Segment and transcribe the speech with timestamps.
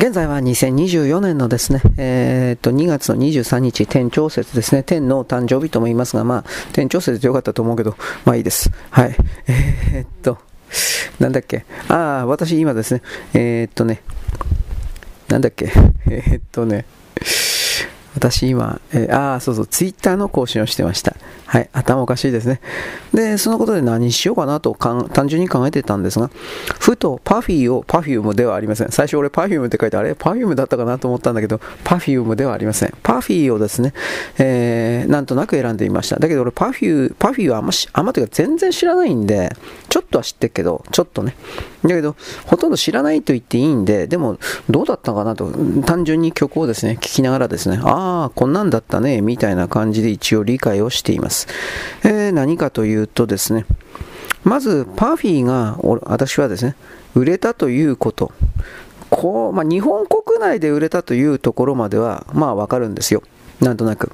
[0.00, 4.82] 現在は2024年のですね、えー、っと、2月の23日、天長節ですね。
[4.82, 8.70] 天の誕生日とも言いますが、まあ、天長節でよかったと思うけど、まあいいです。
[8.88, 9.14] はい。
[9.46, 10.38] えー、っと、
[11.18, 11.66] なんだっけ？
[11.88, 13.02] ああ、私今ですね、
[13.34, 14.00] えー、っとね、
[15.28, 15.70] なんだっけ？
[16.08, 16.86] えっとね、
[18.14, 21.14] 私今、えー、ああ、そうそう、ツイッターの更新をしてました。
[21.50, 22.60] はい、頭おかしいですね。
[23.12, 26.30] で、そのことで何しようかなと単純に考えてたんですが、
[26.78, 28.92] ふとパフィーをパフュームではありません。
[28.92, 32.94] 最初俺パフュームって書いてあれパフュームだったかなと思ったんだけど、パフュームではありません。
[33.02, 33.94] パフィーをですね、
[34.38, 36.20] えー、なんとなく選んでみました。
[36.20, 39.52] だけど俺パフュー、パフィーはあんまし、あんまというか全然知らないんで、
[39.88, 41.34] ちょっとは知ってるけど、ちょっとね。
[41.82, 42.14] だけど、
[42.46, 45.50] ほとんど知らないと言っていいんで、でも、どうだったかなと、
[45.84, 51.39] 単純に曲をですね、聴きながらですね、ああ、こんなんだったね、みたいな感じで一応理解をしています。。
[52.04, 53.66] えー、何かというとですね、
[54.44, 56.74] まずパフィーが私はですね、
[57.14, 58.32] 売れたということ。
[59.10, 63.22] こう、まあ、日本国内で売れたというところまでは、まあわかるんですよ。
[63.60, 64.12] なんとなく。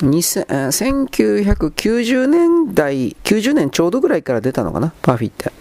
[0.00, 5.52] 1990年代、90年ちょうどぐらいから出たのかな、パフィーって。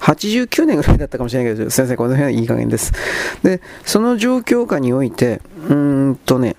[0.00, 2.92] 89年ぐらいだったかもしれないけど、先生、この辺はいい加減です。
[3.42, 6.56] で、その状況下において、うーんとね、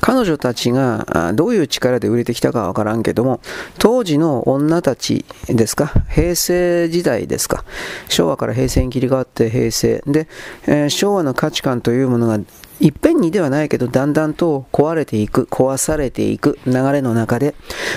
[0.00, 3.40] 彼女たちがどういう力で売れてきたかわからんけども、
[3.78, 7.64] 当時の女たちですか、平成時代ですか、
[8.08, 10.02] 昭和から平成に切り替わって平成。
[10.06, 10.28] で、
[10.66, 12.38] えー、昭和の価値観というものが
[12.78, 17.54] いっぺんにではないけど、だんだんと壊れていく、壊されていく流れの中で、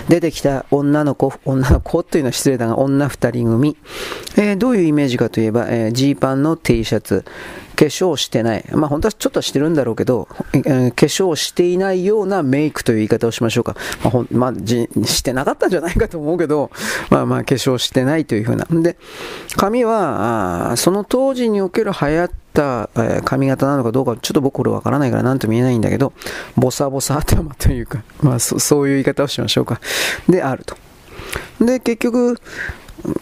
[0.08, 3.78] 出てきた女の子、女の子というのは失礼だが、女二人組、
[4.38, 7.26] えー、どういうイメージかといえば、えー、ジーパンの T シャツ、
[7.80, 8.66] 化粧してない。
[8.74, 13.78] まあ本当はちょっとはしてるんだろうけど、化粧していないようなメイクという言い方をしましょうか。
[14.04, 16.72] まあ、ほんまあ、じしてなかったんじゃないかと思うけど、
[17.10, 18.68] まあまあ化粧してないというふうな。
[18.70, 18.98] で、
[19.56, 22.90] 髪は、その当時における流行った
[23.24, 26.12] 髪型なのかどうか、ちょっと僕これわからないから何とも言えないんだけど、
[26.58, 29.80] ボサボサ頭というか、まあそそういう言い方をしましょうか。
[30.28, 30.76] で、あると。
[31.62, 32.38] で、結局、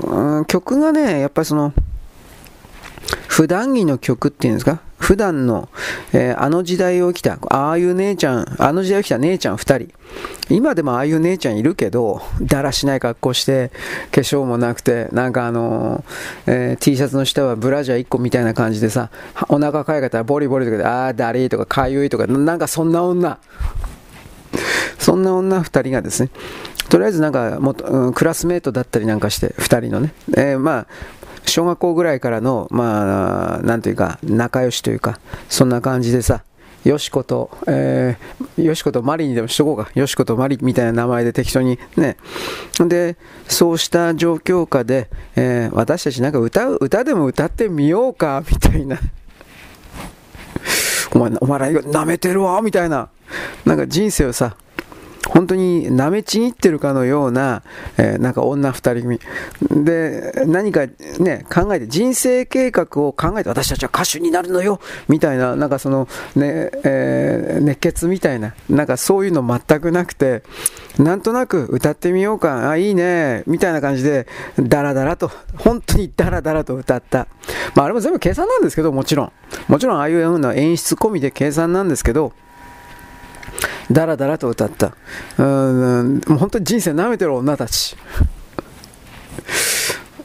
[0.04, 1.74] うん、曲がね、やっぱりその、
[3.28, 4.80] 普段着の曲っていうんですか？
[4.98, 5.70] 普段の、
[6.12, 9.94] えー、あの時代を生きた、ああいう姉ちゃん、あの時代を生きた姉ちゃん2人。
[10.50, 13.72] 今でもああいう姉ちゃんいるけど、だらしない格好して、
[14.12, 19.12] 化粧もなくて、なんかあのー、えー、T シャツの下はブラジャー1個みたいな感じでさ、
[19.50, 23.38] お腹かいかったらボリボリとかで、ああ、だりーとかかゆいとか、なんかそんな女。
[24.98, 26.30] そんな女2人がですね、
[26.90, 30.88] とりあえずなんかも、うん、クラスメートだったりなんかして、2人のね、えー、まあ、
[31.48, 35.20] 小学校ぐらいからの、まあ、なんというか、仲良しというか、
[35.50, 36.44] そんな感じでさ、
[36.84, 39.90] よしこと、えー、よしことマリにでもしとこうか。
[39.94, 42.18] よしことマリみたいな名前で適当にね。
[42.80, 49.00] で、そうした状況下で、えー、私たちなんか歌う、歌でも歌ってみようか、みたいな。
[51.14, 53.10] お前、お前ら舐めてるわ、みたいな。
[53.66, 54.56] なんか人生をさ、
[55.30, 57.64] 本当に舐めちぎってるかのような、
[57.98, 59.20] えー、なんか女二人組。
[59.84, 60.88] で、何か
[61.20, 70.44] ね、考えて、人生計画を考えて、私たちは歌手になるのよみたいな、なんかその、ね、えー、熱血みたいな、なんかそういうの全くなくて、
[70.98, 74.28] なんとなく歌ってみようか、あ、いいね、みたいな感じで、
[74.60, 77.28] ダラダラと、本当にダラダラと歌った。
[77.76, 79.32] まあ、あれも全部計算なんですけど、もちろん。
[79.68, 82.34] もちろん、ああいうような演出込みで計算なんですけど、
[83.92, 84.96] だらだらと歌った。
[85.38, 87.96] うん、もう本当に人生舐めてる女たち。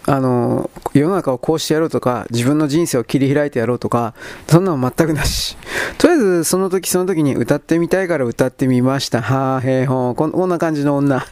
[0.05, 4.15] あの、世の中をこうしてやろうとか、自分の人生を切り開いてやろうとか、
[4.49, 5.57] そんなの全くなし。
[5.99, 9.23] とりあえず、その時その時に歌ってみたいから歌ってみました。
[9.23, 10.15] はぁ、へいほん。
[10.17, 11.25] こんな感じの女。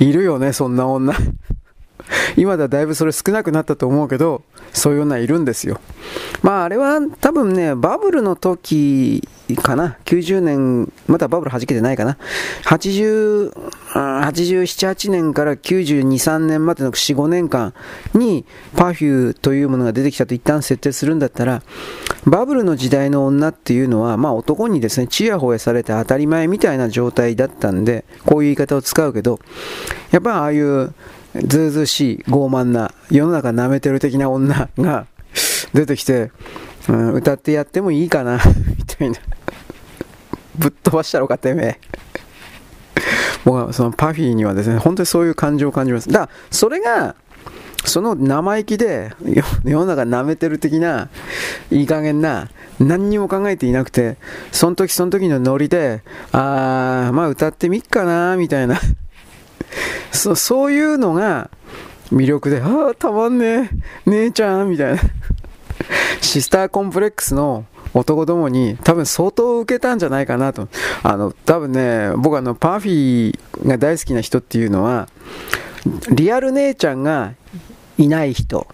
[0.00, 1.14] いるよね、そんな女。
[2.36, 4.42] 今ではだいぶそれ少なくなったと思うけど、
[4.72, 5.80] そういう女いるんですよ。
[6.42, 9.26] まああれは多分ね、バブルの時
[9.62, 12.16] かな、90年、まだバブル弾けてないかな、
[12.64, 13.52] 80、
[13.94, 17.74] 87、8年から92、3年までの4、5年間
[18.14, 18.44] に
[18.76, 21.62] パフューというものが出てきたと一旦設定するんだったら、
[22.26, 29.38] バブルの時代の女っていうのは、まあ男にですね、ちやほやされて当たり前みたいな状態だったんで、こういう言い方を使うけど、
[30.10, 30.94] やっぱああいう
[31.42, 35.06] ずうずうしい傲慢な世の中舐めてる的な女が
[35.72, 36.30] 出てきて、
[36.88, 38.38] うん、歌ってやってもいいかな
[38.78, 39.18] みたいな。
[40.56, 41.78] ぶっ飛ばしたろかてめえ
[43.44, 46.08] 僕はそのパフィーにはですね本当にそういう感情を感じます。
[46.08, 47.14] だからそれが
[47.84, 49.12] その生意気で
[49.64, 51.10] 世の中舐めてる的な
[51.70, 52.48] いい加減な
[52.80, 54.16] 何にも考えていなくて
[54.52, 56.02] その時その時のノリで
[56.32, 58.80] ああまあ歌ってみっかなみたいな。
[60.12, 61.50] そそういうのが
[62.12, 63.70] 魅力で、ああ、たまんね
[64.06, 65.00] え、姉ちゃんみたいな。
[66.20, 70.68] シスターコンプレックスの男どもに多分相当受けたんじゃないかなと。
[71.02, 75.08] あの、多分ね、僕あの、パーフィーが大好きな人っていうのは、
[76.10, 77.34] リアル姉ちゃんが
[77.98, 78.66] いない人。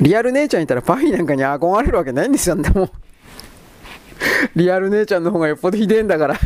[0.00, 2.90] リアル姉ちゃんいたらパフィーなんかに憧れるわけないんですよ、でも。
[4.56, 6.36] リアル姉ちゃんの方がよっぽどひでえんだから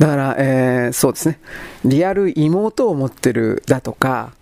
[0.00, 1.38] だから、えー、そうですね。
[1.84, 4.32] リアル妹を持ってるだとか、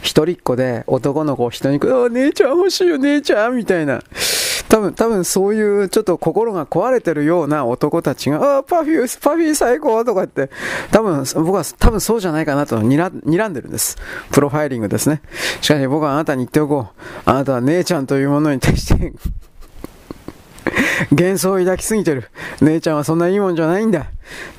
[0.00, 4.00] 一人っ子で男の子を人に、ああ、姉ちゃん欲しいよ、姉ちゃんみたいな。
[4.68, 10.50] 多分、多分そういうちょっと心が壊れてるような男たちが、ああ、パフュー、パフィー最高とかって、
[10.92, 13.96] 多分、僕は多分そうじゃないかなと睨んでるんです。
[14.30, 15.20] プロファイリングですね。
[15.60, 17.02] しかし僕はあなたに言っておこう。
[17.24, 19.12] あなたは姉ちゃんというものに対して
[21.10, 22.30] 幻想を抱きすぎてる。
[22.60, 24.06] 姉ちゃんはそんないいもんじゃないんだ。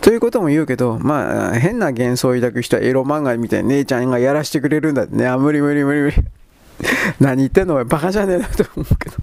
[0.02, 5.28] ということも言うけど、まあ、変な幻想を抱く人はエロ漫画みたいに姉ちゃんがやらしてくれるんだってね。
[5.28, 6.18] あ、無理無理無理無理。
[7.20, 9.16] 何言ってんのバカじゃねえなと思うけど。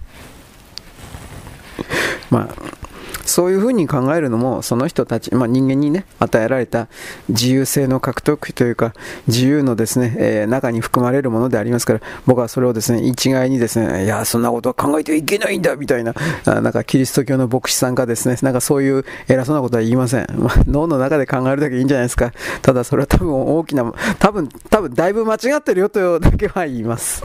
[2.29, 2.77] まあ、
[3.27, 6.87] そういうふうに考えるのも、その人たち、まあ、人間にね、与えられた
[7.29, 8.93] 自由性の獲得というか、
[9.27, 16.13] 自由のですね、えー、中に含まれるものでありますから、僕はそれをですね、一概にですね、いや、そんなことは考えてはいけないんだ、みたいな、
[16.45, 20.27] あなんかキリスト教の牧師さんがですね、なんかそういう偉そうなことは言いません。
[20.39, 22.31] まあ、脳の中で考えるだけいいんじゃないですか。
[22.61, 27.23] ただそれは多分大きな、多分、多分だいぶ間違ってるよとだけは言います。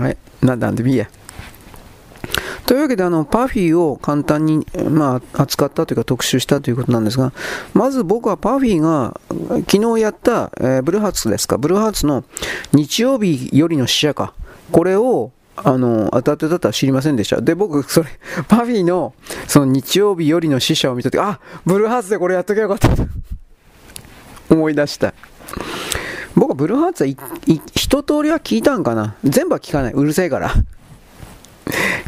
[0.00, 0.16] はい。
[0.42, 1.08] なんで、いいや。
[2.66, 7.32] というわけであのパフィーを簡単に、まあ、扱ったというか特集したということなんですが
[7.74, 9.20] まず僕はパフィーが
[9.68, 11.58] 昨日やった、えー、ブルーハーツですか。
[11.58, 12.24] ブルーハーツの
[12.72, 14.34] 日曜日よりの使者か。
[14.70, 17.40] これをあの当たってたとは知りませんでした。
[17.40, 18.08] で僕それ
[18.48, 19.14] パフィーの
[19.46, 22.88] その日曜日よりの使者を見た時あブルーハーツでこれやっときゃよかった。
[24.54, 25.14] 思い出した。
[26.34, 27.08] 僕はブルーハーツは
[27.74, 29.16] 一通りは聞いたんかな。
[29.24, 29.92] 全部は聞かない。
[29.92, 30.54] うるせえから。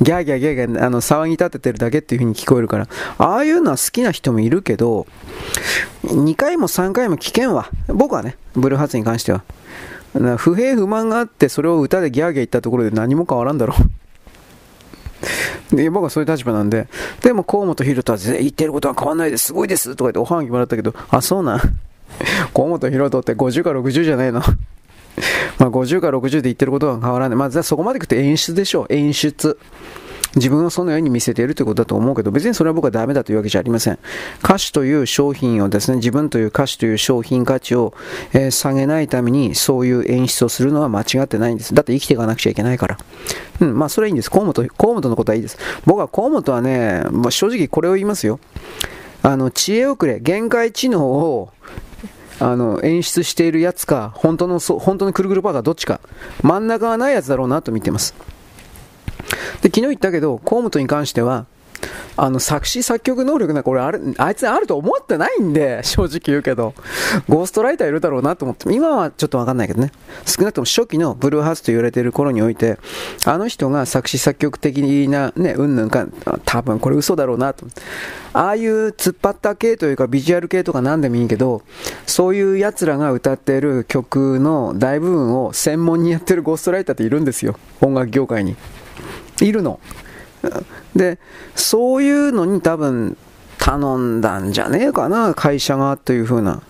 [0.01, 2.89] ギャーギャーギャーギャーあの騒ぎ立ててるだけっていう風に聞こえるから、
[3.19, 5.07] ああいうのは好きな人もいるけど、
[6.05, 7.69] 2回も3回も聞けんわ。
[7.89, 9.45] 僕はね、ブルーハーツに関しては。
[10.39, 15.77] 不平不満があって、それを歌でギャーギャー言ったところで何も変わらんだろう。
[15.77, 16.89] で僕はそういう立場なんで、
[17.23, 21.61] でも河本大とは言ってることは変わんないです、すごいですとか言っておはがきもらったけど、あ、そうな。
[22.53, 24.43] 河本大翔って50か60じゃないの。
[25.59, 27.39] まあ、50か60で言ってることは変わらない。
[27.39, 28.93] まあ、そこまでいくと演出でしょう。
[28.93, 29.59] 演出。
[30.37, 33.99] 自分をそのように見せているということだと思うけど、別にそれは僕はダメだというわけじゃありません。
[34.43, 37.93] 歌手という商品をですね、自分という歌手という商品価値を、
[38.33, 41.75] えー、下げないために、そういう演出をするのは間違ってないんです。
[41.75, 42.99] だって生きていかなくちゃいけないから。
[43.61, 44.31] うん、まあそれはいいんです。
[44.31, 45.59] 河本、河本のことはいいです。
[45.85, 48.41] 僕は河本はね、まあ、正直これを言いますよ。
[49.23, 51.51] あの、知恵遅れ、限界知能を
[52.43, 56.01] あの、演出しているやつか、本当の、本当のくるくるパーかどっちか、
[56.43, 58.15] 真ん中はないやつだろうなと見てます。
[59.63, 61.47] で、昨日言ったけど、河本に関しては、
[62.17, 66.75] あの、作詞作曲能力なんか俺あれ、あいつあると思ってないんで、 正直言うけど、
[67.29, 69.93] ゴーストライターいるだろうなと思って、今はちょっとわかんないけどね、
[70.27, 72.79] 少なくとも初期のブルーハーツと言われている頃において、
[73.25, 76.07] あの人が作詞作曲的なね、うんぬんか、
[76.45, 77.67] 多分これ嘘だろうなと。
[78.35, 81.63] ああいう突っ張った系というかビジュアル系とか何でもいいけど、
[82.07, 87.57] そういう奴らが歌っている曲の大部分を専門にやってるゴーストライターっているんですよ。
[87.81, 88.57] 音楽業界に。
[89.41, 89.81] いるの。
[90.95, 91.19] で、
[91.55, 93.17] そういうのに多分
[93.59, 96.63] 頼んだんじゃねえかな、会社がという風な。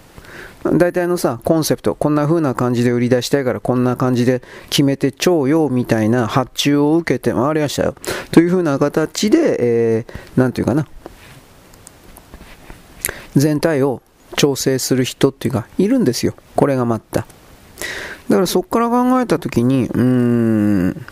[0.65, 7.95] 大体のさ、コンセプト、こんな風な感じで売り出したいからこんな感じで決めてちょうよみたいな発注を受けて回りましたよ。
[8.31, 10.87] という風な形で、えー、なんていうかな。
[13.35, 14.03] 全体を
[14.37, 16.35] 調整する人っていうか、いるんですよ。
[16.55, 17.27] これがまた。
[18.29, 21.07] だからそこから考えたときに、うーん、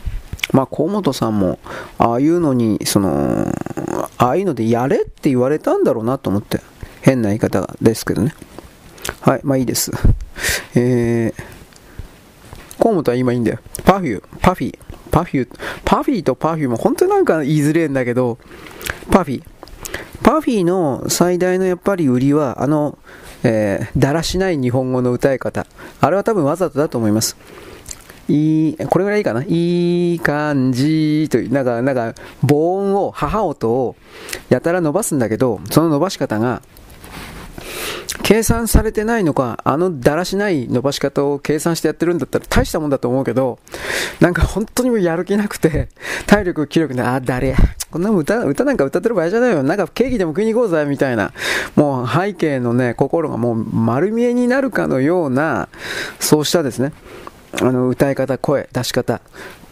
[0.53, 1.59] まあ、河本さんも、
[1.99, 3.47] ああいうのに、その、
[4.19, 6.61] ああいうのでやれって言われたんだろうなと思って。
[7.03, 8.35] 変な言い方ですけどね。
[9.21, 9.91] はい、まあいいです。
[10.75, 13.59] えー、河本は今いいんだよ。
[13.85, 14.79] パフュー、パフィー、
[15.11, 18.39] パフュー、パフィーとパフューも本当になんか言いづれえんだけど、
[19.11, 19.45] パフィー。
[20.23, 22.99] パフィーの最大のやっぱり売りは、あの、
[23.43, 25.67] えー、だらしない日本語の歌い方。
[26.01, 27.37] あれは多分わざとだと思います。
[28.31, 29.43] いい、これぐらいいいかな？
[29.47, 32.15] いい感じという、なんか、なんか、
[32.47, 33.97] 母音を、母音を
[34.49, 36.63] やたら伸ばすんだけど、その伸ばし方が、
[38.23, 43.59] 計算されてないのか、あのだらしない伸ばし方を計算してやってるんだったら大したもんだと思うけど、
[44.21, 45.89] なんか本当にもやる気なくて、
[46.27, 47.57] 体力、気力で、あ、誰
[47.91, 49.63] こんな歌、歌なんか歌ってる場合じゃないよ。
[49.63, 51.33] なんかケーキでも食いに行こうぜ、みたいな。
[51.75, 55.69] もう背景のね、心がもう丸見えになるかのような、
[56.21, 56.93] そうしたですね、
[57.61, 59.21] あの歌い方、声、出し方、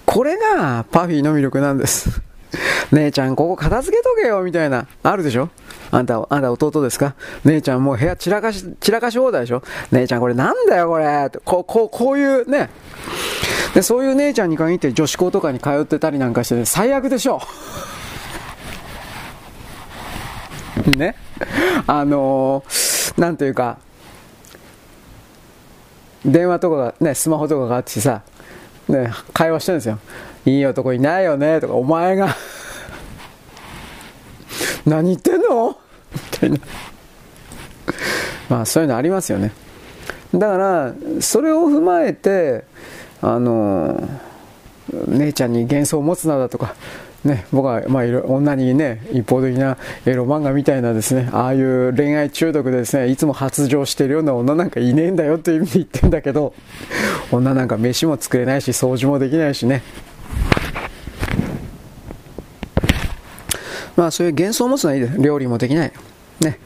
[0.05, 2.21] これがパフィーの魅力なんです。
[2.93, 4.87] 姉ちゃん、ここ片付けとけよ、みたいな。
[5.03, 5.49] あるでしょ？
[5.91, 7.15] あんた、あんた弟ですか？
[7.45, 9.63] 姉ちゃんもう部屋散らかし、散らかし放題でしょ？
[9.93, 11.31] 姉ちゃんこれなんだよ、これ。
[11.45, 12.71] こう、こう、こういうね。
[13.75, 17.41] で、そういう姉ちゃんに限って女子校とかに通ってたりなんかして、ね、最悪でしょ
[20.87, 21.15] ね。
[21.87, 23.79] あのー、なんというか、
[26.29, 28.23] 電話とかが、ね、スマホとかがあってさ、
[28.89, 29.99] ね、会話してるんですよ。
[30.47, 32.35] いい男いないよねとか、お前が
[34.87, 35.77] 何言ってんの？
[36.13, 36.59] みたいな。
[38.49, 39.53] まあそういうのありますよね。
[40.35, 42.65] だから、それを踏まえて、
[43.23, 44.09] あの、
[45.09, 46.75] 姉ちゃんに幻想を持つなだとか、
[47.25, 56.55] ね、僕は、まあ、女にね、一方的なエロ漫画みたいなですね、ああいう恋愛中毒でですね、いつも発情してるような女なんかいねえんだよっていう意味で言ってんだけど、
[57.33, 59.83] 女なんか飯も作れないし、掃除もできないしね。
[63.97, 65.19] まあそういう幻想を持つのはいいです。
[65.19, 65.93] 料理もできない。
[66.41, 66.59] ね。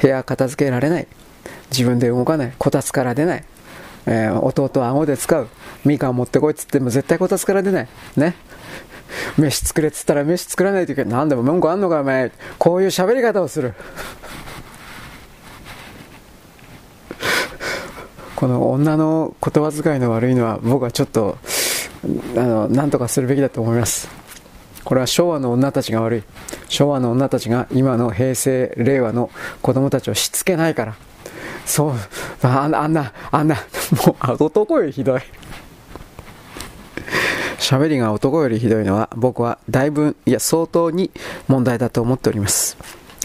[0.00, 1.06] 部屋片付けられない。
[1.70, 2.52] 自分で動かない。
[2.56, 3.44] こたつから出ない。
[4.06, 5.48] えー、弟は顎で使う。
[5.84, 7.88] みかん持ってこいっつっても絶対こたつから出ない。
[8.16, 8.34] ね。
[9.36, 11.12] 飯作れっつったら飯作らないといけない。
[11.12, 12.32] 何でも文句あんのかお前。
[12.58, 13.74] こういう喋り方をする。
[18.36, 21.38] この女の言葉遣いの悪いのは僕はちょっと、
[22.36, 24.08] あの、なんとかするべきだと思います。
[24.84, 26.22] これは昭和の女たちが悪い。
[26.68, 29.30] 昭和の女たちが今の平成、令和の
[29.62, 30.96] 子供たちをしつけないから。
[31.64, 31.94] そう、
[32.42, 33.56] あんな、あんな、あんな、
[34.06, 35.20] もう男よりひどい。
[37.58, 41.12] 喋りが男よりひどいのは僕はだいぶいや相当に
[41.46, 42.76] 問題だと思っております、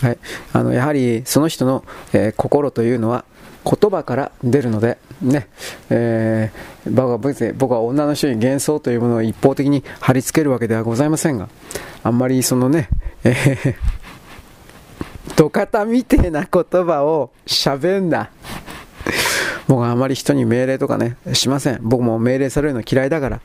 [0.01, 0.17] はい、
[0.53, 3.25] あのやはりその人の、えー、心というのは
[3.65, 5.48] 言葉から出るので、ね。
[5.89, 11.50] えー、僕は別に僕は女の人に幻想というものを一方的に貼り付けるわけではございませんが
[12.03, 12.88] あんまりそのね、
[13.25, 13.75] えー、
[15.38, 18.32] 土方みてえな言葉を喋んな
[19.67, 21.79] 僕はあまり人に命令とかね、しません。
[21.82, 23.41] 僕も命令されるの嫌いだから、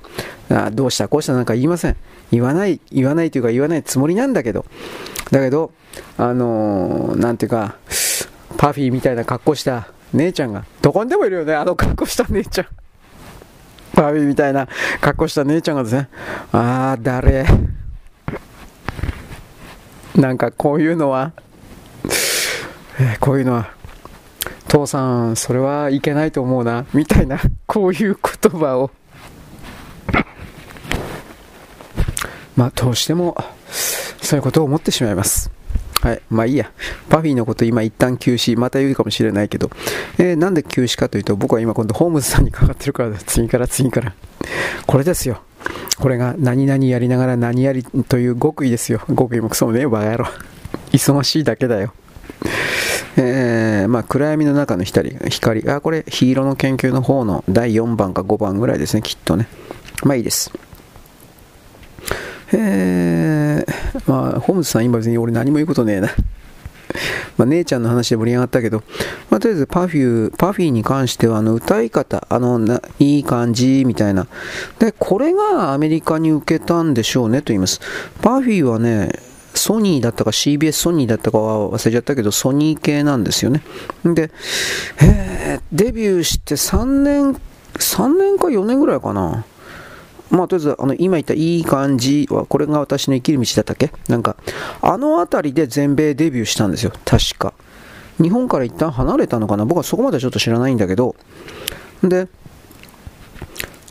[0.50, 1.96] あどうしたこうしたなんか言いません。
[2.30, 4.64] 言わない、言わないというか言わないつもりなんだけど、
[5.32, 5.72] だけど、
[6.16, 7.76] あのー、なんていうか、
[8.56, 12.66] パフィーみたいな格好した姉ちゃんが、どこにでもいるよね、あの格好した姉ちゃん。
[13.94, 14.68] パフィーみたいな
[15.00, 16.08] 格好した姉ちゃんがですね、
[16.52, 17.46] あー、誰？
[20.14, 21.32] なんかこういうのは、
[22.99, 23.70] えー、こういうのは、
[24.68, 28.90] 父さん、それはいけないと思うな、みたいな、 こういう言葉を、
[32.56, 33.37] まあ、どうしても、
[34.20, 35.50] そういうことを思ってしまいます。
[36.02, 36.22] はい。
[36.30, 36.70] まあいいや。
[37.08, 39.70] パフィーのこと今一旦休止、また言うかもしれないけど、
[40.18, 44.12] えー、なんで休止かというと、僕は今今度ホームズさんにかかってるから次から次から。
[44.87, 45.42] これですよ。
[45.99, 49.00] これが何々やりながら何やりという極意ですよ。
[49.16, 50.26] 極意もクソもねえ、バカ野郎。
[50.92, 51.94] 忙しいだけだよ。
[53.16, 59.49] えー、まあ、暗闇の中の光、光、あ、これ、ヒーローの研究の方の第4番か5番ぐらいですね、きっとね。
[60.04, 60.50] まあいいです。
[62.54, 66.11] えー、まあ、ホームズさん今別に俺何も言うことねえな。
[67.38, 68.82] まあ、姉ちゃんの話で盛り上がったけど、
[69.30, 74.26] まあ、とりあえずパフュー、パフィーに関しては、あの、歌い方、あのいい感じ、みたいな。
[74.78, 77.80] で、これがアメリカに受けたんでしょうね、と言います。
[78.20, 79.11] パフィーはね、
[79.54, 83.62] ソニーだったか CBS ソニーだったかは忘れちゃったけど、ソニー系なんですよね。
[84.04, 84.30] で、
[85.00, 87.40] えー、デビューして3年、
[87.75, 89.44] 3年か4年ぐらいかな。
[90.30, 93.92] まあ、とりあえず、あの、今言ったいい感じは、これが私の生きる道だったっけ？
[94.09, 94.37] なんか、
[94.80, 96.92] あの辺りで全米デビューしたんですよ。
[97.04, 97.52] 確か。
[98.18, 99.66] 日本から一旦離れたのかな？
[99.66, 101.14] 僕はそこまでちょっと知らないんだけど。
[102.02, 102.28] で、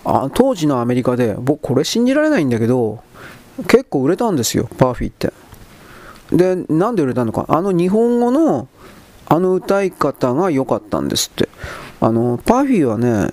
[0.04, 3.04] あ当時のアメリカで、僕これ信じられないんだけど、
[3.68, 5.32] 結構売れたんですよ、パーフィーって。
[6.32, 7.46] で、なんで売れたのか。
[7.50, 8.68] あの日本語の、
[9.28, 11.50] あの歌い方が良かったんですって。
[12.00, 13.30] あの、パフィーはね、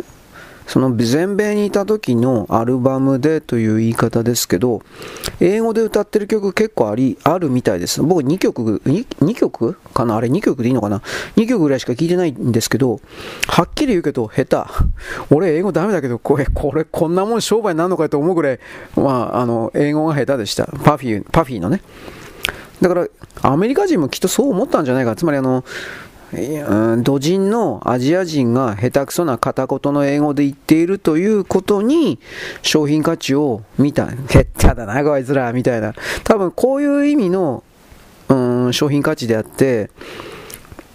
[0.68, 4.82] その全米にいた時のアルバムでという言い方ですけど、
[5.40, 8.02] 英語で歌ってる曲結構あり、あるみたいです。
[8.02, 9.74] 僕2曲、2, 2曲？
[9.94, 10.16] かな？
[10.16, 11.00] あれ2曲でいいのかな
[11.36, 13.00] ?2 曲ぐらいしか聞いてないんですけど、
[13.46, 14.56] はっきり言うけど、下手。
[15.34, 18.60] 俺英語ダメだけど、これ、これ、こんなもん商売になるのかと思うぐらい、
[18.94, 20.66] まあ、あの、英語が下手でした。
[20.66, 21.80] パフィー、パフィーのね。
[22.80, 23.08] だから、
[23.42, 25.16] アメリカ人もきっとそう思ったんじゃないか。
[25.16, 25.64] つまりあの、
[27.02, 32.18] 土人のアジア人が下手くそな片言の英語で言っているということに
[32.61, 34.08] 商品価値を見た。
[34.28, 35.94] 下手だな、こいつら、みたいな。
[36.25, 37.62] 多分こういう意味の、
[38.28, 39.90] うん、商品価値であって、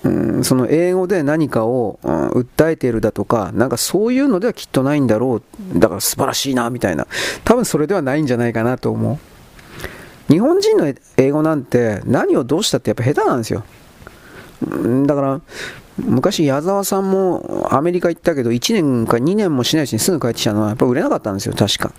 [0.04, 5.42] うん、その英語で何かを、うん、訴えているだとか、なんかそういうのではきっとないんだろ
[5.75, 5.80] う。
[5.80, 7.08] だから素晴らしいな、みたいな。
[7.44, 9.33] 多分それではないんじゃないかなと思う。
[10.30, 13.63] 日本人の英語なんて何をどうしたってやっぱ下手なんですよ。
[15.06, 15.42] だから、
[15.98, 21.94] 昔矢沢さんもアメリカ行ったけど1年か2年もしないうちにすぐ帰ってきたのはやっぱ売れなかったんですよ確か。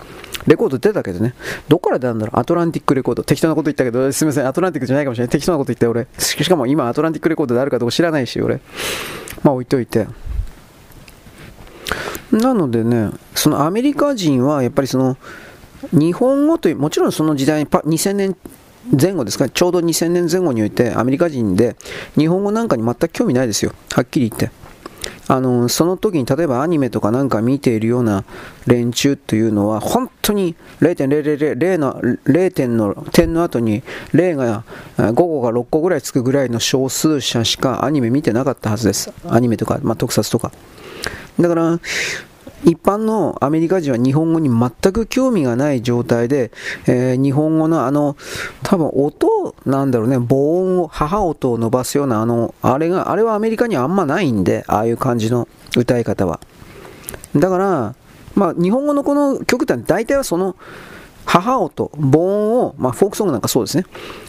[0.46, 1.34] レコード出たけどね。
[1.68, 2.40] どっから出たんだろう？
[2.40, 3.22] アトランティックレコード。
[3.22, 5.30] 適当なこと言ったけどすみませんアトランティックじゃないかもしれない。
[5.30, 6.08] 適当なこと言った俺。
[6.18, 8.60] しかも今アトランティックレコードであるかどうか知らないし俺。
[9.42, 10.08] まあ置いといて。
[12.32, 15.16] なのでねそのアメリカ人はやっぱりその
[15.92, 18.36] 日本語というもちろんその時代に2000年
[19.00, 21.76] 前後ですか、ちょうど2000年前後においてアメリカ人で
[22.16, 24.50] 日本語なんかに全く興味ないですよ、はっきり言って。
[25.26, 28.24] あのその時に例えばアニメとかなんか見ているような
[28.66, 34.64] 連中というのは本当に0.000の0点の点の後に0が
[34.98, 39.12] 5個か6個ぐらいつくぐらいの少数者しかアニメ見てなかったはずです。
[39.26, 40.52] アニメとか、まあ、特撮とか。
[41.40, 41.80] だから
[42.64, 46.50] 一般のアメリカ人は日本語に全く興味がない状態で、
[46.86, 48.16] えー、日本語のあの、
[48.62, 56.40] 多分音なんだろうね、母音を、母音を伸ばすようなあの、あれが、あれはアメリカにはあんまないんで、ああいう感じの歌い方は。
[57.36, 57.94] だから、
[58.34, 60.56] まあ日本語のこの曲って大体はその、
[61.26, 63.84] 母音、母音を、まあ、フォークソングなんかそうですね、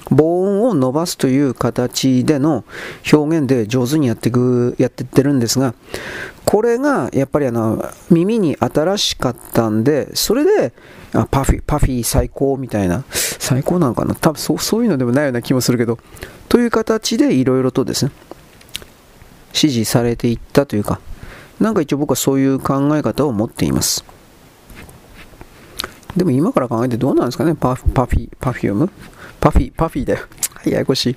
[0.09, 2.63] 母音を伸ばすという形での
[3.11, 5.73] 表現で上手にやっていくやってってるんですが、
[6.45, 10.73] これがやっぱりあの耳に新しかったんで、それで
[11.13, 15.97] あパフィパフィ最高みたいな、最高なのかな、多分そうそういうのでもないような気もするけど、
[16.49, 18.11] という形でいろいろとですね、
[19.53, 20.99] 支持されていったというか、
[21.59, 24.05] なんか一応僕はそういう考え方を持っています。
[26.15, 27.55] でも今から考えてどうなんですかね？
[27.55, 28.89] パフパフィ、パフューム？
[29.45, 30.25] パフィー、パフィーだよ。
[30.55, 31.15] はいややこしい。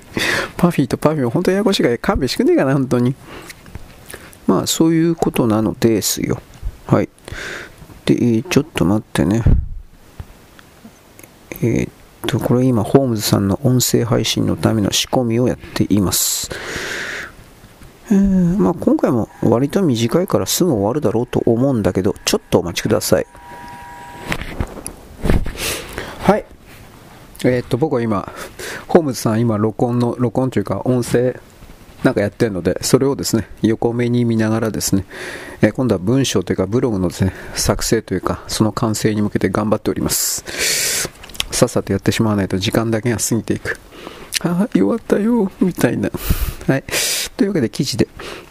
[0.58, 3.14] パフィーとパフューム、本当にややこしいから勘弁してくんねえかな、本当に。
[4.47, 6.38] まあ、そういうことなのですよ。
[6.87, 7.08] はい。
[8.04, 9.42] で、ちょっと待ってね。
[11.62, 11.90] えー、っ
[12.26, 16.50] と、これ今、ホームズさんの音声配信のための仕込みをやっています。
[18.10, 23.23] えー、まあ、今回も割と短いからすぐ終わるだろうと思うんだけど、ちょっとお待ちくださ。
[23.23, 23.26] い。
[27.44, 28.32] えー、っと、僕は今、
[28.88, 31.40] ホームズさん今、録音の、録音というか、音声、
[32.02, 35.04] なんかやってるので、それをですね、横目に見ながらですね、
[35.62, 41.08] えー、今度は文章というか、ブログのですね、作成というか、その完成に向けて頑張っております。
[41.50, 43.78] さっさとやってしまわないと時間だけが過ぎていく。
[44.40, 46.10] ああ、弱ったよ、みたいな。
[46.66, 46.84] はい。
[47.36, 48.08] というわけで記事で。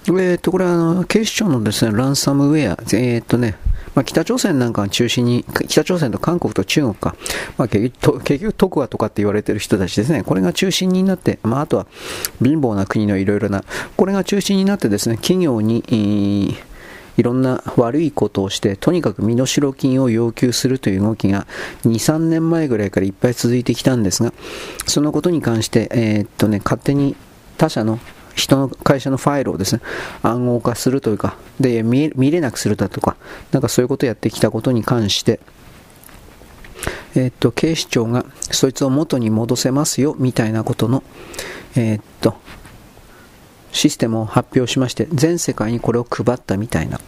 [0.07, 3.57] えー、っと、これはあの、警視庁のですね、ランサムウェア、えー、っとね、
[3.97, 7.15] まあ、北朝鮮なんかを中心に、北朝鮮と韓国と中国か、
[7.57, 11.87] まあ、結局、結局徳和とかって言われてる人たちですね、これが中心になって、まあ、あとは
[12.39, 13.63] 貧乏な国のいろいろな、
[13.95, 16.55] これが中心になってですね、企業に、
[17.17, 21.47] いろんな悪いことをして、とにかく身代金を要求するという動きが
[21.83, 24.31] 2、3年前ぐらいからいっぱい続いてきたんですが、
[24.85, 27.15] そのことに関して、えー、っとね、勝手に
[27.57, 27.99] 他社の
[28.37, 29.81] 人の会社のファイルをですね、
[30.21, 33.17] 暗号化するというか、で、見れなくするだとか、
[33.51, 35.39] なんかそういうことをやってきたことに関して、
[37.15, 41.03] えっと、警視庁がそいつを元に戻せますよ、みたいなことの、
[41.75, 42.35] えっと、
[43.71, 47.01] システムを発表しまして、全世界にこれを配ったみたいな。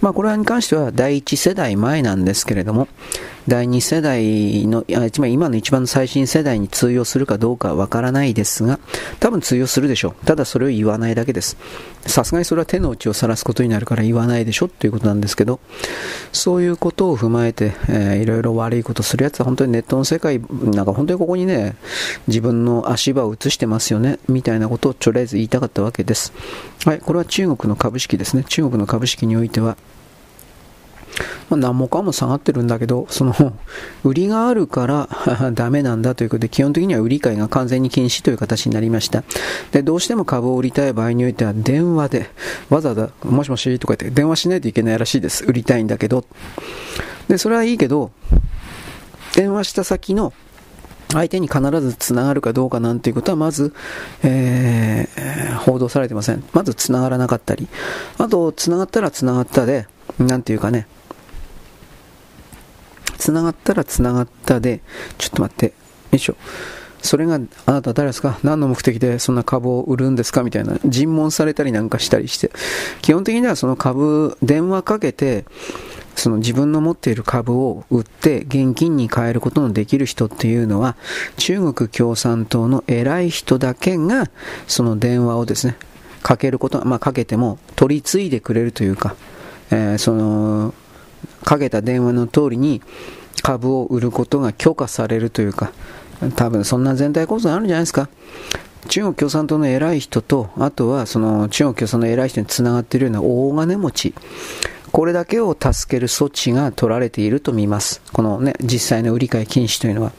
[0.00, 2.88] まあ、これに関しては第1世代前なんですけれども、
[3.48, 4.84] 第2世代の、
[5.26, 8.78] 今の一番最新世代に通用するかどうかわからないですが、
[9.18, 10.26] 多分通用するでしょう。
[10.26, 11.56] ただそれを言わないだけです。
[12.06, 15.60] さすがにそれは手の内を晒すことになるから言わないでしょっていうことなんですけど、
[16.32, 21.76] そういうことを踏まえて、えー、いろいろ悪いことするやつは本当にネットの世界、なんか本当にここにね、
[22.28, 26.32] 自分の足場を移してますよね、みたいなことをとりあえず言いたかったわけです。
[26.84, 28.44] はい、これは中国の株式ですね。
[28.48, 29.76] 中国の株式においては、
[31.50, 33.34] まあ、何もかも下がってるんだけど、その、
[34.04, 35.08] 売りがあるから
[35.52, 39.24] ダメなんだということで、基本的には売り買いが完全に禁止という形になりました。
[39.72, 42.30] で、どうしても株を売りたい場合においては、電話で、
[42.70, 45.44] わざわざ、もしもしとか言って、電話しないといけないらしいです。
[45.44, 46.24] 売りたいんだけど。
[47.28, 48.10] で、それはいいけど、
[49.34, 50.32] 電話した先の
[51.12, 53.74] 相手に必ずつながるかどうかなんていうことはまず、
[54.22, 56.42] えー、報道されてません。
[56.52, 57.68] まずつながらなかったり。
[58.18, 59.86] あと、つながったらつながったで、
[60.18, 60.86] なんていうかね、
[63.22, 64.80] つながったらつながったで、
[65.16, 65.72] ちょっと待って、よ
[66.12, 66.34] いしょ。
[67.02, 68.40] それがあなた誰ですか？
[68.42, 70.42] 何の目的でそんな株を売るんですか？
[70.42, 70.76] みたいな。
[70.84, 72.50] 尋問されたりなんかしたりして、
[73.00, 75.44] 基本的にはその株、電話かけて、
[76.16, 80.96] その自分の持っている株を売って現金に変えることのできる人っていうのは
[81.36, 84.30] 中国共産党の偉い人だけが
[84.66, 85.76] その電話をですね
[86.22, 89.16] かけること、まあ、かけても取り継いでくれるというか、
[89.70, 90.74] えー、その、
[91.44, 92.82] かけた電話の通りに
[93.42, 95.72] 株を売ることが許可されるというか、
[96.36, 98.08] 多分そんな全体構造あるんじゃないですか。
[98.88, 104.14] 中国共産党の偉い人と、あとはその中国共産党の偉い人につながっているような大金持ち、
[104.92, 108.02] これだけを助ける措置が取られていると見ます。
[108.12, 110.12] このね、実際の売り買い禁止というのは。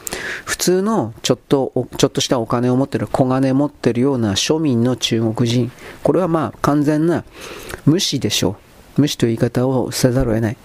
[0.45, 5.71] 普通のちょっと、ちょっとしたお金を持ってる、小金持ってるような庶民の中国人。
[6.01, 7.23] これはまあ完全な
[7.85, 8.72] 無視でしょう。
[8.97, 10.57] 無視という言い方をせざるを得ない。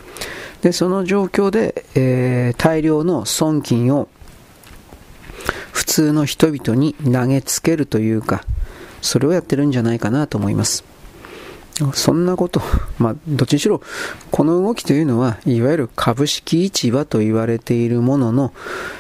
[0.63, 4.09] で、その状況で、えー、大量の損金を
[5.73, 8.45] 普通の人々に投げつけるというか、
[9.01, 10.85] それをやってるんじゃないかなと思います。
[11.95, 12.61] そんなこと、
[12.99, 13.81] まあ、どっちにしろ、
[14.31, 18.53] この動きというのは、いわゆる株式市場と言われているものの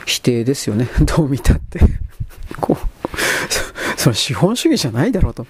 [0.06, 0.88] 否定ですよね。
[1.16, 1.80] どう見たって。
[2.60, 2.86] こう、
[3.98, 5.42] それ資本主義じゃないだろうと。
[5.42, 5.46] い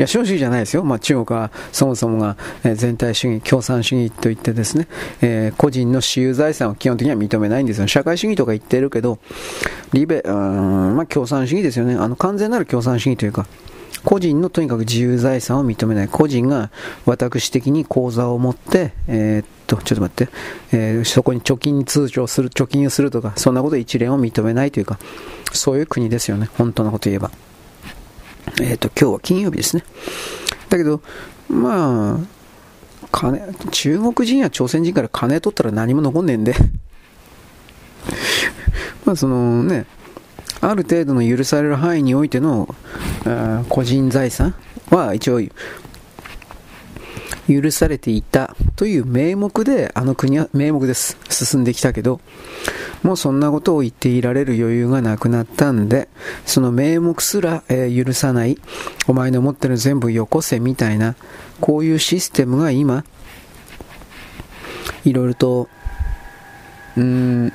[0.00, 0.84] や、資本主義じゃないですよ。
[0.84, 4.86] まあ、中国はそもそもがえ全体主義、共産主義といってですね、
[5.20, 7.88] えー、個人の私有財産を基本的には認めないんですよ。
[7.88, 9.18] 社会主義とか言ってるけど、
[9.92, 11.96] リベ、うん、まあ、共産主義ですよね。
[11.96, 13.48] あの、完全なる共産主義というか、
[14.04, 16.08] 個人のとにかく自由財産を認めない。
[16.08, 16.70] 個人が
[17.04, 20.28] 私的に口座を持って、えー、っと、ちょっと待って、
[20.70, 25.00] えー、そこに貯金通帳する、貯金をするとか、そんなこと一連を認めないというか、
[25.52, 26.48] そういう国ですよね。
[26.56, 27.32] 本当のこと言えば。
[28.60, 29.84] えー、と、今日は金曜日ですね。
[30.68, 31.00] だけど、
[31.48, 32.38] まあ、
[33.10, 36.54] 金、中国人や朝鮮人から金取ったら何も残んねえんで
[39.04, 39.86] まあそのね、
[40.60, 42.74] ある程度の許される範囲においての
[43.68, 44.54] 個人財産
[44.90, 45.40] は一応
[47.48, 52.20] 許されていたという名目であの国は名目です進んできたけど
[53.02, 56.08] もうそんなことを言っていられる余裕がなくなったんで
[56.46, 58.58] その名目すら、えー、許さない
[59.06, 61.14] お前の持ってる全部よこせみたいな
[61.60, 63.04] こういうシステムが今
[65.04, 65.68] いろいろと
[66.96, 67.52] うーん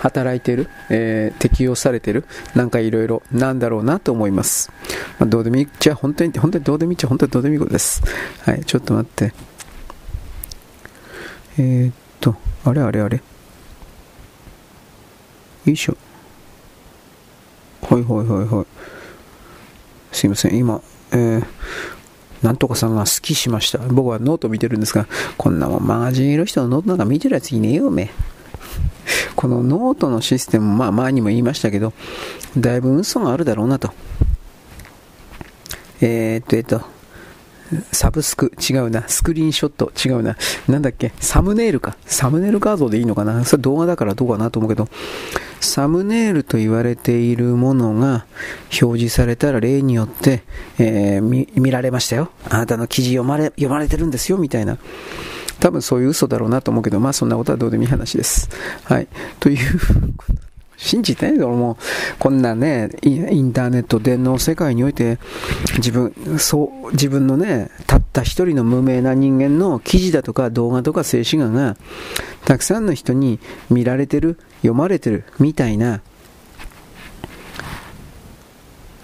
[0.00, 2.24] 働いてる、えー、適用されてる、
[2.54, 4.70] なんかいろいろなんだろうなと思います。
[5.18, 8.02] まあ、どうでもいいっちゃ、本当に、本当にどうでもいいっちゃ、本当にどうでもいいことです。
[8.44, 9.32] はい、ちょっと待って。
[11.58, 13.18] えー、っと、あれあれあれ。
[15.64, 15.96] よいしょ。
[17.82, 18.66] はいはいはいはい。
[20.12, 20.80] すいません、今、
[21.12, 21.44] えー、
[22.42, 23.78] なんとかさんがスキしました。
[23.78, 28.31] 僕はノート見てるんですが、こんなもんマガジンいる人のノートなんか見てるやついねえよ、おめえ。
[29.36, 31.92] このノートのシステム、まあ前にも言いましたけど、
[32.56, 33.92] だいぶ嘘があるだろうなと。
[36.00, 36.82] えー、っと、えっと、
[37.90, 39.08] サブスク、違うな。
[39.08, 40.36] スクリーンショット、違うな。
[40.68, 41.96] なんだっけ、サムネイルか。
[42.04, 43.44] サムネイル画像でいいのかな？
[43.46, 44.88] それ動画だからどうかなと思うけど、
[45.60, 48.26] サムネイルと言われているものが
[48.82, 50.42] 表示されたら例によって、
[50.78, 52.30] えー、見見られましたよ。
[52.50, 54.76] あなたの記事読まれ、読まれてるんですよ、みたいな。
[55.62, 58.48] 多分そういう嘘だろうなと思うけど、まあそんなことはどうでもいい話です。
[58.82, 59.06] はい。
[59.38, 59.58] という
[60.76, 61.76] 信じてないけどもう、
[62.18, 65.20] こんなね、インターネット、電脳世界において、
[65.76, 71.76] 自分、そう、自分のね、たった一人の無名な人間の記事だとか動画とか静止画が、
[72.44, 73.38] たくさんの人に
[73.70, 76.00] 見られてる、読まれてる、みたいな、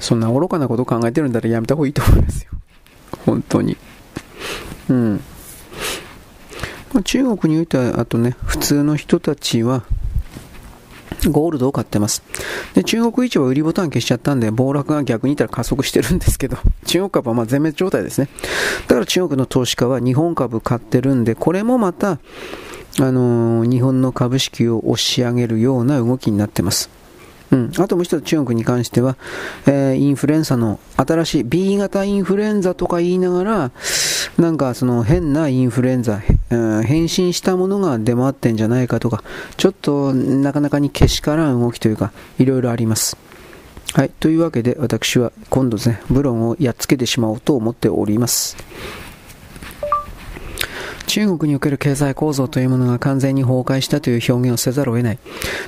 [0.00, 2.50] そんな愚かなことを考えてるんだらやめた方がいいと思いますよ。
[3.24, 3.76] 本当に。
[4.88, 5.20] うん。
[6.92, 9.84] まあ、中国においては、あとね、普通の人たちは、
[11.30, 12.22] ゴールドを買ってます。
[12.74, 18.28] で、中国市場売りボタン消しちゃったんで、暴落が逆に言ったら加速してるんですけど、 中国株はま全滅状態ですね。
[18.86, 22.18] だから中国の投資家は日本株買ってるんで、これもまた、
[23.00, 26.90] あのー、日本の株式を押し上げるような動きになってます。
[27.50, 29.16] うん、あともう一つ中国に関しては、
[29.66, 33.70] えー、インフルエンザの新しい B 型インフルエンザとか言いながら、
[34.38, 39.24] なんかその変なインフルエンザ、うん、変身したものが出回ってんじゃないかとか、
[39.56, 43.16] ちょっとなかなかにけしからん動きというか、いろいろあります。
[43.94, 48.56] はい、というわけで私は今度ですね、ブロンをやっつけてしまおうと思っております。
[51.08, 55.18] 中国における経済構造というものが完全に崩壊したという表現をせざるを得ない。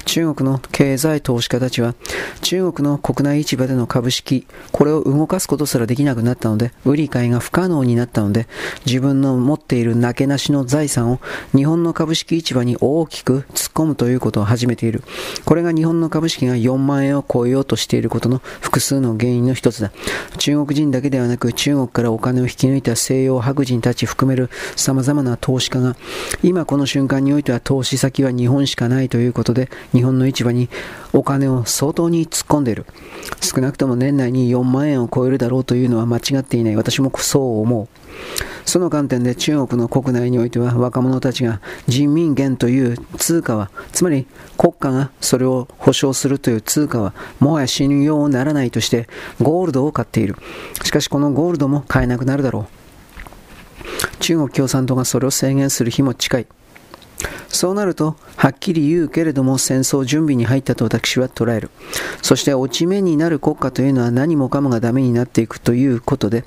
[0.05, 1.95] 中国の経済投資家たちは、
[2.43, 8.49] 中国の国内市場での株式、これを動かすことすらできなくなったので、売り買いが不可能になったので、
[8.85, 11.21] 自分の持っているなけなしの財産を
[11.57, 15.03] 日本の株式市場に大きく突っ込むということを始めている。
[15.47, 19.91] これが日本の株式が4万円を超えようとしていることの複数の原因の一つだ。
[20.37, 25.97] 中国人だけではなく、中国からお金を引き抜いた西洋白人たち含める様々なな投資家が、
[26.43, 30.69] 今この瞬間においては投資先は日本しかないということで、日本の市場に
[31.13, 32.87] お金を相当に突っ込んでいる。
[33.41, 36.77] 少なくとも年内に4万円を超えるだろうというのは間違っていない。
[36.77, 37.89] 私もそう思う。
[38.65, 49.09] その観点で中国の国内においては若者たちが人民元という通貨は、つまり国家がそれを保証するという通貨はもはや信用ならないとして
[49.41, 50.37] ゴールドを買っている。
[50.85, 52.80] しかしこのゴールドも買えなくなるだろう。
[54.21, 56.47] 中国共産党がそれを制限する日も近い。
[57.49, 61.71] そうなると、はっきり言うけれども戦争準備に入ったと私は捉える。
[62.23, 66.45] そして落ち目になる国家というのは何もかもがダメになっていくということで、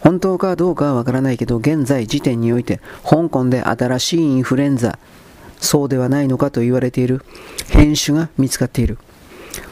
[0.00, 4.98] 本当かどうかはわからないけど、現在時点において、香港で新しいインフルエンザ、
[5.58, 7.22] そうではないのかと言われている
[7.70, 8.98] 変種が見つかっている。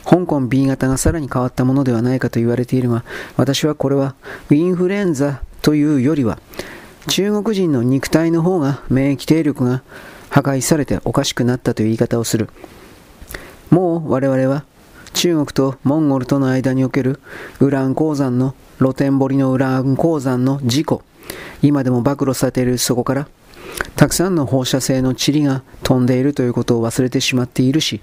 [0.05, 3.05] 香港 B 型がさらに変わったものではないかと言われているが、
[3.37, 4.15] 私はこれは
[4.51, 6.39] インフルエンザというよりは、
[7.09, 9.83] 中国人の肉体の方が免疫定力が
[10.31, 12.49] 破壊されておかしくなったという言い方をする。
[13.71, 14.65] もう我々は
[15.13, 17.21] 中国とモンゴルとの間における
[17.61, 21.03] ウラン鉱山の露天掘りのウラン鉱山の事故、
[21.63, 23.29] 今でも暴露されているそこから、
[23.97, 28.01] たくさんの放射性の塵が飛んでいるということを忘れてしまっているし、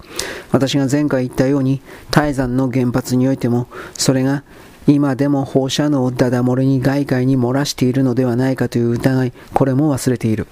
[0.50, 4.42] 私が前回言ったように、泰山の原発においても、それが
[4.86, 10.46] 今でも放射能をダダ漏れに外界に漏らしているのではないかという疑い、これも忘れている。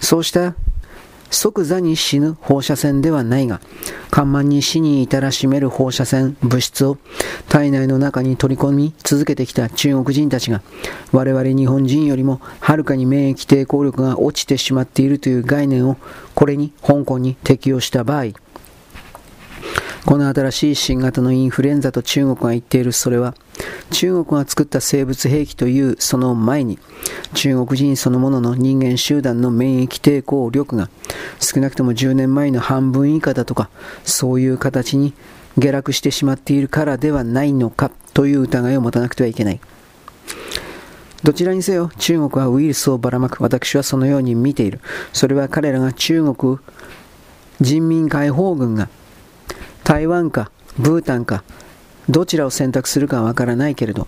[0.00, 0.54] そうした
[1.30, 3.60] 即座に死ぬ放射線ではないが、
[4.10, 6.98] 緩慢に死に至らしめる放射線物質を
[7.48, 10.60] 体内の中に取り込み続けてきた中国人たちが、
[11.12, 15.96] 我々日本人よりもはるかに免疫抵抗力が落ちてしまっているという概念を
[16.34, 18.32] これに香港に適用した場合、
[20.06, 23.34] この新しい新型のインフルエンザと中国が言っているそれは、
[23.90, 26.78] 中国が作った生物兵器というその前に、
[27.34, 30.88] 中国人そのものの人間集団の免疫抵抗力が
[31.38, 33.68] 少なくとも10年前の半分以下だとか、
[34.04, 35.12] そういう形に
[35.58, 39.60] 下落してしまっているからではないのかという疑いを持たなくてはいけない。
[41.22, 43.42] どちらにせよ、中国はウイルスをばらまく。
[43.42, 44.80] 私はそのように見ている。
[45.12, 46.58] それは彼らが中国
[47.60, 48.88] 人民解放軍が
[49.84, 51.42] 台湾かブータンか
[52.08, 54.06] どちらを選択するかはわからないけれど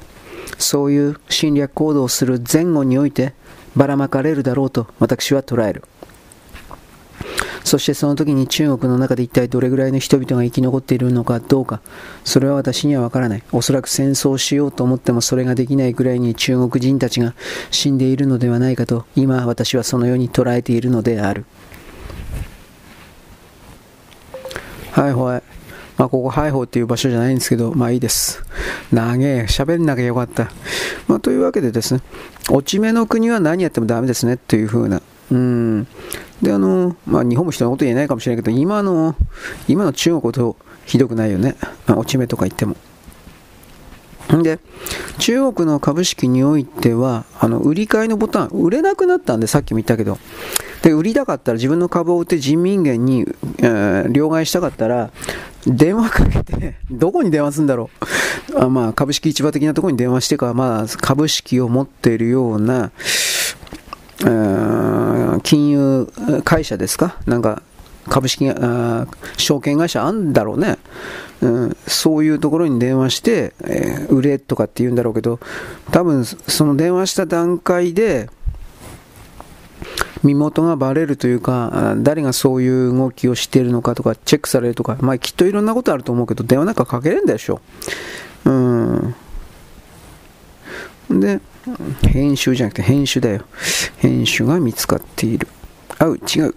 [0.58, 3.34] そういう侵略行動をする前後において
[3.76, 5.84] ばらまかれるだろうと私は捉える。
[7.64, 11.80] そしてその時に中国の中で一体どれぐらいの人々が生き残っているのかどうか
[12.24, 13.42] それは私にはわからない。
[13.52, 17.34] おそらく戦争しようと思ってもそれができないぐらいに中国人たちが
[17.70, 21.44] 死んでいるのではないかと今私はそのように捉えているのである。
[24.90, 25.61] はいはい
[26.02, 28.42] まあ、ここハイホーっていう場所じゃないんですけど、まあいいです。
[28.90, 30.50] 長え、喋んなきゃよかった。
[31.06, 32.00] まあ、というわけでですね、
[32.50, 35.00] 落ち目の国は何やってもダメですねっていう風な。
[35.30, 35.86] うん。
[36.42, 39.14] で、あの、まあ日本も人のこと言えないかもしれないけど、今の、
[39.68, 41.54] 今の中国ほどひどくないよね。
[41.86, 42.74] ま落ち目とか言っても。
[44.42, 44.58] で、
[45.18, 50.18] 中国の株式においては、あの、売り買いのボタン、売れなくなったんで、さっきも言ったけど、
[50.82, 53.20] で、売りたかったら自分の株を売って人民元に、
[53.58, 55.10] えー、両替したかったら、
[55.66, 57.90] 電話かけて、どこに電話するんだろ
[58.54, 58.58] う。
[58.58, 62.90] あまあ、株式市場的なところに電話してか、まあ、株式を持っているような、
[64.24, 66.12] え、金融
[66.44, 67.16] 会社ですか？
[67.26, 67.62] なんか、
[68.08, 70.78] 株式あ、証券会社あんだろうね。
[71.40, 75.40] うん、そういうところに電話して、えー、売れとかって言うんだろうけど、
[75.90, 78.28] 多分その電話した段階で、
[80.22, 87.60] 身元がバレるというか、誰がそういう動きをしているのかとか、チェックされるとか、まあきっといろんなことあると思うけど、電話なんかかけれんでしょ。
[88.44, 88.52] うう
[91.14, 91.20] ん。
[91.20, 91.40] で、
[92.08, 93.42] 編集じゃなくて編集だよ。
[93.98, 95.48] 編集が見つかっている。
[95.98, 96.54] あう、違う。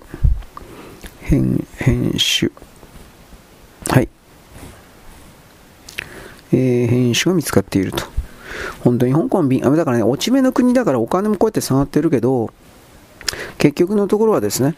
[1.22, 2.52] 編、編集。
[3.88, 4.10] はい。
[6.52, 8.04] えー、編集が見つかっていると。
[8.84, 12.52] 本当に香港便、あだからね、落ち目の国だからお金もこうやって下がってるけど、
[13.58, 14.76] 結局のところはですね、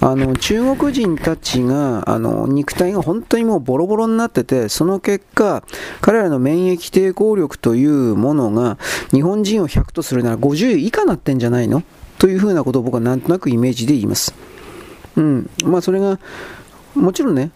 [0.00, 5.64] あの中国人たちがあの肉体が本当にもうボロボロになってて、その結果、
[6.00, 8.78] 彼らの免疫抵抗力というものが
[9.10, 11.82] 日本人を100とするなら50以下なってんじゃないの？
[12.18, 14.34] というふうなことを僕はなんとなくイメージで言います。
[15.16, 15.50] うん。
[15.64, 16.18] まあ、それが
[16.94, 17.50] もちろんね、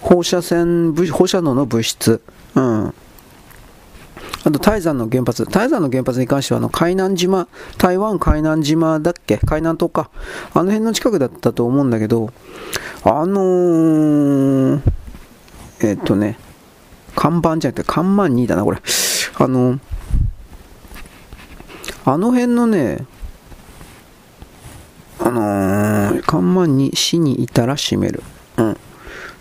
[0.00, 2.20] 放射線放射能の物質、
[2.54, 2.94] うん。
[4.44, 5.44] あと、泰山の原発。
[5.46, 9.38] 泰山の原発に関しては、あの、海南島、台湾海南島だっけ？
[9.38, 10.10] 海南島か。
[10.54, 12.30] あの辺の近くだったと思うんだけど、
[13.04, 14.80] あのー、
[15.80, 16.38] えっとね、
[17.16, 18.78] 看板じゃなくて、看板2だな、これ。
[19.38, 19.78] あのー、
[22.04, 23.04] あの辺のね、
[25.20, 28.22] あのー、看板に死にいたら閉める。
[28.56, 28.76] うん。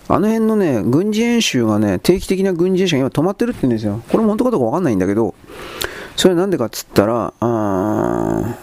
[0.10, 4.02] あの辺のね、軍事演習がね、定期的な軍事演習が今止まってるって言うんですよ。
[4.10, 5.36] これも本当かどうかわかんないんだけど、
[6.16, 8.56] それなんでかっつったら、あ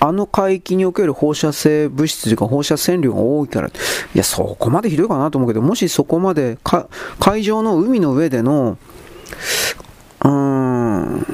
[0.00, 3.70] あの海域における放射性物質というか放射線量が多いから、い
[4.14, 6.58] や、そこまでひどいかなと思うけど、もしそこまで
[7.20, 8.76] 海上の海の上での、
[10.24, 11.26] うーん、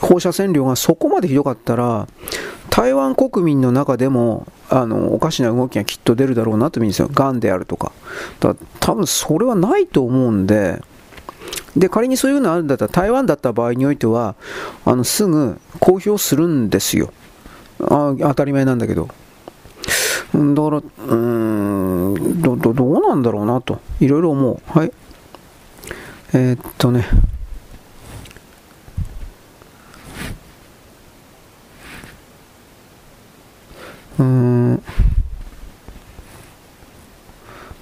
[0.00, 2.06] 放射線量がそこまでひどかったら、
[2.72, 7.92] 台湾国民の中でもあのおかしな動きがきっと出るだろうなと思うんですよ、がんであるとか。
[8.40, 10.82] だ多分それはないと思うんで、
[11.76, 14.36] で仮にそういうのあるんだったら、台湾だった場合においては、
[14.86, 17.12] あのすぐ公表するんですよ
[17.82, 18.14] あ。
[18.18, 19.02] 当たり前なんだけど。
[19.06, 19.14] だか
[20.32, 24.78] ら、うーんどど、どうなんだろうなと、いろいろ思う。
[24.78, 24.92] はい。
[26.32, 27.04] えー、っとね。
[34.18, 34.82] うん。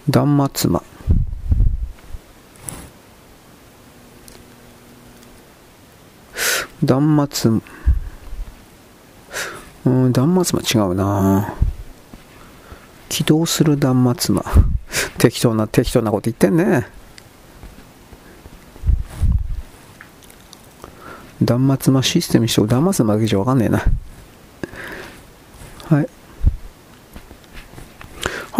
[0.08, 0.82] 断末魔。
[6.82, 7.50] 断末、
[9.84, 11.54] うん、断末魔違うな
[13.10, 14.42] 起動する断末魔。
[15.18, 16.88] 適当な、適当なこと言ってんね。
[21.42, 23.82] 断末魔システムにしても断末魔だけじゃわかんねえな。
[25.88, 26.08] はい。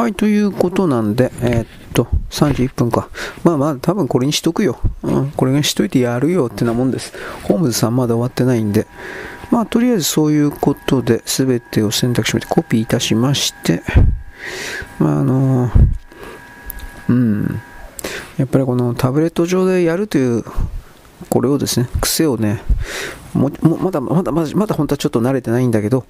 [0.01, 3.11] はい、ということなんで、えー、っと、31分か。
[3.45, 4.81] まあまあ、多分これにしとくよ。
[5.03, 7.13] うん、これにしといてやるよってなもんです。
[7.43, 8.87] ホームズさんまだ終わってないんで。
[9.51, 13.83] まあ、とりあえずそういうことで、全てを選択肢までコピーいたしまして、
[14.99, 15.73] まあ、あのー、
[17.11, 17.61] うん、
[18.39, 20.45] やっぱりこのタブレット上でやるという、
[21.29, 22.63] これをですね、癖をね、
[23.35, 26.07] もまだまだまだまだ本当はちょっと慣れてないんだけど、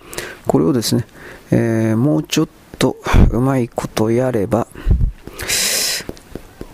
[0.46, 1.06] これをですね、
[1.50, 2.96] えー、もうちょっとと
[3.30, 4.66] うまいことやれば、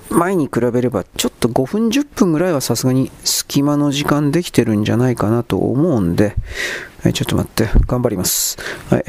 [0.08, 6.36] 前に比べればちょっと5分10分ぐらいはさすがに隙間の時間できてるんじゃないかなと思うんで、
[7.02, 8.56] はい、ちょっと待って、頑張ります。
[8.88, 9.04] はい、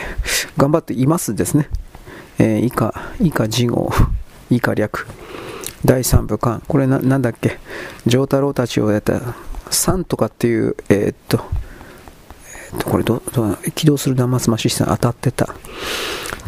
[0.57, 1.69] 頑張っていますですね。
[2.39, 3.93] えー、以下、以下事後、
[4.49, 5.07] 以下略。
[5.86, 6.63] 第3部間。
[6.67, 7.60] これな、なんだっけ？
[8.07, 9.19] 丈太郎たちをやった
[9.69, 11.45] 3とかっていう、えー、っと、
[12.83, 15.55] これど、ど起動する断末魔システム当たってた。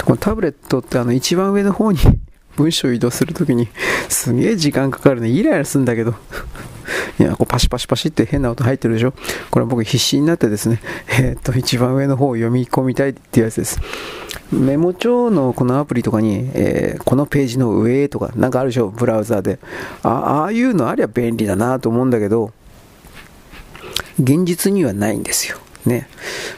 [0.10, 2.00] このタブレットってあの一番上の方に
[2.58, 3.68] 文章を移動するときに
[4.10, 5.30] すげえ時間かかるね。
[5.30, 6.16] イライラするんだけど。
[7.20, 9.14] いや、こうパシパシパシって変な音入ってるでしょ。
[9.52, 10.82] これ僕必死になってですね、
[11.20, 13.80] え、っと、一番上の方を読み込みたいっていうやつです。
[14.52, 19.60] メモ帳のこのアプリとかに、えー、このページの上とか、なんかあるでしょ、ブラウザーで。
[20.02, 22.52] ああいうのありゃ便利だなと思うんだけど、
[24.20, 25.60] 現実にはないんですよ。
[25.86, 26.08] ね。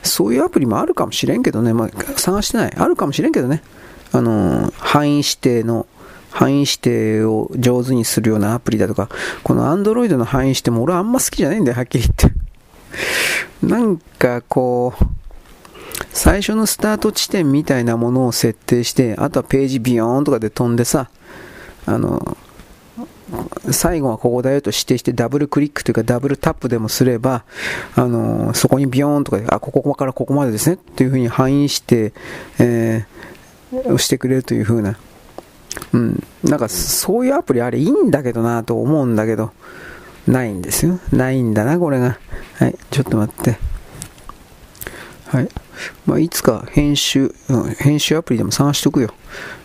[0.03, 2.73] そういうアプリもあるかもしれんけどね、まあ、探してない。
[2.75, 3.61] あるかもしれんけどね。
[4.13, 5.87] あの範囲指定の
[6.31, 9.09] 範囲指定を上手にするようなアプリだとか、
[9.43, 12.31] この Android の範囲指定も俺あんま好きじゃないんだよ、はっきり言って。
[13.65, 15.05] なんかこう、
[16.13, 21.09] 最初のスタート地点みたいなものを設定して、あとはページビヨーンとかで飛んでさ、
[21.85, 22.37] あの、
[23.71, 27.43] 最後はここだよと指定してダブルクリックというかダブルタップでもすれば、
[27.95, 32.13] あのそこにビヨーンとかあ、ここからここまでですねっていうふうに範囲して、
[32.59, 34.97] えー、してくれるというふうな、
[35.93, 39.51] うん、なんかそういうアプリあれいいんだけどなと思うんだけど、
[40.27, 40.99] ないんですよ。
[41.11, 42.19] ないんだな、これが。
[42.55, 43.57] はい、ちょっと待って。
[45.27, 45.49] はい。
[46.05, 49.13] まあ、いつか編集、うん、編集アプリでも探しとくよ。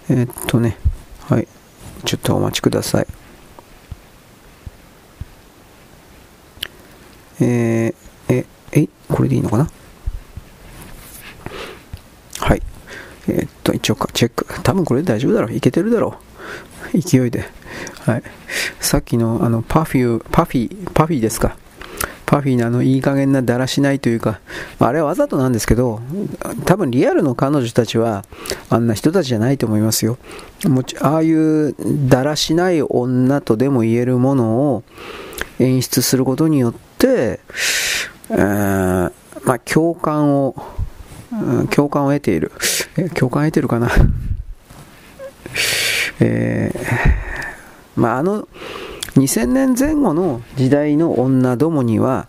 [0.08, 0.78] えー、っとね、
[1.28, 1.48] はい。
[2.04, 3.06] ちょっとお待ちください。
[7.40, 9.68] えー、え、え、これでいいのかな？
[12.40, 12.62] はい。
[13.28, 14.46] えー、っと、一応か、チェック。
[14.62, 15.52] 多分これで大丈夫だろう。
[15.52, 16.16] いけてるだろ
[16.94, 16.98] う。
[16.98, 17.44] 勢いで。
[18.00, 18.22] はい。
[18.80, 21.56] さっきの、あの、パフュー、パフィー、パフィーですか。
[22.24, 24.40] パフィーのあの、いい加減なだらしないというか、
[24.80, 26.00] あれはわざとなんですけど、
[26.64, 28.24] 多分リアルの彼女たちは、
[28.68, 30.18] あんな人たちじゃないと思いますよ。
[30.64, 31.74] もちああいう
[32.08, 34.82] だらしない女とでも言えるものを
[35.60, 39.12] 演出することによって、、えー、
[39.44, 40.54] まあ、共感を、
[41.70, 42.52] 共感を得ている。
[43.14, 43.90] 共感を得てるかな？
[46.20, 48.48] えー、まあ、あの、
[49.16, 52.26] 2000年前後の時代の女どもには、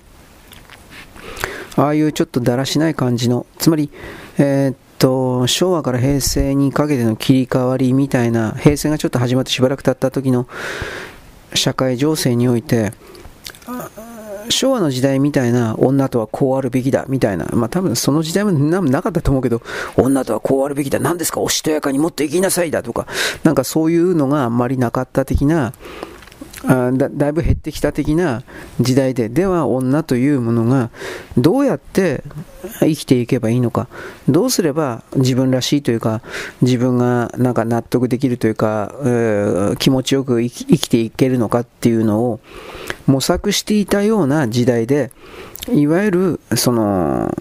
[1.75, 3.89] ああいうちょっとだらしない感じの、つまり、
[4.37, 10.47] えー、っと、昭和から平成にかけての切り替わりみたいな、平成がちょっと始まってしばらく経った時の
[11.53, 12.93] 社会情勢において、
[14.49, 19.61] 昭和の時代みたいな女とはこうあるべきだみたいな、まあ多分その時代もなかったと思うけど、
[19.97, 23.07] 女とはこうあるべきだ、何ですか、おしとやかにもっていきなさいだとか、
[23.43, 25.73] なんかそういうのがあんまりなかった的な、
[26.65, 28.41] あだだいぶ減ってきた的な
[28.79, 30.89] 時代で、では女というものが
[31.37, 32.23] どうやって
[32.79, 33.87] 生きていけばいいのか、
[34.27, 36.21] どうすれば自分らしいというか、
[36.61, 42.39] 自分がなんか納得できるというか、えー、気持ちよく生きていけるのかっていうのを
[43.05, 45.11] 模索していたような時代で、
[45.71, 47.33] いわゆるその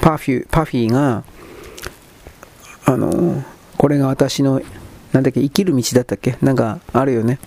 [0.00, 1.22] パフュパフィーが、
[2.84, 3.44] あの、
[3.78, 4.60] これが私の
[5.12, 6.36] なんだっけ、生きる道だったっけ？
[6.42, 7.38] なんかあるよね。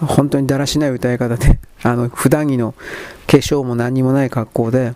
[0.00, 2.74] 本当にだらしない歌い方で、 あの、普段着の
[3.26, 4.94] 化粧も何にもない格好で、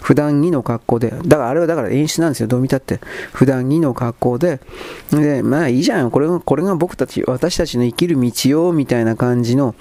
[0.00, 3.00] 普段着の格好で、だからあれはだから演出なんですよ、どう見たって。
[3.32, 4.60] 普段着の格好で、
[5.10, 9.74] で、まあいいじゃん、これが、これが僕たち、私たちの生きる道よ、みたいな感じの、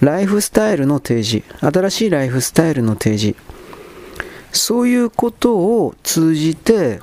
[0.00, 3.36] ライフスタイルの提示、新しいライフスタイルの提示、
[4.52, 7.00] そういうことを通じて、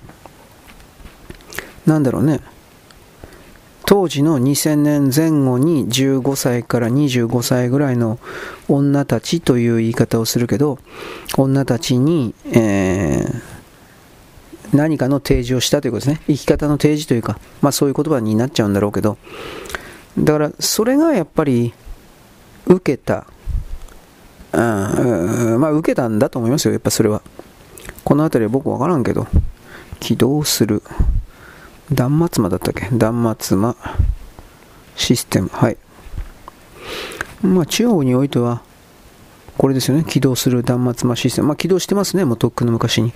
[1.85, 2.39] なんだろうね、
[3.91, 8.19] 当時の2000年前後に15歳から25歳ぐらいの
[8.69, 10.79] 女たちという言い方をするけど
[11.37, 13.41] 女たちに、えー、
[14.73, 16.23] 何かの提示をしたということですね。
[16.27, 19.17] 生き方の提示というか、まあ、そういう言葉になっちゃうんだろうけど。
[20.17, 21.73] だからそれがやっぱり
[22.67, 23.27] 受けた
[24.53, 27.21] あまあ受けたんだと思いますよやっぱそれは。
[28.05, 29.27] この辺りは僕分からんけど。
[29.99, 30.81] 起動する。
[31.91, 32.87] 断末魔だったっけ？
[32.91, 33.75] 断末魔
[34.95, 35.49] システム。
[35.51, 35.77] はい。
[37.41, 38.61] まあ、中国においては、
[39.57, 40.03] これですよね。
[40.03, 41.47] 起動する断末魔システム。
[41.47, 42.23] まあ、起動してますね。
[42.23, 43.13] もうとっくの昔に。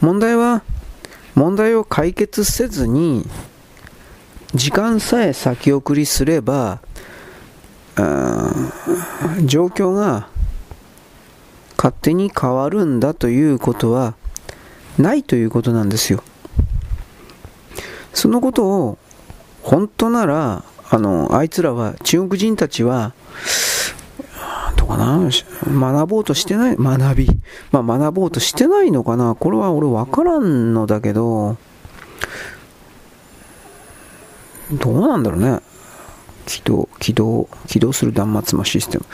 [0.00, 0.62] 問題は、
[1.34, 3.26] 問題を解決せずに、
[4.54, 6.80] 時間さえ先送りすれば、
[9.44, 10.28] 状況が
[11.76, 14.14] 勝手に変わるんだということは
[14.98, 16.22] ないということなんですよ。
[18.12, 18.98] そのことを
[19.62, 23.12] 本当ならあのあいつらは中国人たちは
[24.76, 25.28] どうかな
[25.66, 27.28] 学ぼうとしてない学び、
[27.72, 31.56] まあ、学ぼうとしてないのかなこれは俺分からんのだけど
[34.72, 35.60] どうなんだろうね。
[36.46, 39.04] 起動起動起動する断末魔システム。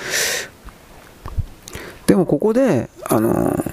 [2.06, 3.64] でもここであの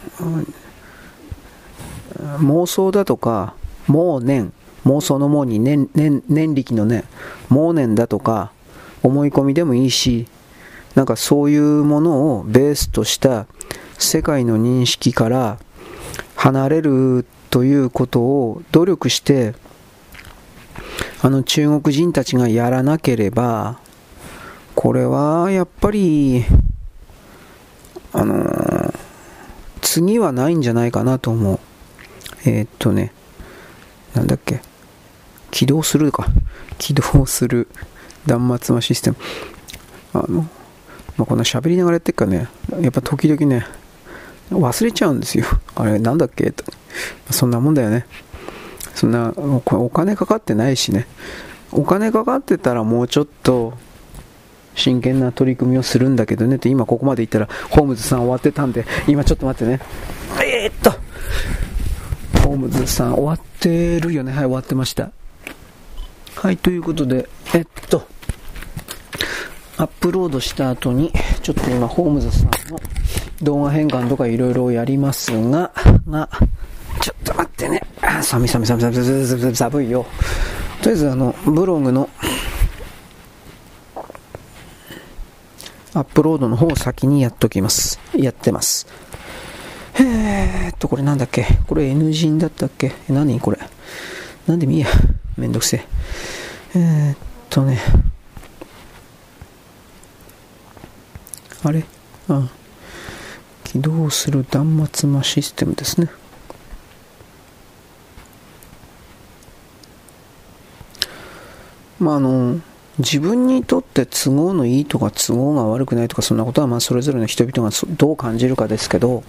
[2.40, 3.56] 妄想だとか
[3.90, 4.54] 妄念
[4.86, 7.04] 妄想の妄に年年年力のね、
[7.50, 8.52] 妄念だとか
[9.04, 10.28] 思い込みでもいいし、
[10.96, 13.48] なんかそういうものをベースとした
[13.98, 15.58] 世界の認識から
[16.36, 19.54] 離れるということを努力して
[21.22, 23.80] あの中国人たちがやらなければ
[24.74, 26.44] これはやっぱり
[28.14, 28.94] あのー、
[29.82, 31.60] 次はないんじゃないかなと思う。
[32.46, 33.14] えー、っとね
[34.14, 34.71] なんだっけ。
[35.52, 36.26] 起動するか。
[36.78, 37.68] 起動する
[38.26, 39.18] 断末魔システム。
[40.14, 40.42] あの、
[41.18, 42.48] まあ、こんな喋りながらやってるからね、
[42.82, 43.66] やっぱ時々ね、
[44.50, 45.46] 忘れちゃうんですよ。
[45.76, 46.52] あれ、なんだっけ？
[46.52, 46.64] と。
[47.30, 48.06] そんなもんだよね。
[48.96, 51.06] そんなお金かかってないしね。
[51.72, 53.74] お金かかってたらもうちょっと
[54.76, 59.80] 真剣な取り組みをするんだけどねって今ここまで言ったらホームズさん終わってたんで今ちょっと待ってね
[60.44, 60.92] えー、っと
[62.42, 65.12] ホームズさん終わってるよねはい終わってました
[66.42, 68.08] はい、ということで、えっと、
[69.78, 71.14] アップロードした後に、
[71.44, 72.82] ちょっと今、ホームズさんの
[73.44, 75.72] 動画変換とかいろいろやりますが、
[76.10, 76.28] が、
[77.00, 77.84] ちょっと待ってね。
[78.24, 80.08] 寒い寒い寒い寒い寒い寒い寒いよ。
[80.82, 82.10] とりあえず、あの、ブログの
[85.94, 88.00] アップロードの方を先にやっときます。
[88.16, 88.88] やってます。
[89.94, 91.46] えーっと、これなんだっけ？
[91.68, 92.94] これ N 人だったっけ？
[93.10, 93.40] 何？
[93.40, 93.60] これ
[94.48, 94.88] なんで見えや。
[95.38, 95.88] めんどくせえ。
[96.76, 97.18] えー、っ
[97.50, 97.80] とね。
[101.64, 101.86] あれ？
[102.30, 102.50] あ
[103.64, 106.10] 起動する断末魔システムですね。
[112.00, 112.60] まああの、
[112.98, 119.24] 自分にとって都合のいいとか都合が悪くないとかそんなことはまあそれぞれの人々がどう感じるかですけど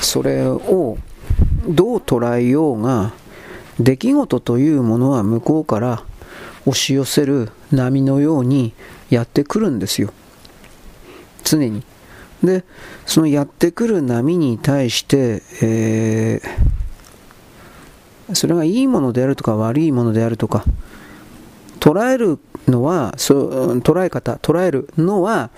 [0.00, 0.98] それを
[1.68, 3.12] どう捉えようが
[3.80, 6.02] 出来事というものは向こうから
[6.66, 8.72] 押し寄せる波のように
[9.10, 10.12] やってくるんですよ
[11.44, 11.82] 常に
[12.42, 12.64] で
[13.06, 20.64] そのやってくる波に対して、えー、それがいいものであるとか悪いものであるとか
[21.80, 23.48] 捉えるのはそ
[23.78, 25.50] 捉え方捉えるのは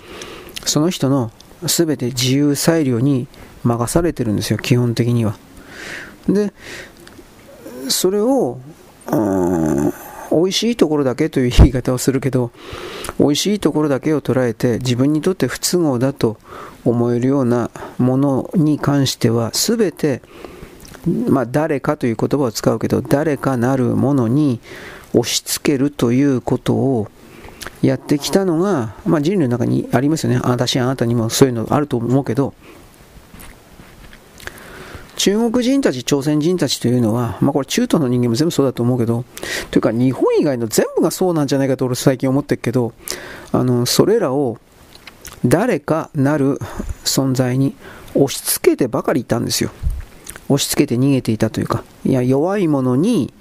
[0.64, 3.26] その人の全て自由裁量に
[3.64, 5.36] 任されてるんですよ、基本的には。
[6.28, 6.52] で、
[7.90, 8.58] それを、
[9.10, 9.92] うん
[10.30, 12.50] 美味しいところだけという言い方をするけど、
[13.18, 16.36] 美味しいところだけを捉えて自分にとって不都合だと
[16.84, 20.22] 思えるようなものに関しては全て、
[21.28, 24.60] まあ、誰かという言葉を使うけど誰かなるものに
[25.14, 27.08] 押し付けるということを
[27.80, 30.40] やってきたのが、まあ、人類の中にありますよね。
[30.42, 32.54] 私あなたにもそういうのあると思うけど、
[35.18, 39.24] 中国人たち、朝鮮人たちというのは、まあこれ中東の人間も全部そうだと思うけど、
[39.72, 42.92] というか日本以外の全部がそうなんじゃないかと俺最近思ってるけど、
[43.50, 44.58] あの、それらを
[45.44, 46.58] 誰かなる
[47.04, 47.74] 存在に
[48.14, 49.70] 押し付けてばかりいたんですよ。
[50.48, 53.34] 押し付けて逃げていたというか、いや、弱いものに、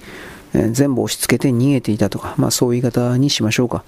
[0.55, 3.84] え、全部押し付けて逃げていたとか、まあそういう言い方にしましょうか。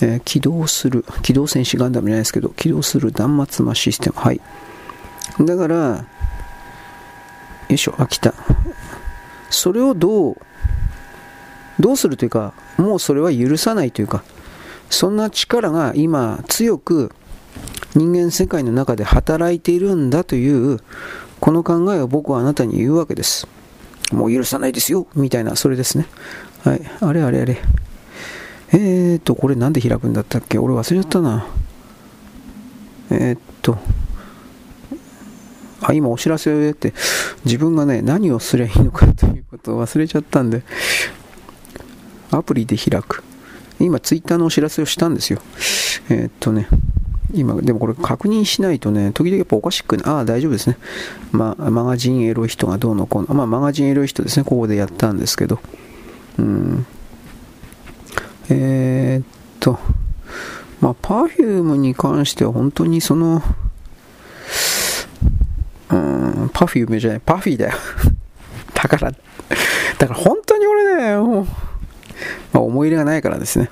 [0.00, 4.16] えー、起動する、機動戦士ガンダムじゃないですけど、起動する断末魔システム。
[4.18, 4.40] はい。
[5.40, 6.04] だから、
[7.68, 8.34] よいしょ、あ、来た。
[9.50, 10.36] それをどう、
[11.80, 14.24] どうするというか、もうそれは許さないというか、
[14.90, 17.12] そんな力が今強く
[17.94, 20.80] 人間世界の中で働いているんだという、
[21.40, 23.46] この考えを僕はあなたに言うわけです。
[24.12, 26.06] もう許さないですよみたいな、それですね。
[26.64, 26.80] はい。
[27.00, 27.58] あれあれあれ。
[28.72, 30.58] えーっと、これなんで開くんだったっけ？
[30.58, 31.46] 俺忘れちゃったな。
[33.10, 33.78] えー、っと、
[35.92, 36.94] あ、今お知らせをやって、
[37.44, 40.62] 自分がね、何をすればいいのかということを忘れちゃったんで、
[42.30, 43.22] アプリで開く。
[43.80, 45.40] 今、ツイッターのお知らせをしたんですよ。
[46.10, 46.68] えー、っとね、
[47.32, 50.78] 今、でもこれ確認しないとね、時々やっぱおかしくないああ、大丈夫ですね。
[51.30, 55.60] まあ、マガジンエロい人がどうのこうの、まあ、マガジンエロい人ですね、ここでやったんですけど、
[56.38, 56.86] うん。
[58.48, 59.26] えー、っ
[59.60, 59.78] と、
[60.80, 63.42] まあ、パフュームに関しては本当にその、
[65.90, 67.72] うん、パフュームじゃない、パフィーだよ。
[68.74, 71.50] だから、だから本当に俺ね、もう、ま
[72.54, 73.68] あ、思い入れがないからですね。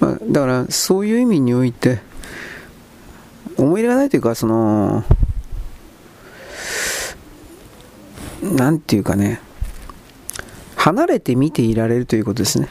[0.00, 2.00] まあ、だからそういう意味において、
[3.56, 5.04] 思い入れがないというか、その、
[8.42, 9.40] なんていうかね、
[10.76, 12.68] 離れて見ていられるということですね。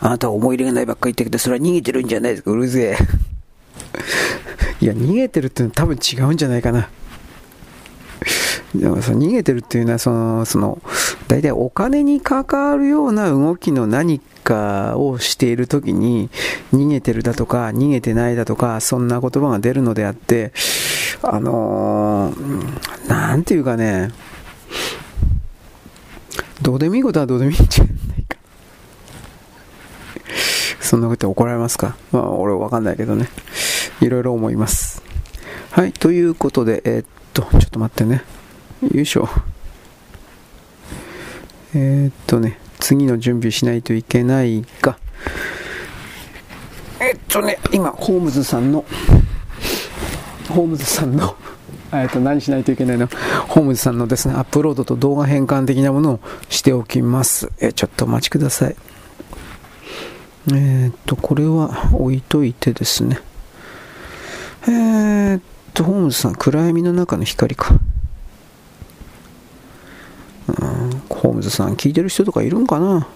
[0.00, 2.96] あなたは思い入れがないばっかり言ってけど、それは逃げてるんじゃないですか、うるせえ。
[4.80, 6.88] いや、逃げてるってのは多分違うんじゃないかな。
[8.74, 10.80] でもその逃げてるっていうのはその、その、
[11.28, 16.30] 大体お金に関わるような動きの何かをしているときに、
[16.72, 20.52] 逃げてるだとか、逃げてないだとか、そんな言葉が出るのであって、
[21.22, 24.10] あのー、ていうかね、
[26.62, 28.36] どうでもいいことはどうでもいいんじゃないか。
[30.80, 31.96] そんなこと怒られますか？
[32.12, 33.28] まあ、俺わかんないけどね。
[34.00, 35.02] いろいろ思います。
[35.70, 38.22] はい、ということで、えー、っと、ちょっと待ってね。
[38.92, 39.28] よいしょ。
[41.74, 44.98] えー、っとね、次の準備しないといけないが、
[46.98, 48.84] えっとね、今、ホームズさんの、
[50.48, 51.36] ホームズさんの、
[51.92, 53.08] えっと、何しないといけないの？
[53.48, 57.50] ホームズさんのですね、アップロードと動画変換的なものをしておきます。
[57.60, 58.76] え、ちょっとお待ちください。
[60.52, 63.18] えー、っと、これは置いといてですね。
[64.66, 65.42] えー、っ
[65.74, 67.74] ト、ホームズさん、暗闇の中の光か。
[71.08, 73.06] ホームズさん聞いてる人とかいるんかな？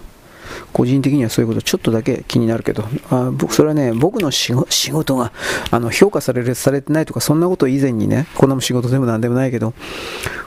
[0.73, 4.53] 個人的にはそういうことちょっとだけ気になるけど、あ僕それはね、僕の仕
[4.91, 5.31] 事が
[5.71, 9.73] あの評価される、されてないとか、そんなこと以前にね、こんなも仕事でもなんでもないけど、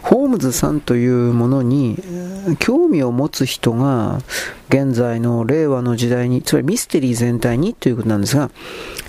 [0.03, 1.99] ホームズさんというものに
[2.59, 4.21] 興味を持つ人が、
[4.69, 8.51] 現在の令和の時代に、つまりミステリー全体にということなんですが、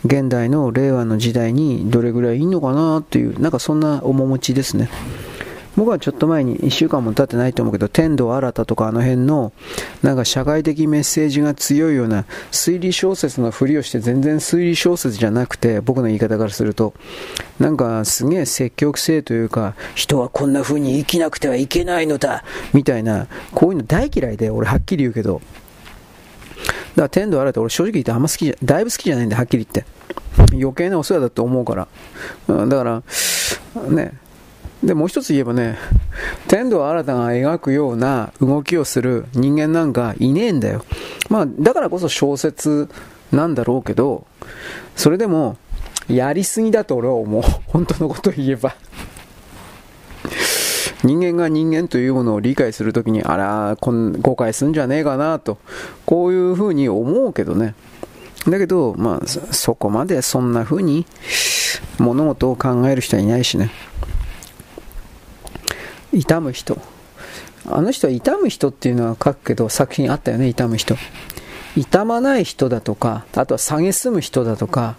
[0.06, 4.90] 現代の令和の時代にどれぐらいいいのかなという、なんかそんな面持ちですね。
[5.80, 9.54] 僕はちょっと前に1週間も経ってないと思うけど天童新とかあの辺の
[10.04, 16.94] なんか社会的メッセージが強いような推理小説のふりをして全然推理小説じゃなくて僕の言い方からすると
[17.60, 25.42] なんかすげえ積極性というか人はこんな風に生きなくてはいけないのだみたいなこういうの大嫌いで俺はっきり言うけど。
[26.90, 29.86] だから天童新って俺正直言ってあんま好きじゃだいぶ好きじゃないんではっきり言って。
[30.54, 31.88] 余計なお世話だと思うから。
[32.48, 33.02] だから
[33.90, 34.29] ね。
[34.84, 35.78] で、もう一つ言えばね、
[36.48, 40.86] 天童新たが描くような動きをする人間なんかいねえんだよ。
[41.30, 42.88] まあ、だからこそ小説
[43.32, 44.26] なんだろうけど、
[44.96, 45.58] それでも、
[46.08, 47.44] やりすぎだと俺は思う。
[47.68, 48.76] 本当のことを言えば。
[51.04, 55.58] 人間が人間というものを理解するときに、あら、こん誤解すんじゃねえかなと、
[56.06, 57.74] こういうふうに思うけどね。
[58.48, 61.06] だけど、まあ、そこまでそんなふうに、
[62.00, 63.72] 物事を考える人はいないしね
[66.14, 66.78] 痛む人。
[67.68, 70.96] あの人は痛む人っていうのは書くけど作品あったよね痛む人。
[71.76, 74.96] 痛まない人だとかあとは蔑む人だとか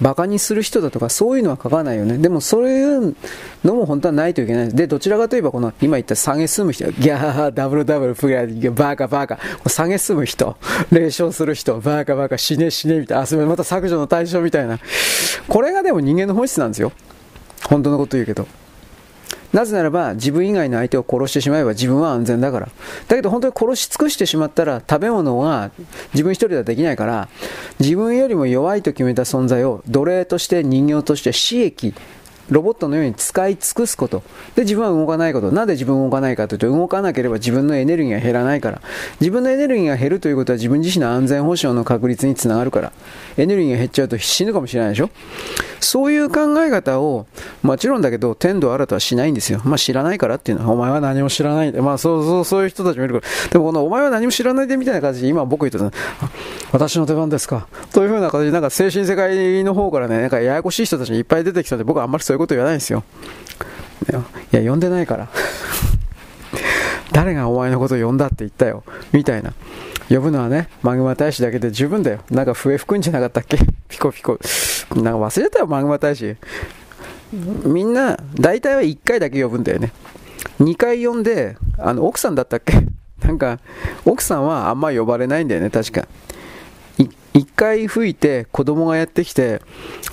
[0.00, 2.16] バカにする人だとかそういうのは書かないよね。
[2.16, 3.14] でもそういう
[3.62, 4.74] のも本当はないといけない。
[4.74, 6.90] でどちらかといえばこの今言った蔑む人。
[6.92, 9.08] ギャーダブルダブルプレイバカ。
[9.08, 10.56] バカ蔑む人。
[10.90, 11.78] 霊障する人。
[11.80, 12.38] バカバカ。
[12.38, 13.22] 死ね死ねみたいな。
[13.24, 14.78] あそれまた削除の対象みたいな。
[15.48, 16.92] これがでも人間の本質なんですよ。
[17.68, 18.48] 本当のこと言うけど。
[19.52, 22.68] なぜならば自分以外の相手を殺してしまえば自分は安全だから。
[23.08, 25.70] だけど本当に殺し尽くしてしまったら食べ物は
[26.14, 27.28] 自分一人ではできないから
[27.78, 31.94] 自分よりも弱いと決めた存在を奴隷として人形として死役
[32.50, 34.22] ロボットのように使い尽くすこと。
[34.54, 35.52] で、自分は動かないこと。
[35.52, 38.82] なんで自分動かないかというと、動かなければ自分のエネルギーが減らないから。
[39.20, 42.92] 自分のエネルギーが減るということは自分自身の安全保障の確率につながるから。
[43.36, 45.10] エネルギーが減っちゃうと死ぬかもしれないでしょ
[45.80, 47.26] そういう考え方を、
[47.62, 49.62] もちろんだけど、天道新たはしないんですよ。
[49.64, 51.80] まあ知らないからっていうのは、お前は何も知らないで。
[51.80, 53.50] まあそうそう、そういう人たちもいるから。
[53.50, 55.96] でもこの、お前は何も知らないでみたいな感じで、今僕言った
[56.72, 57.66] 私の出番ですか。
[57.92, 63.04] というふうな形で、なんか精神世界の方からね、なんかややこしい人たちがいっぱい出てきたんで、僕はあんまりそういうこと言わないですよ。
[64.52, 65.28] いや、呼んでないから。
[67.12, 68.82] 誰がお前のこと呼んだって言ったよ。
[69.12, 69.52] みたいな。
[70.08, 72.20] 呼ぶのはね、マグマ大使だけで十分だよ。
[72.30, 73.58] なんか笛吹くんじゃなかったっけ？
[73.88, 74.38] ピコピコ。
[74.96, 76.36] なんか忘れたよ、マグマ大使。
[77.64, 79.92] みんな、大体は1回だけ呼ぶんだよね。
[80.60, 82.72] 2回呼んで、あの、奥さんだったっけ？
[83.24, 83.58] なんか、
[84.04, 86.08] 奥さんはあんま呼ばれないんだよね、確か。
[87.60, 89.60] 1回吹いて子供がやってきて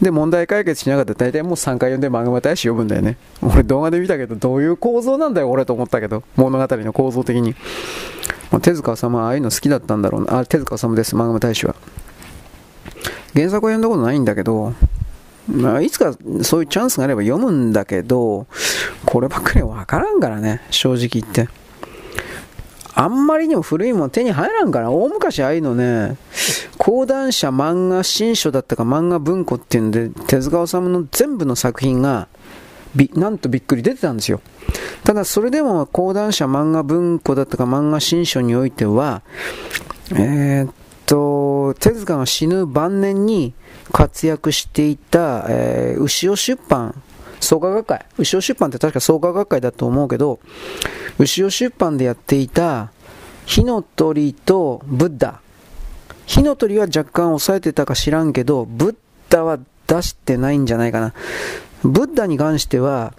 [0.02, 1.14] で問題解決しなかった。
[1.14, 3.16] ら大体もう3回呼んでマグマ大使呼ぶんだよね。
[3.42, 6.24] 俺動画で見たけどどういう構造なんだよ俺と思ったけど。
[6.36, 7.56] 物語の構造的に、
[8.52, 10.40] まあ、手塚治虫ああいうの好きだったんだろうな。
[10.40, 11.76] あ手塚治虫ですマグマ大使は。
[13.34, 14.74] 原作は読んだことないんだけど
[15.50, 18.48] まあ、いつかそういうチャンスがあれば読むんだけど、
[19.06, 21.48] こればっかりはわからんからね、正直言って。
[23.00, 26.18] あんまりにも古いもん手に入らんから、大昔ああいうのね、
[26.80, 32.28] 講談社漫画新書だったか漫画文庫っていうんで、手塚治虫の全部の作品が、
[33.14, 34.42] なんとびっくり出てたんですよ。
[35.04, 39.22] ただそれでも講談社漫画文庫だったか漫画新書においては、
[40.14, 40.74] えー、っ
[41.06, 43.54] と、手塚が死ぬ晩年に
[43.92, 47.00] 活躍していた、えー、牛尾出版
[47.40, 48.06] 創価学会。
[48.18, 50.40] 牛尾出版って確か創価学会だと思うけど、
[51.20, 52.92] 牛尾出版でやっていた
[53.46, 55.42] 火の鳥とブッダ。
[56.26, 58.96] 火の鳥は若干抑えてたか知らんけど、ブッ
[59.30, 61.14] ダは出してないんじゃないかな。
[61.84, 63.14] ブッダに関しては、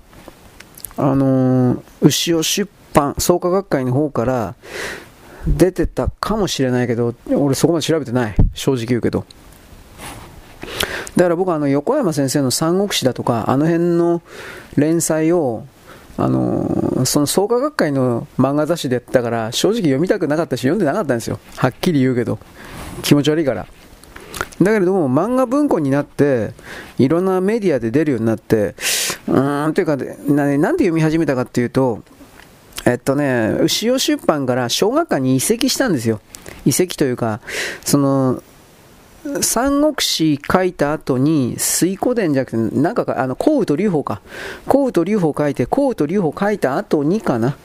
[0.96, 4.54] あのー、牛尾出版、創価学会の方から
[5.46, 8.34] 出てたかもしれないけど、俺そこまで調べてない。
[8.52, 9.24] 正直言うけど。
[11.16, 14.22] だから僕はあの横山先生の三国志だとか、あの辺の
[14.76, 15.64] 連載を、
[16.16, 21.38] あのその創価学会の漫画雑誌でやったから、正直読みたくなかったし、読んでなかったんですよ。
[21.56, 22.38] はっきり言うけど。
[23.02, 23.66] 気持ち悪いから。
[24.60, 26.52] だけれども、漫画文庫になって、
[26.98, 28.74] いろんなメディアで出るようになって、
[29.28, 32.02] うーん、というか、ななんで読み始めたかっていうと、
[32.84, 36.20] えっとね、牛尾出版から小学館に移籍したんですよ。
[36.64, 37.40] 移籍というか、
[37.84, 38.42] その、
[39.42, 44.20] 三国志書いた後に、水湖伝じゃなくて、なんかあの、幸雨と劉邦か。
[44.66, 47.56] 幸雨と劉邦書いて、幸雨と劉邦書いた後にかな。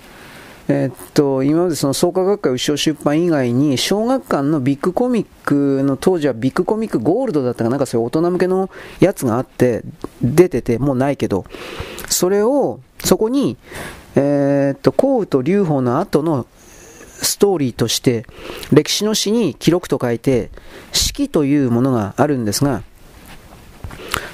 [0.70, 9.84] えっと、今までその創価学会後ろ出版以外に、小学館のビッグコミックの当時はビッグコミックゴールドだったかなんかそういう大人向けのやつがあって、
[10.22, 11.46] 出てて、もうないけど、
[12.08, 13.58] それを、そこに、
[14.16, 16.46] えー、っと、幸雨と劉邦の後の
[17.24, 18.26] ストーリーとして
[18.72, 20.52] 歴史の詩に記録と書いて
[20.92, 22.84] 式というものがあるんですが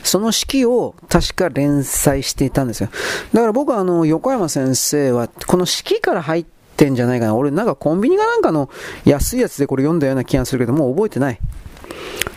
[0.04, 2.90] その式を確か連載していたんですよ。
[3.34, 6.46] だから僕はあの横山先生はこの式から入っ
[6.78, 7.36] てんじゃないかな。
[7.36, 8.70] 俺なんかコンビニがなんかの
[9.06, 11.40] 安いやつでこれ読んだような気がするけどもう覚えてない。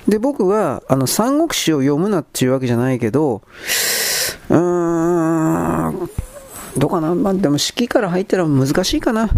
[0.09, 3.43] で僕はあの三国志を読むなっていうわけじゃないけど
[4.51, 6.11] うーん
[6.77, 9.31] どうかな、まあ、でも式から入ったら難しいかな。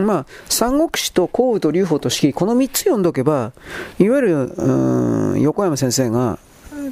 [0.00, 3.52] まあ、三国志と甲武と劉邦と四季、この三つ読んどけば、
[3.98, 6.38] いわゆる、横山先生が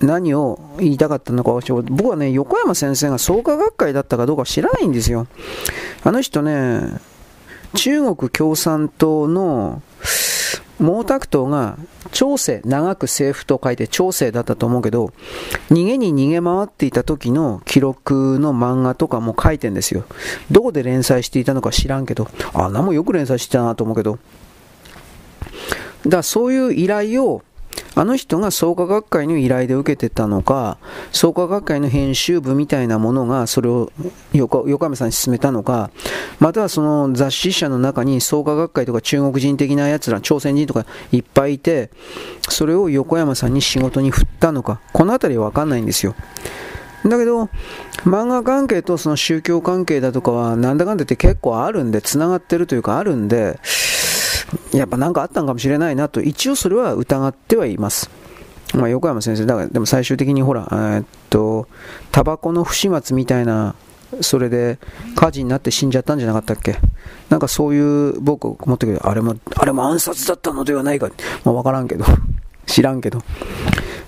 [0.03, 1.53] 何を言いたかったのか
[1.85, 5.27] 僕はね、横山先生が創価学会だったかどうか知らないんですよ。
[6.05, 6.81] あの人ね、
[7.75, 9.83] 中国共産党の
[10.79, 11.79] 毛沢東が
[12.13, 15.13] 長生、長く政府と書いて長生だったと思うけど、
[15.71, 20.05] 逃げに逃げ回っていた時の記録の漫画とかも書いてんですよ。
[20.51, 24.19] どこで連載していたのか知らんけど、あんなもよく連載してたなと思うけど。
[26.05, 27.43] だからそういう依頼を
[27.99, 30.77] あの人が創価学会の依頼で受けてたのか、
[31.13, 33.91] 創価学会の編集部みたいなものがそれを
[34.35, 35.91] 横山さんに勧めたのか、
[36.39, 41.91] またはその雑誌社の中に創価学会とか中国人的なやつら、朝鮮人とかいっぱいいて、
[42.51, 46.15] それを横山さんに仕事に振ったのか、この辺りはわかんないんですよ。
[47.07, 47.49] だけど、
[48.05, 53.59] 漫画関係とその宗教関係だとかは、なんだかんだって結構あるんで、繋がってるというかあるんで、
[54.73, 58.11] やっぱ何かあったんかもしれないなと、一応それは疑ってはいます。
[58.75, 61.69] まあ、横山先生、だからでも最終的にほら、えー、っと、
[62.13, 63.75] タバコの不始末みたいな、
[64.21, 64.79] それで
[65.15, 66.79] 火事になって死んじゃったんじゃなかったっけ？
[67.29, 71.11] なんかそういう僕思ったけど、あれも、あれも暗殺だったのではないか。
[71.45, 72.05] まあわからんけど。
[72.67, 73.23] 知らんけど。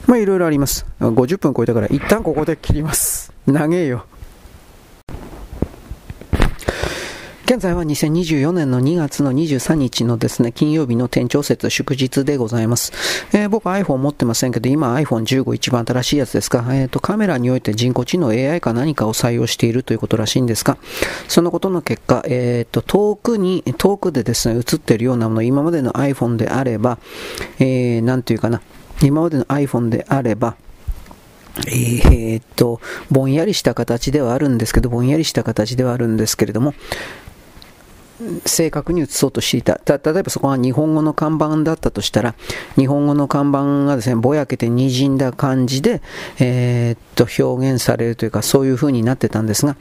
[0.07, 0.87] まあいろいろあります。
[1.01, 3.33] 50分超えたから一旦ここで切ります。
[3.47, 4.05] 長えよ。
[7.49, 12.93] 現在は2024年の2月の23日のですね、金曜日の店長節祝日でございます。
[13.33, 16.63] えー、僕 iPhone 持ってませんけど、今 iPhone15 一番新しいやつですか。
[16.69, 20.77] え、ー、と、カメラにおいて人工知能 AI か何かを採用しているということらしいんですが、
[21.27, 26.99] そのことの結果、え、ー、と、遠くに、遠くでですね、映っているようなもの、今までの iPhone であれば、
[27.61, 28.61] えー、なんていうかな、
[29.03, 30.57] 今までの iPhone であれば、
[31.67, 36.75] えー、っと、ぼんやりした形ではあるんですけど、ぼんやりした形ではあるんですけれども、
[38.45, 40.13] 正確に写そうとしていたた。
[40.13, 42.35] 例えばそこが日本語の看板だったとしたら、
[42.77, 46.03] 日本語の看板がですね、ぼやけて滲んだ感じで、
[46.39, 49.77] えー、っと、表現されるというか、そういう風になってたんですが、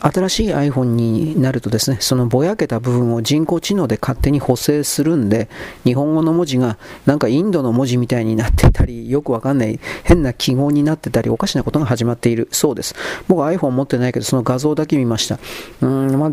[0.00, 5.48] 新しい iPhone になるとですね、そのぼやけた部分を人工知能で勝手に補正するんで、
[5.84, 12.94] 日本語の文字がなんかインドの文字みたいになってたり、よくわかんない変な記号になってたり、おかしなことが始まっているそうです。
[13.26, 15.40] 僕 iPhone 持ってないけど、その画像だけ見ました。
[15.82, 16.32] うん、まあ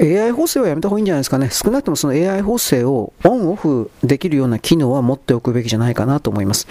[0.00, 1.50] AI 補正はやめた方がいいんじゃないですかね。
[1.50, 6.66] 少なくともその AI 補正をオンオフできるような機能は持っておくべきじゃないかなと思います。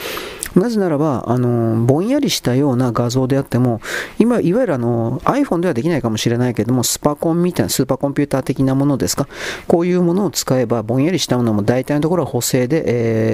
[0.56, 3.82] なぜならば、あの、ぼんやりしたような画像であっても、
[4.18, 9.28] 今、いわゆるあの、iPhone ではできないかもしれないけども、スパコンみたいな、スーパーコンピューター的なものですか。
[9.68, 12.84] こういうものを使えば、ぼんやりしたものも大体のところは補正で、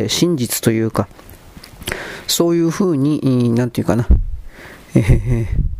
[0.02, 1.08] えー、真実というか、
[2.28, 4.08] そういうふうに、なんていうかな、
[4.96, 5.73] えー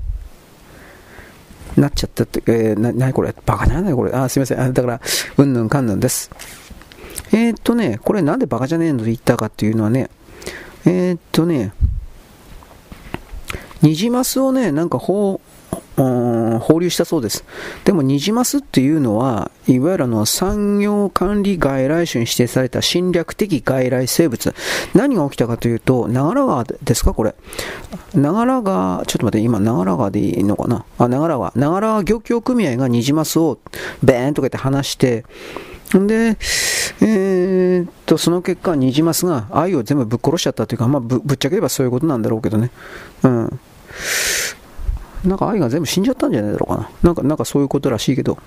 [1.78, 3.34] なっちゃったって、えー、な、なにこれ？
[3.46, 4.12] バカじゃないこれ？
[4.12, 4.60] あ、すいません。
[4.60, 5.02] あだから、
[5.38, 6.30] うんぬんかんぬんです。
[7.32, 10.10] えー、っとね、これなんでバカじゃねえのと言ったかっていうのはね、
[10.86, 11.74] えー、っとね、
[13.82, 15.42] ニジマスをね、なんかほ
[15.98, 16.02] う、
[16.60, 17.44] 放流したそうです。
[17.86, 24.54] でも、ニジマスっていうのは、いわゆるの産業管理外来種に指定された侵略的外来生物。
[24.94, 27.36] 何が起きたかというと、長良川ですかこれ。
[28.14, 30.86] 長良川、ちょっと待って、今、長良川でいいのかな？
[30.98, 31.54] あ、長良川。
[31.56, 33.60] 長良川漁協組合がニジマスを
[34.04, 35.26] ベーンとかって離して、
[35.98, 36.38] んで、
[37.02, 42.72] えー、っと、その結果、ニジマスが愛を全部ぶっ殺しちゃったというか、まあぶ、ぶっちゃければそういうことなんだろうけどね。
[43.24, 43.60] うん。
[45.26, 46.90] なんか愛が全部死んじゃったんじゃないだろうかな。
[47.02, 48.38] なんか、なんかそういうことらしいけど、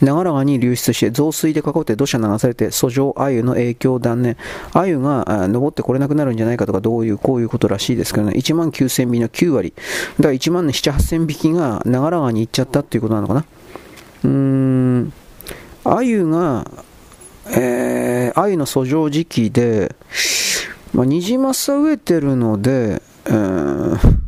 [0.00, 4.36] 長良川に流出して増水で囲って土砂流されて遡上鮎の影響断念
[4.72, 9.72] 鮎が登ってこれなくなるんじゃないかとかどういうこういうことらしいですけどね1万9000匹の9割
[10.18, 13.44] だから1万7、8000匹が長良川に行っちゃったっていうことなのかな
[14.24, 15.12] うーん
[15.84, 16.70] 鮎が
[17.46, 19.94] えー、鮎の遡上時期で、
[20.94, 24.23] まあ、ニジマスは植えてるので、えー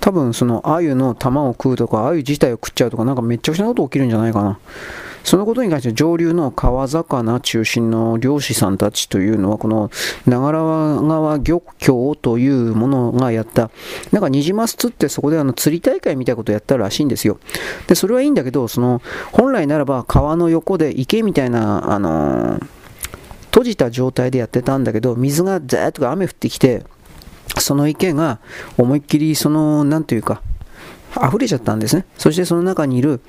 [0.00, 4.58] 多分その鮎の玉を食うとか、鮎自体を食っちゃうとか、なんかめっちゃくちゃなこと起きるんじゃないかな。
[5.24, 9.90] そのことに関して上流の川魚中心の漁師さんたちというのは、この
[10.26, 13.70] 長良川漁協というものがやった、
[14.12, 17.38] なんかニジマス釣ってそこであの釣り大会みたいなことをやったらしいんですよ。
[17.86, 22.66] で、それはいいんだけど、その、本来ならば川の横で池みたいな、あのー、
[23.46, 26.84] 閉じた状態でやってたんだけど、水がザーッと雨降ってきて、
[27.58, 28.38] その池が
[28.78, 30.42] 思いっきりその、なんというか、
[31.16, 32.04] 溢れちゃったんですね。
[32.16, 33.20] そしてその中にいる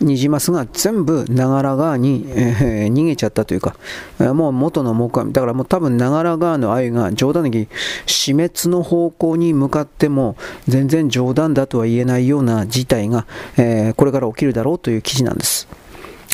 [0.00, 3.74] ニジマスが全部長良川に、えー、逃げちゃったというか、
[4.20, 7.68] えー、もう元の木阿だからもう多分長良川の鮎が冗談的
[8.04, 10.36] 死滅の方向に向かっても
[10.68, 15.68] 全然冗談だとは言えないような事態が、えー、これから起きるだろうという記事なんです。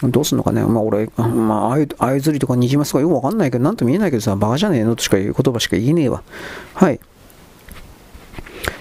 [0.03, 6.23] どうすんのかね、まあ、俺、まあ、あゆ釣りとかニジマスとかよくわかんないけど、なんとも言えないけどさ、バカじゃねえのとしか言う言葉しか言えねえわ。
[6.75, 7.01] はい。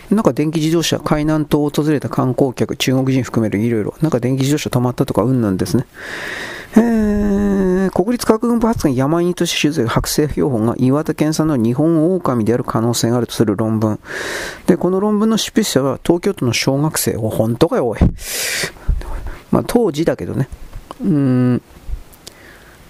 [0.10, 5.86] なんか電気自動車、海南島を訪れた観光客、中国人含めるいろいろ、なんか電気自動車止まったとかうんなんですね。
[6.76, 14.00] えー、国立科学文化発言山にとし取材剥製標本が岩手県産の日本狼である可能性があるとする論文。
[14.66, 17.18] で、この論文の執筆者は東京都の小学生。
[17.18, 18.00] お、本当かよ、おい。
[19.52, 20.48] まあ、当時だけどね。
[21.02, 21.62] うーん。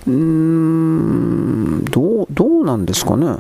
[0.08, 3.38] うーん、どう、どうなんですかね。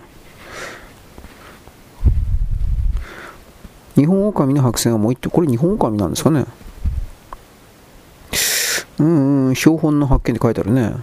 [3.98, 6.45] 日本狼の白線がもう一頭、これ日本狼なんですかね。
[9.00, 10.93] うんうん、標本の発見って書いてあるね。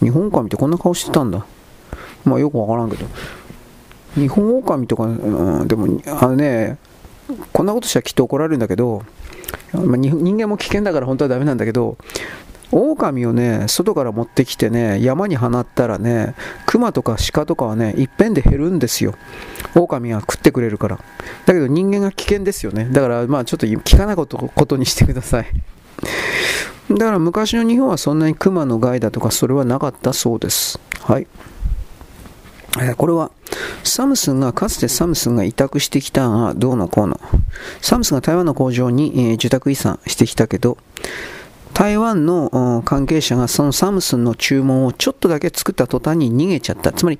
[0.00, 1.44] 日本狼ってこんな顔してたんだ。
[2.24, 3.06] まあよくわからんけど。
[4.14, 6.78] 日本狼とか、うん、でも、あのね、
[7.52, 9.02] こんなことしたらきっと怒られるんだけど、
[9.72, 11.96] まあ、人間も危険だから本当はダメなんだけど、
[12.72, 16.34] 狼をね、外から持ってきてね、山に放ったらね、
[16.66, 19.14] 熊とか鹿とかはね、いっぺんで減るんですよ。
[19.74, 20.98] 狼が食ってくれるから。
[21.46, 22.88] だけど人間が危険ですよね。
[22.90, 25.46] だから、まあちょっと聞かないことことにしてください。
[26.90, 30.78] だから昔の日本はそんなに熊の害だとかそれはなかったそうです。
[31.00, 31.26] はい。
[32.96, 33.32] これは
[33.82, 37.20] サムスンがかつてサムスンが委託してきたがどうのこうの
[37.80, 40.78] サムスンが台湾の工場に、え、受託遺産してきたけど
[41.74, 46.92] 台湾の関係者がそのサムスンの注文をちょっとだけ作った途端に逃げちゃった。
[46.92, 47.18] つまり、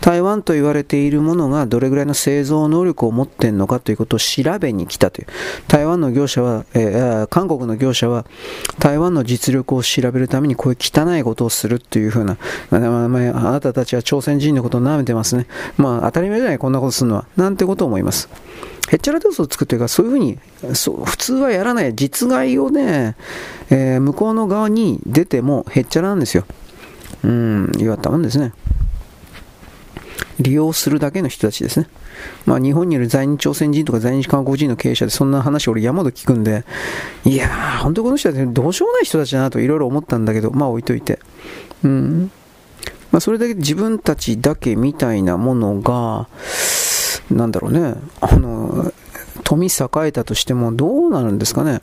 [0.00, 5.26] 台湾と言われているものがどれぐらいの製造能力を持っているのかということを調べに来たという。
[5.68, 8.26] 台湾の業者は、えー、韓国の業者は、
[8.78, 12.36] 台湾の実力を調べるためにこういう汚いことをするというふうな、
[12.70, 15.46] あまあ、あなたたちは朝鮮人のことを舐めてますね。
[15.76, 17.26] まあ、当たり前じゃない、こんなことするのは。
[17.36, 18.28] なんてことを思います。
[18.90, 20.38] へっちゃらドスを作ってるから、そういうふうに
[20.74, 23.14] そう普通はやらない実害をね、
[23.70, 26.44] えー、向こうの側に出てもへっちゃらなんですよ。
[27.22, 28.52] うん、言わったもんですね。
[30.40, 31.86] 利用するだけの人たちですね。
[32.46, 36.64] まあ、日本にいる在日朝鮮人とか在日韓国人の経営者でそんな話俺山ほど聞くんで、
[37.24, 41.18] いやー、本当この人たちどうしようもない人たちだなといろいろ思ったんだけど、まあ置いといて。
[41.84, 42.30] うん。
[43.12, 46.28] まあ、それだけ自分たちだけみたいなものが、
[47.30, 48.92] なんだろうね、あの、
[49.44, 49.70] 富栄
[50.04, 51.80] えたとしてもどうなるんですかね。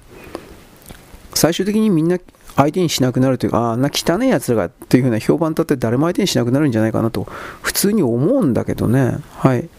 [1.34, 2.18] 最終的にみんな
[2.56, 7.24] 相手にしなくなるというか、あんな汚い奴らがっていう風な評判立って誰も相手にしなくなるんじゃないかなと、
[7.62, 9.18] 普通に思うんだけどね。
[9.36, 9.70] はい。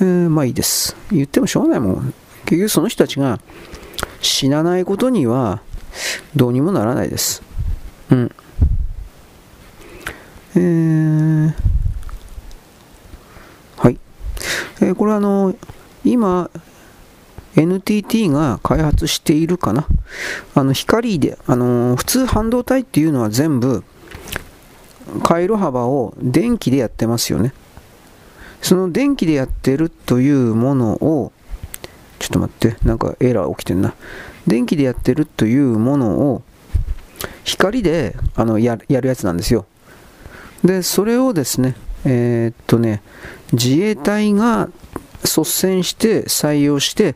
[0.00, 0.96] えー、まあいいです。
[1.12, 2.14] 言ってもしょうがないもん。
[2.44, 3.38] 結局その人たちが
[4.20, 5.60] 死なないことには
[6.34, 7.42] どうにもならないです。
[8.10, 8.32] うん。
[10.56, 11.52] えー、
[14.80, 15.54] えー、これはあの、
[16.04, 16.50] 今、
[17.54, 19.86] NTT が開発しているかな。
[20.54, 23.84] あの光で、あのー、普通半導体っていうのは全部
[25.22, 27.52] 回路幅を電気でやってますよね。
[28.62, 31.32] その電気でやってるというものを、
[32.18, 33.94] ちょっと待って、なんかエラー起きてんな。
[34.46, 36.42] 電気でやってるというものを
[37.44, 39.66] 光であのやるやつなんですよ。
[40.64, 41.74] で、それをですね、
[42.04, 43.02] えー、っとね、
[43.52, 44.68] 自衛隊が
[45.22, 47.14] 率先して採用して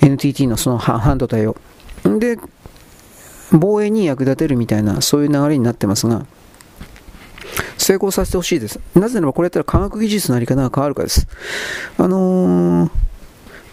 [0.00, 1.56] NTT のその半導体を。
[2.04, 2.38] で
[3.52, 6.24] 防衛に役立てるみたいなそういう流れになってますが
[7.76, 8.80] 成功させてほしいです。
[8.94, 11.26] なぜならばこれやったら科学技術のあり方が変わるかです。
[11.98, 12.90] あのー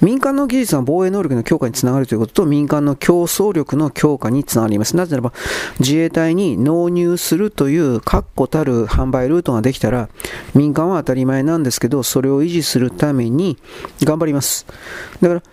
[0.02, 4.96] 民間の技術は防衛能力の強化につながるということと、民間の競争力の強化につながります。
[4.96, 5.34] なぜならば、
[5.80, 10.10] 自衛隊に納入するという確固たる販売ルートができたら、
[10.54, 13.58] 民間は当たり前なんですけど、それを維持するために
[14.04, 14.66] 頑張ります。
[15.22, 15.44] だから、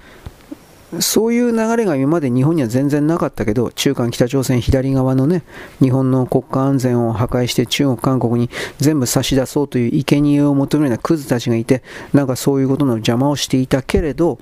[1.01, 5.43] そういう流れが今まで日本には全然なかったけど、中間北朝鮮左側のね、
[5.81, 11.83] 日本の国家安全を破壊して中国、韓国に全部差し出そうという生贄を求めるようなクズたちがいて、
[12.13, 14.39] なんかそういうことの邪魔をしていたけれど、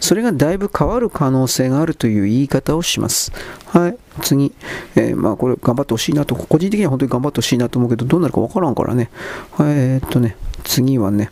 [0.00, 3.32] それがだいぶ変わる可能性があるという言い方をします。
[3.66, 4.52] はい、次。
[4.96, 9.10] えー、まあこれ頑張ってほしいなと、個人的には本当に頑張ってほしいなと思うけど、どうなるかわからんからね。
[9.52, 11.30] はい、えー、っとね、次はね、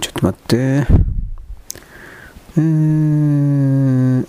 [0.00, 1.17] ちょっと待って。
[2.58, 4.26] えー、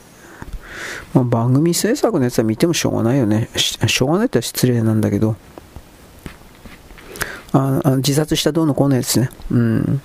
[1.14, 3.50] まあ、番組制作のやつは見てもしょうがないよね。
[3.56, 5.36] しょうがないって失礼なんだけど。
[7.52, 9.30] ああ自殺したどうのこうのやつね。
[9.50, 10.02] うん。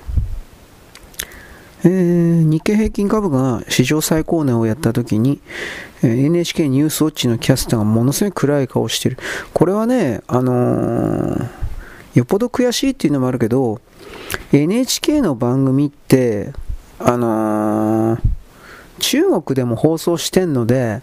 [1.87, 5.41] えー、日経平均株価が史上最高値をやった時に、
[6.03, 9.18] えー、NHK ニュースウォッチのキャスターがものすごい暗い顔をしてる。
[9.53, 11.49] これはね、あのー、
[12.14, 13.83] よっぽど悔しいっていうのもあるけど、
[14.53, 16.55] NHK の番組って、
[17.07, 18.20] あのー、
[18.98, 21.02] 中国でも放送してんので、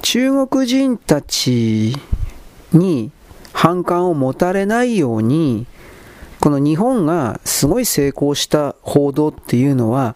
[0.00, 1.96] 中国人たち
[2.72, 3.10] に
[3.52, 5.66] 反感を持たれないように、
[6.38, 10.14] この日本がすごい成功した報道っていうのは、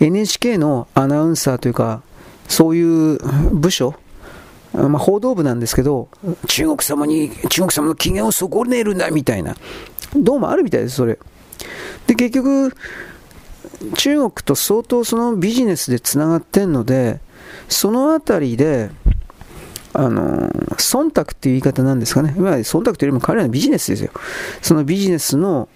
[0.00, 2.00] NHK のアナウンサーというか、
[2.48, 3.18] そういう
[3.52, 3.94] 部署、
[4.72, 6.08] まあ、報道部なんですけど、
[6.46, 9.54] 中国様に、中国様の機嫌を損ねるんだみたいな、
[10.16, 11.18] どうもあるみたいです、それ。
[12.06, 12.72] で、結局、
[13.96, 17.20] 中国と相当そのビジネスでつながってんので、
[17.68, 18.90] そのあたりで、
[19.92, 22.34] あの、忖度っていう言い方なんですかね。
[22.36, 24.10] まあ、忖度というよりも彼らのビジネスですよ。
[24.62, 25.68] そのビジネスの、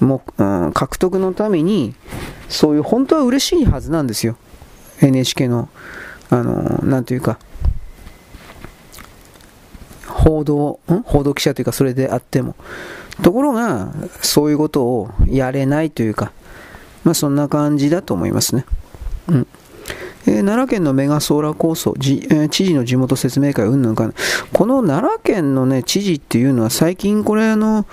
[0.00, 1.94] もう、獲得のために、
[2.48, 4.36] そういう本当は嬉しいはずなんですよ。
[5.00, 5.68] NHK の、
[6.30, 7.38] あの、なんというか、
[10.06, 11.02] 報道、ん？
[11.02, 12.56] 報道記者というかそれであっても。
[13.22, 16.32] ところが、そういうことをやれないというか、
[17.04, 18.64] まあそんな感じだと思いますね。
[19.28, 19.46] うん。
[20.26, 24.12] えー、奈良県のメガソーラー構想、えー、知事の地元説明会、うんぬんか
[24.52, 27.86] この奈良県の、ね、知事っていうのは最近これあの、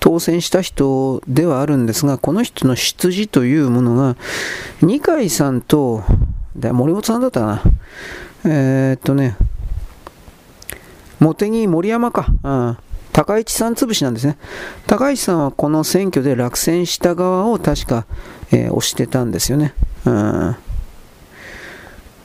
[0.00, 4.16] 当選した人ではあるんですが、この人の出自というものが、
[4.82, 6.04] 二階さんと、
[6.54, 7.62] 森本さんだったな。
[8.44, 9.36] えー、っとね、
[11.18, 12.26] 茂木森山か。
[12.42, 14.36] うん高市さん潰しなんですね。
[14.86, 18.06] 高市さんはこの選挙で落選した側を確か、
[18.52, 19.74] えー、押してたんですよね。
[20.04, 20.56] うん。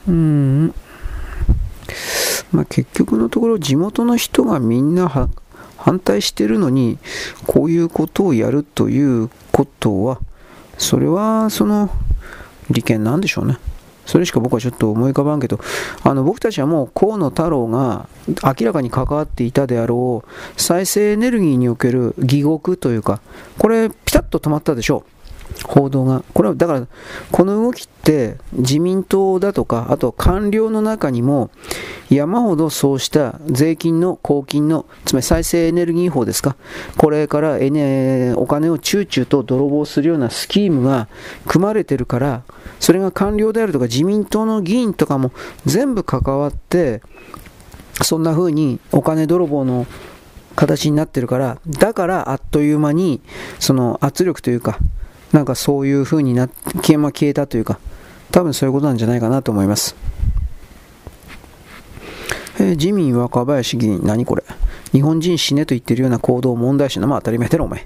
[0.08, 0.74] うん
[2.52, 5.30] まあ、結局のところ地元の人がみんな
[5.78, 6.98] 反対してるのに
[7.48, 10.20] こういうことをやるということは
[10.78, 11.90] それはその
[12.70, 13.58] 利権なんでしょうね。
[14.06, 15.60] それしか僕はちょっと思い浮かばんけど、
[16.04, 23.20] あの僕たちはもう河野太郎が明らかに関わっていたであろう再生エネルギーにおける疑獄というか、
[23.58, 25.15] これピタッと止まったでしょう。
[25.64, 26.24] 報道が。
[26.34, 26.88] これはだから、
[27.32, 31.50] この動きって自民党だとか、あと官僚の中にも
[32.10, 36.56] 山ほどそうした税金の公金の、つまり再生エネルギー法ですか、
[36.98, 37.58] これからお
[38.48, 41.08] 金をチューチューと泥棒するようなスキームが
[41.48, 42.44] 組まれてるから、
[42.80, 45.32] それが官僚であるとか自民党の議員とかも
[45.66, 47.02] 全部関わって、
[48.04, 49.88] そんな風にお金泥棒の
[50.56, 53.22] 形になってるから、だからあっという間に
[53.60, 54.80] その圧力というか、
[55.36, 57.78] なんかそういう風にな消え,、ま消えたというか、
[58.32, 59.94] 多分そういうことなんじゃないかなと思います。
[62.58, 64.46] えー、自民若林議員、何これ？
[64.94, 67.84] 日本人死ねと言ってるような行動を問題視な、まあ当たり前だろ、お前。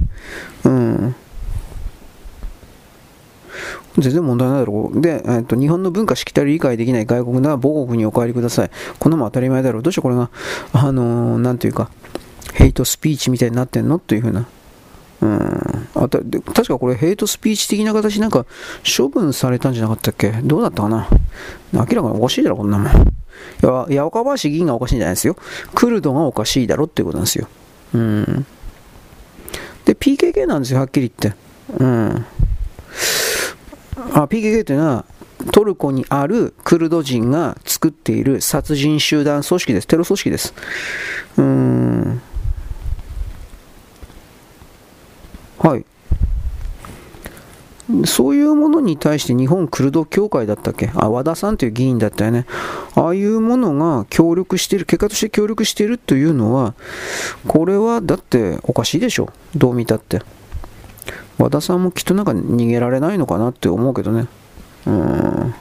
[0.66, 1.16] うん。
[3.98, 5.02] 全然問題ないだろう。
[5.02, 8.72] で、えー、と、日本の文化しきたり理解できない外国なら母国にお帰りください。
[9.00, 9.82] こんなも当たり前だろう。
[9.82, 10.30] どうしてこれが、
[10.72, 11.90] あのー、なんていうか、
[12.54, 13.98] ヘイトスピーチみたいになってんの？
[13.98, 14.46] というふうな
[15.22, 18.46] うん、あた確かこれヘイトスピーチ的な形なんか
[18.98, 20.32] 処分されたんじゃなかったっけ？
[20.44, 21.10] どうだったかな？
[21.74, 22.92] 明らかにおかしいだろこんなもん。
[22.92, 25.36] いや八岡林議員がおかしいんじゃないですよ。
[25.76, 27.48] クルドがおかしいだろっていうことなんですよ。
[27.94, 28.46] うん。
[29.86, 31.38] で PKK なんですよはっきり言って。
[31.78, 32.26] うん。
[34.14, 35.06] あ PKK というのは
[35.52, 39.88] トルコにあるクルド人が作っている殺人集団組織です。
[39.88, 40.54] テロ組織です。
[41.38, 42.22] うん。
[45.60, 45.86] はい。
[48.06, 50.92] そういうものに対して日本クルド協会だったっけ？
[50.94, 52.46] あ、和田さんという議員だったよね。
[52.94, 56.76] ああいうものが協力してる、結果として協力しているというのは、
[57.48, 59.34] これはだっておかしいでしょ。
[59.56, 60.22] どう見たって。
[61.40, 64.28] 和田さんもきっとなんか逃げられないのかなって思うけどね。
[64.86, 65.56] うん。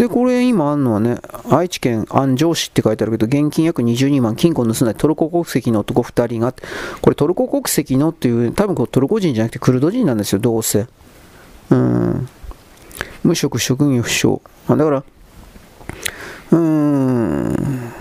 [0.00, 1.18] で、これ今あるのはね、
[1.50, 6.54] 愛知県安城市って書いてあるけど、現金約22万、金庫盗んだトルコ国籍の男2人が、
[7.02, 10.86] これトルコ国籍のっていう、多分これトルコ人じゃなくてクルド人なんですよ、どうせ。
[11.68, 12.28] うん。
[13.24, 14.40] 無職、職業不詳。
[14.68, 15.04] あだから、
[16.52, 17.92] うーん、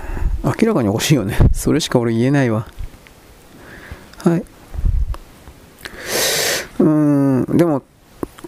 [0.45, 1.37] 明らかにおかしいよね。
[1.51, 2.65] それしか俺言えないわ。
[4.19, 4.39] はい。
[4.39, 7.83] うーん、でも、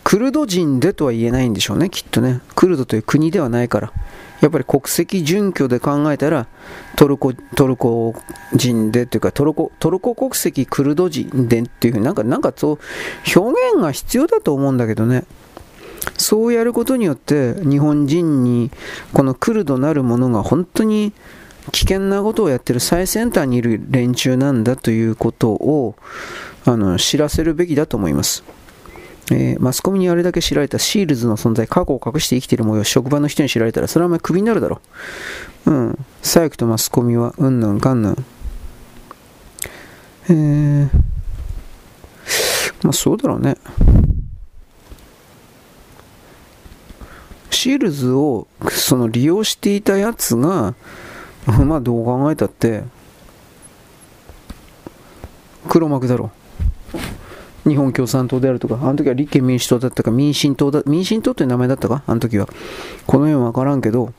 [0.04, 2.42] クルド人でとは言えないんでしょうね、きっとね。
[2.56, 3.94] クルドという国ではないから。
[4.42, 6.48] やっぱり国籍準拠で考えたら、
[6.96, 8.16] トルコ、トルコ
[8.54, 12.80] 人でというか、トルコ、トルコ国籍クルド人でっていうふうになんか、なんかそう、
[13.40, 15.26] 表現が必要だと思うんだけどね。
[16.18, 18.72] そうやることによって、日本人に、
[19.14, 21.14] このクルドなるものが本当に
[21.72, 25.96] 危険なことをやってる最先端にいる連中なんだということを、
[26.66, 28.44] あの、知らせるべきだと思います。
[29.32, 34.82] えー、マスコミにあれだけ知られたシールズの存在、過去を隠して生きている模様、職場の人に知られたら、それはお前クビになるだろ
[35.66, 35.72] う。
[35.72, 36.06] うん。
[36.22, 38.26] 左翼とマスコミは、うんぬんかんぬん。
[40.30, 40.90] えー、
[42.84, 43.56] まあそうだろうね。
[47.52, 50.74] シールズをその利用していたやつが、
[51.46, 52.84] まあどう考えたって、
[55.70, 56.32] 黒幕だろ
[56.94, 56.98] う。
[57.68, 62.48] 日本共産党であるとか、あの時は立憲民主党だったか、民進党だ、民進党っていう名前だったか、あの時は。
[63.06, 64.14] この辺はわからんけど、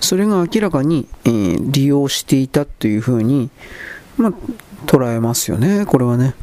[0.00, 3.50] それが明らかに、えー、利用していたというふうに、
[4.16, 4.32] まあ、
[4.86, 6.34] 捉えますよね、これはね。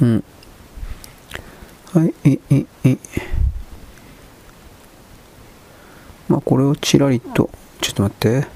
[0.00, 0.24] うん。
[1.92, 2.98] はい、え、え、え。
[6.28, 8.46] まあこれをちらりと、ちょっと待って。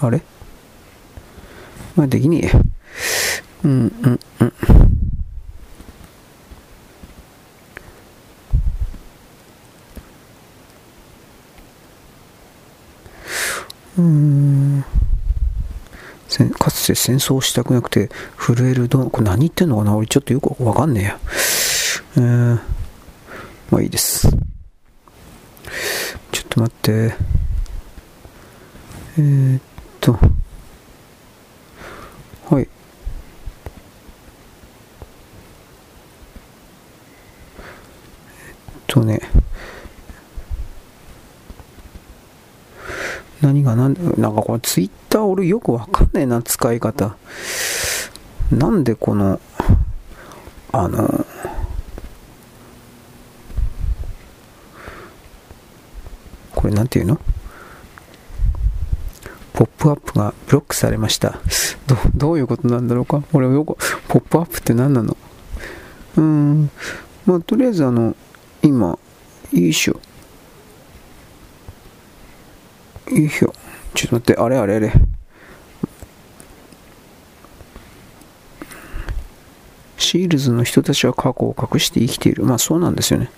[0.00, 0.22] あれ？
[2.00, 2.50] まあできねえ。
[3.64, 4.52] うんうんうん。
[13.98, 14.84] うん
[16.58, 19.94] かつて戦争したくなくて震えるどこれ何言ってんのかな？
[19.94, 21.20] 俺ちょっとよくわかんねえや。
[22.16, 22.58] えー、
[23.70, 24.26] まあいいです。
[26.32, 27.14] ちょっと待って。
[29.18, 29.60] えー、っ
[30.00, 30.18] と。
[32.50, 32.62] はい。
[32.62, 32.68] えっ
[38.88, 39.20] とね。
[43.40, 47.16] 何がなんなんかこれツイッター俺よくわかんねえな、使い方。
[48.50, 49.40] なんでこの、
[50.72, 51.24] あの、
[56.54, 57.18] これなんていうの？
[59.60, 61.38] ポップアップがブロックされました。
[61.86, 63.22] どどういうことなんだろうか？
[63.34, 63.76] 俺よく、
[64.08, 65.18] ポップアップって何なの？
[66.16, 66.70] うーん、
[67.26, 68.16] まあとりあえずあの、
[68.62, 68.98] 今、よ
[69.52, 70.00] いしょ。
[73.10, 73.52] よいしょ。
[73.92, 74.94] ちょっと待って、あれあれあれ。
[79.98, 82.44] シールズの人たちは過去を隠して生きている。
[82.44, 83.30] まあそうなんですよね。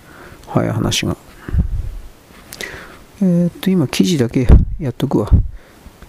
[0.47, 1.17] 早い話が。
[3.21, 4.47] えー、っと、今記事だけ
[4.79, 5.29] やっとくわ。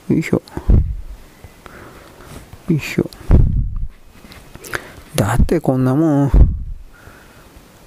[0.09, 0.43] よいしょ。
[2.69, 3.09] よいしょ。
[5.15, 6.31] だってこんなもん、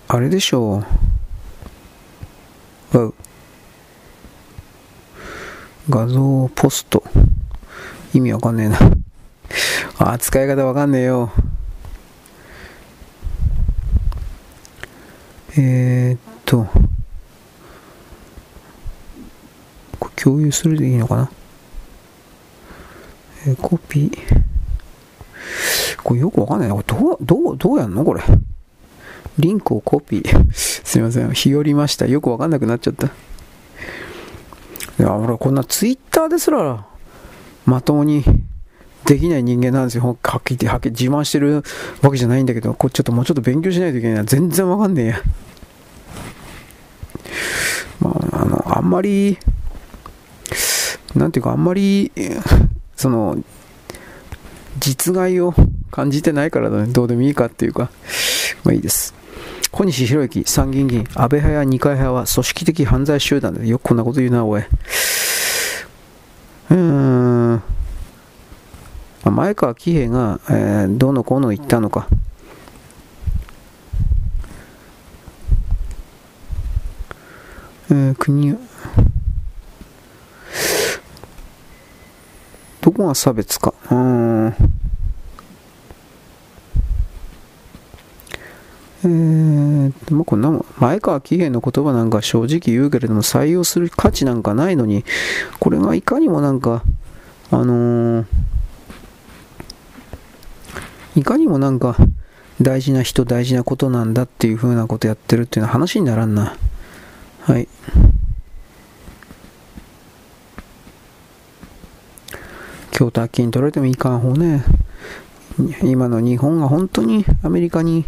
[0.07, 0.83] あれでしょ
[2.93, 2.97] う。
[2.97, 3.13] う
[5.89, 7.03] 画像ポスト。
[8.13, 8.79] 意味わかんねえな。
[9.99, 11.31] あ、使い方わかんねえよ。
[15.55, 16.67] えー、っと、
[20.15, 21.31] 共有するでいいのかな？
[23.47, 24.17] えー、コピー。
[26.03, 26.75] これよくわかんないな。
[26.75, 28.03] これどう、どう、どうやんの？
[28.03, 28.21] これ。
[29.39, 30.51] リンクをコピー。
[30.53, 31.31] すいません。
[31.31, 32.05] 日和りました。
[32.07, 33.07] よくわかんなくなっちゃった。
[33.07, 33.09] い
[34.99, 36.85] や、俺こんなツイッターですら、
[37.65, 38.23] まともに
[39.05, 40.17] できない人間なんですよ。
[40.23, 41.63] はっきりはっきり自慢してる
[42.01, 44.23] わけじゃないんだけど、これちょっともうちょっと勉強しないといけないな。
[44.25, 45.21] 全然わかんねえや。
[48.01, 49.37] まあ、あの、あんまり、
[51.15, 52.11] なんていうか、あんまり、
[52.97, 53.37] その、
[54.79, 55.53] 実害を
[55.91, 56.91] 感じてないからだね。
[56.91, 57.89] どうでもいいかっていうか、
[58.63, 59.13] まあいいです。
[59.71, 64.61] 小西博之参議院議員、安倍派や二階派は組織的犯罪集団で、よくこんなこと言うな、おい。
[64.61, 67.63] うーん。
[69.23, 72.07] 前川喜平が、えー、どうのこうの言ったのか。
[77.89, 78.55] えー、国、
[82.87, 83.73] どこが差別か。
[83.91, 84.55] うん。
[89.03, 95.03] えー、もこんなもん、前川喜平の言葉なんか正直言うけれども、採用する価値なんかないのに、
[95.59, 96.81] これがいかにもなんか、
[97.51, 98.25] あのー、
[101.17, 101.97] いかにもなんか、
[102.61, 106.55] 大事な人、大事なことなんだっていう風なことやってるっていうのは話にならんな。
[107.41, 107.67] はい。
[112.97, 114.63] 京都金取られてもいかん方ね。
[115.83, 118.05] 今の日本が本当にアメリカに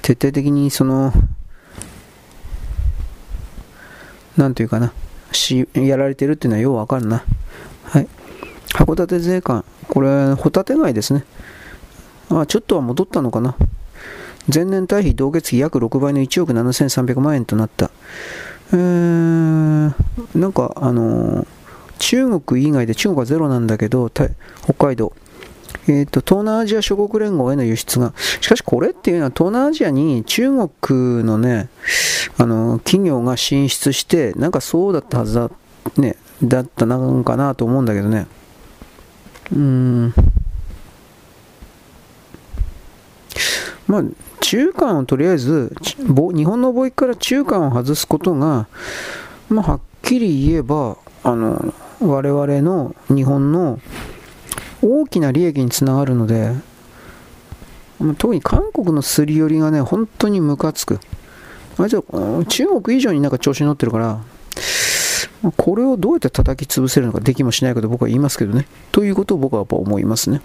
[0.00, 1.12] 徹底的にその、
[4.36, 4.92] なんというかな、
[5.32, 7.24] しやられてるっていうのはようわかるな。
[7.82, 8.06] はい。
[8.72, 11.24] 函館税関、これ、ホタテ貝ですね。
[12.30, 13.56] あ、ちょっとは戻ったのかな。
[14.54, 17.90] 前年対比同月比約6倍の1億7300万円となった。
[18.72, 19.92] えー、
[20.36, 21.46] なんか、あのー、
[21.98, 24.30] 中国以外で中国はゼロなんだけど、北
[24.74, 25.12] 海道、
[25.88, 31.68] えーと、東南アジア諸国連合への輸出が、しかしこれっていうのは東南アジアに中国のね、
[32.38, 35.50] あの企業が進出して、なんかそうだったはずだ,、
[35.96, 38.26] ね、だったなかなと思うんだけどね。
[39.52, 40.14] うーん。
[43.86, 44.02] まあ、
[44.40, 48.68] 中間をとりあえず、日本の貿易から中間を外すことが、
[49.48, 53.80] まあ、はっきり言えば、あの、我々の日本の
[54.82, 56.52] 大きな利益につながるので、
[58.18, 60.98] 特に韓国のすり寄りがね、本当にムカつく。
[61.78, 64.20] あいつは中国以上になんか調子に乗ってるから、
[65.56, 68.66] これをどうやって叩き潰せるのかできもしないかと僕は言いますけどね。
[68.90, 70.40] ということを僕はやっぱ思いますね。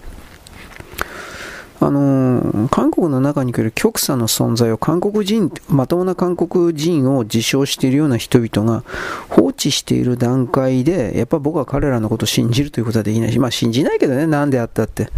[1.80, 8.82] あのー、韓国の中に来る極左の存在を韓国人、まともな韓国人を自称しているような人々が
[9.28, 15.08] 放置している段階で、やっぱ僕は彼らのことを信じるということはできないし、まあ信じないけどね、なんであったって。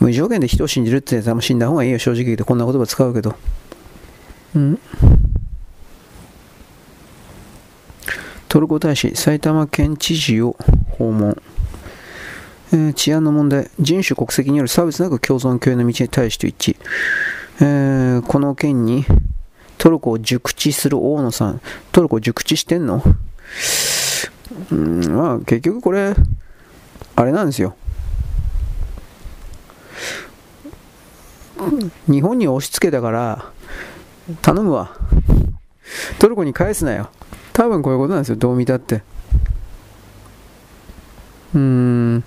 [0.00, 3.34] 無条件で人を信じるってやつは死んだ方がいいよ、正直言うとこんな言葉使うけど。
[4.56, 4.78] うん
[8.48, 10.56] トルコ大使、埼玉県知事を
[10.98, 11.40] 訪問。
[12.72, 16.76] えー、治安の問題、人種、国籍による差別なく共存共栄の道に対して一致、
[17.60, 19.04] えー、この件に
[19.76, 21.60] トルコを熟知する大野さん、
[21.92, 23.02] トルコ熟知してんの？
[24.70, 26.14] うん、まあ結局これ、
[27.16, 27.74] あれなんですよ。
[32.08, 33.44] 日本に押し付けたから
[34.40, 34.96] 頼むわ。
[36.18, 37.10] トルコに返すなよ。
[37.52, 39.02] 多分こういうことなんですよ、どう見たって。
[41.54, 42.24] うーん。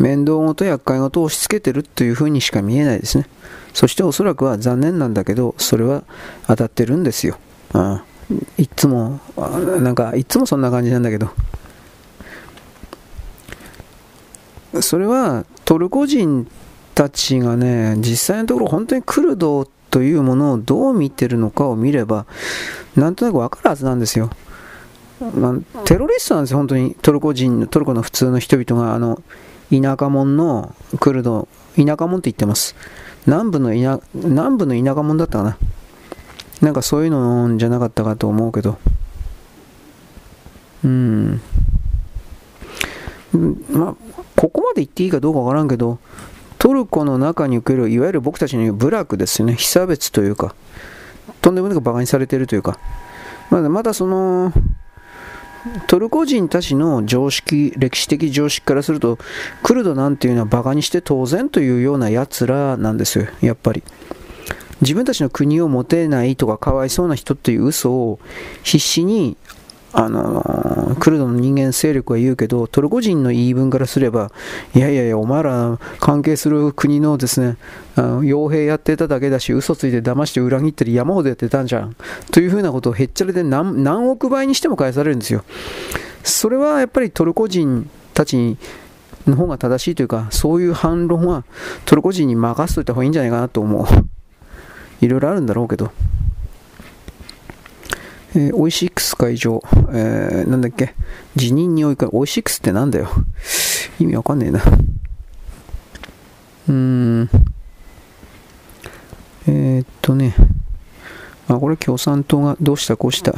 [0.00, 3.26] 面倒ごと厄介ごとを押し付けてるというふうにしか見えないですね。
[3.74, 6.02] そしておそらくは残念なんだけど、それは
[6.46, 7.36] 当たってるんですよ。
[7.72, 8.10] ああ
[8.58, 11.30] いつも、なんか、いつもそんな感じなんだけど。
[14.80, 16.46] それはトルコ人
[16.94, 22.26] たちがね、実際のところ本当にクルドというものをどう見てるのかを見れば、
[22.96, 24.30] なんとなくわかるはずなんですよ。
[25.34, 29.20] まあ、テロリストなんですよ、本当にトルコ人、トルコの普通の人々が、あの、
[29.70, 32.74] 田舎者のクルド、田舎者って言ってます。
[33.26, 35.58] 南部の田南部の田舎者だったかな。
[36.60, 38.78] なんかそういうのじゃなかったかと思うけど。
[40.84, 41.40] うん。
[43.70, 43.94] まあ、
[44.36, 45.98] ここまで言っていいかどうかわからんけど、
[46.58, 50.54] トルコの中におけるいわゆる僕たちの部落ですよね、被差別というか、
[51.40, 52.78] とんでもなく馬鹿にされてるというか、
[53.50, 54.52] まだまだその、
[55.86, 59.18] トルコ人たちの常識、歴史的常識からすると、
[59.62, 63.82] クルドなんていうのはバカにして当然というようなやつらなんですよ、やっぱり。
[64.80, 68.18] 自分たちの国を持てないとかかわいそうな人っていう嘘を
[68.62, 69.36] 必死に
[69.92, 74.30] あのクルドの人間勢力は言うけど、トルコ人の言い分からすれば、
[74.74, 77.56] いやいやいや、お前ら関係する国のですね、
[77.96, 81.96] 傭兵やってただけだし、嘘ついて騙して裏切ってる山ほどやってたんじゃん。
[82.30, 85.42] というふうなことをへっちゃらで何何億倍にしても返されるんですよ。
[86.22, 88.56] それはやっぱりトルコ人たち
[89.26, 91.44] の方が正しいというか、そういう反論は
[91.84, 93.86] トルコ人に任せといた方がいいんじゃないかなと思う。
[95.04, 95.90] いろいろあるんだろうけど。
[98.34, 99.62] えー、オイシックス会場、
[99.92, 100.94] えー、なんだっけ、
[101.36, 103.08] 辞任に追いかオイシックスってなんだよ？
[103.98, 104.60] 意味わかんねえな。
[106.68, 107.30] うーん。
[109.48, 110.34] えー、っとね、
[111.48, 113.32] あ、これ共産党がどうしたこうした。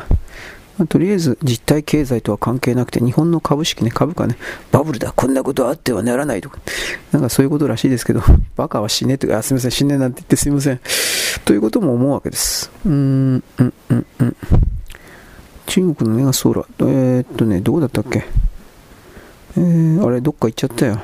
[0.79, 4.37] まあ、とりあえず実体経済とは関係なくて、日本の株式ね、株価ね、
[4.71, 6.59] バブルだ、こんなことあってはならないとか、
[7.13, 8.23] なんかそういうことらしいですけど、
[8.57, 10.81] バカは死ねとか、あすみません、死ねなんて言ってすみません。
[11.45, 12.71] ということも思うわけです。
[12.85, 14.37] うーん、うん、うん、うん。
[15.67, 16.67] 中国のメガソーラー。
[16.89, 18.25] えー、っとね、どこだったっけ？
[19.57, 21.01] えー、あれ、どっか行っちゃったよ。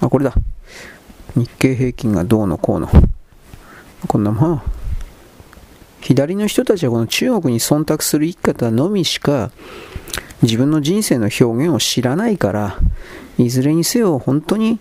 [0.00, 0.34] あ、これだ。
[1.36, 2.88] 日経平均がどうのこうの。
[4.06, 4.62] こんなもん。
[6.00, 9.50] 左の人たちはこの中国に忖度する生き方のみしか
[10.42, 12.78] 自分の人生の表現を知らないから、
[13.38, 14.78] いずれにせよ本当に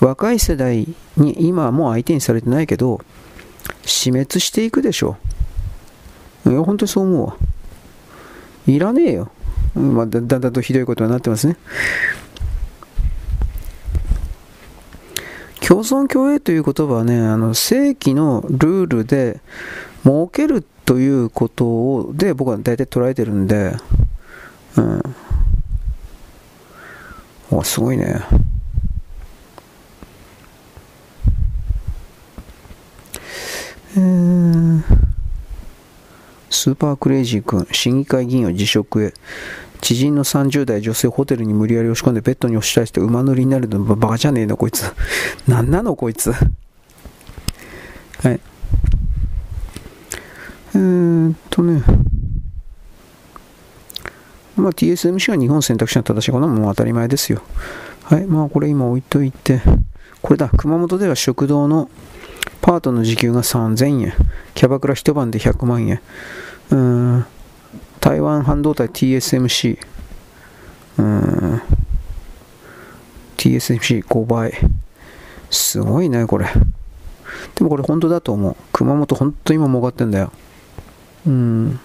[0.00, 0.86] 若い世代
[1.16, 3.00] に今はもう相手にされてないけど、
[3.86, 5.35] 死滅していくでしょう。
[6.46, 7.36] いや、本当にそう思うわ。
[8.66, 9.30] いらねえよ。
[9.74, 11.56] まあ、だんだんとひどいことになってますね。
[15.66, 19.40] 共存共栄という言葉はね、あの正規のルールで
[20.04, 23.74] 設けるということをで僕は大体捉えてるんで、
[24.76, 25.02] うん。
[27.50, 28.20] おすごいね。
[33.96, 35.15] えー
[36.56, 39.12] スーパークレイジー君、市議会議員を辞職へ。
[39.82, 44.90] 知人の30代女性ホテルに無理やり押し込んでベッドに押し出して馬乗りになるのバカじゃねえのこいつ。
[45.46, 46.32] 何なのこいつ。
[46.32, 46.38] は
[48.24, 48.40] い。
[50.74, 51.82] えー、っとね。
[54.56, 57.42] まあ TSMC が日本選択肢が正しいこんなも当たり前ですよ。
[58.04, 58.24] はい。
[58.24, 59.60] まあこれ今置いといて。
[60.22, 60.48] これだ。
[60.56, 61.90] 熊本では食堂の
[62.62, 64.14] パートの時給が3000円。
[64.54, 66.00] キャバクラ一晩で100万円。
[66.70, 67.26] うん
[68.00, 69.78] 台湾半導体 TSMC、
[70.98, 71.62] うん、
[73.36, 74.52] TSMC5 倍。
[75.50, 76.46] すごいね、これ。
[77.56, 78.56] でもこれ本当だと思う。
[78.72, 80.32] 熊本本当今儲かってんだよ。
[81.26, 81.80] うん。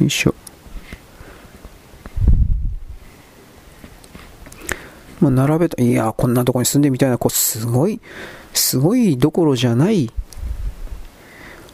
[0.00, 0.34] よいしょ。
[5.20, 8.00] まあ、並べた、いや、こんなとこに住んでみたいな、こう、すごい。
[8.54, 10.10] すごいどころじゃない、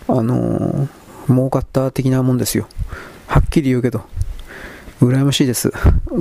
[0.06, 2.68] あのー、儲かった的なもんですよ。
[3.26, 4.02] はっきり言うけど。
[5.00, 5.72] 羨ましいです。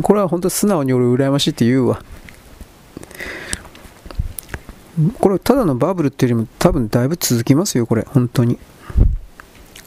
[0.03, 2.03] これは本当素直に俺羨ましいって言うわ。
[5.19, 8.03] これただのバブルっていうよりも多分だいぶ続きますよ、これ。
[8.03, 8.59] 本当に。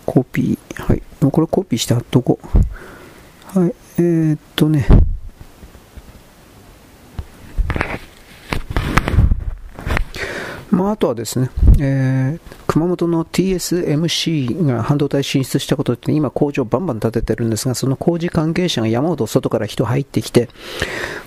[0.07, 0.83] コピー。
[0.83, 1.03] はい。
[1.21, 2.41] もうこれコピーして貼っとこ
[3.55, 3.59] う。
[3.59, 3.75] はい。
[3.99, 4.87] えー、っとね。
[10.71, 20.49] まあ、あとはですね、えー、熊本の TSMC が半導体進出したことって今工場バンバン建ててるんですが、その工事関係者が山ほど外から人入ってきて、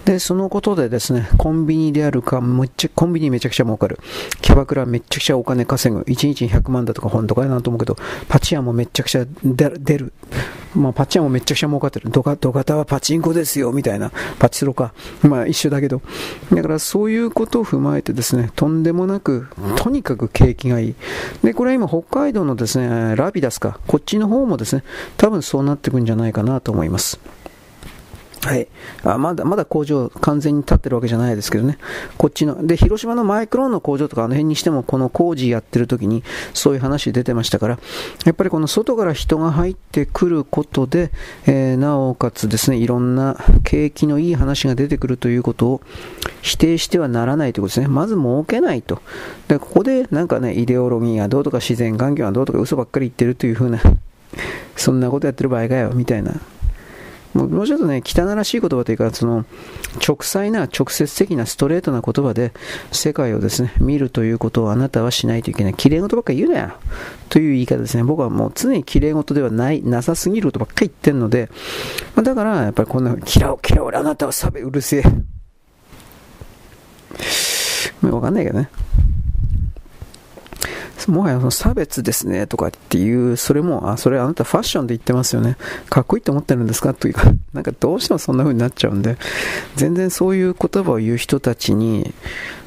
[0.06, 4.00] で、そのことでですね、コンビニであるか、めっちゃ、コンビニめちゃくちゃ儲かる。
[4.42, 6.02] キャバクラめちゃくちゃお金稼ぐ。
[6.02, 7.98] 1日100万だとか本とかやなと思うけど、
[8.30, 10.14] パチ屋もめちゃくちゃ出る。
[10.76, 12.10] まあ、パチ屋もめちゃくちゃ儲かってる。
[12.10, 14.12] ドカ、ドカタはパチンコですよ、みたいな。
[14.40, 14.94] パチスロか。
[15.22, 16.02] まあ、一緒だけど。
[16.52, 20.96] だからそういうことを踏まえてですね、とんでもなく、とにかく景気がいい。
[21.44, 24.84] で、これは今北海道のですね、ラビダスか、こっちの方もですね、
[25.18, 27.20] 多分そうなってくんじゃないかなと思います。
[28.46, 28.68] はい。
[29.04, 31.78] あまだ、まだ工場完全に立ってるわけじゃないですけどね。
[32.18, 37.80] こっちの、で、広島のマイクロンの工場とかあの辺にしても、この工事やってる時にそういう話出てましたから、
[38.26, 41.12] やっぱりこの外から人が入ってくることで、
[41.46, 45.82] えー、なおかつですね、いろんな景気のいい話が出てくるということを
[46.42, 47.88] 否定してはならないということですね。
[47.88, 49.02] まず儲けないと。
[49.48, 53.80] で、ここでなんかね、イデオロギーがどうとか自然環境がどうとか嘘ばっかり言ってるというふうな、
[54.76, 56.34] そんなことやってる場合かよ、みたいな
[57.34, 59.46] もうちょっとね、汚らしい言葉というか、その、
[60.08, 62.54] 直裁な、直接的なストレートな言葉で、
[62.92, 65.74] 世界をですね、見るということをあなたはしないといけない。
[65.74, 66.74] 綺麗事ばっかり言うなよ
[67.30, 68.04] という言い方ですね。
[68.04, 71.50] 僕はもう常に綺麗事ではない、なさすぎることばっかり言ってんので、
[72.16, 75.04] まあ、だから、やっぱりこんな、嫌う、嫌う、あなたはサベ、うるせえ。
[78.08, 78.70] わかんないけどね。
[81.08, 85.58] もはやその差別ですねとかっていう、それも、あ、それあなたファッションで言ってますよね。
[85.90, 89.18] かっこいいと思ってるんですかというか、 なんかどうしてもそんな風になっちゃうんで、
[89.76, 92.14] 全然そういう言葉を言う人たちに、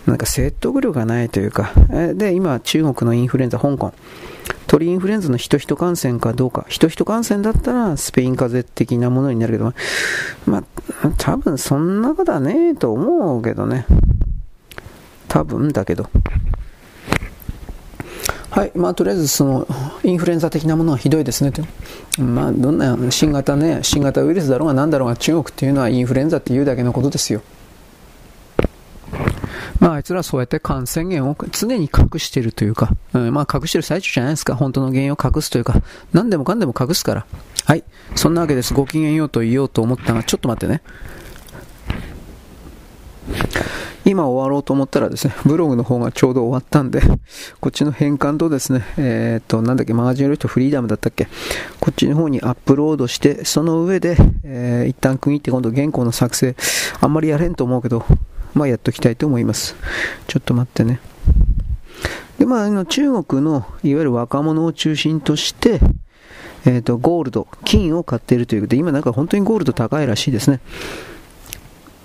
[0.07, 1.73] なんか説得力がないというか、
[2.15, 3.93] で、今中国のインフルエンザ、香港、
[4.67, 9.73] 鳥インフルエンザの人々感染かどうか、人々感染だったらスペイン風邪的なものになるけど、
[10.47, 10.65] まあ、
[11.19, 13.87] 多分そんなことはねえと思うけどね。
[15.29, 16.09] 多分だけど。
[18.57, 19.69] はい、まあ、とりあえずその
[20.03, 21.63] インフルエンザ的なものはひどいですねと、
[22.23, 27.43] まあ、どんな新型ね、新型ウイルスだろうが何だろうが中国っていうのはインフルエンザっていうだけのことですよ。
[29.79, 34.55] まあ、あいつらはそうやって感染源を常に隠しているというか、うん、まあ、隠してる最中じゃないですか。
[34.57, 35.83] 本当の原因を隠すというか、
[36.15, 37.27] 何でもかんでも隠すから。
[37.67, 37.85] はい。
[38.15, 38.73] そんなわけです。
[38.73, 40.81] ごきげんようと言おうと思ったが、ちょっと待ってね。
[44.09, 47.03] 今終わろうと思ったらですね、 ブログの方がちょうど終わったんで、
[47.61, 51.27] こっちの変換とですね、えっ、と、なんだっけ、マガジンロイトフリーダムだったっけ、
[51.81, 56.55] こっちの方にアップロードして、その上で、えー、一旦区切って今度原稿の作成、
[57.01, 58.05] あんまりやれんと思うけど、
[58.55, 59.75] まあやっときたいと思います。
[60.29, 61.01] ちょっと待ってね。
[62.39, 65.81] で、まあ、あの中国のいわゆる若者を中心として、
[66.65, 70.61] えっ、ー、と、ゴールド、金を買っているということで、今なんか本当にゴールド高いらしいですね。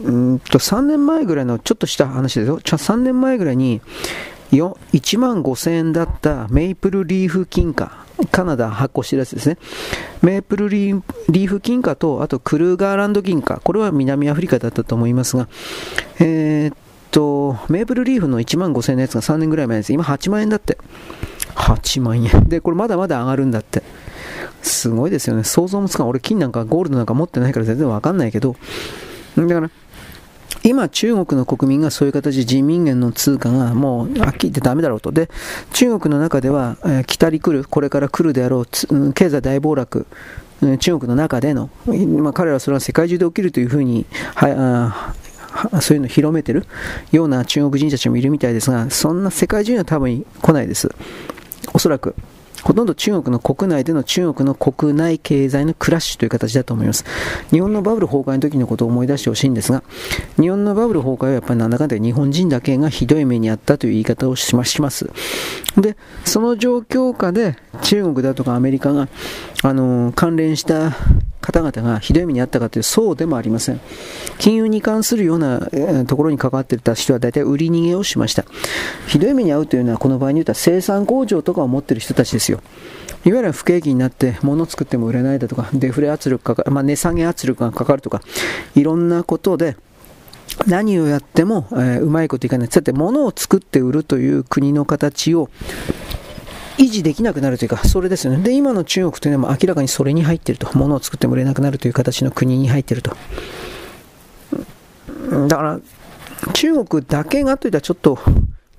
[0.03, 2.59] うんと3年前ぐらいのちょっとした話ですよ。
[2.59, 3.81] 3年前ぐらいに
[4.51, 9.57] 1万5000円だったメイプルリーフ金貨、カナダ発行してるやつですね。
[10.21, 15.47] メイプルリーフ金貨と、あとクルーガーランド銀貨、これは南アフリカだったと思いますが、
[16.19, 16.77] えー、っ
[17.11, 19.93] と、メイプルリーフの1万5000円のやつが3年ぐらい前です。
[19.93, 20.77] 今8万円だって。
[21.55, 22.49] 8万円。
[22.49, 23.83] で、これまだまだ上がるんだって。
[24.61, 25.43] すごいですよね。
[25.43, 26.07] 想像もつかん。
[26.07, 28.55] 俺金なんかゴールドなんか持ってないから全然わかんないけど、
[29.37, 29.69] だから、
[30.63, 35.11] 今、中国の国民がそういう形で、人民元の通貨がもう、はっきり言ってダメだろうと。
[35.11, 35.29] で、
[35.73, 40.05] 中国の中では、えー、来たり来る、これから来るであろう、経済大暴落、
[40.79, 44.05] 中国の中での、まあ、彼らはそれは世界中で起きるというふうに、
[44.35, 45.15] は
[45.81, 46.65] そういうのを広めてる
[47.11, 50.89] ような中国人たちもいるみたいですが、そんな世界中には多分来ないです。
[51.73, 52.15] おそらく。
[52.63, 57.05] ほとんど中国の国内での中国の国内経済のクラッシュという形だと思います。
[57.51, 59.83] 日本のバブル崩壊の時のことを思い出してほしいんですが、
[60.39, 65.09] 日本のバブル崩壊はやっぱりなんだかんだ日本人だけがひどい目にあったという言い方をします。
[65.77, 69.07] で、その状況下で中国だとかアメリカが、
[69.63, 70.91] あの、関連した
[71.41, 73.81] 方々がひどい目にあったかというそうでもありません。
[74.37, 75.59] 金融に関するような、
[76.07, 78.45] ところに関わっていた人は大体売り逃げをしました。
[79.07, 82.61] ひどい目に遭うというのはこの場合に言ったら生産工場とかを持っている人たちですよ。
[83.23, 88.21] いわゆる不景気になって物を作っても売れないだとか、デフレ圧力かか、まあ、値下げ圧力がかかるとか、
[88.75, 89.77] いろんなことで、
[90.67, 92.67] 何をやっても、えー、うまいこといかない。
[92.67, 95.49] だって物を作って売るという国の形を
[96.81, 98.43] 維持できなくなるというか、それですよね。
[98.43, 100.67] で、今の中国というのは明らかにそれに入っていると。
[100.75, 103.15] 物を作っても売れなくなるという形の国に入っていると。
[105.47, 105.79] だから、
[106.53, 108.17] 中国だけがといったらちょっと、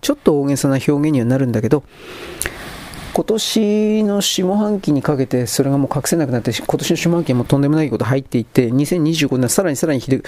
[0.01, 1.85] ちょっと大げさな表現にはなるんだけど、
[3.15, 10.23] 今年の下半期にかけてそれがもう隠せなくなって、今年の下半期もとんでもないこと入っていって、2025年はさらにさらにひどい、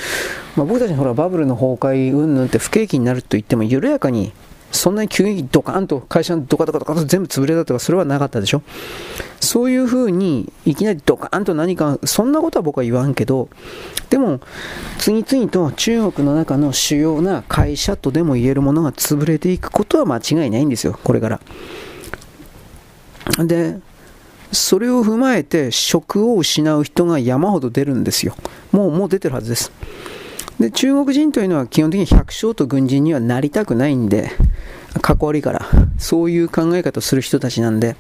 [0.55, 4.33] まあ、僕たちのほらバブルの崩壊云々って不景気になると言っても緩やかに
[4.75, 8.63] そんなに急激にドカンと会社のドカドカドカと全部潰れたとかそれはなかったでしょ？
[9.41, 13.49] そういうふうにいきなりドカンと何かそんなことは僕は言わんけど
[14.11, 14.41] でも
[14.99, 21.41] 次々と中国の中の主要な会社とでも言えるものが潰れていくことは間違いないんですよこれから。
[23.47, 23.79] で
[24.51, 28.37] それを踏まえて職を失う人が山ほど出るんですよ。
[28.71, 29.73] もうもう出てるはずです。
[30.61, 34.31] で中国人というのは基本的に百姓と軍人にはなりたくないんで、
[35.03, 35.67] かっこ悪いから、
[35.99, 37.97] そういう考え方をする人たちなんで、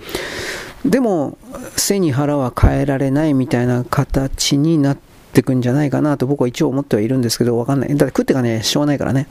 [0.85, 1.39] でも、
[1.76, 4.98] 背に腹は変えられないみたいな形になっ
[5.32, 7.89] てくんじゃないかなと僕は一応思ってはいるんですけど、わかんない。
[7.89, 9.26] だって食ってかね、しょうがないからね。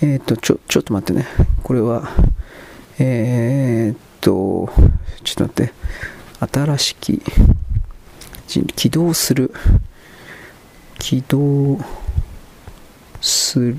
[0.00, 1.26] えー、っと、ちょ、ちょっと待ってね。
[1.62, 2.08] これは、
[2.98, 4.72] えー、っと、
[5.22, 5.72] ちょっと待って。
[6.52, 7.22] 新しき、
[8.46, 9.52] 起動する。
[10.98, 11.78] 起動、
[13.22, 13.76] する、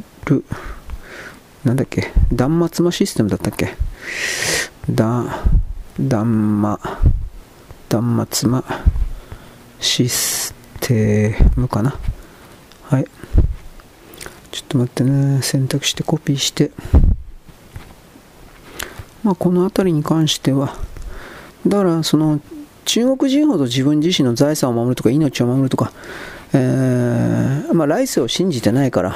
[1.63, 3.75] なんだっけ、断末魔システムだったっけ？
[4.89, 5.43] だ、
[5.99, 6.79] 断魔、
[7.89, 8.63] 断末魔
[9.79, 11.95] システムかな？
[12.83, 13.05] はい。
[14.51, 16.71] ちょっと待ってね、選択してコピーして、
[19.23, 20.75] まあ、この辺りに関しては、
[21.65, 22.39] だからその
[22.85, 25.91] 中国人ほど自分自身の財産を守るとか命を守るとか、
[26.53, 29.15] えー、まあ、来世を信じてないから、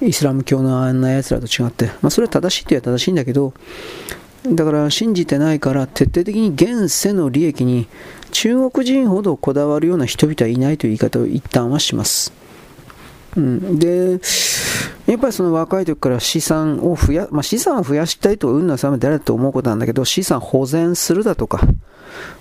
[0.00, 3.52] イスラム教のあんなやつらと違って、まあ、それは正しいといえば正しいんだけど、
[4.46, 7.88] だから信じてないから徹底的に現世の利益に
[8.30, 12.32] 中国人ほどこだわるような人々はいないという言い方を一旦はします。
[13.36, 14.18] うん、で、
[15.06, 21.60] やっぱりその若い時から資産を増や、まあ、資産を増やしたいとうんなさめ誰だと思うことなんだけど、資産保全するだとか、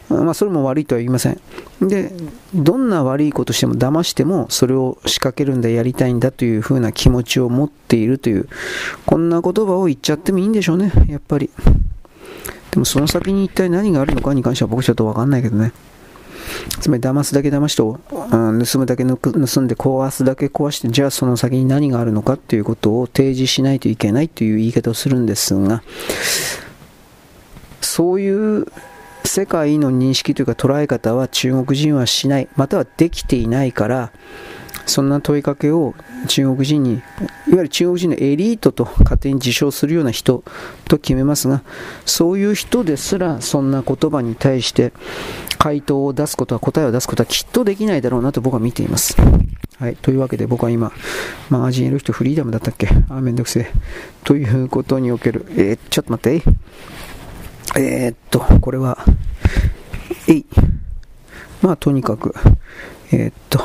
[0.09, 1.39] まあ、それも悪いとは言いません。
[1.81, 2.11] で、
[2.53, 8.47] どんな悪いことしても騙してもそれを仕掛けるんだ、やりたいんだというふうな気持ちを持っているという、
[9.05, 11.49] こんな言葉を言っちゃってもいいんでしょうね、やっぱり。
[12.71, 15.71] でもその先に一体何があるのかに関しては僕ちょっとわかんないけどね。
[16.79, 19.15] つまり騙すだけ騙して、うん、盗むだけ盗
[19.61, 25.83] んで壊すだけ壊して、じゃあその先に何があるのかということを提示しないといけないという言い方をするんですが、
[27.81, 28.67] そういう
[29.25, 34.11] 世界の認識というか捉え方は中国人はしない、またはできていないから、
[34.85, 35.93] そんな問いかけを
[36.27, 37.01] 中国人に、いわ
[37.47, 40.43] ゆる中国人のエリートと勝手に自称するような人
[40.85, 41.61] と決めますが、
[42.05, 44.93] そういう人ですらそんな言葉に対して
[45.57, 49.15] 回答を出すことは、答えを出すことはきっとできないだろうなと僕は見ています。
[49.77, 49.95] はい。
[49.95, 50.91] というわけで僕は今、
[51.49, 52.89] マガジンエルフトフリーダムだったっけ？
[53.09, 53.71] あ、めんどくせえ。
[54.23, 56.43] ということにおける、えー、ちょっと待って。
[57.77, 58.97] えー、っと、これは、
[60.27, 60.45] えい。
[61.61, 62.33] まあ、とにかく、
[63.11, 63.61] えー、っと、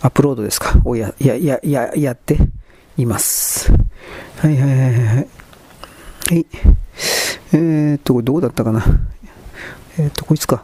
[0.00, 0.80] アップロードですか？
[0.84, 2.38] をや、や、や、や、やって
[2.96, 3.72] います。
[4.38, 5.16] はいはいはいはい。
[5.16, 5.22] は
[6.34, 6.46] い。
[7.52, 8.84] えー、っと、これどうだったかな？
[9.98, 10.62] えー、っと、こいつか。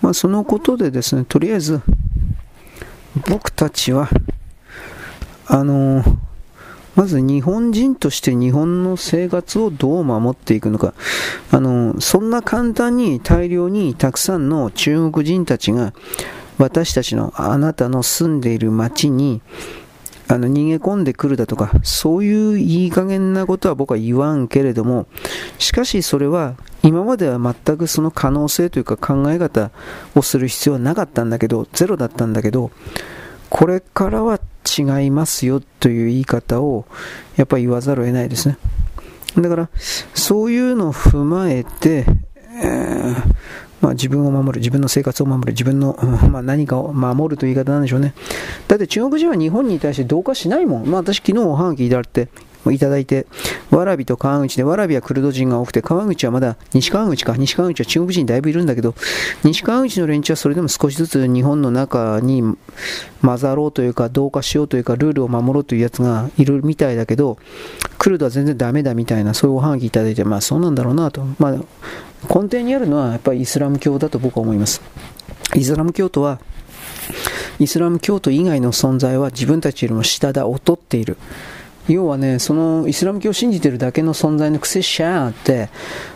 [0.00, 1.80] まあ、そのことでですね、とりあえず、
[3.28, 4.08] 僕たちは、
[5.46, 6.16] あのー
[6.96, 10.94] まず日本人として日本の生活をどう守っていくのか。
[11.52, 15.92] あの、そんな簡単に大量にたくさんの中国人たちが
[16.58, 19.40] 私たちのあなたの住んでいる町に
[20.30, 25.06] あの逃げ込んでくるだとか、そういういい加減なことは僕は言わんけれども、
[25.58, 29.70] しかしそれは今までは全くその可能性というか考え方
[30.14, 32.70] をする必要はなかったんだけど、ゼロだったんだけど、
[33.48, 34.38] これからは
[34.78, 36.84] 違いますよという言い方を
[37.36, 38.58] やっぱり言わざるを得ないですね。
[39.38, 39.70] だから、
[40.14, 42.04] そういうのを踏まえて、
[42.62, 43.34] えー、
[43.80, 45.96] まあ、自分を守る、自分の生活を守る、自分の、
[46.30, 48.14] まあ、何かを守るという言い方なんでしょうね。
[48.66, 50.86] だって中国人は日本に対して同化しないもん。
[50.86, 52.28] まあ、私昨日おはがきいただいて、
[52.72, 53.26] いただいて、
[53.70, 58.94] 蕨と川口で、蕨はクルド人が多くて、川口はまだ西川口か、西川口は中国人だいぶいるんだけど、
[59.44, 62.42] 西川口の連中はそれでも少しずつ日本の中に
[63.22, 67.38] 混ざろうというか、同化しようというか、ルールを守ろうというやつがいるみたいだけど、
[67.98, 71.24] クルドは全然ダメだみたいな、そういうおはがきいただいて、まあそうなんだろうなと。
[71.38, 71.54] まあ、
[72.22, 74.80] 根底にあるのはやっぱりイスラム教だと僕は思います。
[75.54, 76.40] イスラム教徒は、
[77.58, 81.16] イスラム教徒以外の存在は自分たちよりも下だ、劣っている。
[81.88, 85.70] 要はね、そのイスラム教を信じてるだけの存在のくせしゃーって、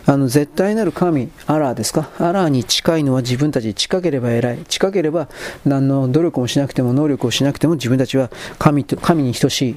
[0.05, 2.11] あの絶対なる神、アラーですか？
[2.19, 4.59] アラーに近いのは自分たち近ければ偉い。
[4.67, 5.29] 近ければ
[5.65, 9.75] 何の努力もしなくても能力をしなくても自分たちは神と神に等しい。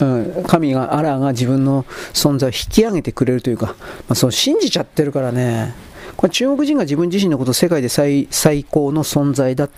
[0.00, 0.04] う
[0.40, 3.74] ん、神が、アラーが自分の存在を引き上げてくれるというか、ま
[4.10, 5.74] あ、そう信じちゃってるからね、
[6.16, 8.26] これ中国人が自分自身のことを世界で最
[8.64, 9.68] 高の存在だ。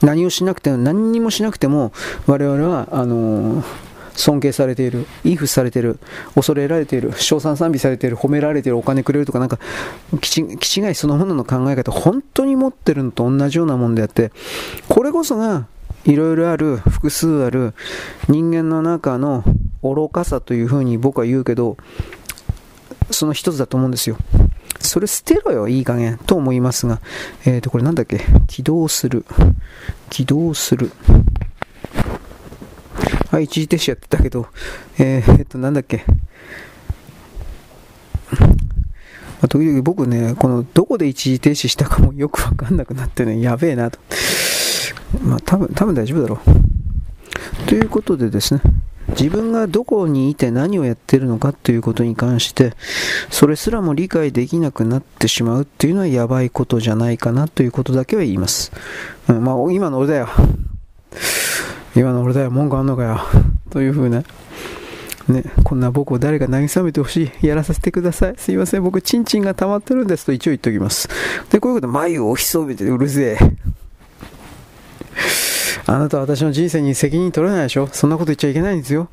[0.00, 1.92] 何をしなくても、何にもしなくても、
[2.26, 3.64] 我々は、あのー、
[4.14, 5.98] 尊敬されている、イフされている、
[6.34, 9.58] 恐れられている、称賛賛美されている、褒められている、お金くれるとか、なんか、
[10.20, 14.30] 気違いそのものの考え方、本当に持ってるのと同じようなもんであって、
[14.88, 15.66] これこそが、
[16.04, 17.74] いろいろある、複数ある
[18.28, 19.44] 人間の中の
[19.82, 21.76] 愚かさというふうに僕は言うけど、
[23.10, 24.16] その一つだと思うんですよ。
[24.80, 27.00] それ捨てろよ、いい加減、と思いますが、
[27.44, 28.20] えっ、ー、と、これなんだっけ？
[28.48, 29.24] 起動する。
[30.10, 30.90] 起動する。
[33.30, 34.48] はい、一時停止やってたけど、
[34.98, 36.04] えー、えっと、なんだっけ？
[39.48, 43.98] 時々僕ね、このどこで一時停止したかもよくわかんなくなってね、やべえなと。
[45.20, 47.68] まあ、多分、多分大丈夫だろう。
[47.68, 48.60] ということでですね、
[49.10, 52.74] 自分がどこにいて何をやってるのかということに関して、
[53.30, 58.72] それすらも理解できなくなってしまうっていうのはやばいことじゃないかなということだけは言います。
[59.28, 60.28] うん、まあ、今の俺だよ。
[61.94, 62.50] 今の俺だよ。
[62.50, 63.20] 文句あんのかよ。
[63.70, 64.22] というふうな。
[65.28, 67.46] ね、こんな僕を誰か慰めてほしい。
[67.46, 68.34] やらさせてください。
[68.38, 68.82] すいません。
[68.82, 71.08] 僕、チンチンが溜まってるんですと一応言っておきます。
[71.50, 73.81] で、こういうこと、眉をひそめてうるせえ。
[75.86, 79.08] あなたは私の人生に責任取れないでしょそんなこと言っちゃいけないんですよ。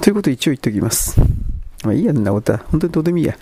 [0.00, 1.20] ということ一応言っておきます。
[1.84, 2.58] まあいいや、んなことは。
[2.70, 3.36] 本当にどうでもいいや。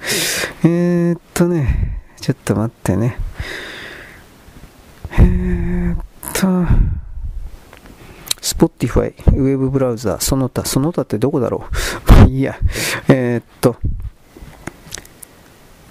[0.64, 3.16] えー、っとね、ちょっと待ってね。
[5.12, 5.96] えー、っ
[6.34, 6.46] と、
[8.40, 11.64] Spotify、ウェブブラウザ、その他、その他ってどこだろ
[12.08, 12.58] う まあいいや。
[13.08, 13.76] えー、っと、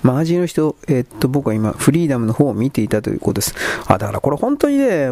[0.03, 3.55] マージンの人、えー、っと、僕は今、フリーダムの方を見ていたということです。
[3.87, 5.11] あ、だからこれ本当にね、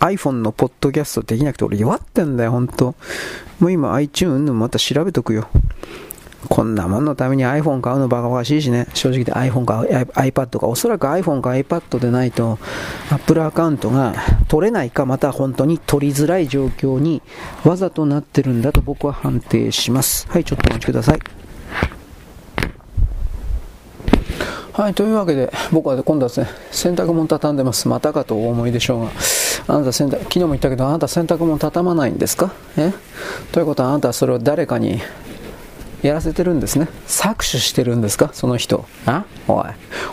[0.00, 2.94] iPhone のポッドキャストできなくて俺弱ってんだよ、本当
[3.60, 5.48] もう今 iTunes のまた調べとくよ。
[6.48, 8.86] こんなもんのために iPhone 買うのバカバカしいしね。
[8.94, 12.58] 正直で iPhone か iPad か、おそらく iPhone か iPad でないと、
[13.10, 14.14] Apple アカウントが
[14.46, 17.22] 取れないか、また本当に取りづらい状況に
[17.64, 20.28] わざとなってるんだと僕は判定します。
[20.30, 21.18] はい、ちょっとお待ちください。
[24.78, 27.88] はい、というわけで、僕は今度はですね、洗濯物畳んでます。
[27.88, 29.10] またかとお思いでしょうが。
[29.66, 32.52] あなた洗濯、昨日も言ったけど、あなた洗濯物畳まないんですか？
[32.76, 32.92] え？
[33.50, 35.00] ということはあなたはそれを誰かに
[36.02, 36.88] やらせてるんですね。
[37.06, 38.30] 搾取してるんですか？
[38.32, 38.84] その人。
[39.06, 39.24] あ？
[39.48, 39.64] おい。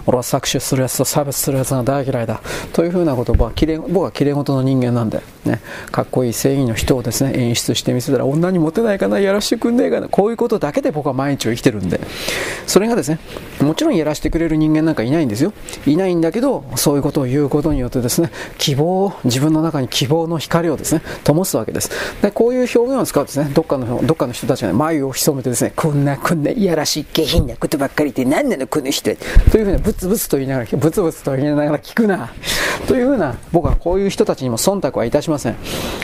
[0.06, 2.42] 俺は搾取するやつと差別するやつが大嫌いだ。
[2.74, 12.00] というふうなことは、僕はきれい事の人間なんで、ね、かっこいい正義の人をですね、演出してみせたら、女にモテないかな、やらしてくんねえかな、こういうことだけで僕は毎日を生きてるんで、
[12.66, 13.20] それがですね、
[13.62, 15.54] もちろんやらしてくれる人間なんかいないんですよ。
[15.86, 21.92] いないんだけど、そういうことを言うことによってですね、希望、自分の中に希望の光をですね、灯すわけです。
[22.22, 29.16] で、こういう表現を使うですね、どっかの、どっかの人たちが、眉を潜めてですね、こんなこんないやらしい下品なことばっかりで何なのこの人
[29.52, 32.32] というふうにブツブツと言いながらブツブツと言いながら聞くな。
[32.88, 35.56] というふうな僕はこういう人たちにも忖度はいたしません。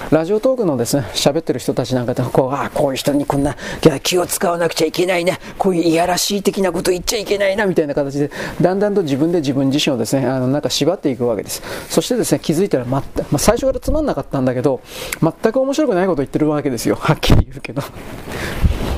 [0.09, 3.55] ラジオトークのですね喋ってる人たちなんかでもこうああこういう人にこんな
[4.03, 11.61] 気を使わなくちゃいけないなこういういやらしい的なこと言っちゃいけないなみたいな形でだんだんと自分で自分自身をですねあのなんか縛っていくわけです。
[11.89, 14.81] そしてですね気づいたら、ままあ、最初からつまんなかったんだけど
[15.21, 16.95] 全く面白くないこと言ってるわけですよ。
[16.95, 17.81] はっきり言うけど。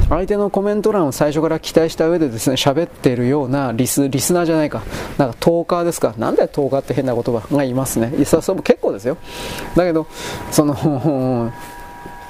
[0.10, 4.84] 相手のコメント欄を最初から期待した上でですね喋っているようなリスリスナーじゃないか。
[5.18, 6.14] なんかトーカーですか。
[6.18, 8.14] なんでトーカーって変な言葉がいますね。
[8.16, 9.18] いやそれも結構ですよ。
[9.76, 10.08] だけど
[10.52, 11.52] その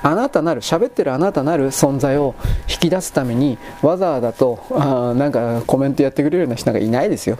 [0.06, 2.36] あなたなる喋ってるあなたなる存在を
[2.70, 7.38] 引き出すためにわざわざとあなんかコメントやってくれるような人なんかいないですよ。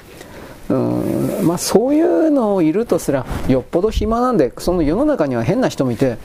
[0.70, 6.18] うんまあ、そういうのをいるとすらよっぽど暇なんでその世の中には変な人もいて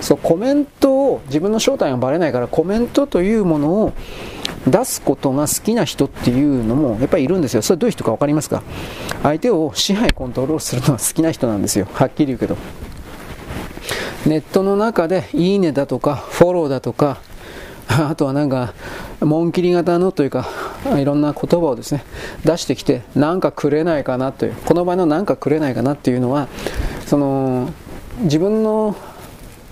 [0.00, 3.92] そうコメントを自分の正体がバレないからコメントというものを
[4.66, 7.62] 出すことが好きな人っていうのもやっぱりいるんですよ。
[7.62, 8.62] それどういう人か分かりますか？
[9.22, 11.88] 相手を支配コントロールするのが好きな人なんですよ。
[11.92, 12.56] はっきり言うけど。
[14.26, 17.18] ネットの中でいいねだとかフォローだとか
[18.08, 18.72] あとはなんか、
[19.20, 20.48] 紋切り型のというか、
[20.96, 22.04] いろんな言葉をですね、
[22.44, 26.48] 出してきて、なんかくれないかなという、この場合のなんかくれないかなっていうのは、
[27.06, 27.70] その、
[28.22, 28.94] 自分の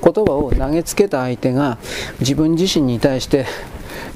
[0.03, 1.79] 言葉を投げつけた相手が
[2.21, 3.47] 自分自身に対して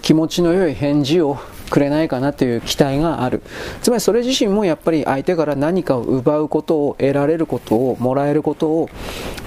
[0.01, 1.39] 気持ちの良い返事を
[1.71, 3.43] くれないかなという期待がある。
[3.83, 8.91] つまりそれ自身もやっぱり相手から何かを奪うことを得られることをもらえることを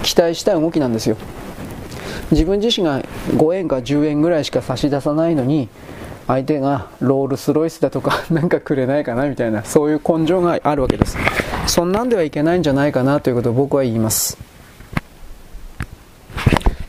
[0.02, 1.16] 期待した動きなんですよ。
[2.30, 5.68] 自分自身が5円か10円ぐらいしか差し出さないのに
[6.26, 11.16] 相手がロールスロイスだとか なんかくれないかなみたいなそういう根性があるわけです。
[11.66, 14.38] そんなんではいけないんじゃないかなということを僕は言います。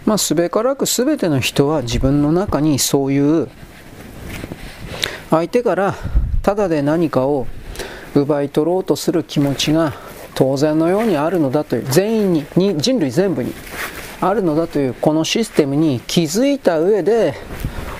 [0.06, 3.50] まあすべからく全ての人は自分の中にそういう
[5.30, 5.96] 相手から
[6.42, 7.46] ただで何かを
[8.16, 9.94] 奪い取ろうとする気持ちが
[10.34, 13.54] 当然のようにあるのだという全員にに人類全部に。
[14.20, 17.36] あるのだというこのシステムに気づいた上で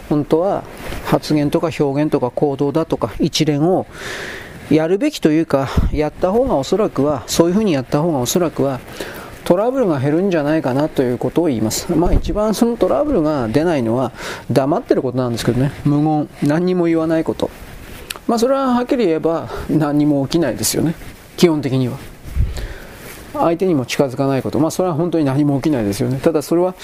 [0.10, 0.64] 本当は
[1.06, 3.86] 発言とか表現とか行動だとか一連を
[4.70, 8.80] やるべきというかやった方がおそらくはそういうふうにやった方がおそらくは
[9.46, 11.90] トラブルが減るんじゃないかなということを言います。
[11.96, 14.12] まあ一番そのトラブルが出ないのは
[14.52, 15.72] 黙ってることなんですけどね。
[15.86, 16.30] 無言。
[16.44, 17.50] 何にも言わないこと。
[18.28, 20.96] まあそれははっきり言えば何にも起きないですよね。
[21.38, 21.98] 基本的には。
[23.40, 24.60] 相手にも近づかないこと。
[24.60, 26.20] まあそれは本当に何も起きないですよね。
[26.20, 26.76] ただそれは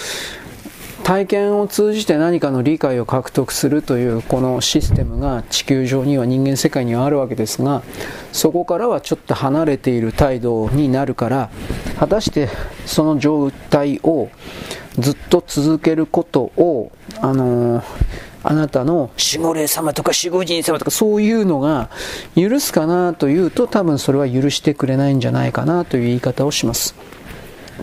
[1.03, 7.83] 体験を通じて何かの理解を獲得するというこのシステムが地球上には人間世界にはあるわけですが
[8.31, 11.49] そこからはちょっと離れている態度になるから
[11.99, 12.47] 果たして
[12.85, 14.29] その状態を
[14.97, 17.83] ずっと続けることをあのー
[18.43, 21.89] あなたの守護霊様とか守護神様とかそういうのが
[22.35, 26.95] 許すかなというと多分それは許してくれないんじゃないかなという言い方をします。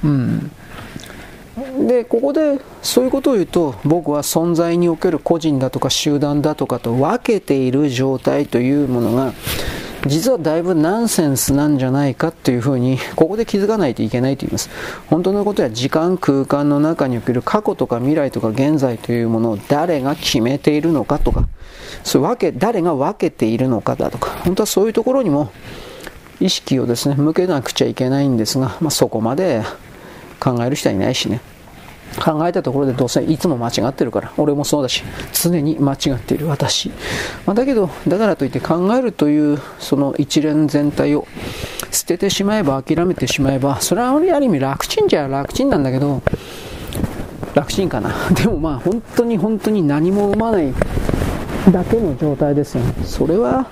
[0.05, 0.51] うん。
[1.87, 9.35] でここでそういうことを言うと僕は存在における個人だとか集団だとかと分けている状態というものが
[10.06, 14.70] 実はだいぶナンセンスなんじゃないかというふうにここで気づかないといけないと言います。
[15.09, 21.48] 本当のことは時間空間の中における過去とか未来とか現在というものを誰が決めているのかとか
[22.02, 25.52] そう分け誰が分けているのかだとか本当はそういうところにも
[26.40, 29.62] 意識をですね向けなくちゃいけないんですが、まあ、そこまで
[30.39, 31.40] 考える人はいないしね。
[32.19, 34.32] 考えたところでどうせいつも間違ってるから。
[34.37, 36.91] 俺もそうだし常に間違っている私、
[37.47, 41.27] まあ、だけどだからといって考えるというその一連全体を
[41.91, 46.23] 捨ててしまえば諦めてしまえばそれはある意味楽ちんじゃ楽ちんなんだけど
[47.55, 48.15] 楽ちんかな。
[48.35, 50.73] でもまあ本当に本当に何も生まない
[51.70, 52.95] だけの状態ですよね。
[53.05, 53.66] それは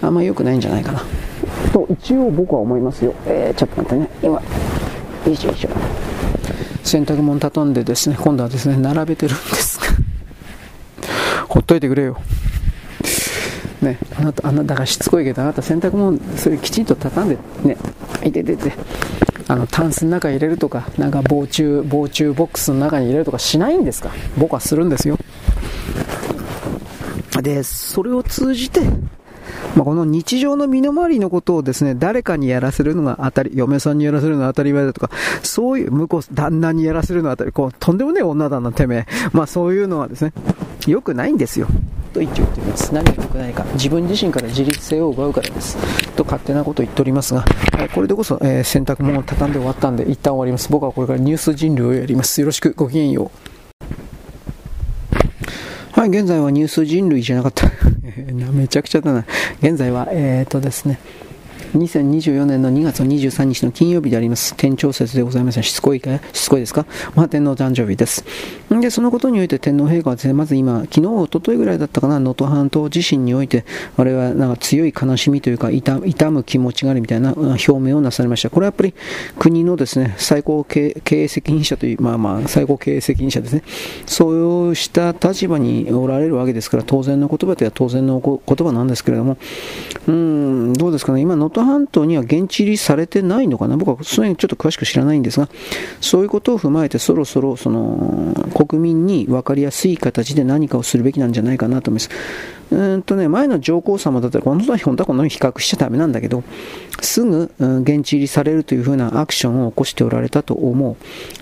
[0.00, 1.02] あんま良くないんじゃないかな。
[1.72, 3.14] と一応僕は思いますよ。
[3.26, 4.08] えー、ちょっと待ってね。
[4.22, 4.42] 今よ
[5.32, 6.13] いしょよいしょ。
[6.84, 9.86] 洗濯物畳んでですね今度はですね並べてるんですが。
[11.48, 12.20] ほっといてくれよ。
[13.82, 17.76] ねあなたあなただからしつこいけどあなた洗濯物それきちんと畳んでね
[18.24, 18.72] いててて
[19.46, 24.10] あのタンスの中に入れるとかなんか防虫防虫ボックスの中に入れるとかしないんですか？
[24.38, 25.18] 僕はするんですよ。
[27.42, 28.80] でそれを通じて
[29.76, 35.10] まあ、この日常の身の回りのことをですね、誰かにやらせるのが当たり、嫁さんにやらせるのが当たり前だとか、
[35.42, 39.06] そういう、向こう、旦那にやらせるのが当たり、こう、とんでもねえ女だな、てめえ。
[39.32, 40.32] まあ、そういうのはですね、
[40.86, 41.66] 良くないんですよ。
[42.12, 42.94] と一応言っております。
[42.94, 43.64] 何が良くないか。
[43.74, 45.76] 自分自身から自立性を奪うからです。
[46.14, 50.70] と勝手なことを言っておりますが、はい、これでこそ、えー、洗濯物を畳んで終わったんで、一旦終わります。
[50.70, 52.40] 僕はこれからニュース人類をやります。
[52.40, 53.53] よろしく、ごきげんよう。
[55.94, 57.70] はい、現在はニュース人類じゃなかった。
[58.52, 59.24] めちゃくちゃだな。
[59.62, 60.98] 現在は、えー、っとですね、
[61.74, 64.54] 2024年の2月23日の金曜日であります。
[64.56, 65.62] 天長節でございます。
[65.62, 66.18] しつこいか？
[66.32, 66.86] しつこいですか？
[67.14, 68.24] まあ、天皇誕生日です。
[68.70, 73.64] で、そのことにおいて天皇陛下はですね、まず今、昨日、おとといぐらいだったかな、能登半島地震において、
[73.96, 78.50] あれはなんか強い悲しみというか、痛痛む気持ちがあるみたいな表明をなされました。
[78.50, 78.94] これはやっぱり
[79.38, 83.62] 国のですね、最高経営責任者という、まあまあ、最高経営責任者ですね。
[84.06, 89.38] そうした立場におられるわけですから、当然の言葉というのは当然の言葉なんですけれども、
[90.06, 93.76] うん、どうですかね、今、能登半島には現地入りされてないのかな？
[93.76, 95.48] 僕はそれちょっと詳しく知らないんですが、
[96.00, 102.10] そういうことを踏まえてそろそろその国民に分かりやすい形で何かをするべきなんじゃないかなと思います。
[102.70, 106.42] うんとね、前の上皇様だったら、この人は本当はこのように比較しちゃだめなんだけど、
[107.00, 110.96] すぐ、現地入りされるというふうなアクションを起こしておられたと思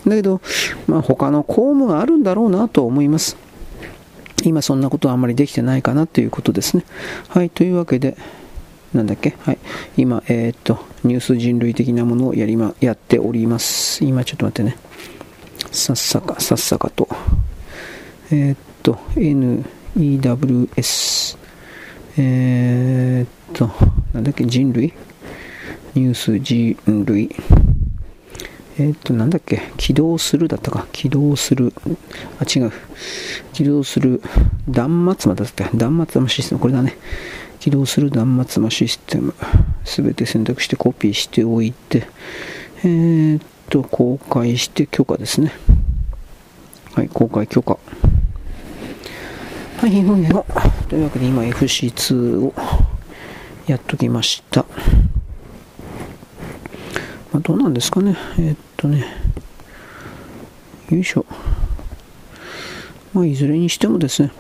[0.05, 0.09] う。
[0.11, 0.41] だけど、
[0.89, 3.37] まあ、他の公務があるんだろうなと思います。
[4.45, 6.85] 今そんなことはあんまりできてないかなということですね。
[7.29, 8.17] はい、というわけで、
[8.95, 9.37] なんだっけ？
[9.41, 9.59] はい。
[9.97, 14.05] 今、えー、っと、ニュース人類的なものをやりま、やっております。
[14.05, 14.77] 今ちょっと待ってね。
[15.71, 17.09] さっさか、さっさかと。
[18.31, 18.99] えー、っと、
[19.97, 21.39] NEWS。
[22.19, 23.71] えー、っと、
[24.13, 24.93] なんだっけ、人類？
[25.95, 27.35] ニュース人類。
[28.79, 31.75] えっ、と、なんだっけ、起動するだったか、起動する、
[32.41, 32.73] あ、違う、
[33.53, 34.23] 起動する
[34.67, 36.97] 断末魔だった、断末魔システム、これだね。
[37.63, 39.37] 起動する断末魔システム、
[39.85, 42.09] すべて選択してコピーしておいて、
[42.79, 45.53] えー、っと、公開して許可ですね。
[46.95, 47.79] はい、公開許可。
[49.77, 49.91] はい、
[50.89, 52.53] というわけで今 FC2 を
[53.69, 54.67] やっときました。
[57.33, 58.17] まあ、どうなんですかね。
[58.41, 59.07] えー、っとね、
[60.91, 61.25] よいしょ。
[63.15, 64.33] まあ、いずれにしてもですね、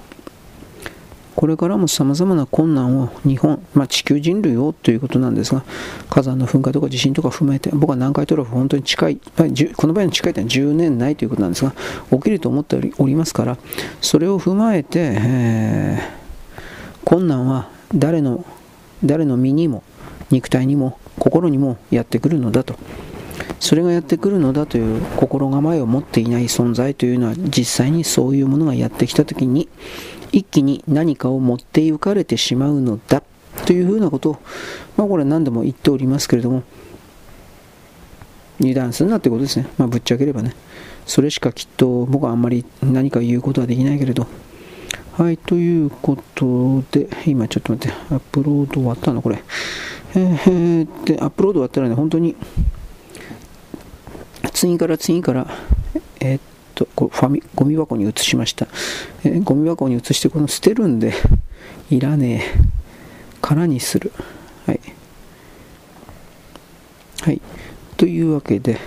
[1.34, 5.64] これからも様々な困難を日本、まあ、地球人類をということなんですが、
[6.10, 11.72] 火山の噴火とか地震とか踏まえて、僕は南海トラフ本当に近い、この場合の近いというのは10年内ということなんですが、
[12.10, 13.56] 起きると思っておりますから、
[14.00, 18.44] それを踏まえて、えー、困難は誰の、
[19.04, 19.82] 誰の身にも、
[20.30, 22.76] 肉体にも、心にもやってくるのだと。
[23.62, 29.68] それがやってくるのだという心構えを持っていない存在というのは実際にそういうものがやってきたときに
[30.32, 33.22] 一気に何かを持って行かれてしまうのだ
[33.66, 34.38] というふうなことを、
[34.96, 36.62] まあ、これ何度も言っておりますけれども
[38.60, 40.54] 油断するなってことですね、まあ、ぶっちゃければね。
[41.06, 44.26] それしかきっと僕はあんまり何か言うことはできないけれど。
[45.14, 49.42] はい、ということで、今ちょっと待って、アップロード終わったのこれ。
[50.14, 52.34] えー、で、アップロード終わったらね、本当に、
[54.54, 55.46] 次から次から、
[56.20, 56.40] えー、っ
[56.84, 58.66] と、こファミ、ゴミ箱に移しました。
[59.24, 61.14] えー、ゴミ箱に移して、この捨てるんで、
[61.90, 62.60] いらねえ。
[63.40, 64.12] 空にする。
[64.66, 64.80] はい。
[67.22, 67.40] はい。
[67.96, 68.78] というわけで、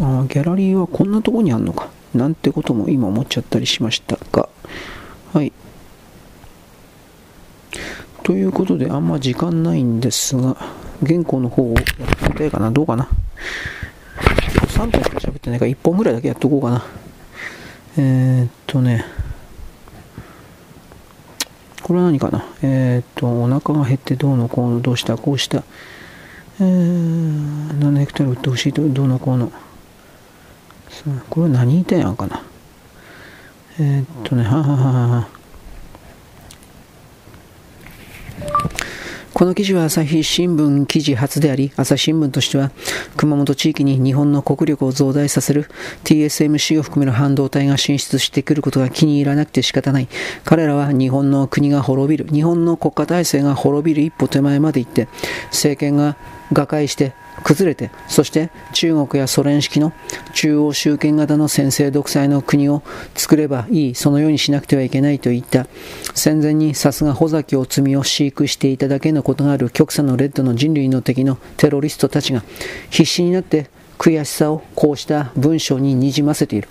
[0.00, 1.90] あギャラリーはこんなとこにあんのか。
[2.14, 4.48] なんてことも今思っちゃったりしましたが、
[5.32, 5.52] はい。
[8.22, 10.56] ということで、あんま時間ないんですが、
[11.06, 12.70] 原稿の方をやってみたいかな。
[12.70, 13.08] どうかな。
[14.52, 16.84] 3分しか喋ってないから1本ぐらいだけやっとこうかな。
[17.98, 19.04] えー、っとね、
[21.82, 22.44] これは何かな？
[22.62, 25.62] えー、っと、お腹が減ってどうのこうの、どうした、こうした？
[26.60, 29.52] えー、7ヘクタール売ってほしいと、どうのこうの。
[31.28, 32.42] これは何言いたいんかな？
[33.78, 35.28] えー、っとね、はははは。
[39.34, 42.70] この記事は朝日新聞記事初であり、朝日新聞としては、
[43.16, 45.70] 熊本地域に日本の国力を増大させる
[46.04, 50.08] TSMC を含める半導体が進出してくることが気に入らなくて仕方ない。
[50.44, 55.08] 彼らは日本の国が滅びる、日本の国家体制が滅びる一歩手前まで行って、
[55.46, 56.16] 政権が
[56.50, 57.14] 瓦解して
[57.44, 59.92] 崩れて、そして中国やソ連式の
[60.34, 62.82] 中央集権型の先制独裁の国を
[63.14, 65.66] 作ればいい、そのようにしなくてはいけないといった
[66.14, 72.42] 戦前にさすが穂崎を罪を飼育していただけのことがある極左のレッドの人類の敵のテロリストたちが
[72.90, 73.68] 必死になって
[73.98, 76.68] 悔しさをこうした文章ににじませている。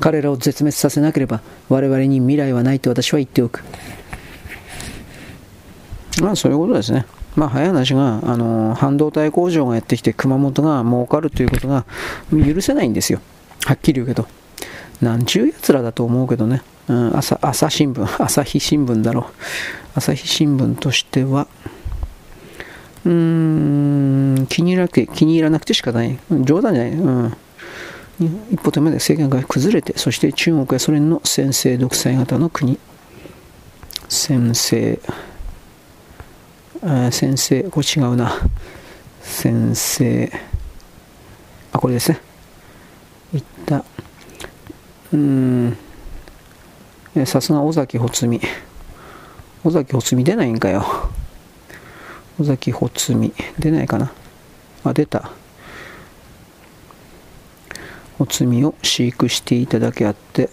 [0.00, 3.64] 彼らを絶滅させなければ我々に未来はないと私は言っておく。
[6.20, 7.04] まあそういうことですね。
[7.36, 11.84] まあ、早い話が、あの半導体工場がやってきて熊本が儲かるということが
[12.32, 13.20] 許せないんですよ。
[13.64, 14.26] はっきり言うけど。
[15.00, 16.62] なんちゅうやつらだと思うけどね。
[16.88, 19.24] うん、朝朝新聞、 朝日新聞だろう。
[19.94, 21.46] 朝日新聞としては、
[23.04, 26.18] うーん、気に入ら気に入らなくてしかない。
[26.30, 26.92] 冗談じゃない。
[26.92, 27.36] うん。
[28.50, 32.78] 一歩手前で政権が崩れて、そして中国やソ連の先制独裁型の国。
[34.08, 34.98] 先制。
[37.10, 38.32] 先生、これ違うな。
[39.20, 40.32] 先生、
[41.72, 42.20] あ、これですね。
[43.34, 43.84] いった。
[45.12, 45.76] うん、
[47.26, 48.40] さすが尾崎穂美。
[49.64, 50.84] 尾崎穂美出ないんかよ。
[52.38, 53.32] 尾崎穂美。
[53.58, 54.12] 出ないかな。
[54.84, 55.30] あ、出た。
[58.18, 60.50] 穂美を飼育していただけあって、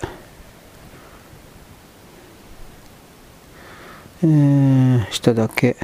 [4.23, 5.75] えー、下だけ。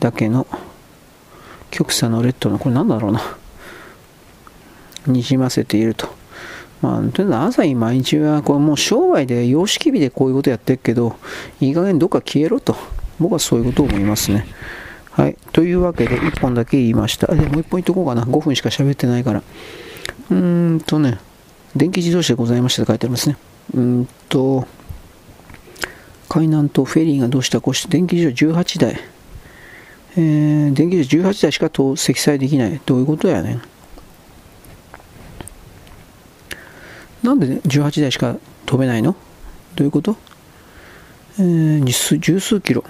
[0.00, 0.46] だけの
[1.70, 3.22] 極左のレッドのこれなんだろうな
[5.06, 6.08] にじませていると。
[6.82, 11.16] まあ、というのは朝日毎日はこれもう商売で様式美でこういうことやってるけど
[11.58, 12.76] いい加減どっか消えろと
[13.18, 14.46] 僕はそういうことを思いますね。
[15.10, 15.36] はい。
[15.52, 17.34] というわけで1本だけ言いました。
[17.34, 18.24] でもう1本言っとこうかな。
[18.24, 19.42] 5分しか喋ってないから。
[20.30, 21.18] うーんとね、
[21.74, 23.38] 電気自動車でございましたと書いてありますね。
[23.74, 24.66] うーんと、
[26.28, 29.00] 海南とフェリーがどうしたこうして電気自動車18台。
[30.18, 32.80] えー、電気自18台しか積載できない。
[32.86, 33.62] どういうことやねん。
[37.22, 39.14] なんで、ね、18台しか飛べないの？
[39.74, 40.16] どういうこと？
[41.38, 42.84] えー、十数キロ。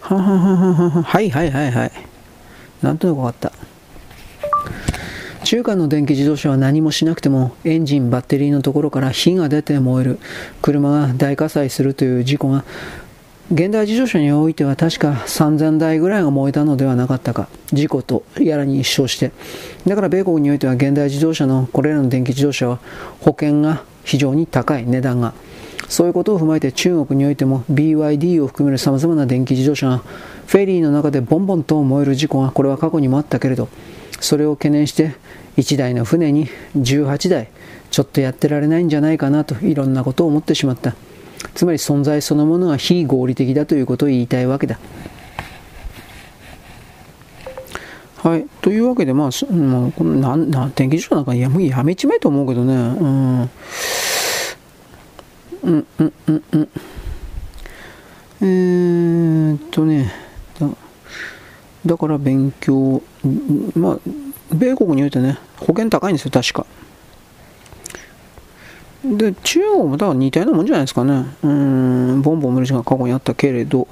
[0.00, 1.92] ははははははいはいはいはい。
[2.80, 3.52] なんとなく分かった。
[5.44, 10.18] 中華の電気自動車は何もしなくてもエンジン、バッテリーのところから火が出て燃える、
[10.62, 12.64] 車が大火災するという事故が
[13.52, 17.48] 現代自動車においては確か3000台ぐらいが燃えたのではなかったか。
[17.72, 19.30] 事故とやらに一生して。
[19.86, 22.80] だから米国においては現代自動車のこれらの電気自動車は
[23.20, 25.32] 保険が非常に高い値段が。
[25.88, 33.68] そういうことを踏まえて中国においても BYD を含める様々な電気自動車がフェリーの中でボンボンと燃える事故がこれは過去にもあったけれど
[34.18, 35.14] それを懸念して
[35.58, 37.50] 1台の船に18台
[37.92, 40.96] ちょっとやってられないんじゃないかなといろんなことを思ってしまった。
[41.54, 44.78] つまり存在そのものが非合理的だということを言いたいわけだ
[48.26, 48.46] はい。
[48.60, 52.74] というわけで、まあ、まあ、このなんな電気自動車なんかやもうやめちまえと思うけどね。
[52.74, 53.42] うん。
[53.42, 53.44] う
[55.70, 56.68] んうんうんうん。
[58.40, 60.12] えー、っとね
[60.58, 60.68] だ、
[61.86, 63.00] だから勉強、
[63.76, 63.98] まあ、
[64.52, 66.66] 米国においてね、保険高いんですよ、確か。
[69.14, 71.26] で、中国もだから似たようなもんじゃないですかね。
[71.42, 73.86] うん、ボンボン無理が過去にあったけれど、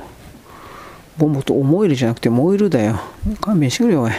[1.16, 3.00] ボンボと思えるじゃなくて燃えるだよ。
[3.40, 4.12] 勘弁してくれよ、おい。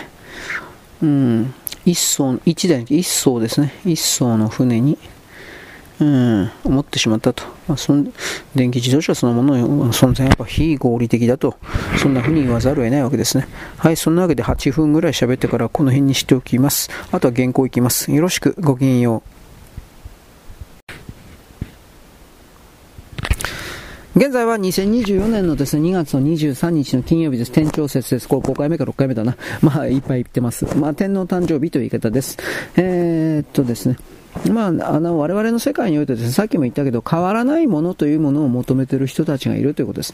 [1.04, 1.54] うん、
[1.86, 3.74] 一層、一台、一層ですね。
[3.86, 4.98] 一層の船に、
[6.00, 7.44] うん、思ってしまったと。
[7.68, 8.06] まあ、その
[8.56, 11.58] 電気自動車そのものの存在はやっぱ非合理的だと。
[11.98, 13.48] そんな風に言わざるを得ないわけですね。
[13.78, 16.90] はい、そんなわけで8分ぐらい喋ってからこの辺にしておきます。
[17.12, 18.12] あとは原稿いきます。
[18.12, 19.35] よろしく、ごきげんよう。
[24.16, 27.52] 現在は2024年のですね、2月の23日の金曜日です。
[27.52, 28.30] 天長節です。
[28.30, 29.36] これ5回目か6回目だな。
[29.62, 30.66] まあ、いっぱい言ってます。
[30.78, 32.38] まあ、天皇誕生日という言い方です。
[32.78, 33.98] えー、っとですね。
[34.52, 40.14] まあ、あの、我々の世界においてですね、さっきも言ったけど、変わらないものというものを求めている人たちがいるということです。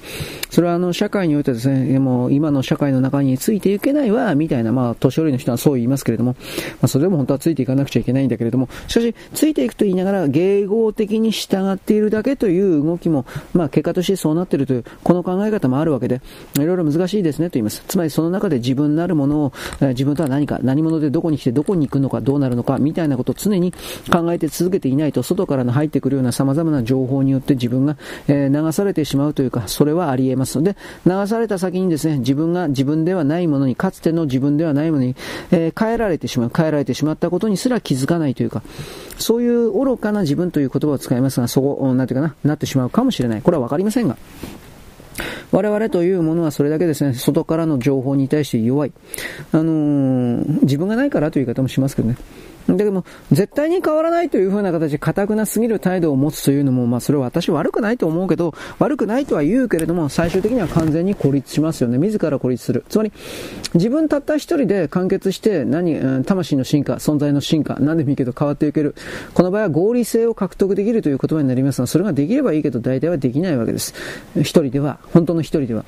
[0.49, 6.35] それはあの、社会においてですね、もう今の社会の中についていけないわ、みたいな、まあ、年寄りの人はそう言いますけれども、
[6.73, 16.21] まあ、それでも本当はついていかなくちゃいけないんだけれども、しかし、ついていくと言いながら、迎合的に従っているだけという動きも、まあ、結果としてそうなっているという、この考え方もあるわけで、
[16.59, 17.83] いろいろ難しいですねと言います。
[17.87, 23.73] つまり、その中で自分なるものを、自分とは何か、何者でどこに来てどこに行くのか、どうなるのか、みたいなことを常に
[24.11, 27.97] 考えて続けていないと、外からの入ってくるような様々な情報によって自分が、
[28.27, 30.75] え、流されてしまうというか、それはあり得ますので、
[31.05, 35.15] 流された先にですね、自分が自分ではないものに、かつての自分ではないものに、
[35.51, 38.63] え、変えられてしまう、変えられてしまったことにすら気づかないというか、
[39.17, 43.41] そういう愚かな自分という言葉を使いますが、そう、なんていうかな、なってしまうかもしれない。
[43.41, 44.17] これはわかりませんが。
[45.51, 48.91] 我々というものはそれだけですね、外からの情報に対して弱い。
[49.51, 52.15] あのー、自分がないからという言い方もしますけどね。
[52.67, 61.97] だけども、絶対に変わらないという風な形で堅くなすぎる態度を持つというのも、まあそれは私悪くないと思うけど、悪くないとは言うけれども、最終的には完全に孤立しますよね。
[61.97, 62.85] 自ら孤立する。
[62.89, 63.11] つまり、
[63.73, 68.95] 自分たった一人で完結して何、魂の進化、存在の進化、何でもいいけど変わっていける。
[69.33, 73.93] この場合は合理性を獲得できるという言葉になりますが、それができればいいけど、大体はできないわけです。
[74.37, 75.85] 一人では、本当の一人では。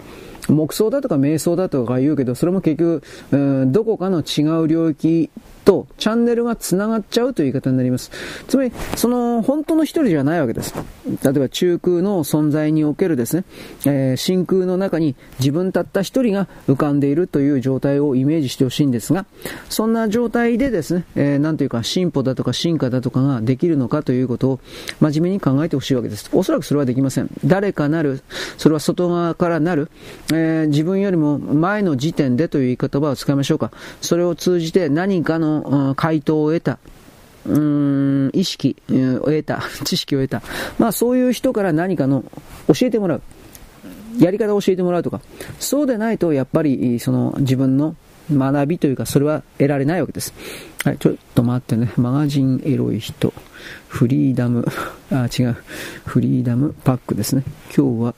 [0.49, 5.29] 黙想だとか瞑想だとか言うけど、それも結局、どこかの違う領域
[5.63, 8.11] とチャンネルが繋がっちゃうという言い方になります。
[8.47, 10.73] つまり、その本当の一人じゃないわけです。
[11.05, 13.45] 例えば中空の存在におけるですね、
[13.85, 19.25] えー、真空の中に自分たった一人が浮かんでいるという状態をイメージしてほしいんですが、
[19.69, 24.59] そんな状態でですね、えー、なんていうか進歩だとか進化だとかができるのかということを
[24.99, 26.29] 真面目に考えてほしいわけです。
[26.33, 27.29] おそらくそれはできません。
[27.45, 28.21] 誰かなる、
[28.57, 29.89] それは外側からなる、
[30.33, 33.71] えー、自分よりも前の時点でという言い方を使いましょうか。
[34.01, 36.79] それを通じて何かの回答を得た、
[37.45, 40.41] うーん、意識を得た、 知識を得た。
[40.79, 42.23] まあそういう人から何かの
[42.67, 43.21] 教えてもらう。
[44.19, 45.21] やり方を教えてもらうとか。
[45.59, 47.95] そうでないと、やっぱり、その自分の
[48.31, 50.33] 学びというか、それは得られないわけです。
[50.83, 51.91] はい、ちょっと待ってね。
[51.97, 53.33] マガジンエロい人。
[53.87, 54.67] フリーダム、
[55.11, 55.55] あ、違う。
[56.05, 57.43] フリーダムパックですね。
[57.75, 58.15] 今日は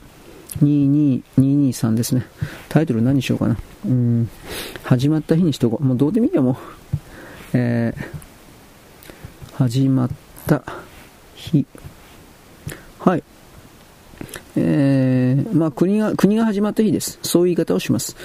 [0.62, 2.26] 22223ですね。
[2.70, 3.58] タイトル何にしようかな。
[3.86, 4.30] うん。
[4.84, 5.84] 始まった日にしとこう。
[5.84, 6.56] もうどうでもいいや、もう。
[7.54, 10.10] えー、始まっ
[10.48, 10.64] た
[11.36, 11.66] 日。
[13.00, 13.24] はい。
[14.58, 17.20] えー、まあ国が、国が始まった日です。
[17.22, 18.16] そういう言い方をします。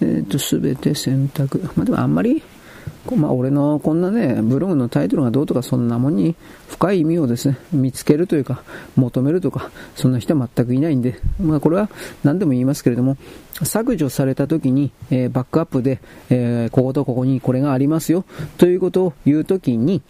[0.00, 1.58] えっ、ー、と、すべて選択。
[1.76, 2.42] まあでもあんまり、
[3.16, 6.34] まあ俺のこんなね、ブログのタイトルがどうとかそんなもんに
[6.68, 8.62] 深い意味をですね、見つけるというか、
[8.96, 11.88] 求めるとか、そんな人は全くいないんで、まあこれは
[12.24, 13.16] 何でも言いますけれども、
[13.62, 16.00] 削除された時に、えー、バックアップで、
[16.30, 18.24] えー、こことここにこれがありますよ、
[18.58, 20.02] ということを言う時に、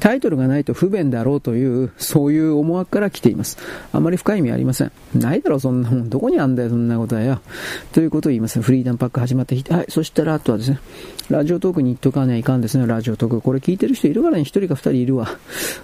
[0.00, 3.58] タイトルがないと不便だろうという、そういう思惑から来ています。
[3.92, 4.92] あまり深い意味ありません。
[5.14, 6.10] ないだろ、そんなもん。
[6.10, 7.40] どこにあんだよ、そんなことはよ。
[7.92, 8.60] ということを言います。
[8.60, 9.86] フリーダムパック始まってはい。
[9.88, 10.78] そしたら、あとはですね、
[11.30, 13.40] ラジオトークに行っとかないかんですね、ラジオトーク。
[13.40, 15.28] これ聞いてる人いるからね、一人か二人いるわ。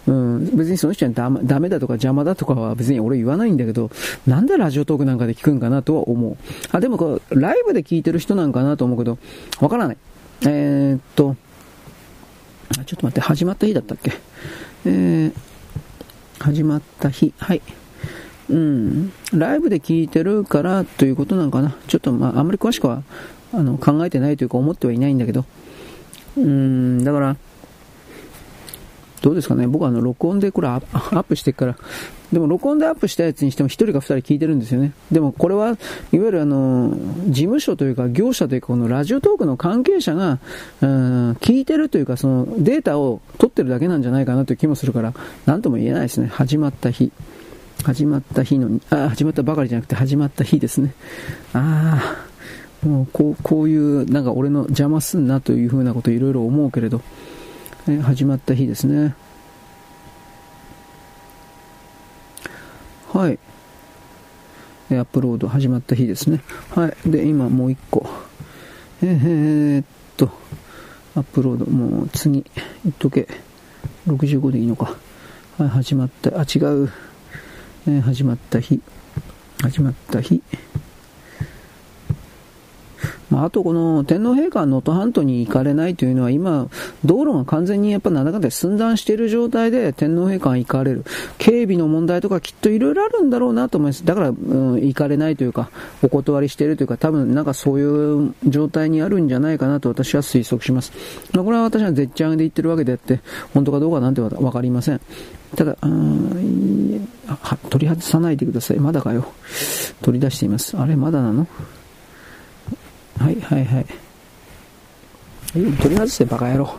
[0.07, 3.91] うん、別にその人はダダメだとか邪魔だとかは別に俺言わないんだけど、
[4.27, 6.37] なんでラジオトークなんかで聞くんかなとは思う。
[6.73, 9.19] あ、でもこう、ライブで聞いてる人なんかなと思うけど、
[9.61, 9.97] わからない。
[10.43, 11.37] えー、っと、
[12.71, 14.13] ちょっと待って、始まった日だったっけ？
[14.87, 15.33] えー、
[16.39, 17.63] 始まった日、はい。
[18.49, 21.77] うん、ライブで聞いてるからということなのかな？
[21.87, 23.03] ちょっと、まあ、あんまり詳しくは
[23.53, 25.45] あの考えてないというか思ってはいないんだけど、
[26.37, 27.37] うん、だから、
[29.23, 31.77] どうですかね、僕はあの録音でこれアップしてから、
[32.33, 34.93] でも録音でアップしたやつにしても1人か2人聞いてるんですよね。
[35.11, 35.77] でもこれはいわ
[36.13, 36.95] ゆるあの
[37.27, 40.39] 事務所というか業者というかこのラジオトークの関係者が、
[40.81, 45.13] うん、聞いてるというかそのデータを取ってるだけなんじゃないかなという気もするから、
[45.47, 46.29] なんとも言えないですね。
[46.29, 47.13] 始まった日。
[47.83, 50.95] 始まった日の、あ、始まったばかりじゃなくて始まった日ですね。
[51.53, 52.17] あ
[52.85, 57.01] あ、もうこうこういうなんか俺の邪魔すんなというふうなこといろいろ思うけれど、
[57.89, 59.15] え始まった日ですね。
[63.13, 63.39] はい。
[64.91, 66.43] アップロード始まった日ですね。
[66.71, 67.11] はい。
[67.11, 68.07] で、今もう一個。
[69.03, 69.85] えー、っ
[70.17, 70.31] と、
[71.17, 72.45] アップロード、もう次、
[72.85, 73.29] 言っとけ。
[74.07, 74.97] 65でいいのか。
[75.59, 76.93] はい、始まった、あ、違う。
[77.87, 78.81] えー、始まった日。
[79.63, 80.43] 始まった日。
[83.31, 86.69] まあ、あとこの天皇陛下は能登半島に行かれないというのは今、
[87.05, 91.05] 道路が完全にやっぱなんだかんだ寸断している状態で天皇陛下が行かれる。
[91.39, 94.05] 警備の問題とかきっといろいろあるんだろうなと思います。
[94.05, 95.71] だから、うん、行かれないというか、
[96.03, 100.93] お断りしているというか、多分なんかそういう状態にあるんじゃないかなと私は推測します。
[101.33, 103.21] まあ、これは私は絶頂で言ってるわけであって、
[103.55, 105.01] 本当かどうかなんてわかりません。
[105.57, 107.09] ただ、うん
[107.71, 108.79] 取り外さないでください。
[108.79, 109.25] まだかよ。
[110.03, 110.77] 取り出しています。
[110.77, 111.47] あれ、まだなの？
[113.21, 113.87] はいはいはい。
[115.53, 116.75] 取り外してバカ野郎。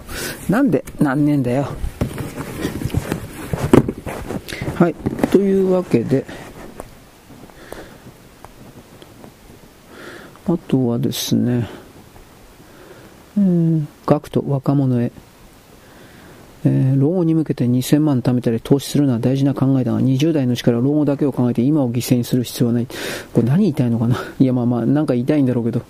[0.49, 1.67] なんで何年だよ。
[4.75, 4.95] はい。
[5.31, 6.25] というわけで、
[10.47, 11.69] あとはですね、
[13.37, 15.11] うん、学徒若者へ。
[16.63, 22.87] えー、老後に向けて2000万貯めたり投資するのは大事な考えだが、20代のうちから老後だけを考えて今を犠牲にする必要はない。
[23.33, 24.17] これ何言いたいのかな？
[24.39, 25.81] いや、まあまあ、なんか言いたいんだろうけど、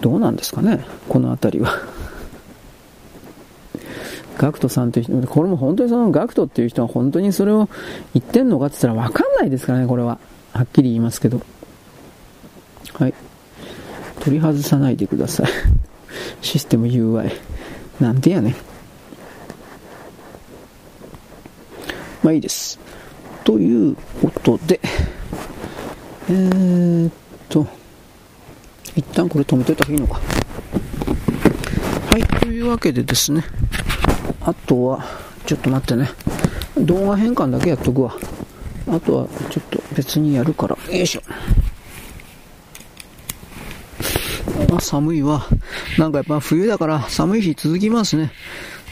[0.00, 0.84] どうなんですかね？
[1.08, 1.72] この辺りは。
[4.38, 7.68] ガクトさんという人、これも本当にそのガクトっていう人は本当にそれを
[8.14, 10.18] 言ってんのかって言ったらわかんないですからね、これは。
[10.52, 11.40] はっきり言いますけど。
[12.94, 13.14] はい。
[14.20, 15.46] 取り外さないでください。
[16.42, 17.30] システム UI。
[18.00, 18.54] なんでやねん。
[22.22, 22.78] まあいいです。
[23.44, 24.80] ということで、
[26.28, 27.12] えー、っ
[27.48, 27.66] と、
[28.94, 30.20] 一旦これ止めといた方がいいのか。
[32.10, 33.44] はい、というわけでですね、
[34.42, 35.04] あとは、
[35.46, 36.10] ちょっと待ってね、
[36.78, 38.14] 動画変換だけやっとくわ。
[38.88, 41.22] あとは、ちょっと別にやるから、よいしょ。
[44.76, 45.46] あ、寒いわ。
[45.98, 48.32] なんかやっぱ冬だから寒い日続きますね。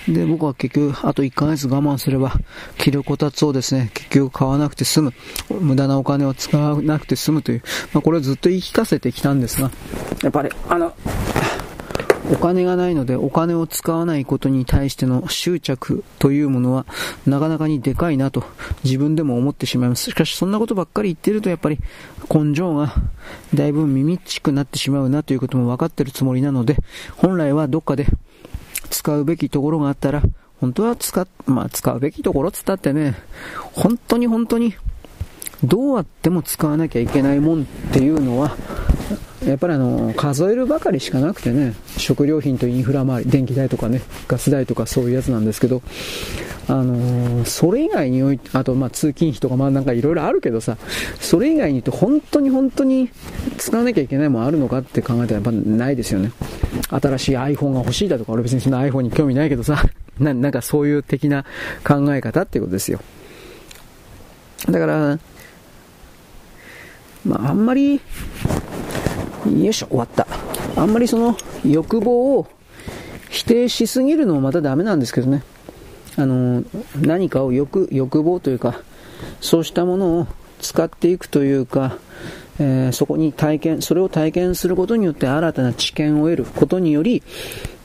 [0.09, 2.33] で、僕は結局、あと1ヶ月我慢すれば、
[2.79, 5.13] 気力こたつをですね、結局買わなくて済む。
[5.61, 7.63] 無駄なお金を使わなくて済むという、
[7.93, 9.71] まあ、これをずっと言い聞かせてきたんですが、
[10.23, 10.93] やっぱり、あの、
[12.31, 16.85] お金がないのでお金を使わないことに対しての執着というものは
[17.27, 18.45] なかなかにでかいなと
[18.85, 20.11] 自分でも思ってしまいます。
[20.11, 21.79] しかしそんなことばっかり言ってるとやっぱり
[22.33, 22.93] 根性が
[23.55, 26.77] だいぶ耳っちくなってしまうなということも分かってるつもりなので
[27.17, 28.07] 本来はどっかで
[28.91, 30.23] 使うべきところがあったら、
[30.61, 33.15] 本当は使、まあ使うべきところつったってね、
[33.73, 34.75] 本当に本当に、
[35.63, 38.57] どうあっても使わなきゃいけないもんっていうのは、
[39.47, 45.83] やっぱりあの、数えるばかりしかなくてね、食料品とインフラ周り、電気代とかね、ガス代とかそういうやつなんですけど、
[46.69, 50.77] あのー、それ以外におい、あとまあ通勤費とかまあなんかいろいろあるけどさ、
[51.19, 53.11] それ以外に言うと本当に本当に
[53.57, 56.31] 使わなきゃいけないもんあるのかって考えたらやっぱないですよね。
[56.91, 59.83] 新しい iPhone が欲しいだとか、俺別にそんな iPhone に興味ないけどさ、
[60.21, 61.45] ななんかそういう的な
[61.85, 63.01] 考え方っていうことですよ。
[64.69, 65.19] だから、
[67.25, 68.01] まああんまり、
[69.47, 70.27] よいしょ、終わった。
[70.77, 72.47] あんまりその欲望を
[73.31, 75.43] 否定しすぎるのもまたダメなんですけどね。
[76.17, 76.65] あの、
[77.01, 78.81] 何かを欲、欲望というか、
[79.41, 80.27] そうしたものを
[80.61, 81.99] 使っていくというか、
[82.61, 87.23] えー、そこに体験、それを体験することによって新たな知見を得ることにより、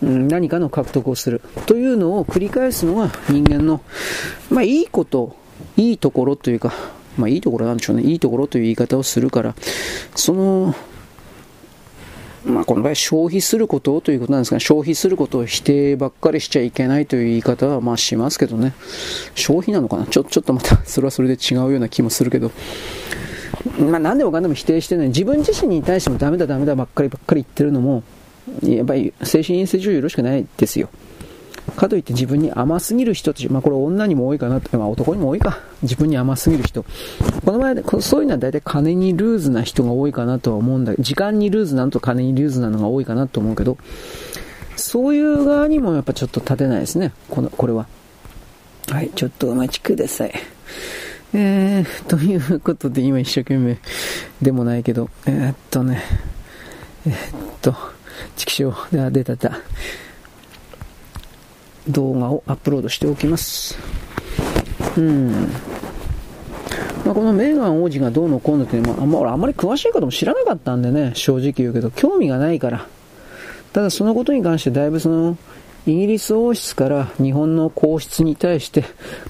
[0.01, 3.81] うん、何かの獲得をするというのを繰り返すのが人間の、
[4.49, 5.35] まあ、いいこと、
[5.77, 6.73] いいところというか、
[7.17, 9.53] まあ、いいところなんでしょうね、いいところという言い方をするから、
[10.15, 10.73] その、
[12.45, 18.73] まあ、この場合消費することということなんですが、消費することを否定ばっかりしちゃいけないという言い方はまあしますけどね。
[19.35, 20.05] 消費なのかな？
[20.07, 22.51] ちょちょっとまた それはそれで違うような気もするけど。
[23.79, 25.07] まあ、何でもかんでも否定してない。
[25.07, 28.03] 自分自身に対してもダメだダメだばっかりばっかり言ってるのも、
[28.61, 30.89] やっぱり精神衛生上よろしくないですよ。
[31.75, 35.59] かといって自分に甘すぎる人たち、まあこれ女にも多いかなまあ男にも多いか。
[35.81, 36.83] 自分に甘すぎる人。
[37.45, 43.77] この場合、そういうのは大体金にルーズな人が多いかなとは思うんだけど、時間にルーズなのと金にルーズなのが多いかなと思うけど、
[44.75, 47.13] そういう側にもやっぱちょっと立てないですね。
[47.29, 47.87] この、これは。
[48.89, 50.33] はい、ちょっとお待ちください。
[51.33, 53.77] えー、 ということで今一生懸命
[54.41, 56.03] でもないけど、えー、っとね、
[57.07, 57.15] えー、っ
[57.61, 57.75] と、
[58.35, 59.59] 畜生、あ、出たた。
[61.87, 63.77] 動画をアップロードしておきます。
[64.97, 65.31] うん。
[67.05, 72.87] まあ、このメーガン王子がどうのこうのっていうのは、まあ、俺あんまり詳しいことも知らなかったんでね、正直言うけど、興味がないから。
[73.73, 75.37] ただそのことに関してだいぶその、
[75.85, 78.85] イギリス王室から日本の皇室に対して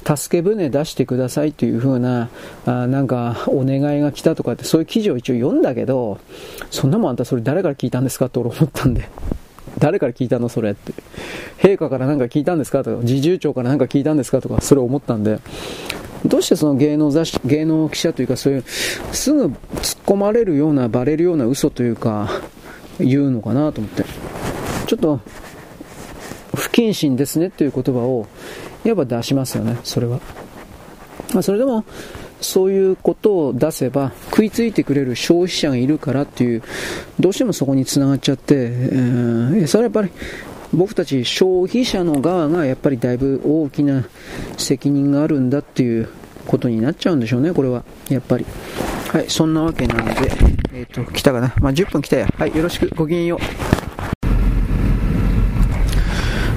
[0.06, 2.30] 助け舟出してくださいというふうな、
[2.68, 6.20] あなんかお願いが来たとかってそういう記事を一応読んだけど、
[6.70, 9.10] そんなもんあんたそれ誰から聞いたんですかって俺思ったんで。
[9.80, 10.94] 誰から聞いたのそれって。
[11.60, 15.40] 陛下から何か聞いたんですかとか、侍従長から何か聞いたんですかとか、それを思ったんで、
[16.26, 19.54] どうしてその芸能雑誌、芸能記者というかそういう、すぐ突っ
[20.06, 22.30] 込まれるような、バレるような嘘というか、
[23.00, 24.04] 言うのかなと思って。
[24.88, 25.20] ちょっと、
[26.56, 28.28] 不謹慎ですねっていう言葉を、
[28.84, 30.20] やっぱ出しますよね、それは。
[31.34, 31.84] まあ、それでも、
[32.44, 36.62] そういうことを出せば食いついてくれる消費者がいるからっていう、
[37.20, 40.12] どうしてもそこにつながっちゃって、えー、それはやっぱり
[40.74, 44.04] 僕たち消費者の側がやっぱりだいぶ大きな
[44.58, 46.10] 責任があるんだっていう
[46.48, 47.84] ことになっちゃうんでしょうね、これは。
[48.10, 48.46] やっぱり。
[49.10, 50.32] はい、そんなわけなので、
[50.74, 51.54] えっ、ー、と、来たかな。
[51.60, 52.28] まあ、10分来たや。
[52.36, 53.93] はい、よろしく、ごきげんよう。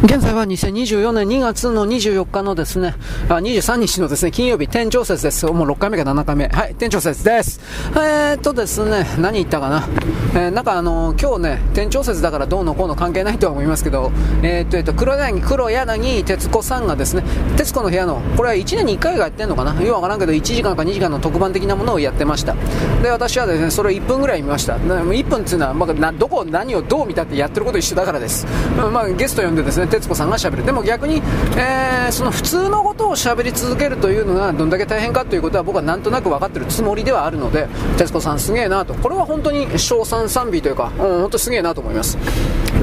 [0.06, 2.94] 現在は2024年2月の24日のですね、
[3.28, 5.46] あ、23日のですね、金曜日、店長説です。
[5.46, 6.46] もう6回目か7回目。
[6.46, 7.60] はい、店長説です。
[7.90, 9.84] えー、っとですね、何言ったかな？
[10.32, 14.12] えー、なんかあのー、今日ね、店長説だからどうのこうの関係ないとは思いますけど、
[14.44, 17.24] え、っと、えっと、黒柳、黒柳徹子さんがですね、
[17.56, 19.72] 徹子の部屋の、これは1年に1回がやってんのかな？
[19.82, 22.54] よくわからんけど、1時間か2時間の特番的なものをやってました。
[23.02, 24.76] で、私はですね、それを1分ぐらい見ました。
[24.76, 28.46] 1分っていうのは、まあ、どこ、何をどう見たってやってること一緒だからです。
[28.92, 30.66] まあ、ゲスト呼んでですね、徹子さんが喋る。
[30.66, 31.22] でも逆に、
[31.56, 38.94] えー、その普通のことを喋り続けるというのがどんだけ大変かということは僕はなんとなく分かってるつもりではあるので、徹子さんすげえなと。
[38.94, 42.18] これは本当に賞賛賛美というか、うん、本当すげえなと思います。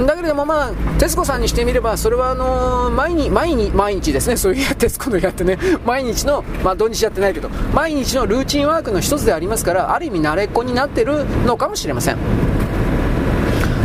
[0.05, 12.17] だけれどもまあ、徹子さんにしてみれば、それはあのー、毎日、毎日、毎日ですね、そういう徹子のやってね、 毎日の、まあ土日やってないけど、毎日のルーチンワークの一つでありますから、ある意味慣れっこになってるのかもしれません。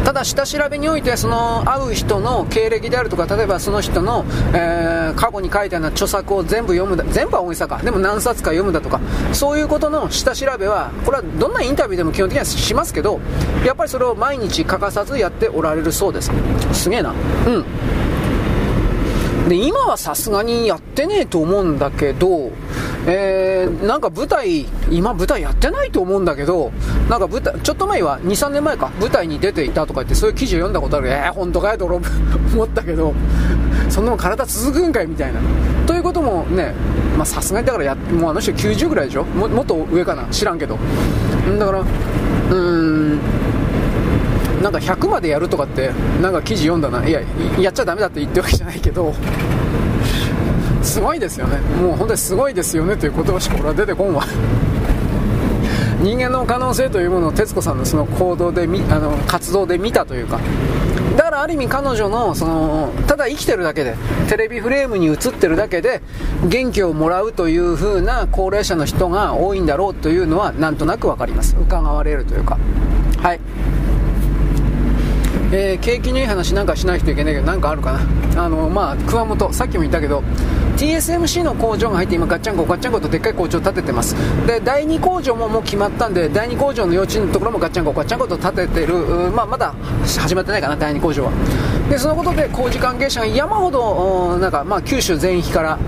[0.09, 4.25] ただ下調べにおいてその会う人の経歴であるとか例えばその人の、
[4.55, 7.77] えー、過去に書いたような著作を全部読むだ全部は大げさか。
[7.83, 9.01] でも何冊か読むだとか。
[9.35, 13.21] そういうことの下調べはこれはどんなインタビューでも基本的にはしますけど
[13.67, 16.33] やっぱりそれを毎日欠かさずやっておられるそうです。
[16.73, 17.11] すげえな。
[17.11, 17.13] う
[17.59, 17.65] ん。
[19.49, 22.51] で今はさすがにやってねえと思うんだけど
[23.07, 26.71] えー、なんか舞台、今舞台やってないと思うんだけど、
[27.09, 31.09] なんか舞台、ちょっと前は、2、3年前か、舞台に出ていたとか言って、そういう記事を読んだことある。
[31.09, 32.03] えー、本当かよと 思
[32.65, 33.15] ったけど、
[33.89, 35.41] そんなもん体続くんかいみたいな。
[35.87, 36.75] ということもね、
[37.17, 39.25] まさすがにだからや、もうあの人90ぐらいでしょ？
[39.25, 40.25] ももっと上かな？
[40.31, 40.77] 知らんけど。
[41.59, 43.21] だから、うーん、
[44.63, 47.07] なんか100までやるとかって、なんか記事読んだな。
[47.07, 47.21] いや、
[47.59, 49.15] やっちゃダメだって言ってるわけじゃないけど、
[50.83, 51.59] すごいですよね。
[51.81, 52.97] もう本当にすごいですよね。
[52.97, 54.25] という言葉しか俺は出てこんわ。
[56.01, 60.39] 人間の可能性というものを徹子さんのその行動であの活動で見たというか。
[61.17, 63.97] だからある意味彼女のそのただ生きてるだけで
[64.29, 66.01] テレビフレームに映ってるだけで
[66.49, 71.57] 元気をもらうという風な高齢者の人が多いんだろうというのはなんとなく分かります。
[71.61, 72.57] 伺われるというか。
[73.21, 73.41] はい。
[75.51, 78.45] えー、景気のいい話なんかしないといけないけど、なんかあるかな。
[78.45, 80.23] あの、まあ、熊本、さっきも言ったけど、
[80.79, 84.15] TSMC の工場が入って今ガッチャンコガッチャンコとでっかい工場を建ててます。
[84.47, 88.95] で第2工場ももう決まったんで第2工場の幼稚園のところもガッチャンコガッチャンコと建ててる、
[89.33, 89.75] まあ、まだ
[90.21, 91.33] 始まってないかな第2工場は。
[91.91, 95.79] でそのことで工事関係者が山ほどなんか、まあ、九州全域から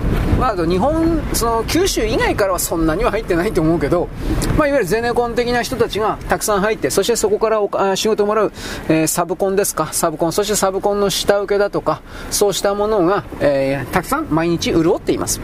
[0.41, 4.09] まあ、日本、その九州以外からはそんなには入ってないと思うけど、
[4.57, 8.51] まあ、いわゆるゼネコン的な人たちがたくさん入って、そしてそこからお仕事をもらう、
[8.89, 12.01] えー、サブコンですか、サブコン、そしてサブコンの下請けだとか、
[12.31, 15.39] そうしたものが、えー、たくさん毎日潤っています。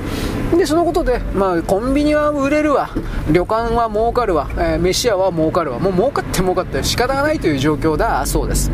[0.55, 2.89] で、そのことで、まあ、コンビニは売れるわ、
[3.31, 8.71] 旅館は儲かるわ、えー、飯屋は儲かるわ、もう儲かって儲かって仕方がないという状況だそうです。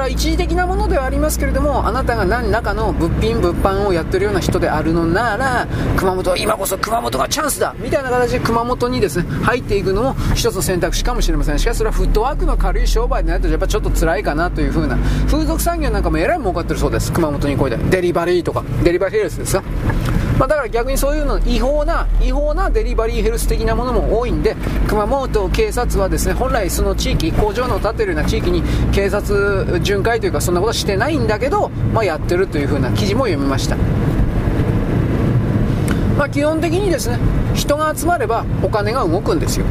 [0.00, 5.66] から一時的なものではありますけれどもあなたが何らかの物品物販をやってるような人であるのなら
[5.96, 11.58] 熊本今こそ熊本がチャンスだみたいな形で熊本にですね入っていくのも一つの選択肢かもしれません。
[11.58, 14.96] しかしそれはフットワークの軽い商売でないとやっぱちょっと辛いかなという風な
[15.26, 17.12] 風俗産業なんかもえらい儲かってるそうです。
[17.12, 17.76] 熊本にこいで。
[17.76, 18.64] デリバリーとか。
[18.82, 19.62] デリバリーヘルスですか？
[20.38, 24.56] まあ、だから逆にそういうの違法な違法なデリバリーヘルス的なものも多いんで
[24.88, 33.76] 熊本警察はですね本来その地域工場の建ってるような地域に警察巡回というかそんなことしてないんだけど、まあ、やってるというふうな記事も読みました。
[36.16, 37.18] まあ、基本的にですね
[37.54, 39.66] 人が集まればお金が動くんですよ。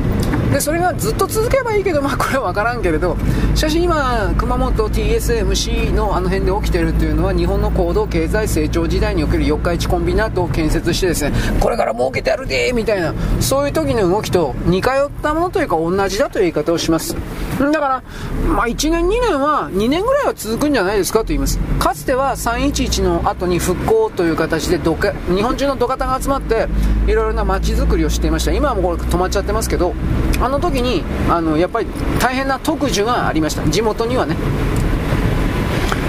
[0.51, 3.15] でそれがずっと続けばいいけど、まあ、これは分からんけれど
[3.55, 17.15] しかし今熊本 TSMC のあの辺で起きてるというのは日本の高度経済成長時代における四日市コンビナートを建設してですねこれから儲けてやるでみたいなそういう時の動きと似通ったものというか同じだという言い方をします。
[17.59, 18.03] だから、
[18.47, 21.59] まあ、1年2年は2年ぐらいは続くんじゃないですかと言います。
[21.79, 26.67] かつては311の後に復興という形でどか日本中の土方が集まって
[27.07, 28.51] いろいろな街づくりをしていました。
[28.51, 29.93] 今はもうこれ止まっちゃってますけど
[30.41, 31.87] あの時にあのやっぱり
[32.19, 33.63] 大変な特需がありました。
[33.69, 34.35] 地元にはね。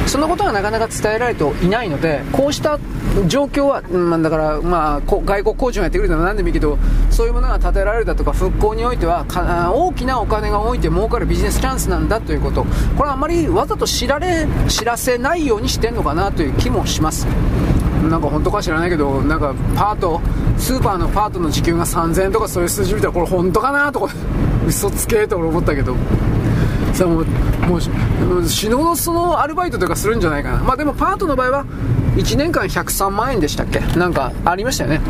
[0.07, 2.81] そのことがなかなか伝えられていないのでこうした
[3.29, 6.79] 状況は、まあ、だから、まあ、外国工場がやってくれたら何でもいいけど
[7.11, 9.25] そういうものが建てられるだとか復興においては
[9.73, 12.65] 大きなお金が置いて儲かるビジネスチャンスなんだということ。
[12.97, 17.29] これはあまりわざと知られ知らせないようにしてるのかなという気もします。
[18.09, 20.21] なんか本当か知らないけどなんかパート
[20.57, 24.13] スーパーのパートの時給が3000円とかそういう数字見たらこれ本当かなとか
[24.67, 25.95] 嘘つけと俺思ったけど。
[26.93, 27.25] さもう
[27.69, 30.59] もう死ぬほどそのアルバイトとかするんじゃないかな。
[30.59, 31.65] まあでもパートの場合は
[32.17, 33.79] 1年間103万円でしたっけ？
[33.97, 35.01] なんかありましたよね。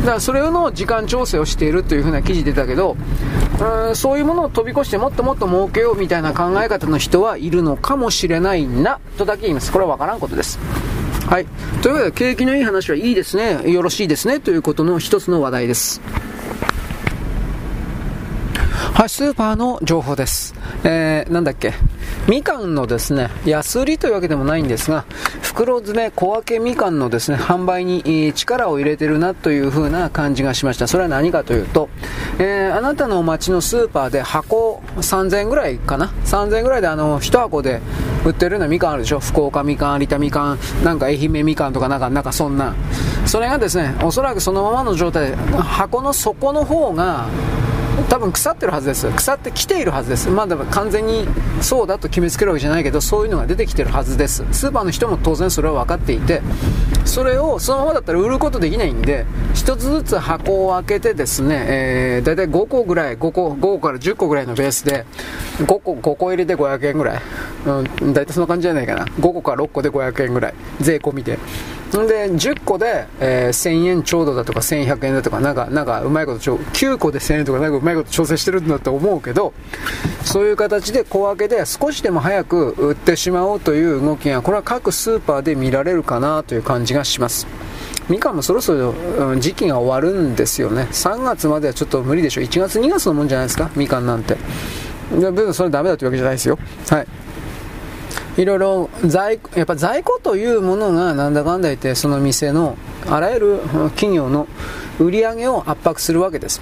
[0.00, 2.96] だからそれの時間調整をしているというふうな記事出たけど
[3.88, 9.72] うんそういうものを飛び越してもっともっと儲けようみたいな考え方の人はいるのかもしれないなとだけ言います。
[9.72, 10.58] これは分からんことです。
[11.28, 11.46] はい。
[11.82, 16.00] というわけで、景気のいい話はいいですね、よろしいですね、ということの一つの話題です。
[18.94, 20.54] はい、スーパーの情報です。
[20.84, 21.74] えー、なんだっけ。
[22.28, 25.04] みかんのですね、安売りというわけでもないんですが、
[25.42, 30.86] 袋詰め小分けみかんのですね、販売に力を入れてるなという風な感じがしました。
[30.86, 31.88] それは何かというと、
[32.38, 37.80] えー、あなたの街のスーパーで箱3000円ぐらいかな ?3000 円ぐらいであの、1箱で
[38.26, 39.20] 売ってるのみかんあるでしょ？
[39.20, 42.74] 福岡みかん、有田みかん、なんか愛媛みかんとかなんか、なんかそんな。
[43.24, 47.26] それがですね、おそらくそのままの状態で、箱の底の方が、
[48.08, 49.10] 多分腐ってるはずです。
[49.10, 50.28] 腐ってきているはずです。
[50.28, 51.26] まだ完全に
[51.60, 54.44] そうだと決めつけるわけじゃないけどそういうのが出てきてるはずです。
[54.52, 56.42] スーパーの人も当然それは分かっていて
[57.04, 59.24] それをそのままだったら売ることできないんで
[59.54, 65.06] 1つずつ箱を開けてですね、えー、大体5個ぐらい5個 ,5 個から10個ぐらいのベースで
[65.58, 67.22] 5個 ,5 個入りで500円ぐらい、
[67.66, 69.04] うん、大体そんな感じじゃないかな。
[69.04, 70.54] 5個から6個で500円ぐらい。
[70.80, 71.38] 税込みで。
[72.04, 79.54] で10個で、えー、1000円ちょうどだとか1100円だとかなんかなんかうまいことちょ9個で1000円とかなんかうまいこと調整してるんだと思うけど
[80.24, 87.46] そういう形で小分けで少しでも早く売ってしまおうという動きがこれは各スーパーで見られるかなという感じがします。
[88.08, 88.94] みかんもそろそろ、
[89.36, 90.86] 時期が終わるんですよね。
[90.92, 93.68] 3月まではちょっと無理でしょ1月2月のもんじゃないですか？
[93.74, 94.36] みかんなんて。
[95.10, 96.58] 別にそれダメだというわけじゃないですよ。
[96.88, 97.06] はい。
[98.36, 102.76] いろいろ在やっぱ在庫というものがなんだかんだ言ってその店の
[103.08, 103.60] あらゆる
[103.94, 104.46] 企業の
[104.98, 106.60] 売り上げを圧迫するわけです。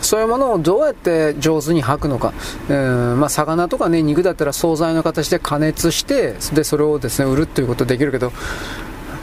[0.00, 2.32] そういうものをどうやって上手に吐くのか、
[2.68, 8.32] えー、まあ、魚とか、ね、肉だったら惣菜の形で加熱してでそれをです、ね、売るということできるけど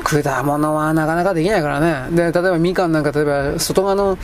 [0.04, 1.80] 果物はなかなかできないから
[2.10, 2.16] ね。
[2.16, 4.18] で例えばみかんなんか例えば外側の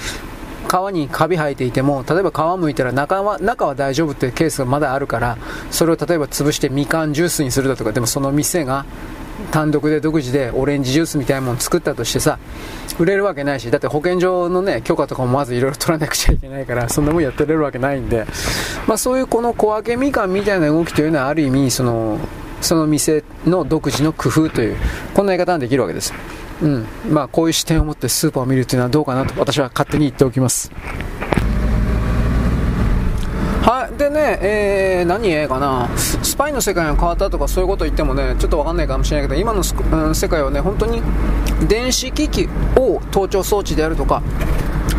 [0.75, 5.37] 皮にカビ生えていても例えば皮むいたら中は中は大丈夫っていうケースがまだあるから
[5.71, 8.85] それを例えば潰してみかんジュースにするだとかでもその店が
[9.51, 12.39] 単独で独自でオレンジジュースみたいなものを作ったとしてさ
[12.99, 18.25] 売れるわけないしだって保健所のね許可とかもまずいろいろ取らなくちゃいけないからそんなもんやってれるわけないんで、
[18.87, 22.19] まあ、そういうこの小分けみかんみたいな動きというのはある意味その
[22.61, 24.77] その店の独自の工夫という
[25.13, 26.13] こんな言い方ができるわけです。
[26.61, 30.71] うんまあ、こういう視点を持ってスーパーを見るというのはどうかなと私は勝手に言っておきます
[33.65, 41.01] はい、でね、えー、何えかな、スパイの世界が変わったとかそういうこと言ってもね、ちょっとわかんないかもしれないけど、今の、うん、世界はね、本当に
[41.67, 44.21] 電子機器を盗聴装置であるとか、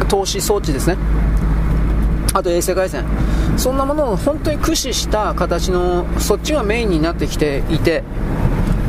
[0.08, 0.96] 投資装置ですね。
[2.34, 3.04] あと衛星回線。
[3.56, 8.02] そんなものを本当に駆使した形の、そっちがメインになってきていて、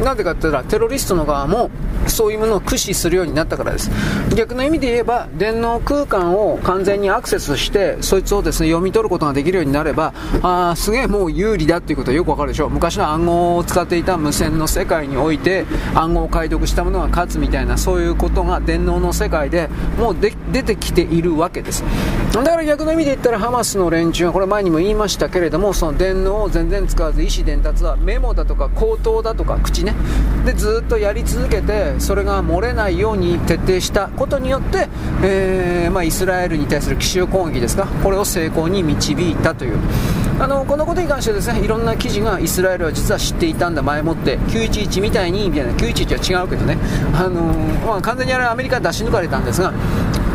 [0.03, 1.69] なぜかって言ったら、テロリストの側も、
[2.10, 3.91] そういうものを駆使するようになったからです。
[4.36, 12.68] 逆の意味で言えば電脳空間を完全にアクセスしてそいつをですね読み取ることができるようになればあすげえもう有利だっていうことはよくわかるでしょ。
[12.68, 15.65] う昔の暗号を使っていた無線の世界において
[15.95, 21.84] 暗号を解読したものが勝つみたいなそういうことが電脳の世界でもう出てきているわけです。
[22.34, 29.95] だから逆の意味で言ったらハマスの連中はこれ前にも言いましたけれどもその電脳を全然使わず意思伝達はメモだとか口頭だとか口ね。
[30.45, 34.88] でずっとやり続けてそれが漏れないように徹底したことによって、
[35.23, 37.85] えー、まあ、イスラエルに対する奇襲攻撃ですか？
[38.03, 39.77] これを成功に導いたという。
[40.39, 43.81] あのこのことに関してですねいろんな記事がイスラエルは実は知っていたんだ。
[43.81, 45.73] 前もって911みたいにみたいな。
[45.73, 46.77] 911は違うけどね、
[47.14, 47.41] あの
[47.85, 49.73] まあ、完全にあれアメリカ出し抜かれたんですが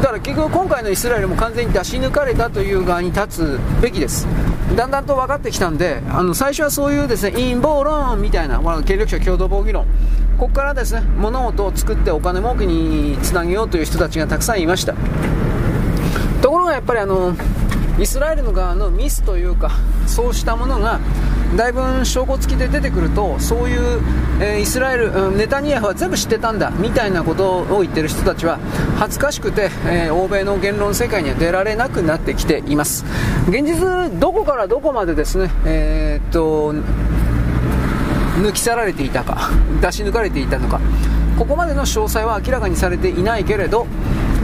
[0.01, 4.27] だから結局今回のイスラエルも完全に出し抜かれたという側に立つべきです。
[4.77, 9.87] だんだんと分かってきたんであの最初はそういうですね陰謀論みたいな、まあ、権力者共同防御論。
[10.39, 14.95] ここからですね物事を作ってお金儲けにつなげようという人たちがたくさんいました。
[16.53, 17.35] ところがやっぱりあの
[17.99, 19.71] イスラエルの側のミスというか
[20.07, 21.01] そうしたものが
[21.57, 24.03] だいぶ証拠付きで出てくるとそういう、
[24.39, 28.59] えー、イスラエル、うん、ネタニヤフは全部知ってたんだみたいなことを言ってる人たちは
[28.99, 33.07] 恥ずかしくて、えー、欧米の言論世界には出られなくなってきています。
[33.49, 36.75] 現実どこからどこまでですねえー、っと
[38.43, 39.49] 抜き去られていたか
[39.81, 40.83] 出し抜かれていたのか
[41.39, 43.87] ここまでの詳細は明らかにされていないけれど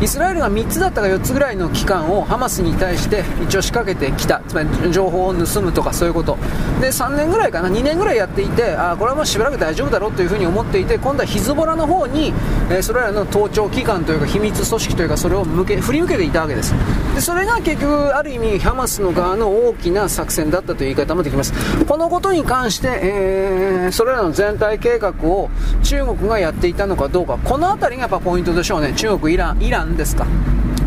[0.00, 4.40] イスラエルが3つだったか4つぐらいの期間をハマスに対して一応仕掛けてきた。
[4.46, 6.38] つまり情報を盗むとかそういうこと。
[6.80, 12.32] で3年ぐらいかな2年ぐらいやっていてあこれはもうしばらく大丈夫だろうというふうに思っていて今度はヒズボラの方に、
[12.70, 16.74] え、それらの盗聴機関というか秘密組織というかそれを向け振り向けていたわけです。
[17.14, 21.52] でそれが結局ある意味ハマスの側の大きな作戦だったという言い方もできます。
[21.86, 25.50] このことに関して、えー、それらの全体計画を
[25.82, 27.38] 中国がやっていたのかどうか。
[27.38, 28.92] この辺りがやっぱポイントでしょうね。
[28.94, 30.26] 中国イランイランンですか？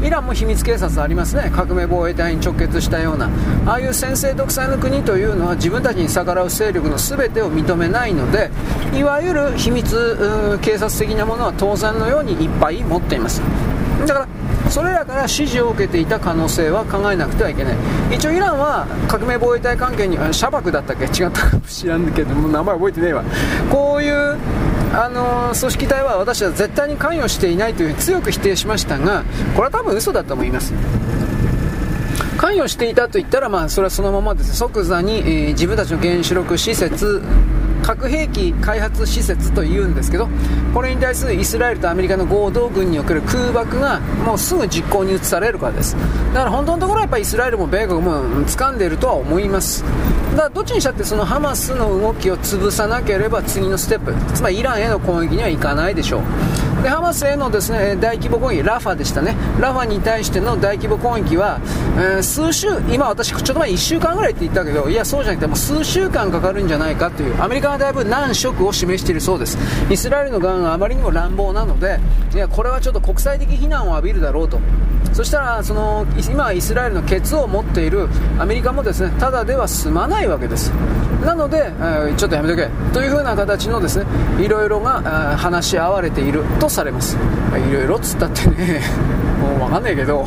[0.02, 1.52] イランも秘密警察ありますね。
[1.54, 3.30] 革命防衛隊に直結したような。
[3.68, 8.50] ああいう先制独裁の国というのは自分たちに逆らう勢力の全てを認めないので
[8.96, 13.42] いわゆる秘密警察的なものは当然のようにいっぱい持っています。
[14.08, 14.28] だから
[14.72, 17.76] それらから指示を受けていた可能性は考えなくてはいけない。
[18.12, 21.06] 一応イランは革命防衛隊関係にシャバクだったっけ？
[21.06, 23.24] 違ったかもしれんけども名前覚えてねえわ。
[23.70, 24.38] こういう
[24.94, 29.24] あの組織体は私は絶対に関与していないという強く否定しましたが
[29.56, 30.74] これは多分嘘だと思います
[32.38, 34.56] 関与していたと言ったら、まあ、それはそのままです。
[34.56, 37.22] 即座に、えー、自分たちの原子力施設
[37.84, 40.30] 核兵器開発施設というんですけど
[40.74, 45.96] これに対するイスラエルとアメリカの合同軍における空爆がもうすぐ実行に移されるからです。
[46.34, 49.84] だから本当のところはやっぱりイスラエルも米国も掴んでいるとは思います。
[50.32, 56.22] だからどっちにしたってそのハマスの動きを潰さなければ次のステップつまりイランへの攻撃にはいかないでしょう。
[56.82, 59.36] でハマスへのですね大規模攻撃ラファでしたね。
[59.60, 61.60] ラファに対しての大規模攻撃は、
[61.96, 69.58] えー、数週今私ちょっと前1週間ぐらいって言ったけどいやそうじゃなくてもう数週間かかるんじゃないかというアメリカはだいぶ難色を示しているそうです。
[69.92, 72.00] イスラエルの側があまりにも乱暴なので
[72.34, 74.60] いやこれはちょっと国際的非難を浴びるだろうと。
[75.14, 78.08] そしたらその今イスラエルのケツを持っている
[78.40, 80.72] アメリカもですねただでは済まないわけです。
[81.22, 82.68] なので、え、ちょっとやめとけ。
[82.94, 84.06] というふうな形のですね
[84.44, 87.18] いろいろが話し合われているとされます。
[87.70, 88.82] いろいろっつったってね
[89.40, 90.26] もう分かんないけど。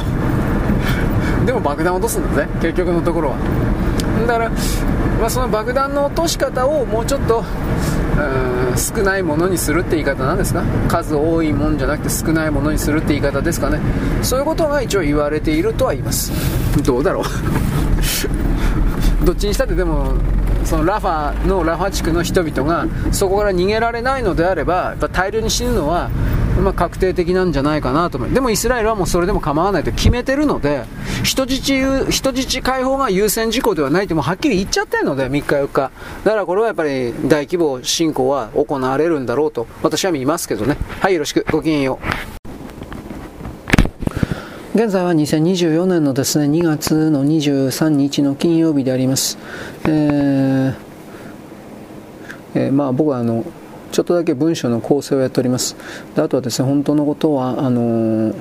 [1.46, 3.36] でも爆弾落とすんだね結局のところは。
[4.26, 4.50] だから、
[5.20, 7.44] まあ、その爆弾の落とし方をもうちょっと
[8.16, 10.62] うん少ないものにするって言い方なんですか？
[10.88, 13.78] 数多いもんじゃなくて少ないものにするって言い方ですかね。
[14.22, 16.32] そういうことが一応言われているとは言います。
[16.82, 17.24] どうだろう。
[19.24, 20.12] どっちにしたってでも
[20.64, 26.10] そのラファのラファ地区の人々がそこから逃げられないのであればやっぱ大量に死ぬのは
[26.62, 28.30] まあ、確定的なんじゃないかなと思う。
[28.30, 30.84] でもイスラエルはもうそれでも構わないと決めてるので
[31.22, 35.90] 人質人質解放が優先事項ではないってもはっきり言っちゃってるので3日4日。
[36.24, 40.76] だからこれはやっぱり大規模侵攻は行われるんだろうと私は見ますけどね。
[41.00, 41.44] はいよろしく。
[41.50, 42.34] ごきげんよう。
[44.74, 49.38] 現在は2024年のですね2月の23日の金曜日であります。
[49.84, 50.74] えー
[52.56, 53.44] えー、まあ僕はあの
[53.94, 55.76] ちょっとだけ文章の構成をやっております。
[56.16, 58.34] であとはですね本当のことはあのー、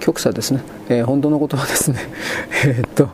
[0.00, 1.98] 極左ですね、えー、本当のことはですね
[2.66, 3.08] えっと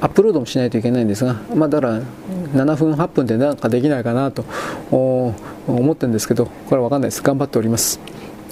[0.00, 2.00] アップロードもしないといけないんですが、まあ、だから
[2.54, 4.44] 7分8分でなんかできないかなと
[4.90, 5.32] 思
[5.92, 7.22] ってるんですけどこれは分かんないです。
[7.22, 8.00] 頑張っております。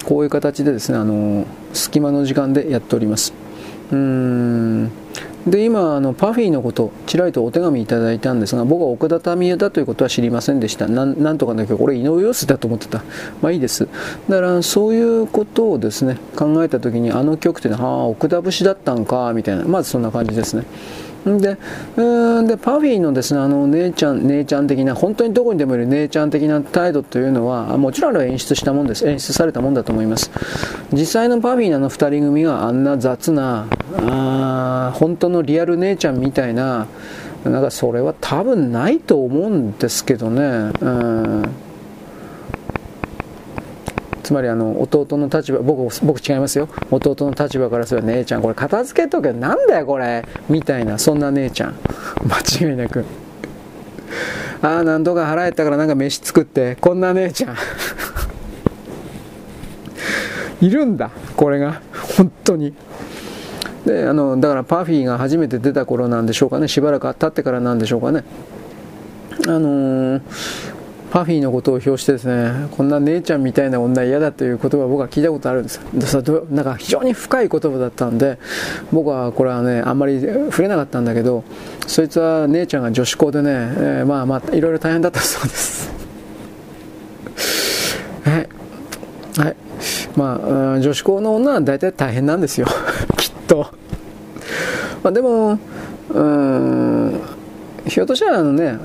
[0.05, 3.32] こういう形でですねあの隙間の時間でやっております。
[3.90, 4.93] うーん。
[5.47, 10.86] で今あのパフィーのことちらりとお手紙いただいたんですが僕は奥田民生だということは知りませんでした。
[10.86, 13.02] なんとかだけどこれ井上陽水だと思ってた。
[13.40, 13.89] まあいいです。
[14.28, 19.64] だからそういうことをですね考えた時にあの曲ってはああ奥田節だったんかみたいな。
[19.64, 20.64] まずそんな感じですね。
[21.24, 21.57] で、
[21.97, 29.09] うんでパフィーのですね、あの姉ちゃん、姉ちゃん的な、本当にどこにでもいる姉ちゃん的な態度というのは、もちろんあれは演出したもんです。
[29.09, 30.31] 演出されたもんだと思います。
[30.93, 33.66] 実際のパフィーのあの二人組があんな雑な、
[33.99, 36.86] あ本当のリアル姉ちゃんみたいな、
[37.44, 40.73] なんかそれは多分ないと思うんですけどね。
[40.81, 41.44] うん
[44.23, 46.69] つまりあの弟の立場僕僕違いますよ。
[46.90, 50.24] 弟の立場からすれば姉ちゃんこれ片付けとけなんだよこれ。
[50.49, 51.74] みたいなそんな姉ちゃん。
[52.27, 53.05] 間違いなく。
[54.62, 57.57] ああなんとか腹減ったからなんか飯作ってこんな姉ちゃん。
[60.65, 61.82] いるんだこれが。
[62.16, 62.73] 本当に。
[63.85, 66.69] であのだからパフィーが初めて出た頃なんでしょうかね。
[66.69, 68.23] しばらく経ってからなんでしょうかね。
[69.49, 70.20] あのー、
[71.12, 75.78] パフィーのことを表してですねこんな姉ちゃんみたいな女嫌だという言葉を僕は聞いたことあるんです。
[76.51, 78.39] なんか非常に深い言葉だったんで
[78.90, 81.44] 僕はこれはねあんまり触れなかったんだけど
[81.86, 85.93] そいつは姉ちゃんが女子校でね、えー、まあまあいろいろ大変だったそうです。
[88.24, 88.48] はい。
[89.36, 89.56] はい。
[90.16, 92.66] まあ女子校の女は大体大変なんですよ。
[93.18, 93.66] きっと。
[95.02, 95.59] まあでも
[96.09, 97.20] うん
[97.86, 98.78] ひょっとしたらあのね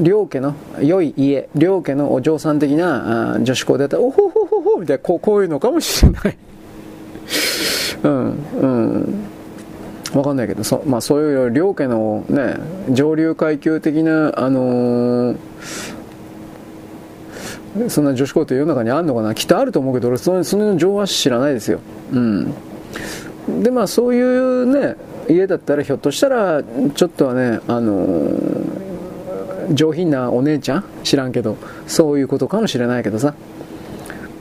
[0.00, 6.36] 両家の良い家両家のお嬢さん的な女子校だったらおほほほほみたいなこうこういうのかもしれない。
[8.04, 9.14] う んうん。
[10.12, 12.54] 分かんないけどそ,、まあ、そういう両家のね
[12.90, 15.36] 上流階級的なあのー
[17.88, 19.34] そんな女子校って世の中にあるのかな？
[19.34, 21.80] きっとあると思うけど俺そのその情は知らないですよ。
[22.12, 22.54] うん。
[23.62, 24.96] でまあそういうね
[25.28, 28.86] 家だったらひょっとしたらちょっとはねあのー
[29.72, 30.84] 上品なお姉ちゃん？
[31.04, 31.56] 知らんけど。
[31.86, 33.34] そういうことかもしれないけどさ。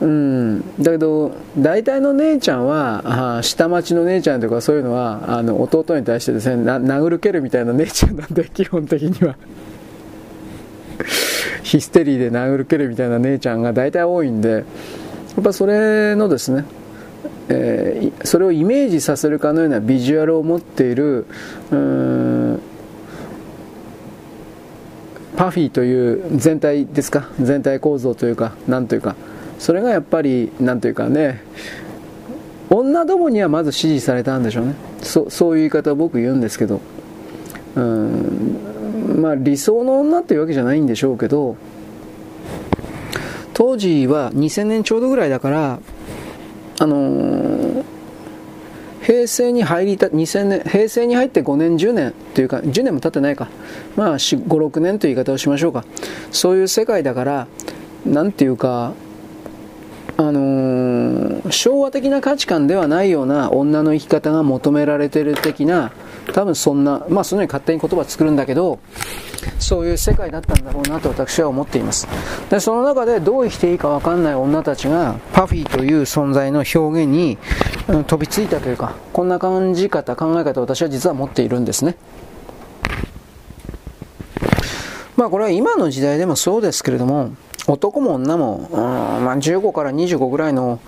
[0.01, 0.61] うん。
[0.81, 9.35] だけど大体の姉ちゃんはあ下町の姉ちゃんとかそういうのはあの弟に対してですね殴る蹴るみたいな姉ちゃんなんで基本的には。
[11.63, 14.65] ヒステリーで殴る蹴るみたいな姉ちゃんが大体多いんで。
[15.35, 16.63] やっぱそれのですね
[17.47, 21.25] えー、それをイメージさせるかのようなビジュアルを持っている
[21.71, 22.59] うん
[25.37, 27.29] パフィーという全体ですか？
[27.41, 29.15] 全体構造というかなんというか。
[29.59, 31.41] それがやっぱりなんというかね
[32.69, 34.75] 女どもにはまず支持されたんでしょうね。
[35.01, 36.81] そそういう言い方を僕言うんですけど。
[37.75, 38.57] うん
[39.21, 41.57] まあ理想の女っていうわけじゃないんでしょうけど
[43.53, 45.79] 当時は2000年ちょうどぐらいだから
[46.79, 47.34] あのー
[49.05, 53.49] 平成に入りた、2000年、平成に入って5年、10年というか、10年も経ってないか。
[53.95, 55.85] まあ、5、6年という言い方をしましょうか。
[56.31, 57.47] そういう世界だから、
[58.03, 58.93] なんていうか、
[60.17, 65.91] あのー、昭和的な価値観ではないような女の生き方が求められてる的な、
[66.33, 68.79] 多分そんな、まあそのように勝手に言葉作るんだけど、
[69.59, 72.07] そういう世界だったんだろうなと私は思っています。
[72.49, 77.37] で、その中でどう生きていいかわかんない女たちが、パフィーという存在の表現に、
[77.87, 81.95] うん、飛びついたというか、こんな感じ方、考え方を私は実は持っているんですね。
[85.15, 87.31] まあこれは今の時代でもそうですけれども、
[87.67, 88.79] 男も女も、うん
[89.25, 90.79] まあ、15から25ぐらいの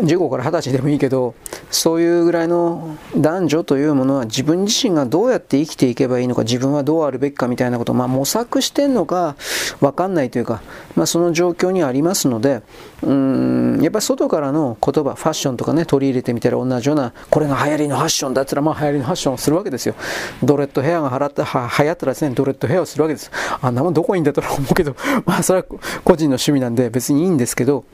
[0.00, 1.34] 15から20歳でもいいけど
[1.70, 9.36] そういうぐらいの男女というものは自分自身がどうやって生きていけばいいのか自分はどうあるべきかみたいなことを、まあ、模索してんのか
[9.80, 10.62] 分かんないというか、
[10.94, 12.62] まあ、その状況にありますので
[13.02, 19.94] うんやっぱり外からの言葉ファッションとかね取り入れてみたら同じようなこれが流行りのファッションだったらまあ流行りのファッションをするわけですよ。
[20.42, 23.30] ドレッドヘアが払ったは流行ったらですねドレッドヘアをするわけです。
[23.60, 24.94] あんなもんどこにいんだと思うけど
[25.24, 25.66] まあそれは
[26.04, 27.84] 個人の趣味なんで別にいいんですけど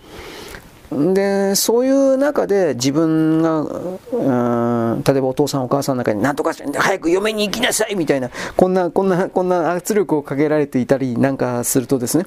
[0.93, 12.27] で、そういう中で自分が、うん、例えばお父さんお母さんの中に何とか早く嫁に行きなさいみたいな、こんな、こんな、こんな圧力をかけられていたりなんかするとですね、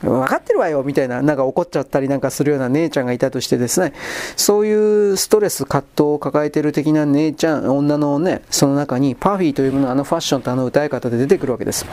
[0.00, 3.92] 分かってるわよみたいな、なんか怒っちゃったりなんかするような姉ちゃんがいたとしてですね、
[4.36, 11.84] そういうストレス、葛藤を抱えている的な姉ちゃん、女のね、その中にパフィーというもの、あのファッションとあの歌い方で出てくるわけです。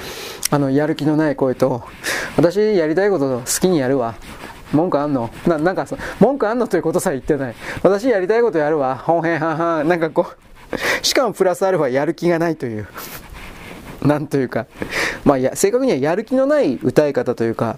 [0.51, 1.83] あの、やる気のない声と、
[2.37, 4.15] 私やりたいこと好きにやるわ。
[4.73, 5.29] 文句あんの？
[5.47, 5.85] ななんか
[6.19, 7.55] 文句あんのということさえ言ってない。
[7.81, 8.97] 私やりたいことやるわ。
[8.97, 9.83] 本編半々。
[9.85, 10.27] なんかこ
[10.71, 12.87] う、しかもプラスアルファやる気がないという。
[14.01, 14.65] なんというか、
[15.23, 17.77] まあや、正確にはやる気のない歌い方というか、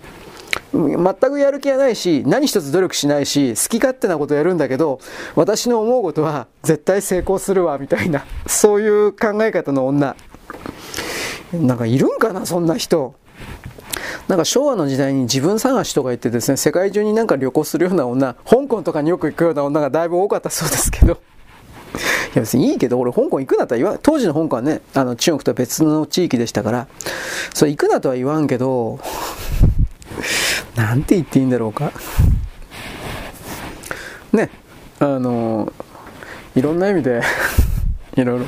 [0.74, 5.00] 全くやる気がないし、何一つ努力しないし、好き勝手なことやるんだけど、
[5.36, 10.16] 私の思うことは絶対成功するわ、みたいな、そういう考え方の女。
[11.54, 13.14] なんかいるんかな、そんな人。
[14.28, 21.14] なんか昭和の時代に自分探しとか言ってですね、世界中になんか旅行するような女、香港とかによく行くような女がだいぶ多かったそうですけど。
[22.34, 24.00] いや別にいいけど、俺香港行くなとは言わん。
[24.02, 26.88] 当時の香港はね、あの中国とは別の地域でしたから、
[27.54, 29.00] それ行くなとは言わんけど、
[30.76, 31.92] なんて言っていいんだろうか。
[34.34, 34.50] ね、
[35.00, 35.72] あの、
[36.56, 37.22] いろんな意味で
[38.18, 38.46] いろいろ、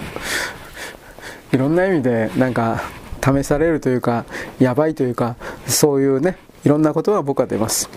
[1.52, 2.82] いろんな意味で、なんか、
[3.24, 4.26] 試されるというか、
[4.60, 5.36] やばいというか、
[5.68, 7.90] そういうね、いろんなことが僕は出ます。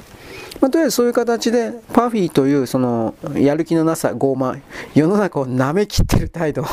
[0.61, 4.61] まあ、とりあえずそういう形で、パフィーというそのやる気のなさ、傲慢、
[4.95, 6.65] 世の中を舐めきってる態度、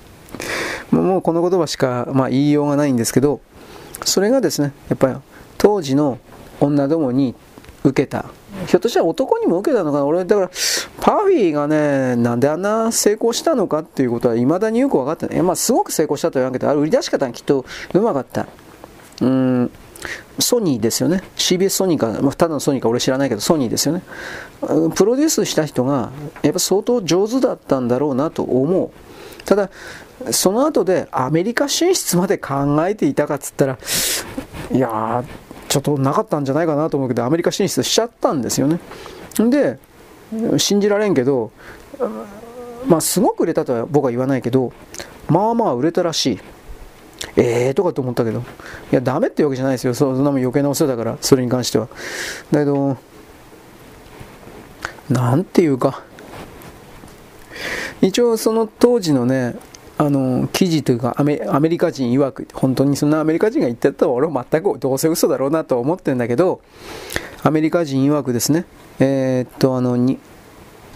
[0.90, 3.40] もうこの言葉しか、まあ、言いようがないんですけど、
[4.04, 5.14] それがですね、やっぱり
[5.56, 6.18] 当時の
[6.60, 7.34] 女どもに
[7.84, 8.26] 受けた。
[8.66, 10.50] ひょっとしたら男にも受けたのかな俺、だから、
[11.00, 15.42] パフィーがね、なんであんな成功したのかっていうことは未だによく分かってない。
[15.42, 17.64] まあ、すごく成功したというわけで、あれ売り出し方がきっと
[17.94, 18.46] うまかった。
[19.20, 19.70] うん、
[20.38, 21.22] ソニーですよね。
[21.36, 24.02] CBS ソニーか、まあ、ただのソニーか俺知らないけど、ソニーですよね。
[24.94, 26.10] プロデュースした人が、
[26.42, 28.90] やっぱ相当上手だったんだろうなと思う。
[29.44, 29.70] ただ、
[30.30, 33.78] その後でアメリカ進出まで考えていたかっつったら、
[34.72, 35.24] いやー、
[35.68, 38.80] ちょっとなかったんじゃないかなと思うけど、アメリカ進出しちゃったんですよね。
[39.38, 39.78] で、
[40.58, 41.50] 信じられんけど、
[42.86, 44.72] まあ、すごく売れたとは僕は言わないけど、
[45.28, 46.38] まあまあ売れたらしい。
[47.36, 48.42] ええー、とかと思ったけど、い
[48.92, 49.94] や、ダメってわけじゃないですよ。
[49.94, 51.88] そんなもん余計なお世話だから、それに関しては。
[52.50, 52.96] だけど、
[55.08, 56.02] なんていうか、
[58.00, 59.56] 一応その当時のね、
[60.00, 66.60] あの記事というかアメアメリカ人曰く本当にそんなアメリカ人が言ってたら俺は全くどうせ嘘だろうなと思ってるんだけど
[67.42, 68.64] アメリカ人曰くですね。
[69.00, 70.18] えー、っとあのに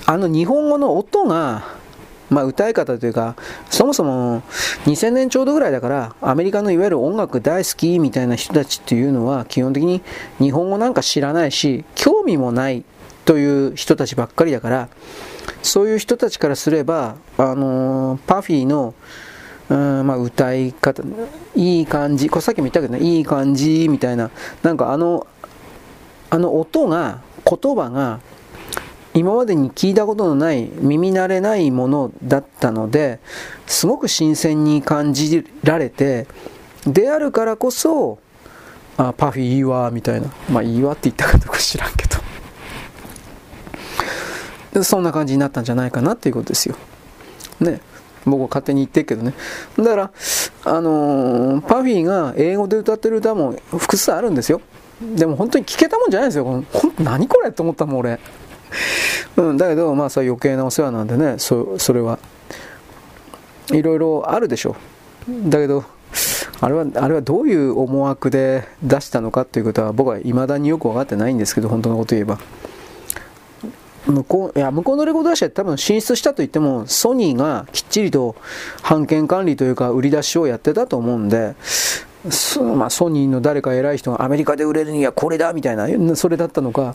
[0.06, 1.82] あの日本語の音が
[2.30, 3.36] まあ、歌い方というか、
[3.68, 4.40] そもそも
[4.86, 10.00] 2000年ちょうどぐらいだから、アメリカのいわゆる音楽大好きみたいな人たちっていうのは、基本的に
[10.38, 12.84] 日本語なんか知らないし、興味もない
[13.26, 14.88] という人たちばっかりだから、
[15.62, 18.94] そういう人たちからすれば、あのー、パフィーの、
[19.68, 21.02] うんまあ、歌い方、
[21.54, 24.30] いい感じ、これさっきも言ったけどね、いい感じみたいな、
[24.62, 25.26] なんかあの、
[26.30, 28.20] あの音が、言葉が、
[29.14, 33.20] 今までに聞いたことのない耳慣れないものだったので
[33.66, 36.26] すごく新鮮に感じられて
[36.86, 38.18] であるからこそ
[38.96, 40.28] あパフィーいいわみたいな。
[40.50, 42.11] まあいいわって言ったかどうか知らんけど。
[44.82, 46.76] そんな感じになったんじゃないかなっていうことですよ。
[47.60, 47.80] ね。
[48.24, 49.34] 僕は勝手に言ってるけどね。
[49.76, 50.10] だから、
[50.64, 54.60] あのー、パフィーが英語で歌ってる歌も複数あるんですよ。
[55.16, 56.44] でも本当に聞けたもんじゃないですよ。
[56.44, 56.66] ほん
[57.00, 58.20] 何これって思ったもん、俺。
[59.36, 62.18] うん、だけど、まあ、それ余計なお世話なんでね、そそれは。
[63.72, 64.76] いろいろあるでしょ
[65.28, 65.50] う。
[65.50, 65.84] だけど、
[66.60, 72.38] あれはあれはどういう思惑で出したのかっていうことは僕は未だによく分かってないんですけど、本当のこと言えば。
[74.06, 78.34] 向こう、いや、向こうのレコード会社多分進出したといっても、ソニーがきっちりと
[78.88, 81.54] 版権管理というか売り出しをやってたと思うんで、
[82.76, 86.94] まあ、ソニーの誰か偉い人がアメリカで売れるにはこれだみたいな、それだったのか、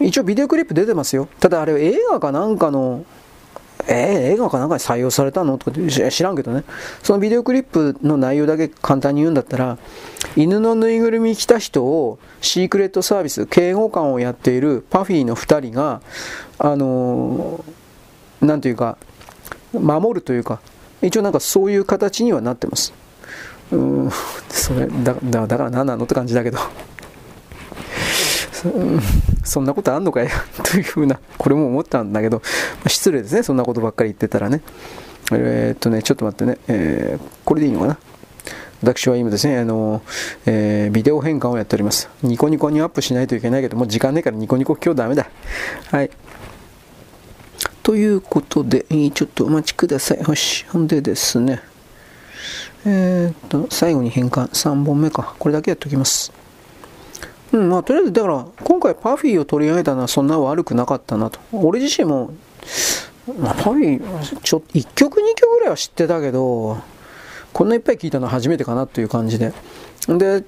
[0.00, 1.28] 一応ビデオクリップ出てますよ。
[1.40, 3.04] ただあれ映画かなんかの、
[3.90, 5.78] えー、映画かなんかに採用されたのとか
[6.10, 6.64] 知らんけどね。
[7.02, 9.78] そのビデオクリップの内容だけ簡単に言うんだったら、
[10.36, 16.02] 犬のぬいぐるみ着た人をシークレットサービス、警護官をやっているパフィーの2人が、
[16.58, 18.98] あのー、なんというか、
[19.72, 20.60] 守るというか、
[21.00, 22.92] 一応なんかそういう形にはなってます。
[23.72, 24.10] うん、
[24.48, 26.58] それだだから何なのって感じだけど。
[29.44, 30.28] そんなことあんのかよ
[30.64, 32.42] というふうな、これも思ったんだけど、
[32.86, 34.62] 失礼ですね、そんなことばっかり言ってたらね。
[35.32, 37.98] えー、っとね、ちょっと待ってね、えー、これでいいのかな？
[38.82, 40.02] 私は今ですね、あの、
[40.46, 42.08] えー、ビデオ変換をやっております。
[42.22, 45.28] ニコニコにアップしないといけないけど、もう時間ねえからニコニコ今日ダメだ。
[45.90, 46.10] はい。
[47.82, 50.20] ということで、ちょっとお待ちください。
[50.20, 50.64] よし。
[50.68, 51.60] ほんでですね、
[52.86, 55.34] えー、っと、最後に変換、3本目か。
[55.38, 56.32] これだけやっておきます。
[57.52, 61.40] うん、まあ、とりあえず、だから、今回パフィーを取り上げたのはそんな悪くなかったなと。
[61.52, 62.32] 俺自身も、
[63.38, 66.78] まあ、パフィー、ちょっと1曲2曲ぐらいは知ってたけど、
[67.52, 69.52] こんないっぱい聞いたのは初めてかなという感じで。
[70.06, 70.44] で、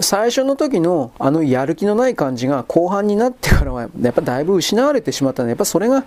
[0.00, 6.04] 最初の時のあのやる気のない感じが後半になってからはやっぱだいぶ失われてしまったので、やっぱそれが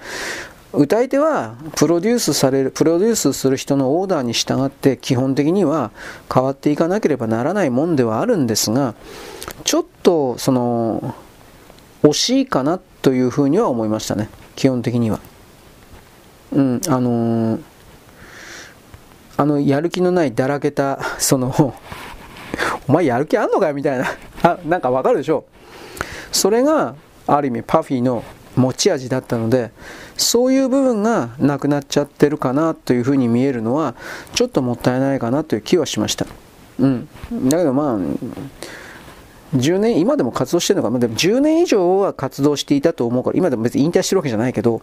[0.78, 5.92] 歌い手はプロデュースされる、プロデュースする人のオーダーに従って基本的には
[6.34, 8.96] 変わっていかなければならないもんではあるんですが、
[9.64, 11.16] ちょっとその、
[12.04, 15.20] 惜しいかなというふうには思いましたね、基本的には。
[16.52, 17.62] うん、あのー、
[19.38, 21.74] あの、やる気のないだらけた、その、
[22.88, 24.06] お前やる気あんのかよみたいな、
[24.44, 25.46] あ、なんかわかるでしょ
[26.32, 26.96] それが、
[27.28, 28.24] ある意味パフィーの
[28.56, 29.72] 持ち味だったので
[30.18, 33.96] そういう部分がなくなっちゃってるかなというふうに見えるのは
[34.34, 36.26] ちょっともったいないかなという気はしました。
[36.78, 37.08] うん、
[37.50, 37.98] だけどまあ
[39.56, 44.82] 10年、今でも活動してるのか、まあでも10年以上は活動していたと思うから、今でも別に引退してるわけじゃないけど、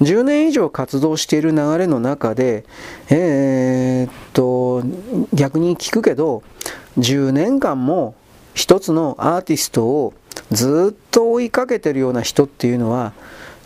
[0.00, 2.64] 10年以上活動している流れの中で、
[3.10, 4.82] えー、っと、
[5.34, 6.42] 逆に聞くけど、
[6.98, 8.14] 10年間も
[8.54, 10.14] 一つのアーティストを
[10.50, 13.12] ずっと追いかけてるような人っていうのは、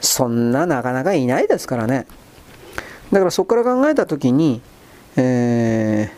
[0.01, 2.07] そんななかなかいないですからね。
[3.13, 4.61] だからそこから考えたときに、
[5.17, 6.13] え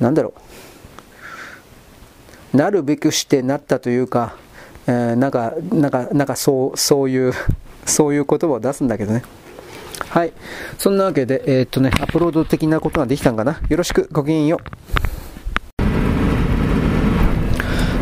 [0.00, 0.34] ー、なんだろ
[2.52, 2.56] う。
[2.56, 4.34] なるべくしてなったというか、
[4.86, 7.32] えー、なんか、なんか、なんかそう、そういう、
[7.86, 9.22] そういう言葉を出すんだけどね。
[10.08, 10.32] はい。
[10.78, 13.60] そんなわけで、えー、っとね、アップロード的なことができたんかな。
[13.68, 15.19] よろしく、ごきげんよう。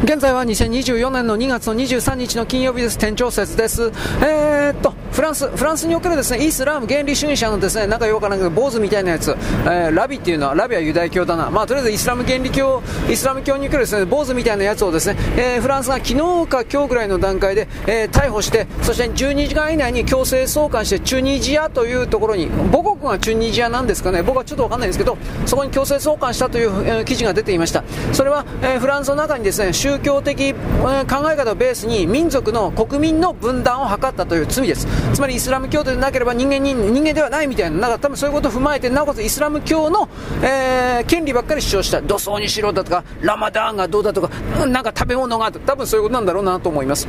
[0.09, 2.97] 現在は2024年の2月の23日の金曜日です。
[2.97, 3.93] 店長説です。
[4.23, 9.33] えー、っと、フランス、フランスにおけるですね、イスラム原理主義者のですね、なんかよくわからないけど、坊主みたいなやつ、
[9.65, 11.51] えー、ラビっていうのは、ラビはユダヤ教だな。
[11.51, 16.15] まあ、とりあえずイスラム原理教、イスラム教におけるですね、坊主みたいなやつをですね、えー、フランスが昨日
[16.47, 27.85] か今日ぐらいの段階で、えー、逮捕して、そして12時間以内に強制送還して、チュニジアというところに、母国がチュニジアなんですかね、僕はちょっとわかんないんですけど、そこに強制送還したという、えー、記事が出ていました。
[28.15, 30.55] それは、えー、フランスの中にですね、宗教的
[31.09, 34.87] 考え方をベースに民族の国民の分断を図ったという罪です。
[35.13, 40.09] つまりイスラム教徒でなければ人間に人間ではないみたいななんか多分そういうことを踏まえてなおかつイスラム教の、
[40.43, 42.01] えー、権利ばっかり主張した。
[42.01, 44.29] 土葬にしろだとかラマダーンがどうだとか
[44.67, 47.09] なんか食べ物が多分そういうことなんだろうなと思います。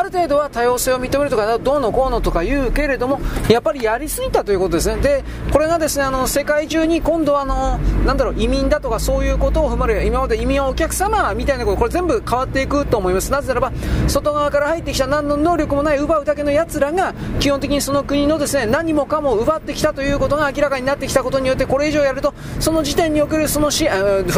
[0.00, 3.20] ある程度は多様性を認めるとか、どうのこうのとか言うけれども、
[3.50, 4.96] やっぱりやりすぎたということですね。
[5.02, 13.30] で、これがですね、あの、世界中に今度はあの、なんだろう、移民だとかそういうことを踏まえる、今まで移民はお客様みたいなこと、これ全部変わっていくと思います。
[13.30, 13.72] なぜならば、
[14.08, 23.84] 外側から入ってきた何の能力もない奪うだけの奴らが、基本的にその国のですね、何もかも奪ってきたということが明らかになってきたことによって、これ以上やると、その時点におけるそのフ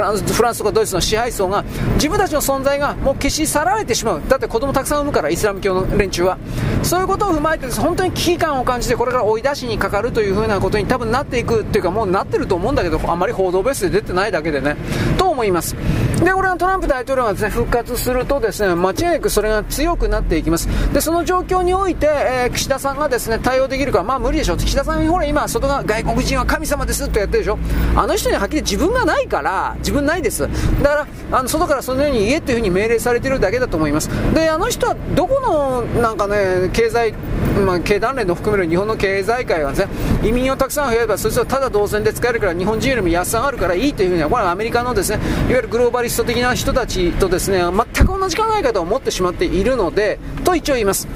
[0.01, 1.65] ランス、フランスとかドイツの支配層が、
[1.95, 4.23] 自分たちの存在がもう消し去られてしまう。
[4.29, 6.39] だって子供たくさん産むから、スラム教の連中は。
[6.83, 14.77] そういうことを踏まえて本当に危機感を感じてこれから追い出しにかかるというふうなことに多分なっていくっていうかもうなってると思うんだけどあんまり報道ベースで出てないだけでね。
[15.17, 15.77] と思います。
[16.23, 20.69] でこれはトランプ大統領がです、ね、復活するとですね間違いなくそれが強くなっていきます。
[20.93, 24.57] でその状況において、えー、岸田さんがですね対応できるかまあ無理でしょう。
[24.57, 27.59] 岸田さんほら今外側外国人は神様ですってやってるでしょ。
[27.97, 30.49] あの人にはっきり自分がないから自分ないです。
[30.83, 31.07] だから
[31.39, 34.09] あの外からそのように言えっていうふうに命令されてるだけだと思います。
[34.35, 37.15] であの人はどこのなんかね経済
[37.53, 51.07] まあ、経団連の含める日本の経済界はですね移民をたくさん増やればそいつはただ同然で使えるから日本人よりも安さがあるからいいというふうにはこれはアメリカのですねいわゆるグローバリスト的な人たちとですね全く同じ考え方を持ってしまっているのでと一応言います。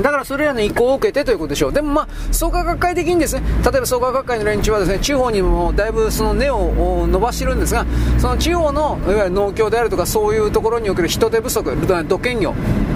[0.00, 1.72] だからそれらの意向を受けてということでしょう。
[1.72, 7.84] でもまあ、創価学会的にですね、例えば創価学会の連中はですね、地方にもだいぶその根を伸ばしてるんですが、
[8.18, 11.76] その地方の、いわゆる農協であるとかそういうところにおける人手不足、
[12.08, 12.54] 土建業、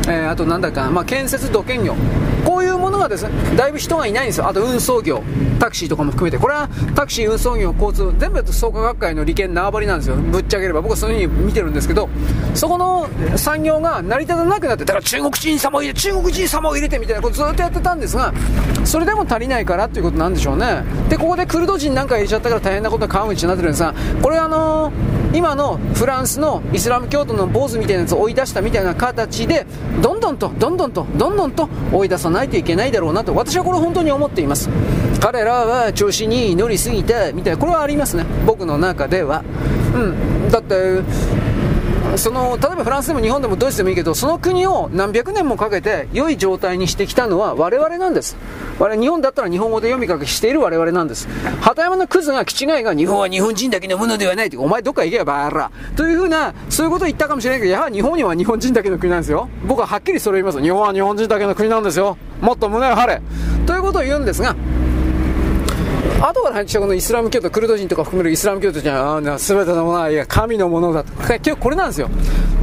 [0.08, 1.94] えー、あとなんだか、まあ、建設土建業、
[2.56, 4.48] こういうものがですね、だいぶ人がいないんですよ。
[4.48, 5.22] あと運送業、
[5.58, 6.38] タクシーとかも含めて。
[6.38, 10.16] これはタクシー、運送業、交通、全部創価学会の利権縄張りなんですよ。
[10.16, 10.80] ぶっちゃければ。
[10.80, 12.08] 僕はそういうふうに見てるんですけど、
[12.54, 18.32] そこの産業が成り立たなくなって、だから中国人様を入れ、中国人様を入れてみたいなことずっとやってたんですが、
[18.84, 20.82] それでも足りないからっていうことなんでしょうね。
[21.10, 29.66] で、ここでクルド人なんか入れちゃったから大変なことが川口になってるんですが、これあのー今のフランスのイスラム教徒の坊主みたいなやつを追い出したみたいな形で
[30.00, 34.70] どんどんとどんどんとどんどんと追い出さないといけないだろうなと私はこれ本当に思っています。
[35.20, 38.24] 彼らは調子に乗りすぎたみたいなこれはありますね。
[38.47, 39.44] 僕の中では。
[39.94, 39.98] う
[40.48, 40.50] ん。
[40.50, 41.02] だって
[42.14, 48.36] その例えばフランスでも日本でもドイツでもいいけどその国を何百年もかけて良い状態にしてきたのは我々なんです。
[48.78, 51.28] 我々日本だったら日本語で読み書きしている我々なんです。
[51.60, 55.70] 鳩山のクズが気違いが日本は日本人だけのものではないってお前どっか行けばバーラ。
[55.96, 59.48] というふうなそういうことを言ったかもしれないけどやはり日本には日本人だけの国なんですよ。
[59.66, 60.62] 僕ははっきりそれを言います。
[60.62, 62.16] 日本は日本人だけの国なんですよ。
[62.40, 63.20] もっと胸を張れ。
[63.66, 64.56] ということを言うんですが
[66.20, 71.12] 後から入ってきたこのイスラム教徒、クルド人とか含めるイスラム教徒じゃ、あ全てのものは、いや、神のものだと。
[71.28, 72.08] 結局これなんですよ。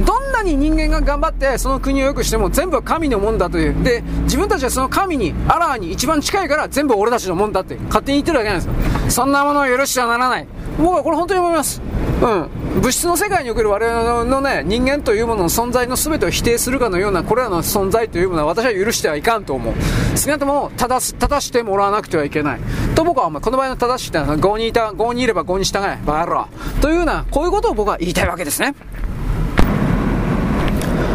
[0.04, 3.84] どんなに人間が頑張ってその国を良くしても全部は神のもんだという。
[3.84, 8.72] で、自分たちはその神に、アラーに一番近いから全部俺たちのもんだって勝手に言ってるわけなんですよ。
[9.08, 10.46] そんなものを許してはならない。
[10.78, 11.80] 僕はこれ本当に思います。
[12.22, 12.80] うん。
[12.80, 19.74] 物質の世界における我々のね、人間というものの存在の全てを否定するかのような、これらの存在というものは私は許してはいかんと思う。
[20.18, 22.60] 少なくとも正す、正してもらわなくてはいけない。
[22.94, 23.42] と僕は思う。
[23.42, 26.46] この場合の正しいってのは、5にいた、5にいれば5に従え、バカ野郎。
[26.80, 28.74] というような、こういうことを僕は言いたいわけですね。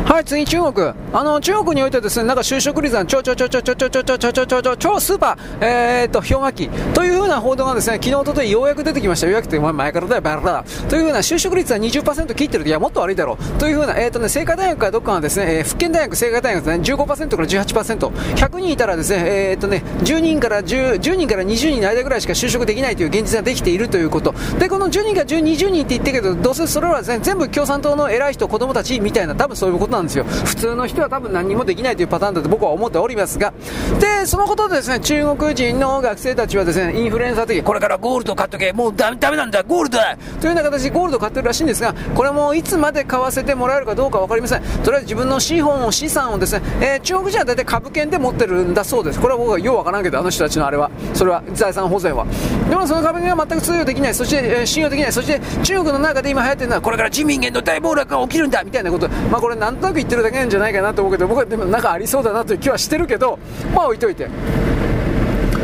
[0.10, 0.88] はい、次、中国。
[1.14, 9.28] あの、中国においてですね、なんか就職率が超超超超超超超超超超超超超スーパー、え、っと、氷河期というふうな報道がですね、昨日、おとといようやく出てきました。
[9.28, 10.66] ようやくって、前からだよ、バラだ。
[10.90, 13.60] というふうな、就職率は20%切ってるいや、もっと悪いだろう。
[13.60, 18.10] というふうな、えー、っとね、清華大学かどっかがですね、えー、福建大学、清華大学ですね、15%から18%。
[18.10, 24.34] 100人いたらですね、え、っとね、10人から10、10人から20人の間ぐらいしか就職できないという現実ができているということ。
[24.58, 30.24] で、この10人から10、20人って言ってるけど、どうせそれはですね、全部共産党の偉い人、子供たちみたいな、多分そういうことなんですよ。
[30.24, 33.54] 普通の人は多分何もできないというパターンだと僕は思っておりますが、
[34.00, 40.18] で、そのことでですね、中国人の学生たちはですね、インフルエンサー的これからゴールド買っとけ、もうダメダメなんだ、ゴールドだ。
[40.40, 44.62] というような形でゴールド買ってるらしいんですが、これもいつまで買わせてもらえるかどうか分かりません。
[44.84, 49.20] とりあえず自分の資本を、資産をですね、えー、中国人は大体株券で持ってるんだそうです。
[49.20, 52.26] これは僕はようわからんけど、あの人たちのあれは、それは財産保全は。
[52.70, 58.64] でもその株券は全く通用できない、そして、えー、信用できない、そして中国の中で今流行ってるのは、これから人民元の大暴落が起きるんだ。
[58.64, 63.40] みたいなこと、まあこれなんとなく言ってるだけなんじゃないかなと思うけど、僕はでもなんかありそうだなという気はしてるけど
[63.76, 64.30] まあ置いといて。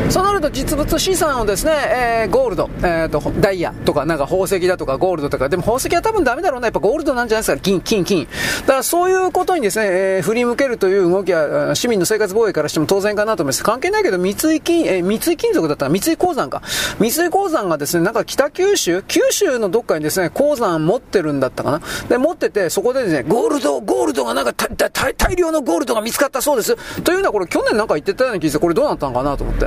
[0.08, 8.26] そうなると実物資産をですね、えー、ゴールド、えーと、ダイヤとか、なんか宝石だとかゴールドとか、でも宝石は多分ダメだろうな、やっぱゴールドなんじゃないですか、金、金、金。
[8.62, 13.64] だからそういうことにですね、えー、振り向けるという動きは、市民の生活防衛からしても当然かなと思います。
[13.64, 16.62] 関係ないけど、三井金、えー、三井金属だったら三井鉱山か。
[16.98, 21.80] 三井鉱山がですね、なんか北九州、九州のどっかにですね、鉱山持ってるんだったかな。
[22.08, 26.76] で、持ってて、そこでですね、ゴールド、ゴールドがなんか大量のゴールドが見つかったそうです。
[27.02, 29.66] というのはこれ去年なんか言ってたような気がして、これどうなったのかなと思って。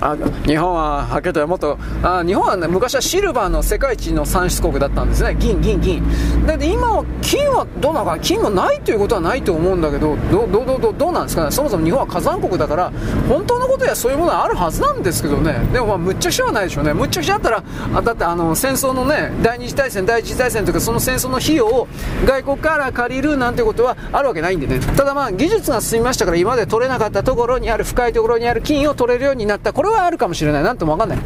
[0.00, 0.16] あ
[0.46, 5.36] 日本ははっきりともっとあ日本は、ね、昔はシルバーの世界一の産出国だったんですね。
[5.38, 6.02] 銀銀銀。
[6.46, 11.50] で今は金はどうなのか金もないということはないと思うんだけどどどどどどうなんですかね？
[11.50, 12.92] そもそも日本は火山国だから
[13.28, 15.54] 本当のことやそういうものはあるはずなんですけどね。
[15.72, 16.94] でもまあむっちゃくちゃはないでしょうね。
[16.94, 21.88] むっちゃくちゃあったらあだってあの戦争のね第二次大戦第一次大戦とかその戦争の費用を
[22.24, 24.78] 外国から借りるなんてことはあるわけないんでね。
[24.78, 29.67] ただまあ技術が進みましたから今まで取れなかったところにある深いところにある金を取れるようになった。
[29.72, 30.62] これはあるかもしれない。
[30.62, 31.18] なんともわかんない。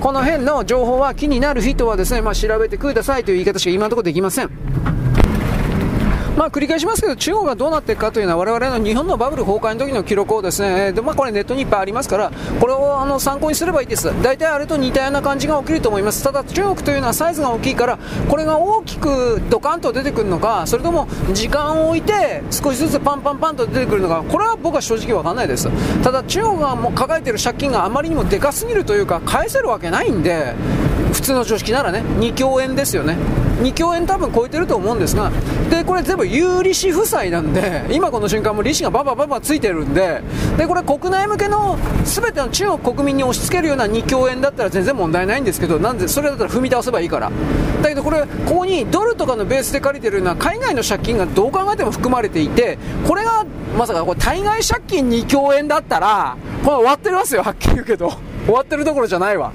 [0.00, 4.50] この辺の情報は気になる人はですね、まあ、調べてくださいという言い方しか今のところできません。
[6.40, 14.10] まあ、繰り返しますけど、中国がどうなっていくかというのは、我々の日本のバブル崩壊の時の記録をですね、でまあ、これネットにいっぱいありますから、これをあの参考にすればいいです。
[14.22, 16.24] 大体あれと似たような感じが起きると思います。
[16.24, 25.68] ただ、中国というのはサイズが大きいから、これが大きくドカンと出てくるのか、それとも時間を置いて少しずつパンパンパンと出てくるのか、これは僕は正直わかんないです。
[26.02, 30.54] ただ、中国がもう抱えている借金があまりにもでかすぎるというか、返せるわけないんで、
[31.12, 33.16] 普通の常識ならね、2兆円ですよね。
[33.62, 35.30] 2兆円多分超えてると思うんですが、
[35.68, 40.22] で、これ全部有利子負債なんで、 今この瞬間も利子がババババついてるんで、
[40.56, 47.30] で、これ国内向けの全ての中国国民に押し付けるような2兆円だったら全然問題ないんですけど、なんで、それだったら踏み倒せばいいから。
[47.82, 53.44] だけどこれ、ここにドルとかのベースで借りてるような海外の借金がどう考えても含まれていて、これが、
[53.78, 58.12] まさかこれ対外借金2兆円だったら、これ終わってますよ、はっきり言うけど。
[58.46, 59.52] 終わってるどころじゃないわ。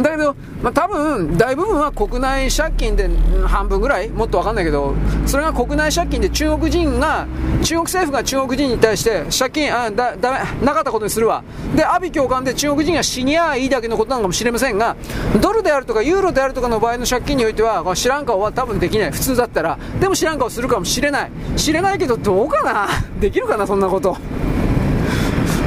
[0.00, 3.10] だけど、まあ、多分大部分は国内借金で
[3.44, 4.94] 半分ぐらい、もっと分かんないけど、
[5.26, 7.26] それが国内借金で中国人が、
[7.62, 11.44] 中国政府が中国人に対して借金、あだだめなかったことにするわ、
[11.76, 14.96] で阿鼻共感で中国人が死にゃいいだけのことなのかもしれませんが、
[15.40, 22.88] ドルであるとかユーロであるとかの場合の借金においては、知らん顔は多分できない、普通だったら、でも知らん顔するかもしれない、知れないけど、どうかな、
[23.20, 24.16] できるかな、そんなこと。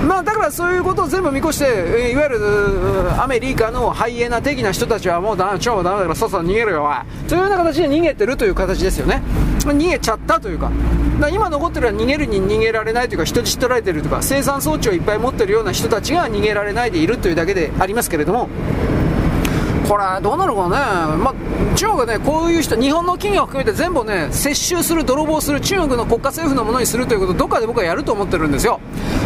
[0.05, 6.89] まあ、だからそういうことを全部見越して、いわゆるアメリカのハイエナ的な人たちはもうだ超ダメだからさっさと逃げるよ、
[7.27, 9.21] というような形で逃げてるという形ですよね。
[9.59, 10.71] 逃げちゃったというか、
[11.19, 18.49] か今残ってるのは逃げるに逃げられないというか、人質取られてるとか、生産装置をいっぱい持ってるような人たちが逃げられないでいるというだけでありますけれども、
[19.87, 20.69] これどうなるかね、
[21.23, 28.79] まあ、中国がね、こういう人、日本の企業を含めて全部ね、接収する、泥棒する、中国の国家政府のものにするということをどっかで僕はやると思ってるんですよ。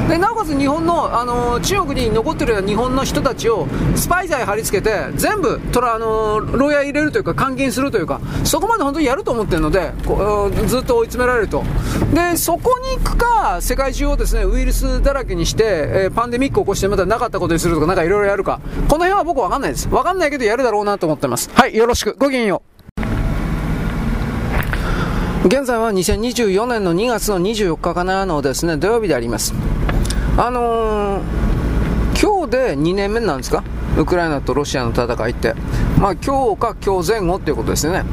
[0.09, 11.63] で、なおかつ日本の、あの中国に残ってる日本の人たちをスパイ罪貼り付けて、全部、とら、あの牢屋入れるというか、監禁するというか、そこまで本当にやると思ってるので、こうずっと追い詰められると。
[12.13, 18.59] で、そこに行くか、世界中をですね、ウイルスだらけにして、えー、パンデミックを起こしてまたなかったことにするとか、なんかいろいろやるか。
[18.89, 19.87] この辺は僕わかんないです。
[19.89, 21.51] わかんないけどやるだろうなと思ってます。
[21.53, 22.15] はい、よろしく。
[22.17, 22.63] ごきげんよ
[25.43, 25.47] う。
[25.47, 29.53] 現在は2024年の2月の24日かなのですね、土曜日であります。
[30.37, 31.21] あのー、
[32.19, 33.63] 今日で2年目なんですか？
[33.97, 35.53] ウクライナとロシアの戦いって。
[35.99, 38.03] まあ今日か今日前後っていうことですよね。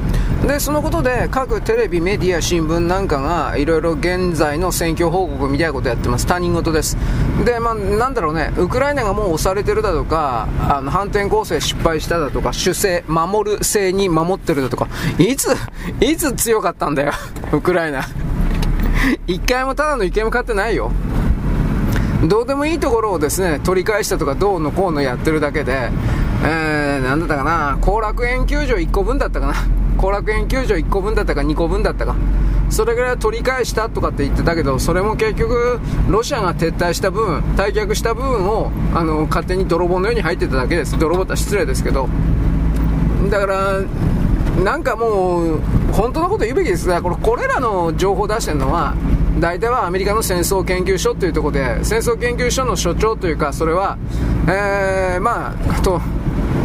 [0.47, 6.27] で、そのことで各テレビ、メディア、新聞なんかがいろいろ現在の選挙報告みたいなことやってます。
[6.27, 6.97] 他人事です。
[7.45, 14.87] で、まあなんだろうね、ウクライナがもう押されてるだとか、あの反転攻勢失敗しただとか、主勢、守る勢に守ってるだとか、
[15.19, 15.49] いつ、
[16.01, 17.13] いつ強かったんだよ、
[17.53, 18.03] ウクライナ。
[19.27, 20.93] 一回もただの一回も勝ってないよ。
[22.27, 25.91] どうでもいいところをですね、取り返したとかどうのこうのやってるだけで、
[26.45, 29.55] えー、なんだったかな、後楽園球場1個分だったかな。
[29.97, 32.17] 後楽園球場1個分だったか2個分だったか。
[32.69, 40.99] それぐらい取り返したとかって言ってたけど、それも結局、ロシアが撤退した分、退却した部分を、あの、勝手に泥棒のように入ってただけです。
[40.99, 42.09] 泥棒って失礼ですけど。
[43.31, 43.81] だから、
[44.65, 45.61] なんかもう、
[45.93, 48.95] 本当のこと言うべきですが、これ、これらの情報を出してるのは、
[49.39, 53.99] 大体はアメリカの戦争研究所というところで、戦争研究所の所長というか、それは、
[54.49, 56.01] えー、まあ、と、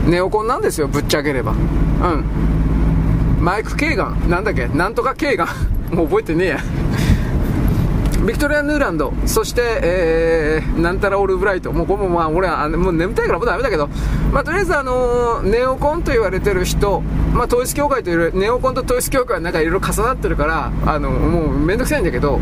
[0.05, 1.51] ネオコンなんですよ、ぶっちゃければ。
[1.51, 2.25] うん。
[3.41, 5.47] マイク・ケーガン、なんだっけ、なんとかケーガン、
[5.95, 6.59] もう覚えてねえや。
[8.25, 13.87] ビクトリア・ヌーランド、そして、えー、なんたらオールブライト、もうこれもまあ俺はもう眠たいからもうダメだけど、
[14.31, 17.01] まあ、とりあえず、あのー、ネオコンと言われてる人、
[17.33, 22.39] まあ、統一教会という、ネオコンと統一教会なんかいろいろ重なってるから、あのもうめんどくさいんだけど、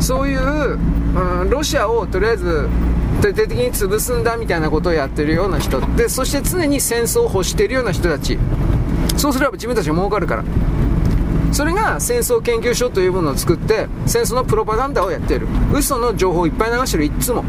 [0.00, 0.78] そういう、
[1.14, 2.68] うん、ロシアをとりあえず
[3.22, 5.80] 徹底的に潰すんだみたいなことをやってるような人。
[5.96, 8.38] でそして常に戦争を欲しているような人たち。
[9.16, 10.44] そうすれば自分たちが儲かるから。
[11.56, 15.48] それが戦争研究所というものを作って戦争のプロパガンダをやっている。
[15.72, 17.42] 嘘の情報をいっぱい流してるいつも。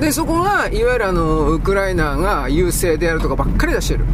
[0.00, 4.06] でそこがいわゆるあのウクライナが優勢であるとかばっかり出してる。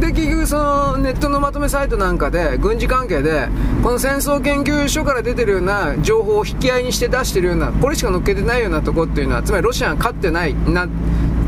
[0.00, 3.48] で結局そのネットのまとめサイトなんかで軍事関係で
[3.82, 10.86] この戦争研究所から出てるような情報を引き合いにして出してるようなこれしか載っけてないようなとこっていうのはつまりロシアが勝ってないな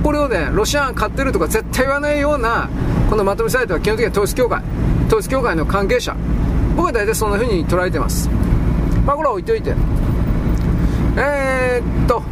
[0.02, 2.70] これをねロシアが勝ってるとか絶対言わないような
[3.10, 4.85] このまとめサイトは基本的には統一教会。
[5.06, 6.16] 統一教会の関係者。
[6.76, 8.28] 僕は大体そんな風に捉えてます。
[9.06, 9.74] まあこれは置いといて。
[11.16, 12.22] えー、っと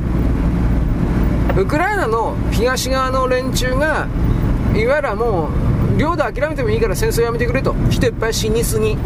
[1.56, 4.06] ウクライナの東側の連中が
[4.74, 5.48] いわゆるも
[5.96, 7.74] う領土諦めてもいいから戦争やめてくれと。
[7.88, 8.98] 人いっぱい死にすぎ。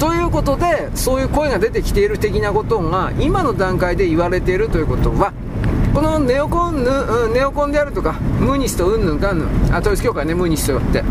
[0.00, 5.32] ということでそういう声が出てきている的なことが今の段階で言われているということは
[5.94, 6.90] このネオコンヌ、
[7.34, 9.48] ネオコンであるとかムーニストうんぬんかんぬん。
[9.72, 11.04] あ統一教会ねムーニストって。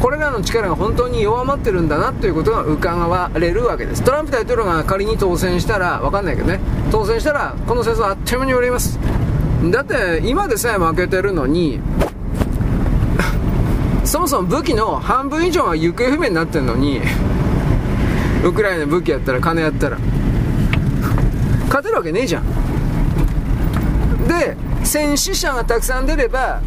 [0.00, 4.02] これらの力が本当に弱まってるんだなということが伺われるわけです。
[4.02, 6.60] トランプ大統領が仮に当選したら分かんないけどね。
[6.90, 8.98] 当選したらこの戦争はあっという間に終わります。
[9.70, 11.80] だって今でさえ負けてるのに
[14.04, 17.00] そもそも武器の半分以上は行方不明になってるのに
[18.44, 19.98] ウクライナ武器やったら金やったら。
[21.68, 22.44] 勝てるわけねえじゃん。
[24.28, 26.60] で戦死者がたくさん出れば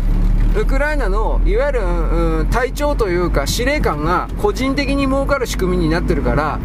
[0.58, 6.60] ウクライナのいわゆる、うん、隊長というか司令官が個人的に儲かる仕組みになってるから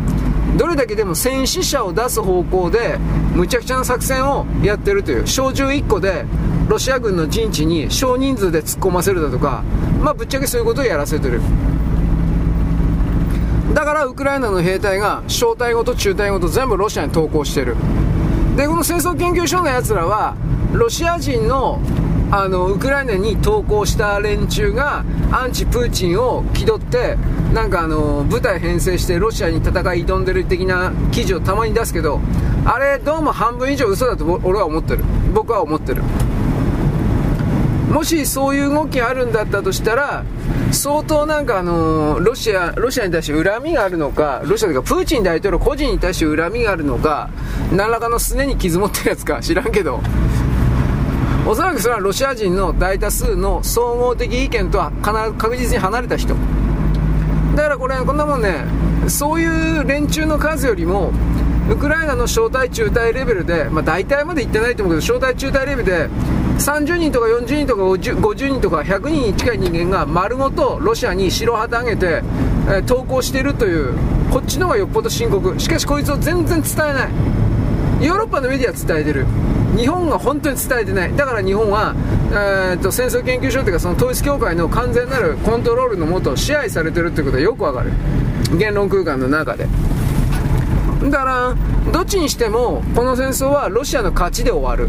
[0.56, 2.96] どれだけでも戦死者を出す方向で
[3.34, 6.24] むちゃくちゃな作戦をやってるという小銃1個で
[6.68, 9.62] ロシア軍の陣地に少人数で突っ込ませるだとか、
[10.00, 11.40] まあ、ぶっちゃけそういうことをやらせてる。
[13.74, 17.76] だからウクライナの兵隊が小隊ごと中隊ごと全部ロシアに投降してる。
[18.56, 20.36] でこの戦争研究所のやつらは
[20.72, 21.80] ロシア人の
[22.34, 27.16] あのウクライナに投降した連中がアンチプーチンを気取って
[27.52, 32.20] なんかあの部隊編成してロシアに戦い挑んでる的な記事をたまに出すけど
[32.64, 35.04] あれどうも半分以上嘘だと俺は思ってる。
[35.34, 36.02] 僕は思ってる。
[37.90, 40.24] もしそういう動きあるんだったとしたら、
[40.70, 47.28] 相当なんかあのロシア、ロシアに対して恨みがあるのか、ロシアというかプーチン大統領個人に対して恨みがあるのか、
[47.72, 50.00] 何らかのすねに傷持ってるやつか知らんけど、
[51.46, 54.92] おそらくそれはロシア人の大多数の総合的意見とは
[55.38, 56.34] 確実に離れた人。
[57.56, 58.64] だからこれ、こんなもんね、
[59.08, 61.12] そういう連中の数よりも、
[61.68, 66.08] ウクライナの小隊中隊レベルで、まあ、大体まで行ってないと思うけど、小隊中隊レベルで、
[66.58, 72.22] 30人とか40人とか 50, 人とか100人に近い人間が丸ごとロシアに白旗上げて、
[72.68, 73.94] えー、投降しているという
[74.30, 75.58] こっちの方がよっぽど深刻。
[75.58, 78.06] しかしこいつを全然伝えない。
[78.06, 79.26] ヨーロッパのメディア伝えてる。
[79.76, 81.16] 日本が本当に伝えてない。
[81.16, 81.94] だから日本は、
[82.30, 87.92] えーと、戦争研究所というかその統一教会の完全なるコントロールのもと支配されてるということはよくわかる。
[88.58, 89.66] 言論空間の中で。
[91.10, 91.56] だから
[91.92, 94.88] どっちにしてもこの戦争はロシアの勝ちで終わる。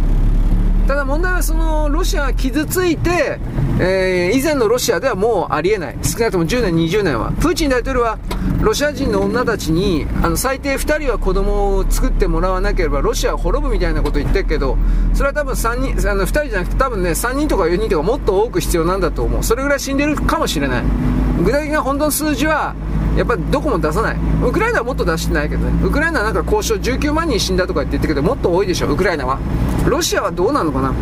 [0.88, 3.40] ただ問題はそのロシアが傷ついて、
[3.80, 5.98] えー、以前のロシアではもうありえない。
[6.04, 7.32] 少なくとも10年20年は。
[7.34, 8.18] プーチン大統領は
[8.62, 14.78] ロシア人の女たちにあの最低2人は子供を作ってもらわなければロシアは滅ぶみたいなこと言ってるけど
[15.14, 19.44] それは多分3人あの2人じゃなくて多分ね3人とか4人とかもっと多く必要なんだと思う。
[19.44, 20.84] それぐらい死んでるかもしれない。
[21.44, 22.76] 具体的な本当の数字は
[23.18, 24.18] やっぱりどこも出さない。
[24.44, 25.86] ウクライナはもっと出してないけどね。
[25.86, 29.40] ウクライナはなんか交渉19万人死んだとか言ってたけどもっと多いでしょウクライナは。
[29.88, 30.94] ロシアはどうなのかな？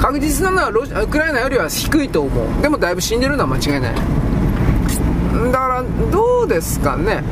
[0.00, 2.62] 確実なのはロウクライナよりは低いと思う。
[2.62, 3.94] でもだいぶ死んでるのは間違いない。
[3.94, 7.22] だからどうですかね？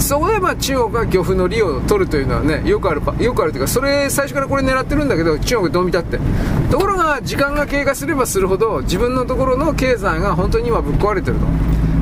[0.00, 6.18] そこでまあ中国が漁夫の利を取るというのはねよくあるよくあるというかそれ最初からこれ狙ってるんだけど中国どう見たって。
[6.70, 11.46] ところが時間が経過すればするほど自分のところの経済が本当に今ぶっ壊れてると。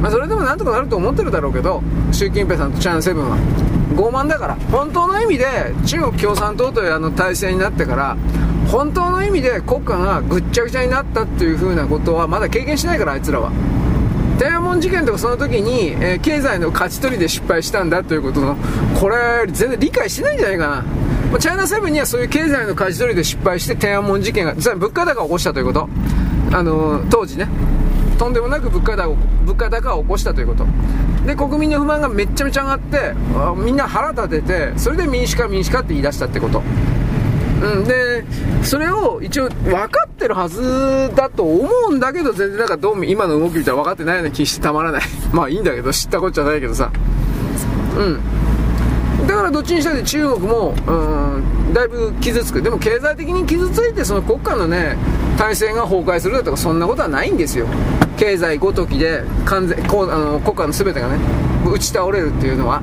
[0.02, 3.38] まあ、それでもなんとかなると思ってるだろうけど習近平さんとチャン・セブンは。
[3.94, 4.56] 傲慢だから。
[4.70, 5.46] 本当の意味で
[5.86, 8.16] 中国共産党というあの体制になってから
[8.68, 13.52] 本当の意味で国家がぐっちゃぐちゃになったっていう風なことはまだ経験しないからあいつらは。
[14.38, 18.56] 天安門事件とかその時に、えー、経済の勝ち取りで失敗したんだということの
[18.98, 20.84] これ全然理解してないんじゃないかな。
[21.30, 25.88] ま、チャイナセブンにはそういう経済の勝ち取りで失敗して天安門事件が実は物価高を起こしたということ。
[26.52, 27.48] あの、当時ね。
[28.22, 30.64] とんでもなく物価高物価高を起こしたということ。
[31.26, 33.14] で国民の不満がめちゃめちゃ上がって
[33.56, 36.62] みんな腹立ててそれで民主化民主化って言い出したってこと。
[37.62, 38.24] うん、で
[38.62, 45.02] それを一応分かってるはずだと思うんだけど全然なんかどう今の動き見たら分かってないような気してたまらない。
[45.32, 46.92] まあいいんだけど知ったこっちゃないけどさ。
[47.98, 48.20] うん。
[49.42, 50.92] からどっちにしたって中国も、う
[51.70, 52.62] ん、だいぶ傷つく。
[52.62, 54.96] でも経済的に傷ついてその国家のね
[55.36, 57.66] 体制が崩壊するだとかそんなことはないんですよ。
[58.16, 61.18] 経済ごときで完全こうあの国家の全てがね
[61.66, 62.80] 打ち倒れるっていうのは。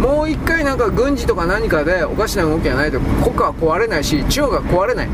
[0.00, 2.98] もう一回なんか軍事とか何かでおかしな動きがないと。
[3.00, 5.08] 国家は壊れないし中国は壊れない。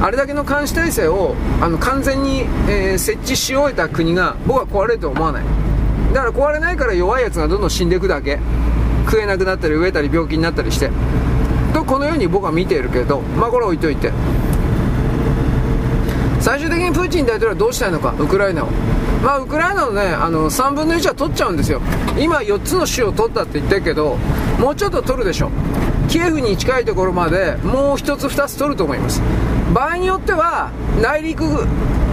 [0.00, 5.44] あれだけの監視体制をあの完全に、えー、設置し終えた国が僕は壊れると思わない。
[6.12, 8.40] だから壊れないから弱いやつがどんどん死んでいくだけ。
[9.04, 10.90] 食えなくなったり飢えたり病気になったりして。
[11.74, 14.12] とこのように僕は見ているけどまあこれ置いといて。
[16.40, 18.68] 最終的にプーチン大統領はどうしたいのかウクライナを。
[19.22, 21.80] まあウクライナのねあの3分の1は取っちゃうんですよ。
[22.18, 24.16] 今4つの州を取ったって言ってるけど
[24.58, 25.50] もうちょっと取るでしょ。
[26.08, 29.22] キエフに近いところまでもう1つ2つ取ると思います。
[29.72, 31.44] 場合によっては内陸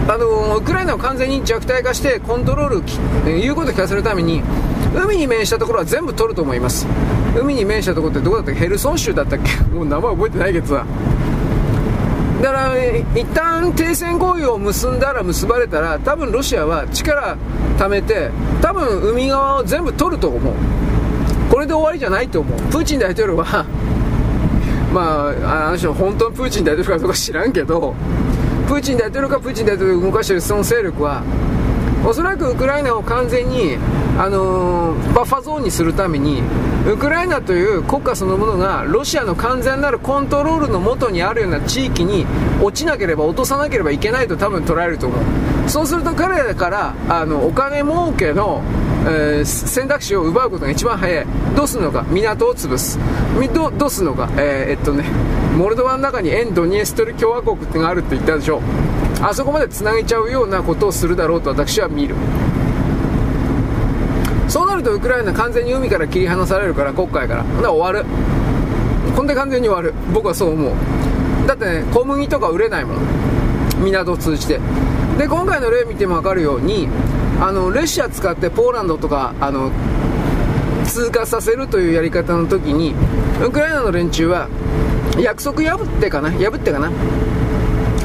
[0.08, 4.42] あのウクライナを完全に弱体化してコントロール言うことを聞かせるために
[4.94, 6.86] 海に面したところは全部取ると思います。
[7.40, 8.60] 海に面したところってどこだったっけ？
[8.60, 9.62] ヘルソン州だったっけ？
[9.74, 10.84] もう名前覚えてないけどさ。
[12.42, 12.74] だから
[13.14, 17.36] 一旦停戦合意を結んだら結ばれたら多分ロシアは力
[17.78, 18.30] 貯めて
[18.62, 20.54] 多分海側を全部取ると思う。
[21.50, 22.58] これで終わりじゃないと思う。
[22.70, 23.64] プーチン大統領は
[24.92, 27.94] まああの人本当のプーチン大統領かどうか知らんけど
[28.66, 31.22] プーチン大統領かプーチン大統領を動かしてるその勢力は
[32.06, 33.76] おそらくウクライナを完全に、
[34.18, 36.42] あのー、バッファゾーンにするために
[36.90, 42.26] ウクライナという国家そのものがロシアの完全なるコントロールのもとにあるような地域に
[42.62, 45.20] 落ちなければ落とさなければいけないと多分捉えると思う。
[45.68, 48.62] そうすると彼らからあのお金儲けの、
[49.06, 51.26] えー、選択肢を奪うことが一番早い。
[51.54, 52.02] どうするのか？
[52.08, 52.98] 港を潰す。
[53.54, 55.04] どどうするのか、えー、っとね
[55.56, 58.60] モルドバの中に沿ドニエストル共和国ってがあるって言ったでしょ。
[59.22, 62.14] あそこまでつなげちゃうようなことをするだろうと私は見る。
[64.48, 67.42] そうなるとウクライナ完全に海から切り離されるから黒海から。
[67.42, 68.08] ほな終わる。
[69.14, 69.94] こんで完全に終わる。
[70.14, 70.72] 僕はそう思う。
[71.46, 72.98] だってね小麦とか売れないもん。
[73.82, 74.60] 港を通じて。
[75.18, 76.88] で今回の例見ても分かるように
[77.40, 79.70] あの列車使ってポーランドとかあの
[80.84, 82.94] 通過させるというやり方の時に
[83.44, 84.48] ウクライナの連中は
[85.18, 86.30] 約束破ってかな？
[86.30, 86.90] 破ってかな？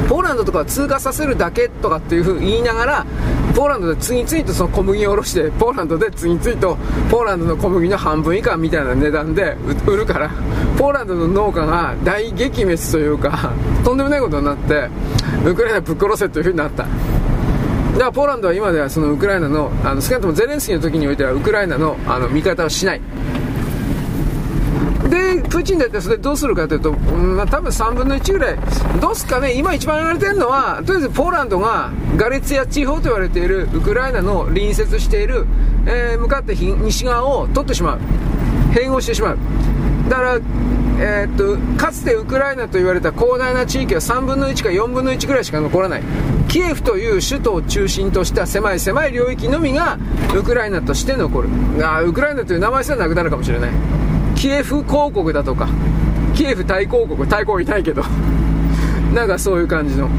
[0.07, 3.05] ポーランドとかは通過させるだけとかっていうふうに言いながら
[3.55, 6.77] ポーランドで次々とその小麦を下ろしてポーランドで次々と
[7.09, 9.55] ポーランドの小麦の半分以下みたいな値段で
[9.87, 10.29] 売るから
[10.77, 13.51] ポーランドの農家が大撃滅というか
[13.83, 14.89] とんでもないことになって
[15.43, 16.83] ウクライナぶっ殺せというふうになった。
[16.83, 16.89] だ
[17.99, 23.01] からポーランドは今ではそのウクライナのあの少なくともゼレンスキーの時においてはウクライナのあの味方をしない。
[25.15, 28.57] で、プーチン大統領それどうするかというと、うん、多分3分の1ぐらい、
[28.99, 35.45] どうすかね、今一番言われてるのは、とりあえずポーランドがガレツヤ地方と言われているウクライナの隣接している、
[35.85, 37.99] えー、向かって西側を取ってしまう、
[38.73, 39.37] 併合してしまう。
[40.09, 40.39] だから、
[40.97, 46.03] えー、っとかつてウクライナと言われた広大な地域は3分の1か4分の1ぐらいしか残らない。
[46.47, 49.97] キエフという首都を中心とした狭い狭い領域のみが
[50.33, 51.49] ウクライナとして残る。
[51.81, 53.71] あウクライナという名前すらなくなるかもしれない。
[54.35, 55.67] キエフ公国だとか
[56.35, 58.03] キエフ対抗国対抗いないけど
[59.13, 60.09] なんかそういう感じの。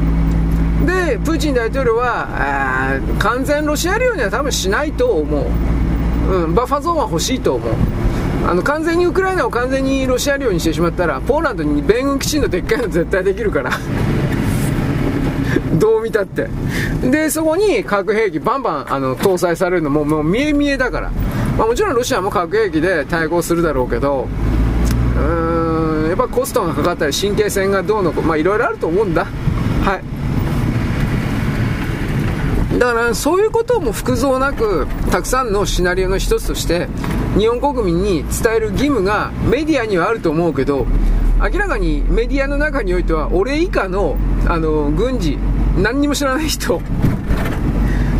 [0.85, 2.27] でプーチン大統領は
[3.19, 5.47] 完全ロシア領には多分しないと思
[6.29, 7.71] う、うん、バッファゾーンは欲しいと思う。
[8.47, 13.71] あの完全にウクライナを完全にロシア領にしてしまったらポーランドに米軍基地のでっかいの絶対できるから。
[15.79, 16.47] どう見たって。
[17.09, 21.11] でそこに核兵器バンバンあの搭載されるのももう見え見えだから、
[21.57, 24.27] まあ、もちろんロシアも核兵器で対抗するだろうけど
[25.15, 29.25] うーんやっぱコストがかかったり神経戦がどうのまあいろいろあると思うんだ。
[29.25, 30.17] はい。
[32.79, 36.87] だからそういうことも複雑なくたくさんのシナリオの一つとして
[37.37, 40.85] 日本国民に伝える義務がメディアにはあると思うけど
[41.39, 45.37] 明らかにメディアの中においては俺以下のあの軍事
[45.77, 46.81] 何にも知らない人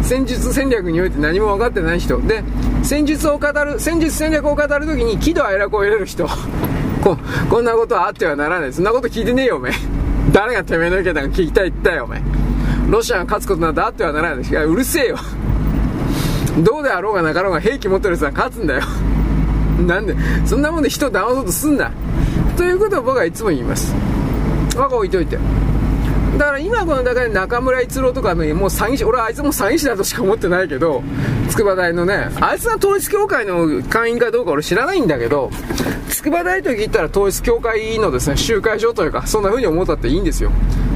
[0.07, 2.21] 戦術戦略において何も分かってない人。
[2.21, 2.41] で
[2.81, 6.25] 戦術を語る戦術戦略を語るときに喜怒哀楽を入れる人。
[7.03, 7.17] こ
[7.49, 8.73] こんなことはあってはならない。
[8.73, 9.71] そんなこと聞いてねえよおめ
[10.31, 12.21] 誰がてめえの意見なんか聞きたいって言ったよおめ
[12.89, 14.49] ロシアが勝つことなんてあってはならない。
[14.49, 15.17] いやうるせえよ。
[16.59, 18.83] どうであろうがなかろうが兵器持ってるやつは勝つんだよ。
[19.85, 21.91] なんでそんなもんで人を騙そうとすんな。
[22.55, 23.93] ということを僕はいつも言います。
[24.77, 25.37] まあ置いといて。
[26.37, 31.01] だから今この中で中村逸郎とかね、もう詐欺師、俺はあいつも詐欺師だとしか思ってないけど、
[31.49, 35.49] 筑波大のね、あいつが統一教会の会員かどうか俺知らないんだけど、
[36.09, 40.51] 筑波大と聞いたら統一教会のですね、集会所というか、そんな風に思ったっていいんですよ。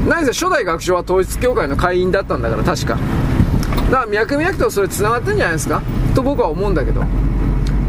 [0.07, 2.97] 何せ初代学長は統一教会の会員だったんだから確か。
[3.89, 5.81] だから脈々とそれ繋がってんじゃないですか？
[6.13, 7.03] と僕は思うんだけど。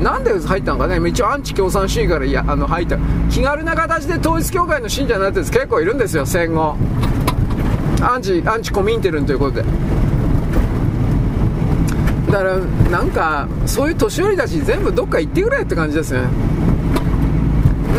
[0.03, 1.09] なんで入ったのかね？
[1.09, 2.97] 一応アンチ共産主義からいやあの入った。
[3.31, 6.77] 気軽な形で統一教会の信者になってるやつ結構いるんですよ戦後。
[8.03, 9.65] アンチアンチコミンテルンということで。
[12.31, 12.57] だから
[12.91, 16.23] なんかそういう年寄りたち全部どっか行ってくれって感じですね。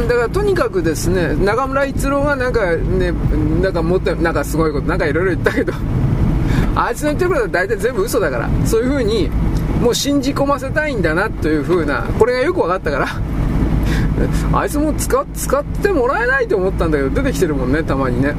[0.07, 3.11] だからとにかくですね中村逸郎がなんかね
[3.61, 5.71] なんか持ってなんかすごいことなんかいろいろ言ったけど
[6.75, 9.29] あいつの言ってることは大体全部嘘だからそういう風に
[9.81, 13.07] もう信じ込ませたいんだなという風なこれがよく分かったから
[14.57, 18.29] あいつも使使ってもらえないと思ったんだけど出てきてるもんねたまにね。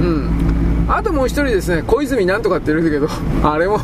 [0.00, 0.57] うん。
[0.88, 3.08] あともう一人ですね小泉なんとかって言うんだけど
[3.48, 3.80] あれも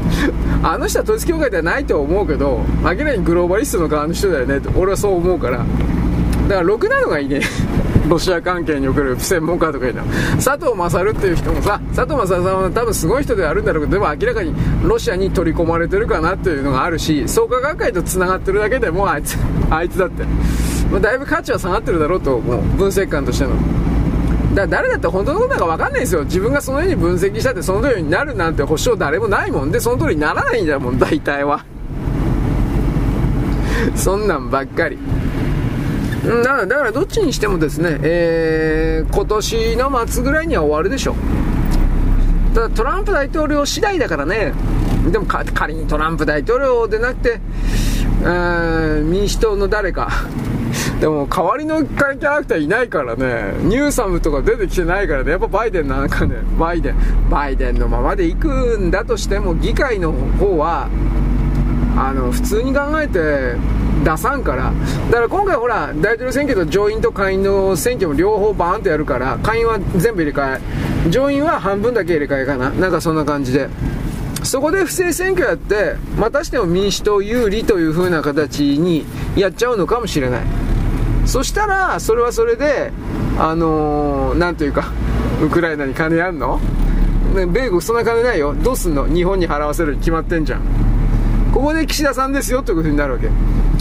[0.62, 5.64] あの人は統一教会ではないと思うけど明らかにグローバリストの側の人だよねと俺はそう思うから。
[6.48, 7.40] だからろくなのがいいね。
[8.08, 10.02] ロシア関係における専門家とかいうの。
[10.36, 19.38] 佐藤勝っていう人もさ佐藤勝さんは多分すごい人ではあるんだろうけどでも明らかにロシアに取り込まれてるかなっていうのがあるし創価学会とつながってるだけでもうあいつ
[19.70, 20.22] あいつだって、
[20.92, 22.60] ま、だいぶ価値は下がってるだろうと思う。
[22.76, 23.52] 分析官としての。
[24.54, 26.24] だ誰だって本当のことなんか分かんないですよ。
[26.24, 29.70] 自分がそのように分析したってそのようになるなんて保証誰もないもん。
[29.70, 31.64] でその通りにならないんだもん大体は。
[33.96, 34.98] そんなんばっかり。
[36.24, 41.14] だからだからどっちにしてもですね、えー、今年の末ぐらいには終わるでしょ
[42.54, 44.52] ただトランプ大統領次第だからね。
[45.10, 47.40] でも仮にトランプ大統領でなくて、
[49.02, 50.08] 民主党の誰か。
[51.00, 53.54] でも代わりのキャラクターいないからね。
[53.62, 55.32] ニューサムとか出てきてないからね。
[55.32, 56.36] やっぱバイデンなんかね。
[56.58, 56.96] バイデン。
[57.30, 60.88] バイデンのままで行くんだとしても議会の方は
[61.96, 63.56] あの普通に考えて
[64.04, 64.72] 出さんから。
[65.10, 70.58] だから今回ほら大統領選挙と上院と下院の選挙も両方バーンとやるから下院は全部入れ替
[71.06, 71.10] え。
[71.10, 72.70] 上院は半分だけ入れ替えかな。
[72.70, 73.68] なんかそんな感じで。
[74.42, 80.42] そこで不正選挙やってまたしても民主党有利という風な形にやっちゃうのかもしれない。
[81.26, 82.92] そしたらそれはそれで
[83.38, 84.92] あのー、というか
[85.42, 86.60] ウクライナに金やんの？
[87.34, 88.54] 米国そんな金ないよ。
[88.54, 89.06] どうすんの？
[89.06, 90.60] 日本に払わせるに決まってんじゃん。
[91.52, 93.28] ここで岸田さんですよということになるわけ。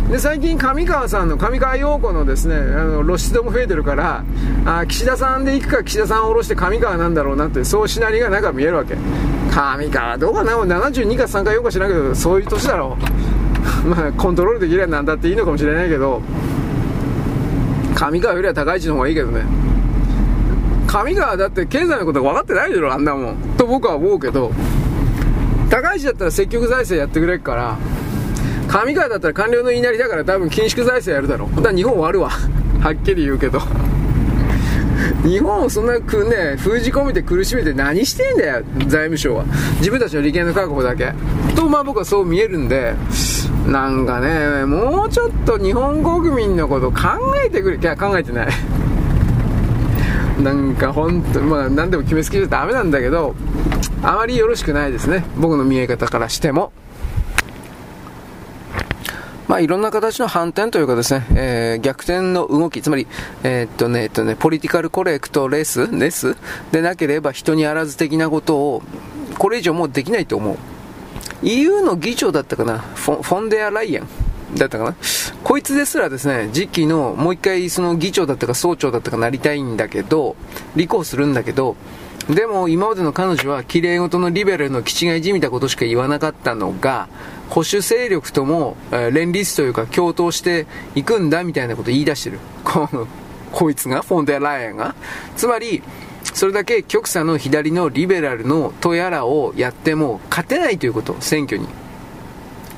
[0.10, 4.24] で最近上川さんの上川陽子のですねあの露出度も増えてるから
[4.66, 8.96] あ岸田さんで行くか岸田さんを下ろして上川なんだろうなってそうシナリオがなんか見えるわけ。
[9.50, 12.98] 上川どうかな？72か3か4かしないけどそういう年だろ
[13.86, 13.88] う。
[13.88, 16.22] まあコントロールできればなんだっていいのかもしれないけど。
[17.96, 19.44] 上川よりは高い位置の方がいいけどね
[20.88, 24.52] 上川だって経済のこと分かってないだろあんなもんと僕は思うけど
[25.70, 27.78] 高市だったら積極財政やってくれるから
[28.74, 31.56] 上川だったら官僚の言いなりだから多分緊縮財政やるだろう。
[31.58, 32.30] だから日本終わるわ。
[32.30, 33.60] はっきり言うけど。
[35.24, 39.46] 日本をそんなくね、封じ込めて苦しめて何してんだよ、財務省は。
[39.78, 41.14] 自分たちの利権の確保だけ。
[41.74, 42.94] まあ僕はそう見えるんで、
[43.66, 47.00] なんかね、もうちょっと日本国民のこと考
[47.44, 47.78] えてくれ。
[47.78, 48.48] いや、考えてない。
[50.44, 53.34] なんか本当まあ何でも決めつけちゃダメなんだけど、
[54.04, 55.26] あまりよろしくないですね。
[55.36, 56.72] 僕の見え方からしても。
[59.48, 63.08] まあ、いろんな形の反転というかですね、えー、逆転の動き、つまり、
[63.44, 66.38] えー、っとね、えっとね、ポリティカルコレクトレス、レス
[66.72, 68.84] でなければ人にあらず的なことを、
[69.38, 70.73] これ以上もうできないと思う。
[71.44, 74.08] EU の議長だったかな、フォフォンデアライアン？
[74.56, 74.96] だったかな？
[75.44, 80.36] こいつですらですね、次期のもう一回その議長だったか総長だったかなりたいんだけど、
[80.76, 81.76] 立候補するんだけど、
[82.30, 87.10] でも今までの彼女は綺麗事のリベラルの気違いじみたことしか言わなかったのが、
[87.50, 90.66] 保守勢力とも、え、連立というか共闘して
[90.96, 92.40] いくんだみたいなことを言い出してる。
[92.64, 93.08] この
[93.52, 94.96] こいつが、フォンデアライアンが？
[95.36, 95.84] つまり、
[96.34, 101.68] それだけ極左の左のリベラルのとやらをやっても勝てないということ、選挙に。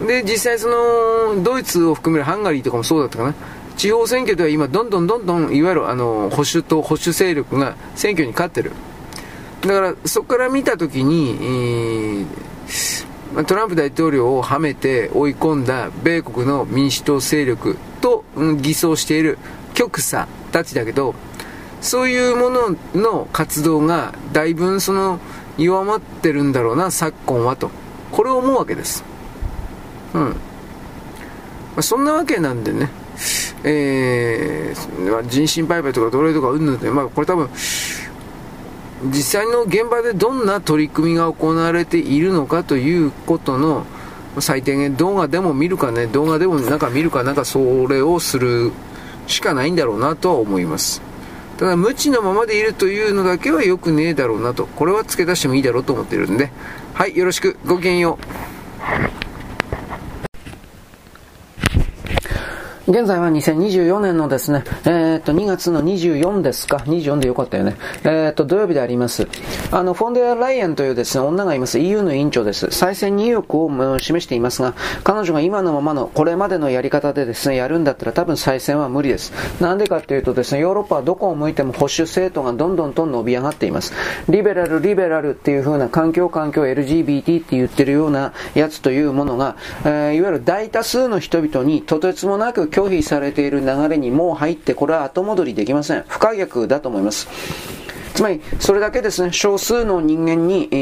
[0.05, 3.33] で、実際その、ドイツを含めるハンガリーとかもそうだったかな。
[3.77, 8.71] 地方選挙では今どんどんどんどん、いわゆるあの、保守と保守勢力が選挙に勝ってる。
[9.61, 12.25] だから、そこから見たときに、
[13.47, 19.37] トランプ大統領をはめて追い込んだ米国の民主党勢力と、うん、偽装している
[19.73, 21.15] 極左たちだけど、
[21.85, 25.19] そういうものの活動がだいぶその
[25.55, 27.69] 弱まってるんだろうな、昨今はと。
[28.11, 29.03] これを思うわけです。
[30.15, 30.21] うん。
[30.21, 30.33] ま
[31.77, 32.89] あ、そんなわけなんでね、
[33.63, 37.49] えー、人身売買とか奴隷とかうんぬんで、まあこれ多分、
[39.11, 43.85] 実際の現場でどんな取り組みが行われているのかということの
[44.39, 48.71] 最低限動画でも見るかね、動画でもなんか見るかなんかそれをする
[49.27, 51.03] しかないんだろうなとは思います。
[51.57, 54.65] ただ無知のままでいるというのだけは良くねえだろうなと。
[54.67, 56.51] これは付け出してもいいだろうと思ってるんで。
[56.93, 57.57] はい、よろしく。
[57.65, 58.19] ごきげんよ
[59.21, 59.24] う。
[62.87, 67.77] 現在は2024年のですね、えー、っと、2月の24ですか ?24 でよかったよね。
[68.03, 69.27] えー、っと、土曜日であります。
[69.71, 71.79] あの、フォンデア・ライエンというですね、女がいます。
[71.79, 72.69] EU の委員長です。
[72.69, 79.33] 再選に意欲を示していますが、彼女が今のままの、これまでのやり方でですね、やるんだったら多分再選は無理です。
[79.59, 83.93] なんでかっていうとですね、ヨーロッパはどこを向いても保守政党がどんどんと伸び上がっています。
[84.29, 89.55] リベラル、リベラルっていう風な環境環境 LGBT って言ってるようなやつというものが、
[89.85, 96.03] えー、いわゆる大多数の人々にとてつもなく拒否されている流れにもう入って、これは後戻りできません。
[96.09, 97.29] 不可逆だと思います。
[98.15, 100.75] つまり、それだけですね、少数の人間に、え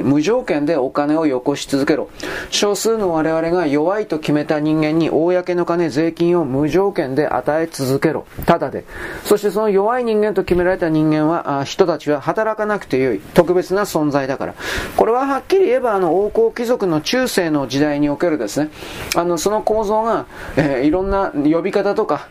[0.00, 2.10] ー、無条件でお金をよこし続けろ。
[2.50, 8.26] 少数の我々が弱いと決めた人間に、公の金、税金を無条件で与え続けろ。
[8.44, 8.84] ただで。
[9.22, 13.20] そしてその弱い人間と決められた人間は、あ人たちは働かなくてよい。
[13.34, 14.54] 特別な存在だから。
[14.96, 18.68] これははっきり言えば、あの、王侯貴族の中世の時代におけるですね、
[19.14, 22.26] あの、その構造が、えー、いろんな呼び方とか、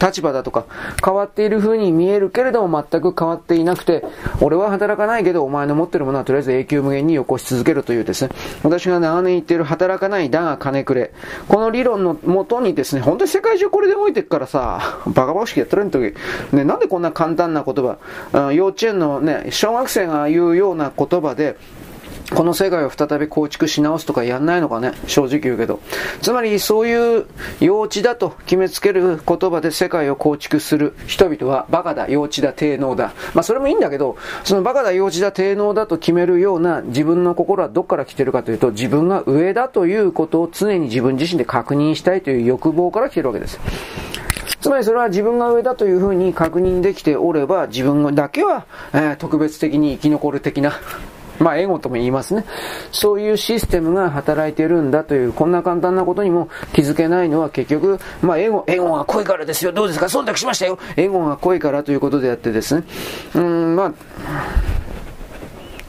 [0.00, 0.64] 立場だとか
[1.04, 3.97] 変わっている風に見えるけれども全く変わっていなくて、
[4.40, 8.30] 俺は働かないけどお前の持ってるものはとりあえず永久無限によこし続けるというですね、
[8.62, 11.12] 私が長年言っている働かないだが金くれ。
[11.48, 16.14] この理論のもとにですね、本当に世界中これで動いてくからさ、バカバカしくやってるん時、
[16.52, 21.56] ね、なんでこんな簡単な言葉、幼稚園のね、小学生が言うような言葉で、
[22.34, 25.80] この世界を再び構築し直すとかやんないのかね正直言うけど。
[26.20, 27.26] つまりそういう
[27.60, 33.12] 幼稚だと決めつける言葉で世界を構築する人々はバカだ、幼稚だ、低能だ。
[33.34, 43.58] まあそれもいいんだけど、そのバカだ、幼稚だ、低能だと決めるような自分の心はどっから来てるかというと自分が上だということを常に自分自身で確認したいという欲望から来てるわけです。
[44.60, 50.72] つまりそれは自分が上だというふうに確認できておれば自分だけは、えー、特別的に生き残る的な
[51.38, 52.44] まあ、エゴとも言いますね。
[52.92, 59.72] そういうシステムが働いてるんだという、こんな簡単なことにも気づけないのは結局、まあ、エゴ、エゴが濃いからですよ。
[59.72, 60.06] どうですか？
[60.06, 60.78] 忖度しましたよ。
[60.96, 62.84] エゴが濃いからということであってですね。
[63.34, 63.92] うん、まあ、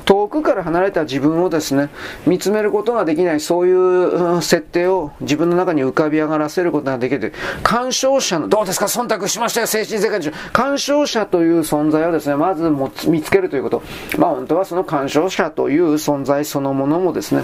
[0.10, 1.90] 遠くから離れた自分をですね、
[2.26, 7.32] 見つめることができない、そういう設定を自分の中に浮かび上がらせることができる。
[7.62, 8.88] 干渉者の、どうですか？
[8.88, 10.32] 忖度しましたよ、精神世界中。
[10.52, 12.72] 干渉者という存在をですね、まず
[13.08, 13.84] 見つけるということ。
[14.18, 17.44] まあ本当はその干渉者という存在そのものもですね、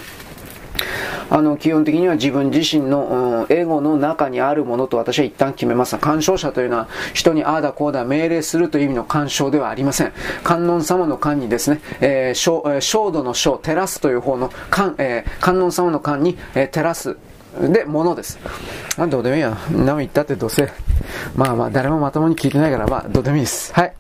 [1.30, 5.98] あの、基本的には自分自身の、うん、エゴの中にあるものと私は一旦決めます。
[5.98, 10.14] 干渉者というのは人にああだこうだ命令するという意味の干渉ではありません。
[10.44, 17.18] 観音様の観にですね、えー、小、えー、小度の小、照らすという方の観、えー、観音様の観に、えー、照らす。
[17.60, 18.38] で、ものです。
[18.98, 19.58] まあ、どうでもいいや。
[19.72, 20.70] 何言ったってどうせ。
[21.36, 23.74] まあまあ、誰もまともに聞いてないから、まあ、どうでもいいです。
[23.74, 23.94] はい。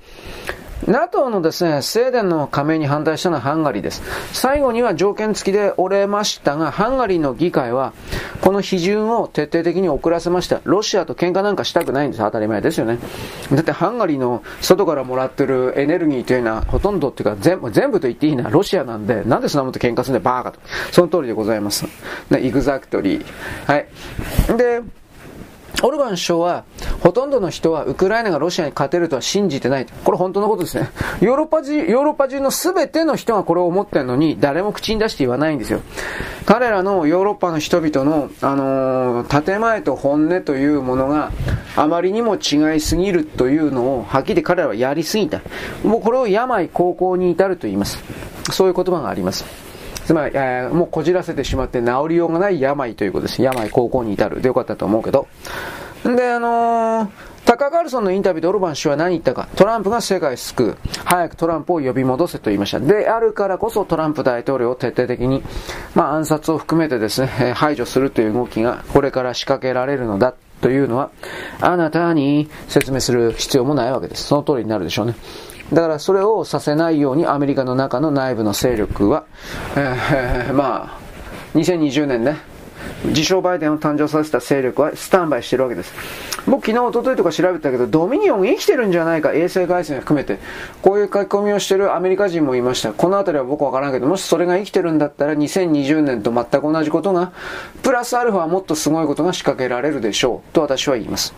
[0.88, 4.04] NATO のですね、スウェーデンの加盟に反対したのはハンガリーです。
[4.34, 7.94] 最後には条件付きで折れましたが、ハンガリーの議会は、
[8.42, 10.62] この批准を徹底的に遅らせました。
[10.64, 12.24] ロシアと喧嘩なんかしたくないんです。
[12.24, 13.00] 当たり前ですよね。
[13.52, 20.60] だってハンガリーの外からもらってるエネルギーというのは、ほとんどっていうか全部、全部と言っていいのはロシアなんで、なんでそんなもんと喧嘩するんだよ、バーカと。
[20.92, 21.86] その通りでございます。
[22.30, 23.26] ね、イグザクトリー。
[23.66, 23.88] はい。
[24.58, 24.82] で、
[25.84, 26.64] オルバン首相は、
[27.02, 29.86] ほとんどの人はウクライナがロシアに勝てるとは信じてない。
[30.04, 30.90] これ本当のことですね。
[31.22, 35.82] ヨーロッパ人、ヨーロッパ中の全ての人がこれを思ってるのに、誰も口に出して言わないんですよ。
[36.46, 41.32] 彼らのヨーロッパの人々の、あのー、建前と本音というものが
[41.76, 45.42] あまりにも違いすぎるというのを、はっきり彼らはやりすぎた。
[45.84, 48.00] もうこれを病高校に至ると言います。
[48.52, 49.46] そういう言葉があります。
[50.06, 53.42] つまり、えー、もうこじらせてしまって治りようがない病ということです。
[53.42, 54.42] 病高校に至る。
[54.42, 55.28] でよかったと思うけど。
[56.04, 57.08] で、あのー、
[57.46, 59.48] タカ・カルソンのインタビューでオルバン首相は何言ったか。
[59.56, 60.78] トランプが世界を救う。
[61.04, 62.80] 早くトランプを呼び戻せと言いました。
[62.80, 65.44] であるからこそトランプ大統領を徹底的に、
[65.96, 71.12] まあ暗殺を含めてですね、排除するという動きがこれから仕掛けられるのだというのは、
[71.62, 74.24] あなたに説明する必要もないわけです。
[74.24, 75.16] その通りになるでしょうね。
[75.74, 79.26] だからそれをさせないようにアメリカの中の内部の勢力は、
[79.76, 82.38] えー、 まあ、2020年ね、
[83.06, 85.94] 自称バイデンを誕生させた勢力はスタンバイしてるわけです。
[86.48, 90.38] 僕昨日、一昨日とか調べたけど、ドミニオン生きてるんじゃないか、衛星回線含めて。
[90.84, 92.94] こういう書き込みをしてるアメリカ人もいました。
[92.94, 97.32] この辺りは僕わからんけど、もしそれが生きてるんだったら2020年と全く同じことが、
[97.82, 101.34] プラスアルファもっとすごいことが仕掛けられるでしょう、と私は言います。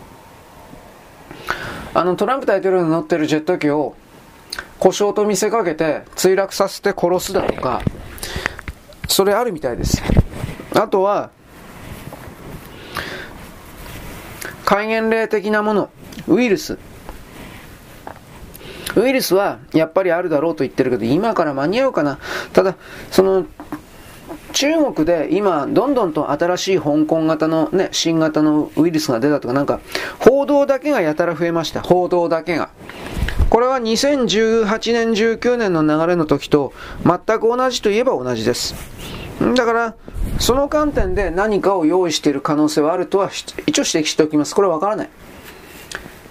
[1.94, 3.94] あの、トランプ大統領が乗ってるジェット機を
[4.78, 7.82] 故障と見せかけて墜落させて殺すだとか、
[9.08, 10.02] それあるみたいです。
[10.74, 11.30] あとは、
[14.64, 15.90] 戒厳令的なもの、
[16.26, 16.78] ウイルス。
[18.96, 22.18] ウイルスはやっぱりあるだろうと言ってるけど、今から間に合うかな。
[22.52, 22.76] ただ、
[23.10, 23.46] その、
[24.52, 29.80] 中国で今、どんどんと新しい香港型のね、新型のウイルスが出たとか、なんか、
[30.18, 31.80] 報道だけがやたら増えました。
[31.82, 32.70] 報道だけが。
[33.50, 36.72] これは2018年、19年の流れの時と
[37.04, 38.74] 全く同じといえば同じです。
[39.56, 39.94] だから、
[40.38, 43.30] その観点で何かを用意している可能性はあるとは
[43.66, 44.54] 一応指摘しておきます。
[44.54, 45.10] これはわからない。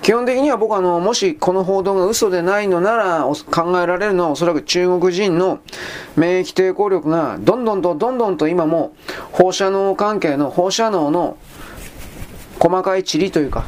[0.07, 5.59] 基本的には僕はあの、もしこの報道が嘘でないのなら考えられるのはおそらく中国人の
[6.15, 8.93] 免疫抵抗力がどんどんとどんどんと今も
[9.33, 11.37] 放射能関係の放射能の
[12.59, 13.65] 細かい塵というか、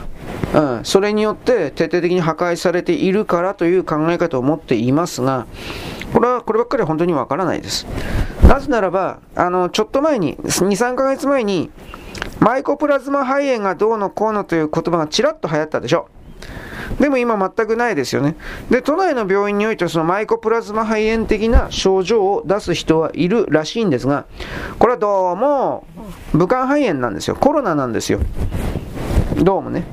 [0.54, 5.48] うん、それによって徹底的に破壊されているからという考え方を持っていますが、
[6.14, 7.86] これは、こればっかりは本当にわからないです。
[8.48, 11.70] なぜならば、あの、ちょっと前に、2、3ヶ月前に、
[12.40, 16.08] マイコプラズマ肺炎がどうのこうのという言葉がちらっと流行ったでしょ。
[17.00, 18.36] でも今全くないですよね。
[18.70, 24.26] で、都内の病院においてそのマイコプラズマ肺炎的な症状を出す人はいるらしいんですが、
[24.80, 25.86] これはどうも
[26.34, 27.36] 武漢肺炎なんですよ。
[27.36, 28.20] コロナなんですよ。
[29.38, 29.86] どうもね。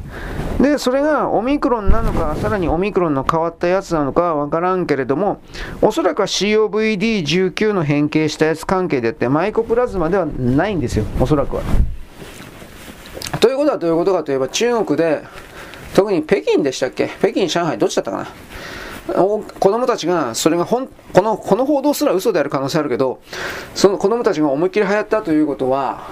[0.60, 5.40] で、それがオミクロンなのか、さらにオミクロンの変わったやつなのかわからんけれども、
[5.82, 11.62] おそらくは COVD19 の変形したやつ関係であって、マイコプラズマではないんですよ、おそらくは。
[13.40, 15.22] ということはどういうことかといえば、中国で、
[15.96, 17.08] 特に北京でしたっけ？
[17.08, 18.26] 北京、上海、どっちだったかな？
[19.06, 23.22] 子供たちが、それがほん、この、この報道すら嘘である可能性あるけど、
[23.74, 26.06] その子供たちが思いっきり流行ったということは、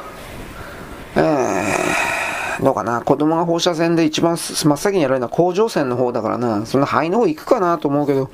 [1.16, 8.30] えー、どうかな、子供が放射線で一番真っ先にやられるのは甲状腺の方だからな、そんな肺の方行くかなと思うけど、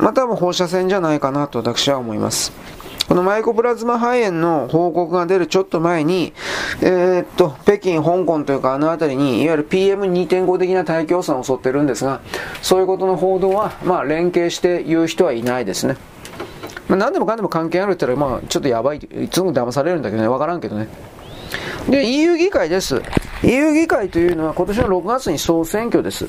[0.00, 2.50] まあ多分放射線じゃないかなと私は思います。
[3.10, 6.32] このマイコプラズマ肺炎の報告が出るちょっと前に、
[6.80, 12.20] えー、っと、北京、香港というかあの辺りに、いわゆる PM2.5 的な大気汚染を襲ってるんですが、
[12.62, 15.96] そういうことの報道は、まあ連携して言う人はいないですね。
[16.86, 20.86] まあ、何でもかんでも関係あるって言ったら、まあちょっとやばい、いつも騙されるんだけどね、わからんけどね。
[21.88, 23.02] で、EU 議会です。
[23.42, 26.26] EU 議会というのは今年の6月に総選挙です。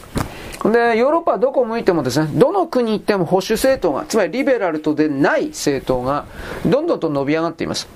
[0.64, 6.26] で、ヨーロッパはどこ向いてもですね、どの国行っても保守政党が、つまりリベラルとでない政党が、
[6.66, 7.88] どんどんと伸び上がっています。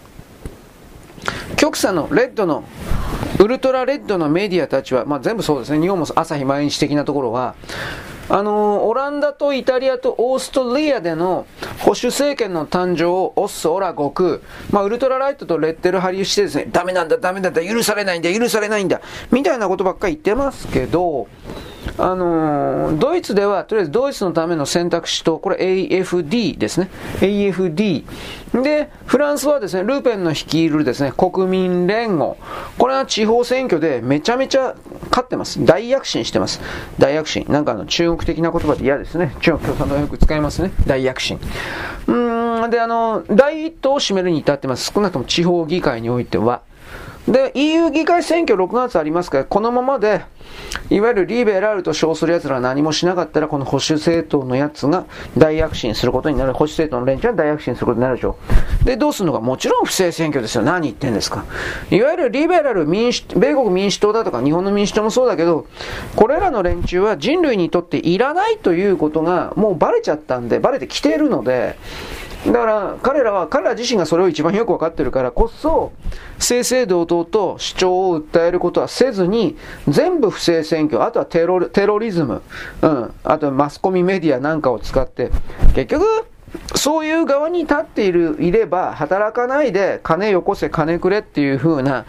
[1.58, 2.64] 極左のレッドの、
[3.40, 7.56] ウルトラレッドのメディアたちは、まあ全部そうですね、日本も朝日毎日的なところは、
[8.28, 11.45] あのオランダとイタリアとオーストリアでの
[11.80, 14.40] 保守政権の誕生をオッソ、オラ、悟空、
[14.72, 21.28] まあ、ウルトラライトとレッテル貼りしてですね、ダメなんだ、ダメなんだ、許されないんだ、許されないんだ、みたいなことばっかり言ってますけど、
[21.97, 26.89] あのー、ドイツでは、とりあえずドイツのための選択肢と、これ AFD ですね。
[27.22, 28.05] AFD。
[28.61, 32.38] で、フランスはですね、ルーペンの率いるですね、国民連合。
[32.77, 34.75] これは地方選挙でめちゃめちゃ
[35.09, 35.64] 勝ってます。
[35.64, 36.61] 大躍進してます。
[36.99, 37.45] 大躍進。
[37.49, 39.35] なんかあの、中国的な言葉で嫌ですね。
[39.41, 40.72] 中国共産党よく使いますね。
[40.85, 41.39] 大躍進。
[42.07, 44.91] うん、で、あの、第一党を占めるに至ってます。
[44.93, 46.61] 少なくとも地方議会においては。
[47.27, 50.22] で、EU 議会選挙6月ありますから、このままで、
[50.90, 55.06] いわゆるリベラルと称する奴らは何もしなかったら、この保守政党のやつが
[55.38, 56.54] 大躍進することになる。
[56.54, 58.38] 保守政党の連中は大躍進することになるでしょ
[58.84, 58.86] う。
[58.86, 59.40] で、どうするのか。
[59.40, 60.64] もちろん不正選挙ですよ。
[60.64, 61.45] 何言ってんですか。
[61.90, 65.66] いわゆるリベラル民主、米国民主党だとか日本の民主党もそうだけど、
[66.16, 71.78] これらの連中は人類にとっていらないということがもうバレちゃったんで、バレてきているので、
[72.45, 75.91] だから彼らは、彼ら自身がそれを一番よくわかってるからこそ、
[76.38, 79.57] 正々堂々と主張を訴えることはせずに、
[79.88, 82.41] 全部不正選挙、あとはテロテロリズム、
[82.82, 85.32] うん、あとはマスコミメディアなんかを使って、
[85.74, 86.06] 結局、
[86.75, 92.06] そういう側に立っている、いれば、働かないで金よこせ、金くれっていう風な、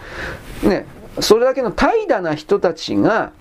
[0.63, 0.87] ね、
[1.21, 3.33] それだけの怠惰な人たちが、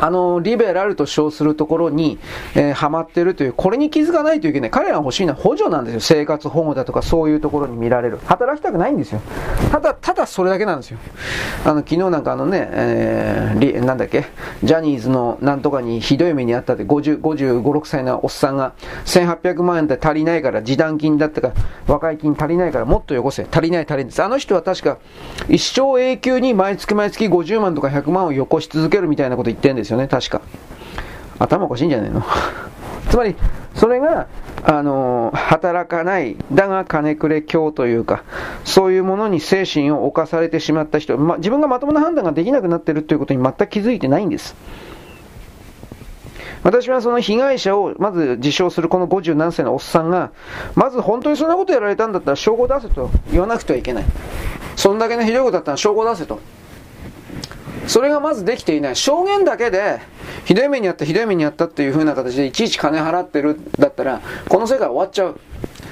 [0.00, 2.18] あの、リベラルと称するところに、
[2.54, 4.70] えー、ハマってるという、これに気づかないといけない。
[4.70, 6.00] 彼らが欲しいのは補助なんですよ。
[6.00, 8.18] 生活保護だとかそういうところに見られる。
[8.24, 9.20] 働きたくないんですよ。
[9.70, 10.98] ただ、ただそれだけなんですよ。
[11.64, 14.24] あの、昨日なんかあのね、えー、なんだっけ、
[14.62, 18.72] ジャニーズのなんとかにひどい目にあったって、50、55、6歳のおっさんが、
[19.04, 21.52] 1800万円で足りないから、示談金だったか、
[21.86, 23.46] 和解金足りないからもっとよこせ。
[23.50, 24.22] 足りない足りないです。
[24.22, 24.98] あの人は確か、
[25.48, 29.89] 一生永久に毎月毎月50万とか100万をよこし続けるみたいなこと言ってるんですよ。
[29.90, 30.40] ですよね、確か。
[31.38, 32.22] 頭おかしいんじゃないの？
[33.10, 33.34] つまり、
[33.74, 34.28] それが、
[34.62, 38.22] あの働かない、だが金くれ教というか、
[38.64, 44.54] そういうものに精神を侵されてしまった人、ま、自分がまともな判断ができなくなっているということに全く気づいてないんです。
[46.62, 50.30] 私はその被害者をまず自称するこの50何歳のおっさんが、
[50.74, 54.04] まず本当にそんなことやられたんだったら証拠出せと言わなくてはいけない。
[54.76, 56.38] そんだけのひどいことだったら証拠出せと。
[57.90, 58.96] それがまずできていない。
[58.96, 59.98] 証言だけで、
[60.44, 65.40] ひどい目にあった、ひどい目にあったっていう風な形でいちいち金払ってるだったら、この世界終わっちゃう。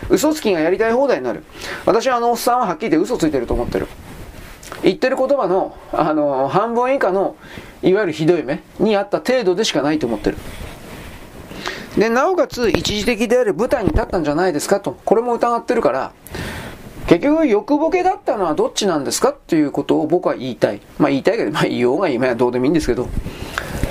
[0.09, 1.43] 嘘つきがやりたい放題になる。
[1.86, 3.89] 私はあのおっさんははっきり言って嘘ついてると思ってる。
[4.85, 7.35] 言ってる言葉の、あの、半分以下の、
[7.83, 10.36] いわゆるひどい目にあった程度でしかないと思ってる。
[11.97, 14.97] で、なおかつ一時的である舞台に立ったんじゃないですかと。
[15.05, 16.12] これも疑ってるから、
[17.09, 20.83] 結局欲ボケだったのはどっちなんですかっていうことを僕は言いたい。
[20.99, 23.09] まあ言いたいけど、まあ言おうが今やどうでもいいんですけど、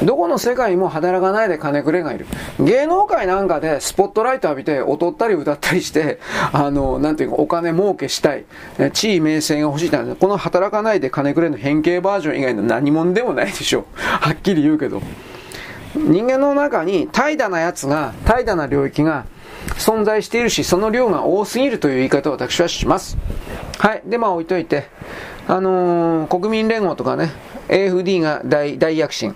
[0.04, 2.28] どこの世界も働かないで金くれがいる。
[2.60, 6.20] 芸能界なんかでスポットライト浴びて踊ったり歌ったりして、
[6.54, 8.46] あの、なんていうかお金儲けしたい。
[8.94, 13.84] 地位名声が欲しいってこの働かないで金くれの変形バージョン以外の何者でもないでしょう。
[13.98, 15.02] はっきり言うけど。
[15.96, 19.26] 人間の中に怠惰なやつが、怠惰な領域が
[19.76, 23.18] 存在しているし、その量が多すぎるという言い方を私はします。
[23.78, 24.02] はい。
[24.06, 24.88] で、まあ置いといて、
[25.48, 27.32] あのー、国民連合とかね、
[27.70, 29.36] AFD が大大躍進。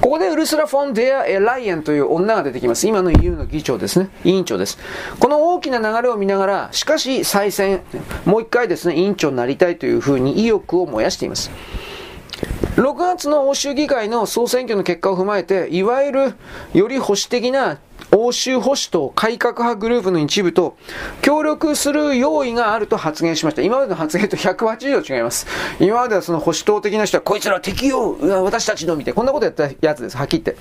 [0.00, 2.86] ここでウルスラ・フォン・デア・エライエンという女が出てきます。
[2.86, 4.08] 今の EU の議長ですね。
[4.24, 4.78] 委員長です。
[5.18, 7.82] この大きな流れを見ながら、しかし再選、
[8.24, 11.50] もう一回ですね、委員長になりたいというふうに意欲を燃やしています。
[12.76, 16.34] 6月の欧州議会の総選挙の結果を踏まえて、いわゆる
[16.72, 17.78] より保守的な
[18.12, 20.76] 欧州保守党改革派グループの一部と
[21.22, 23.62] 協力する用意があると発言しました。
[23.62, 25.46] 今までの発言と180度違います。
[25.78, 30.60] 今まではその保守党的な人は、こいつら敵よ私たちのみたい、こんなことやったやつです、はっきり言って。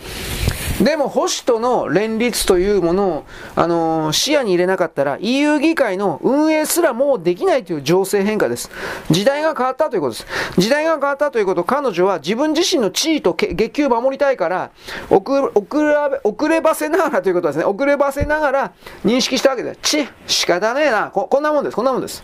[0.83, 8.71] でも保守との連立というものを、あのー、視野に入れなかったら EU 議会の運営すらもうできないという情勢変化です。
[9.11, 10.27] 時代が変わったということです。
[10.57, 14.71] 時代が変わったということ彼女は自分自身の地位と月給を守りたいから、
[15.09, 18.71] 遅ればせながらということですね、遅ればせながら
[19.05, 19.79] 認識したわけです。
[19.81, 21.11] ち、仕方ねえな。
[21.11, 22.23] こ、こんなもんです、こんなもんです。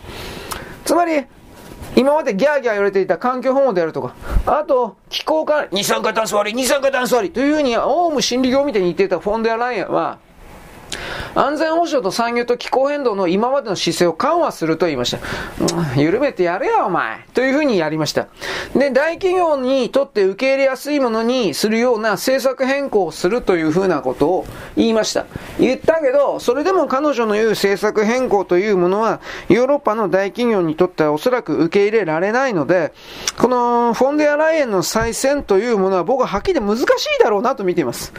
[0.84, 1.24] つまり、
[1.96, 4.14] 今までギャーギャー言われていた環境保護であるとか、
[4.46, 10.18] あと、気候から二酸化炭素割り、二酸化炭素割りというふうに、オウム真理教みたいに言っていたフォンデアライアンは、
[11.34, 15.18] 安全保障と産業と気候変動の今までの姿勢を緩和すると言いました。
[15.96, 17.24] 緩めてやれよ、お前。
[17.34, 18.28] というふうにやりました。
[18.74, 25.26] で、大企業にとって受け入れやすいものにするような政策変更をするというふうなことを言いました。
[25.58, 32.92] 言ったけど、それでも彼女の言う政策変更というものは、ヨーロッパの大企業にとってはおそらく受け入れられないので、
[33.38, 36.86] このフォンデアライエンの再選というものは僕ははっきり難しい
[37.22, 38.12] だろうなと見ています。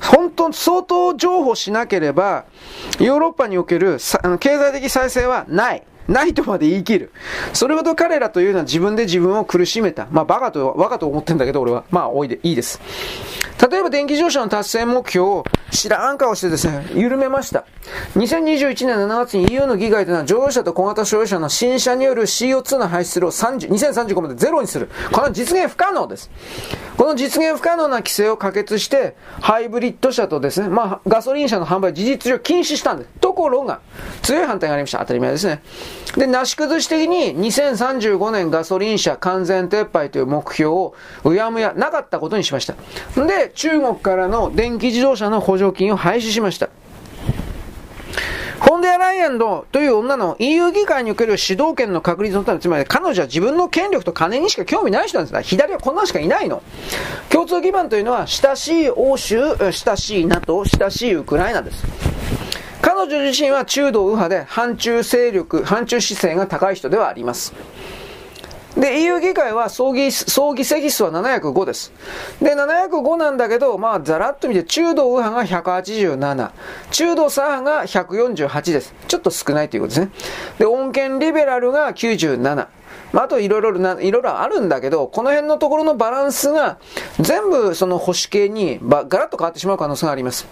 [0.00, 2.21] 本当、相当譲歩しなければ、
[2.98, 3.98] ヨーロッパにおける
[4.38, 5.82] 経済的再生はない。
[6.08, 7.12] ないとまで言い切る。
[7.52, 10.06] それほど彼らというのは自分で自分を苦しめた。
[10.10, 11.84] まあ、バカと、バカと思ってんだけど、俺は。
[11.90, 12.80] まあ、おいで、いいです。
[13.70, 17.64] 例えば電気自動車の達成目標を知らん顔してですね、緩めました。
[18.16, 24.90] 2021年7月に EU の議会というのは乗用車と小型商用車の新車による CO2 の排出量を30 2035までゼロにする。
[25.12, 26.30] この実現不可能です。
[26.96, 33.10] この実現不可能な規制を可決して、ハイブリッド車とですね、まあ、ガソリン車の販売事実上禁止したんです。
[33.20, 33.80] ところが、
[34.22, 34.98] 強い反対がありました。
[34.98, 35.62] 当たり前ですね。
[36.16, 42.74] で、なし崩し的に2035年ガソリン車完全撤廃という目標をうやむやなかったことにしました。
[43.26, 46.68] で、中国からの電気自動車の補助金を廃止しました。
[48.60, 56.62] フォンデアライエンドという女の EU 議会における主導権の確立のため、つまり彼女は自分の権力と金にしか興味ない人なんですが、左はこんなしかいないの。
[57.28, 59.40] 共通基盤というのは、親しい欧州、
[59.72, 61.84] 親しい NATO、親しいウクライナです。
[62.82, 67.54] 彼女自身は中道右派で反中勢力、反中姿勢が高い人ではあります。
[68.76, 71.92] で、EU 議会は総議総議席数は705です。
[72.40, 76.50] で、705なんだけど、まあ、ざらっと見て、中道右派が187、
[76.90, 78.94] 中道左派が148です。
[79.08, 80.10] ちょっと少ないということですね。
[80.58, 82.66] で、穏健リベラルが97。
[83.12, 86.78] まあ、あといろいろ、いろいろあるんだけど、この辺のところのバランスが
[87.20, 90.46] 全部その保守系にガラッと変わってしまう可能性があります。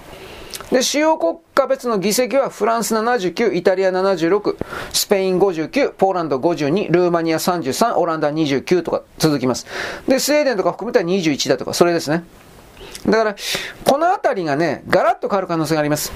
[0.71, 4.57] で、主要国家別の議席はフランス79、イタリア76、
[4.93, 9.67] スペイン59、ポーランド52、ルーマニア33、オランダ29とか続きます。
[10.07, 12.25] で、スウェーデンとか含めたら21だとか、それですね。
[13.07, 13.37] だから、
[13.85, 16.13] このあたりがね、ガラッと変わる可能性があります。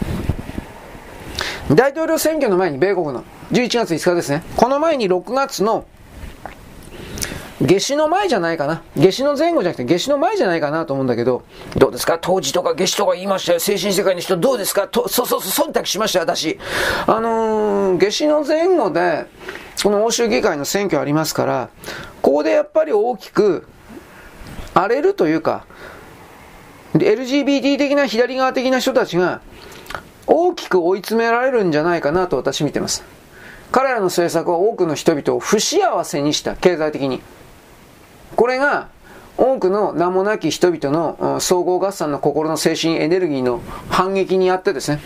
[1.73, 4.43] 大統領選挙の前に、米国の11月5日ですね。
[4.57, 5.87] この前に6月の
[7.61, 8.83] 夏至の前じゃないかな。
[8.97, 11.45] 夏至の前後じゃなくて夏至の前じゃないかなと思うんだけど、
[11.77, 12.19] どうですか？
[12.21, 13.61] 当時とか夏至とか言いましたよ。
[13.61, 14.89] 精神世界の人どうですか？
[14.89, 16.59] と、そうそうそう、忖度しましたよ、私。
[17.07, 19.27] あのー、夏至の前後で、
[19.83, 21.69] この欧州議会の選挙ありますから、
[22.23, 23.67] ここでやっぱり大きく
[24.75, 25.65] 荒れるというか、
[26.95, 29.41] LGBT 的な左側的な人たちが
[30.27, 33.05] 大きく追い詰められるんじゃないかなと私見てます。
[33.71, 37.23] 彼らの政策は多くの人々を不幸せにした、経済的に。
[38.37, 38.89] これが
[39.37, 45.01] 多くの名もなき人々の総合合算の心の精神エネルギーの反撃にあってですね、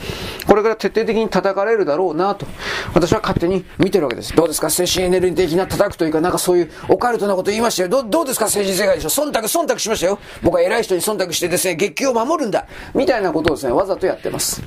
[0.47, 2.45] これから徹底的に叩かれるだろうなと、
[2.93, 4.37] 私は勝手に見てるわけです。
[4.37, 4.69] どうですか？
[4.69, 7.89] 精神エネルギー的な叩くというか、なんかそういうオカルトなこと言いましたよ。
[7.89, 8.45] どどうですか？
[8.45, 9.09] 政治世界でしょ？
[9.09, 10.19] 忖度、忖度しましたよ。
[10.43, 12.67] 僕は偉い人に忖度してですね、月給を守るんだ。
[12.95, 14.63] みたいなことをですね、わざとやってます。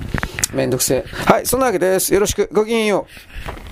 [0.52, 1.04] めんどくせえ。
[1.06, 2.12] はい、そんなわけです。
[2.12, 2.48] よろしく。
[2.52, 3.06] ごきげんよ
[3.68, 3.71] う。